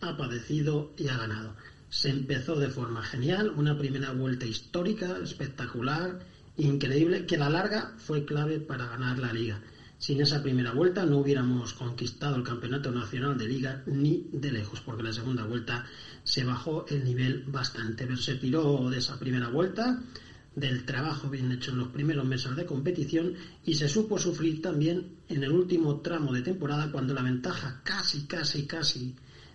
ha 0.00 0.16
padecido 0.16 0.92
y 0.96 1.08
ha 1.08 1.16
ganado. 1.16 1.56
Se 1.94 2.10
empezó 2.10 2.58
de 2.58 2.70
forma 2.70 3.04
genial, 3.04 3.54
una 3.56 3.78
primera 3.78 4.10
vuelta 4.10 4.44
histórica, 4.46 5.16
espectacular, 5.22 6.18
increíble, 6.56 7.24
que 7.24 7.36
a 7.36 7.38
la 7.38 7.48
larga 7.48 7.94
fue 7.98 8.24
clave 8.24 8.58
para 8.58 8.88
ganar 8.88 9.20
la 9.20 9.32
liga. 9.32 9.62
Sin 9.96 10.20
esa 10.20 10.42
primera 10.42 10.72
vuelta 10.72 11.06
no 11.06 11.18
hubiéramos 11.18 11.72
conquistado 11.72 12.34
el 12.34 12.42
campeonato 12.42 12.90
nacional 12.90 13.38
de 13.38 13.46
liga 13.46 13.84
ni 13.86 14.28
de 14.32 14.50
lejos, 14.50 14.80
porque 14.80 15.04
la 15.04 15.12
segunda 15.12 15.44
vuelta 15.44 15.84
se 16.24 16.42
bajó 16.42 16.84
el 16.88 17.04
nivel 17.04 17.44
bastante. 17.46 18.06
Pero 18.08 18.20
se 18.20 18.34
tiró 18.34 18.90
de 18.90 18.98
esa 18.98 19.16
primera 19.16 19.48
vuelta, 19.48 20.02
del 20.56 20.84
trabajo 20.84 21.30
bien 21.30 21.52
hecho 21.52 21.70
en 21.70 21.78
los 21.78 21.88
primeros 21.88 22.26
meses 22.26 22.56
de 22.56 22.66
competición 22.66 23.34
y 23.64 23.74
se 23.74 23.88
supo 23.88 24.18
sufrir 24.18 24.60
también 24.60 25.06
en 25.28 25.44
el 25.44 25.52
último 25.52 26.00
tramo 26.00 26.32
de 26.32 26.42
temporada 26.42 26.90
cuando 26.90 27.14
la 27.14 27.22
ventaja 27.22 27.82
casi, 27.84 28.22
casi, 28.26 28.66
casi 28.66 29.14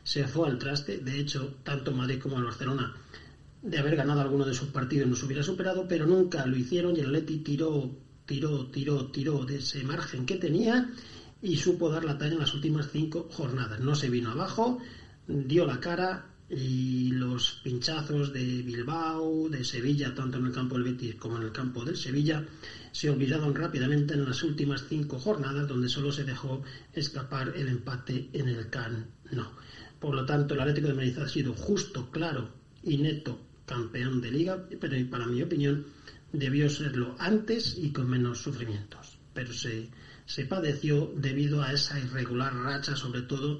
se 0.09 0.27
fue 0.27 0.47
al 0.47 0.57
traste. 0.57 0.97
De 0.97 1.19
hecho, 1.19 1.57
tanto 1.61 1.91
Madrid 1.91 2.17
como 2.19 2.39
el 2.39 2.43
Barcelona 2.43 2.95
de 3.61 3.77
haber 3.77 3.95
ganado 3.95 4.21
alguno 4.21 4.43
de 4.43 4.55
sus 4.55 4.69
partidos 4.69 5.07
nos 5.07 5.21
hubiera 5.21 5.43
superado, 5.43 5.87
pero 5.87 6.07
nunca 6.07 6.47
lo 6.47 6.55
hicieron 6.55 6.95
y 6.95 7.01
el 7.01 7.09
Atleti 7.09 7.37
tiró, 7.37 7.95
tiró, 8.25 8.65
tiró, 8.71 9.11
tiró 9.11 9.45
de 9.45 9.57
ese 9.57 9.83
margen 9.83 10.25
que 10.25 10.37
tenía 10.37 10.89
y 11.43 11.57
supo 11.57 11.91
dar 11.91 12.05
la 12.05 12.17
talla 12.17 12.33
en 12.33 12.39
las 12.39 12.55
últimas 12.55 12.89
cinco 12.91 13.29
jornadas. 13.31 13.81
No 13.81 13.93
se 13.93 14.09
vino 14.09 14.31
abajo, 14.31 14.79
dio 15.27 15.67
la 15.67 15.79
cara 15.79 16.25
y 16.49 17.11
los 17.11 17.61
pinchazos 17.63 18.33
de 18.33 18.63
Bilbao, 18.63 19.47
de 19.47 19.63
Sevilla, 19.63 20.15
tanto 20.15 20.39
en 20.39 20.47
el 20.47 20.51
campo 20.51 20.73
del 20.73 20.85
Betis 20.85 21.15
como 21.15 21.37
en 21.37 21.43
el 21.43 21.51
campo 21.51 21.85
del 21.85 21.97
Sevilla, 21.97 22.43
se 22.91 23.11
olvidaron 23.11 23.53
rápidamente 23.53 24.15
en 24.15 24.25
las 24.25 24.41
últimas 24.41 24.85
cinco 24.89 25.19
jornadas 25.19 25.67
donde 25.67 25.87
solo 25.87 26.11
se 26.11 26.23
dejó 26.23 26.63
escapar 26.93 27.53
el 27.55 27.67
empate 27.67 28.31
en 28.33 28.49
el 28.49 28.71
Can 28.71 29.05
No. 29.31 29.68
Por 29.99 30.15
lo 30.15 30.25
tanto, 30.25 30.53
el 30.53 30.61
Atlético 30.61 30.87
de 30.87 30.93
Madrid 30.93 31.17
ha 31.19 31.27
sido 31.27 31.53
justo, 31.53 32.09
claro 32.11 32.49
y 32.83 32.97
neto 32.97 33.39
campeón 33.65 34.21
de 34.21 34.31
liga, 34.31 34.65
pero 34.79 34.95
para 35.09 35.27
mi 35.27 35.41
opinión 35.41 35.85
debió 36.33 36.69
serlo 36.69 37.15
antes 37.19 37.77
y 37.77 37.91
con 37.91 38.09
menos 38.09 38.41
sufrimientos. 38.41 39.19
Pero 39.33 39.53
se, 39.53 39.89
se 40.25 40.45
padeció 40.45 41.11
debido 41.15 41.61
a 41.61 41.71
esa 41.71 41.99
irregular 41.99 42.53
racha, 42.53 42.95
sobre 42.95 43.21
todo 43.21 43.59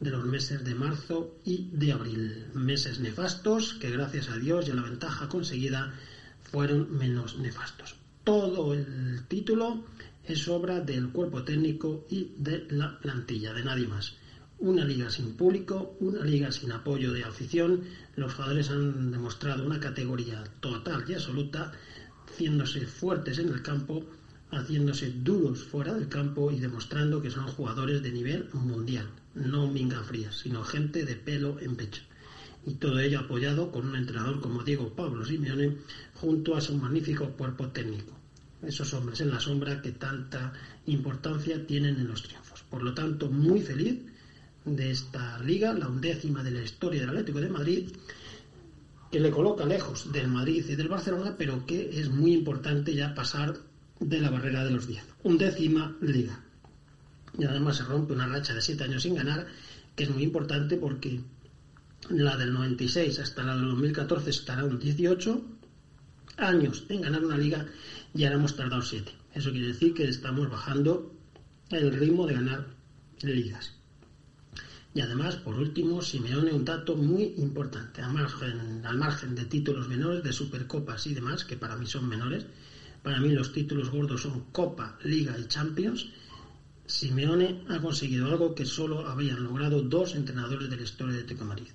de 0.00 0.10
los 0.10 0.24
meses 0.24 0.64
de 0.64 0.74
marzo 0.74 1.36
y 1.44 1.68
de 1.72 1.92
abril. 1.92 2.46
Meses 2.54 3.00
nefastos 3.00 3.74
que 3.74 3.90
gracias 3.90 4.30
a 4.30 4.38
Dios 4.38 4.66
y 4.66 4.70
a 4.70 4.74
la 4.74 4.82
ventaja 4.82 5.28
conseguida 5.28 5.92
fueron 6.50 6.96
menos 6.96 7.38
nefastos. 7.38 7.96
Todo 8.24 8.72
el 8.72 9.24
título 9.28 9.84
es 10.24 10.48
obra 10.48 10.80
del 10.80 11.10
cuerpo 11.10 11.42
técnico 11.42 12.06
y 12.08 12.32
de 12.38 12.66
la 12.70 12.98
plantilla, 12.98 13.52
de 13.52 13.64
nadie 13.64 13.88
más. 13.88 14.16
Una 14.60 14.84
liga 14.84 15.08
sin 15.08 15.36
público, 15.36 15.96
una 16.00 16.22
liga 16.22 16.52
sin 16.52 16.70
apoyo 16.70 17.14
de 17.14 17.24
afición. 17.24 17.80
Los 18.14 18.34
jugadores 18.34 18.68
han 18.68 19.10
demostrado 19.10 19.64
una 19.64 19.80
categoría 19.80 20.44
total 20.60 21.02
y 21.08 21.14
absoluta, 21.14 21.72
haciéndose 22.28 22.86
fuertes 22.86 23.38
en 23.38 23.48
el 23.48 23.62
campo, 23.62 24.04
haciéndose 24.50 25.12
duros 25.12 25.64
fuera 25.64 25.94
del 25.94 26.08
campo 26.08 26.50
y 26.50 26.60
demostrando 26.60 27.22
que 27.22 27.30
son 27.30 27.46
jugadores 27.46 28.02
de 28.02 28.12
nivel 28.12 28.50
mundial. 28.52 29.08
No 29.34 29.66
minga 29.66 30.02
frías, 30.02 30.36
sino 30.36 30.62
gente 30.62 31.06
de 31.06 31.16
pelo 31.16 31.58
en 31.60 31.76
pecho. 31.76 32.02
Y 32.66 32.74
todo 32.74 33.00
ello 33.00 33.20
apoyado 33.20 33.72
con 33.72 33.88
un 33.88 33.96
entrenador 33.96 34.42
como 34.42 34.62
Diego 34.62 34.94
Pablo 34.94 35.24
Simeone 35.24 35.78
junto 36.16 36.54
a 36.54 36.60
su 36.60 36.76
magnífico 36.76 37.30
cuerpo 37.30 37.68
técnico. 37.68 38.12
Esos 38.60 38.92
hombres 38.92 39.22
en 39.22 39.30
la 39.30 39.40
sombra 39.40 39.80
que 39.80 39.92
tanta 39.92 40.52
importancia 40.84 41.66
tienen 41.66 41.96
en 41.96 42.08
los 42.08 42.22
triunfos. 42.22 42.62
Por 42.68 42.82
lo 42.82 42.92
tanto, 42.92 43.30
muy 43.30 43.62
feliz 43.62 44.00
de 44.64 44.90
esta 44.90 45.38
liga, 45.40 45.72
la 45.72 45.88
undécima 45.88 46.42
de 46.42 46.50
la 46.50 46.62
historia 46.62 47.00
del 47.00 47.10
Atlético 47.10 47.40
de 47.40 47.48
Madrid, 47.48 47.88
que 49.10 49.20
le 49.20 49.30
coloca 49.30 49.64
lejos 49.64 50.12
del 50.12 50.28
Madrid 50.28 50.64
y 50.68 50.76
del 50.76 50.88
Barcelona, 50.88 51.34
pero 51.36 51.66
que 51.66 51.98
es 51.98 52.10
muy 52.10 52.32
importante 52.32 52.94
ya 52.94 53.14
pasar 53.14 53.56
de 53.98 54.20
la 54.20 54.30
barrera 54.30 54.64
de 54.64 54.70
los 54.70 54.86
10. 54.86 55.02
Undécima 55.24 55.96
liga. 56.00 56.40
Y 57.38 57.44
además 57.44 57.76
se 57.76 57.84
rompe 57.84 58.12
una 58.12 58.26
racha 58.26 58.54
de 58.54 58.62
7 58.62 58.84
años 58.84 59.02
sin 59.02 59.14
ganar, 59.14 59.46
que 59.96 60.04
es 60.04 60.10
muy 60.10 60.22
importante 60.22 60.76
porque 60.76 61.20
la 62.08 62.36
del 62.36 62.52
96 62.52 63.18
hasta 63.18 63.42
la 63.42 63.56
del 63.56 63.68
2014 63.68 64.30
estará 64.30 64.64
un 64.64 64.78
18 64.78 65.44
años 66.38 66.84
en 66.88 67.02
ganar 67.02 67.24
una 67.24 67.36
liga 67.36 67.66
y 68.14 68.24
ahora 68.24 68.36
hemos 68.36 68.56
tardado 68.56 68.82
7. 68.82 69.12
Eso 69.34 69.50
quiere 69.50 69.68
decir 69.68 69.94
que 69.94 70.04
estamos 70.04 70.50
bajando 70.50 71.14
el 71.70 71.92
ritmo 71.92 72.26
de 72.26 72.34
ganar 72.34 72.66
ligas. 73.22 73.79
Y 74.92 75.00
además, 75.00 75.36
por 75.36 75.54
último, 75.56 76.02
Simeone, 76.02 76.52
un 76.52 76.64
dato 76.64 76.96
muy 76.96 77.34
importante, 77.36 78.02
al 78.02 78.12
margen, 78.12 79.34
de 79.36 79.44
títulos 79.44 79.88
menores, 79.88 80.22
de 80.24 80.32
supercopas 80.32 81.06
y 81.06 81.14
demás, 81.14 81.44
que 81.44 81.56
para 81.56 81.76
mí 81.76 81.86
son 81.86 82.08
menores, 82.08 82.44
para 83.02 83.20
mí 83.20 83.30
los 83.30 83.52
títulos 83.52 83.88
gordos 83.90 84.22
son 84.22 84.40
Copa, 84.50 84.98
Liga 85.04 85.38
y 85.38 85.46
Champions, 85.46 86.08
Simeone 86.86 87.62
ha 87.68 87.78
conseguido 87.80 88.26
algo 88.26 88.54
que 88.54 88.64
solo 88.64 89.06
habían 89.06 89.44
logrado 89.44 89.80
dos 89.80 90.16
entrenadores 90.16 90.68
de 90.68 90.76
la 90.76 90.82
historia 90.82 91.14
de 91.16 91.22
Teco 91.22 91.44
Madrid, 91.44 91.70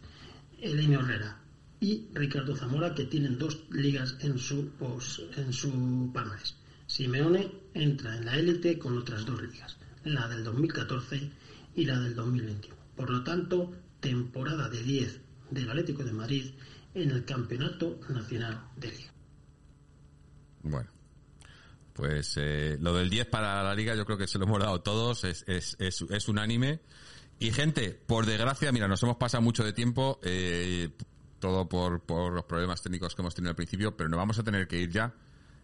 Elenio 0.59 0.99
Herrera 0.99 1.37
y 1.79 2.07
Ricardo 2.13 2.53
Zamora, 2.53 2.93
que 2.93 3.05
tienen 3.05 3.37
dos 3.37 3.59
ligas 3.69 4.17
en 4.19 4.37
su, 4.37 4.65
pos- 4.77 5.21
en 5.37 5.53
su 5.53 6.09
palmarés. 6.13 6.55
Simeone 6.85 7.49
entra 7.73 8.17
en 8.17 8.25
la 8.25 8.35
élite 8.37 8.77
con 8.77 8.97
otras 8.97 9.25
dos 9.25 9.41
ligas, 9.41 9.77
la 10.03 10.27
del 10.27 10.43
2014 10.43 11.29
y 11.75 11.85
la 11.85 11.97
del 11.99 12.13
2021. 12.13 12.84
Por 12.95 13.09
lo 13.09 13.23
tanto, 13.23 13.71
temporada 13.99 14.69
de 14.69 14.81
10 14.81 15.21
del 15.51 15.69
Atlético 15.69 16.03
de 16.03 16.13
Madrid 16.13 16.51
en 16.93 17.11
el 17.11 17.25
Campeonato 17.25 17.99
Nacional 18.09 18.69
de 18.77 18.91
Liga. 18.91 19.13
Bueno. 20.63 20.89
Pues 21.93 22.33
eh, 22.35 22.77
lo 22.81 22.93
del 22.93 23.09
10 23.09 23.27
para 23.27 23.63
la 23.63 23.73
liga 23.73 23.95
yo 23.95 24.05
creo 24.05 24.17
que 24.17 24.27
se 24.27 24.37
lo 24.37 24.43
hemos 24.43 24.59
dado 24.59 24.81
todos, 24.81 25.23
es, 25.23 25.45
es, 25.47 25.77
es, 25.79 26.27
unánime. 26.27 26.81
Y 27.39 27.51
gente, 27.51 27.91
por 27.91 28.25
desgracia, 28.25 28.73
mira, 28.73 28.89
nos 28.89 29.01
hemos 29.03 29.15
pasado 29.15 29.41
mucho 29.41 29.63
de 29.63 29.71
tiempo, 29.71 30.19
eh, 30.21 30.89
todo 31.39 31.69
por, 31.69 32.01
por 32.01 32.33
los 32.33 32.43
problemas 32.43 32.81
técnicos 32.81 33.15
que 33.15 33.21
hemos 33.21 33.33
tenido 33.33 33.51
al 33.51 33.55
principio, 33.55 33.95
pero 33.95 34.09
nos 34.09 34.17
vamos 34.17 34.37
a 34.37 34.43
tener 34.43 34.67
que 34.67 34.81
ir 34.81 34.89
ya. 34.89 35.13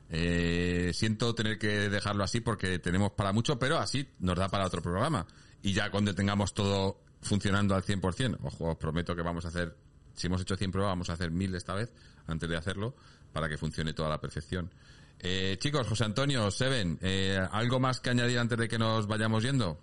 Eh, 0.10 0.92
siento 0.94 1.36
tener 1.36 1.58
que 1.58 1.90
dejarlo 1.90 2.24
así 2.24 2.40
porque 2.40 2.80
tenemos 2.80 3.12
para 3.12 3.34
mucho, 3.34 3.60
pero 3.60 3.78
así 3.78 4.08
nos 4.20 4.38
da 4.38 4.48
para 4.48 4.66
otro 4.66 4.82
programa. 4.82 5.28
Y 5.62 5.74
ya 5.74 5.92
cuando 5.92 6.16
tengamos 6.16 6.54
todo 6.54 7.02
funcionando 7.22 7.76
al 7.76 7.84
100%, 7.84 8.38
ojo, 8.44 8.72
os 8.72 8.78
prometo 8.78 9.16
que 9.16 9.22
vamos 9.22 9.46
a 9.46 9.50
hacer, 9.50 9.76
si 10.14 10.28
hemos 10.28 10.42
hecho 10.42 10.56
100 10.56 10.72
pruebas, 10.72 10.92
vamos 10.92 11.10
a 11.10 11.14
hacer 11.14 11.32
1000 11.32 11.56
esta 11.56 11.74
vez, 11.74 11.92
antes 12.28 12.50
de 12.50 12.58
hacerlo, 12.58 12.96
para 13.32 13.48
que 13.48 13.58
funcione 13.58 13.94
toda 13.94 14.10
la 14.10 14.20
perfección. 14.20 14.72
Eh, 15.20 15.58
chicos, 15.60 15.88
José 15.88 16.06
Antonio, 16.06 16.50
Seven, 16.50 16.98
eh, 17.02 17.40
¿algo 17.52 17.80
más 17.80 18.00
que 18.00 18.10
añadir 18.10 18.40
antes 18.40 18.58
de 18.58 18.68
que 18.68 18.80
nos 18.80 19.08
vayamos 19.08 19.44
yendo? 19.44 19.78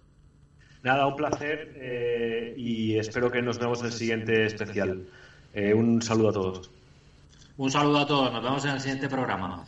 Nada, 0.82 1.06
un 1.06 1.16
placer 1.16 1.72
eh, 1.76 2.54
y 2.56 2.96
espero 2.96 3.30
que 3.30 3.42
nos 3.42 3.58
vemos 3.58 3.80
en 3.80 3.86
el 3.86 3.92
siguiente 3.92 4.46
especial. 4.46 5.06
Eh, 5.52 5.74
un 5.74 6.00
saludo 6.02 6.28
a 6.28 6.32
todos. 6.32 6.70
Un 7.56 7.70
saludo 7.70 7.98
a 7.98 8.06
todos, 8.06 8.32
nos 8.32 8.42
vemos 8.42 8.64
en 8.64 8.70
el 8.72 8.80
siguiente 8.80 9.08
programa. 9.08 9.64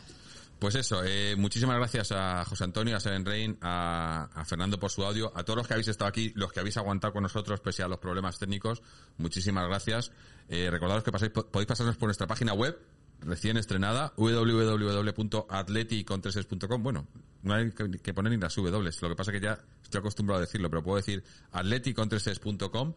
Pues 0.61 0.75
eso, 0.75 1.01
eh, 1.03 1.35
muchísimas 1.35 1.75
gracias 1.77 2.11
a 2.11 2.45
José 2.45 2.65
Antonio, 2.65 2.95
a 2.95 2.99
Seven 2.99 3.25
Rain, 3.25 3.57
a, 3.61 4.29
Fernando 4.45 4.79
por 4.79 4.91
su 4.91 5.03
audio, 5.03 5.35
a 5.35 5.43
todos 5.43 5.57
los 5.57 5.67
que 5.67 5.73
habéis 5.73 5.87
estado 5.87 6.07
aquí, 6.07 6.31
los 6.35 6.53
que 6.53 6.59
habéis 6.59 6.77
aguantado 6.77 7.13
con 7.13 7.23
nosotros 7.23 7.59
pese 7.61 7.81
a 7.81 7.87
los 7.87 7.97
problemas 7.97 8.37
técnicos, 8.37 8.83
muchísimas 9.17 9.67
gracias. 9.67 10.11
Eh, 10.49 10.69
recordaros 10.69 11.03
que 11.03 11.11
pasáis, 11.11 11.31
podéis 11.31 11.65
pasarnos 11.65 11.97
por 11.97 12.09
nuestra 12.09 12.27
página 12.27 12.53
web, 12.53 12.77
recién 13.21 13.57
estrenada, 13.57 14.13
www.atleticontreses.com. 14.17 16.83
Bueno, 16.83 17.07
no 17.41 17.55
hay 17.55 17.71
que 17.71 17.89
que 17.89 18.13
poner 18.13 18.31
ni 18.31 18.37
las 18.37 18.55
W, 18.55 18.91
lo 19.01 19.09
que 19.09 19.15
pasa 19.15 19.31
que 19.31 19.41
ya 19.41 19.57
estoy 19.81 19.97
acostumbrado 19.97 20.37
a 20.37 20.41
decirlo, 20.41 20.69
pero 20.69 20.83
puedo 20.83 20.97
decir 20.97 21.23
atleticontreses.com 21.53 22.93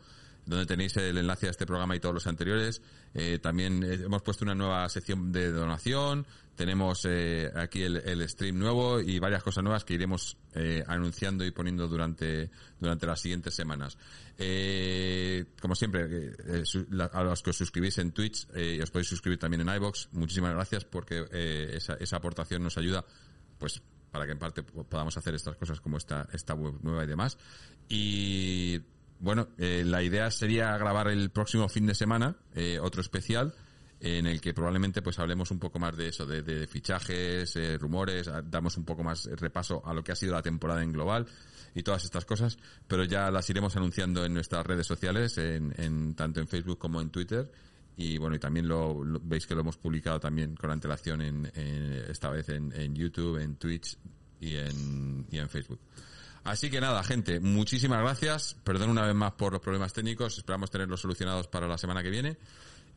donde 0.46 0.66
tenéis 0.66 0.96
el 0.96 1.18
enlace 1.18 1.46
a 1.46 1.50
este 1.50 1.66
programa 1.66 1.96
y 1.96 2.00
todos 2.00 2.14
los 2.14 2.26
anteriores. 2.26 2.82
Eh, 3.14 3.38
también 3.40 3.82
eh, 3.82 3.94
hemos 4.04 4.22
puesto 4.22 4.44
una 4.44 4.54
nueva 4.54 4.88
sección 4.88 5.32
de 5.32 5.50
donación, 5.50 6.26
tenemos 6.56 7.04
eh, 7.08 7.50
aquí 7.54 7.82
el, 7.82 7.96
el 7.96 8.28
stream 8.28 8.58
nuevo 8.58 9.00
y 9.00 9.18
varias 9.18 9.42
cosas 9.42 9.64
nuevas 9.64 9.84
que 9.84 9.94
iremos 9.94 10.36
eh, 10.54 10.84
anunciando 10.86 11.44
y 11.44 11.50
poniendo 11.50 11.88
durante, 11.88 12.50
durante 12.78 13.06
las 13.06 13.20
siguientes 13.20 13.54
semanas. 13.54 13.98
Eh, 14.38 15.46
como 15.60 15.74
siempre, 15.74 16.04
eh, 16.04 16.32
eh, 16.46 17.08
a 17.12 17.22
los 17.24 17.42
que 17.42 17.50
os 17.50 17.56
suscribís 17.56 17.98
en 17.98 18.12
Twitch, 18.12 18.46
eh, 18.54 18.76
y 18.78 18.80
os 18.80 18.90
podéis 18.90 19.08
suscribir 19.08 19.38
también 19.38 19.60
en 19.68 19.74
iBox, 19.74 20.08
muchísimas 20.12 20.52
gracias 20.52 20.84
porque 20.84 21.24
esa, 21.72 21.94
esa 21.94 22.16
aportación 22.16 22.62
nos 22.62 22.78
ayuda, 22.78 23.04
pues, 23.58 23.82
para 24.10 24.26
que 24.26 24.32
en 24.32 24.38
parte 24.38 24.62
po- 24.62 24.84
podamos 24.84 25.16
hacer 25.16 25.34
estas 25.34 25.56
cosas 25.56 25.80
como 25.80 25.96
esta, 25.96 26.28
esta 26.32 26.54
web 26.54 26.74
nueva 26.82 27.04
y 27.04 27.06
demás. 27.08 27.36
Y 27.88 28.80
bueno, 29.18 29.48
la 29.58 30.02
idea 30.02 30.30
sería 30.30 30.76
grabar 30.78 31.08
el 31.08 31.30
próximo 31.30 31.68
fin 31.68 31.86
de 31.86 31.94
semana 31.94 32.36
otro 32.80 33.00
especial 33.00 33.54
en 34.00 34.26
el 34.26 34.40
que 34.40 34.52
probablemente 34.52 35.00
pues 35.02 35.18
hablemos 35.18 35.50
un 35.50 35.58
poco 35.58 35.78
más 35.78 35.96
de 35.96 36.08
eso, 36.08 36.26
de, 36.26 36.42
de 36.42 36.66
fichajes, 36.66 37.56
eh, 37.56 37.78
rumores, 37.78 38.28
a- 38.28 38.42
damos 38.42 38.76
un 38.76 38.84
poco 38.84 39.02
más 39.02 39.24
repaso 39.26 39.82
a 39.86 39.94
lo 39.94 40.02
que 40.04 40.12
ha 40.12 40.16
sido 40.16 40.32
la 40.34 40.42
temporada 40.42 40.82
en 40.82 40.92
global 40.92 41.26
y 41.74 41.82
todas 41.82 42.04
estas 42.04 42.24
cosas, 42.24 42.58
pero 42.86 43.04
ya 43.04 43.30
las 43.30 43.48
iremos 43.50 43.74
anunciando 43.76 44.24
en 44.24 44.34
nuestras 44.34 44.66
redes 44.66 44.86
sociales, 44.86 45.38
en, 45.38 45.74
en- 45.78 46.14
tanto 46.14 46.40
en 46.40 46.48
Facebook 46.48 46.78
como 46.78 47.00
en 47.00 47.10
Twitter. 47.10 47.50
Y 47.96 48.18
bueno, 48.18 48.34
y 48.34 48.40
también 48.40 48.66
lo, 48.66 49.00
veis 49.22 49.46
que 49.46 49.54
lo 49.54 49.60
hemos 49.60 49.76
publicado 49.76 50.18
también 50.18 50.56
con 50.56 50.70
antelación 50.70 51.20
en, 51.22 51.50
en- 51.54 52.04
esta 52.10 52.28
vez 52.28 52.48
en, 52.48 52.72
en 52.72 52.94
YouTube, 52.94 53.38
en 53.40 53.54
Twitch 53.56 53.96
y 54.40 54.56
en, 54.56 55.26
y 55.30 55.38
en 55.38 55.48
Facebook. 55.48 55.80
Así 56.42 56.68
que 56.70 56.80
nada, 56.80 57.02
gente, 57.04 57.40
muchísimas 57.40 58.00
gracias. 58.00 58.56
Perdón 58.64 58.90
una 58.90 59.06
vez 59.06 59.14
más 59.14 59.32
por 59.32 59.52
los 59.52 59.62
problemas 59.62 59.92
técnicos. 59.92 60.36
Esperamos 60.36 60.70
tenerlos 60.70 61.00
solucionados 61.00 61.46
para 61.48 61.66
la 61.66 61.78
semana 61.78 62.02
que 62.02 62.10
viene. 62.10 62.36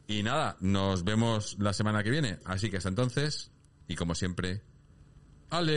Y 0.07 0.23
nada, 0.23 0.55
nos 0.61 1.03
vemos 1.03 1.57
la 1.59 1.73
semana 1.73 2.01
que 2.01 2.09
viene. 2.09 2.39
Así 2.45 2.69
que 2.69 2.77
hasta 2.77 2.87
entonces, 2.87 3.51
y 3.89 3.95
como 3.95 4.15
siempre, 4.15 4.61
Aleti. 5.49 5.75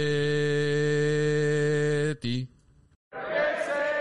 Que 3.10 3.18
se 3.66 4.00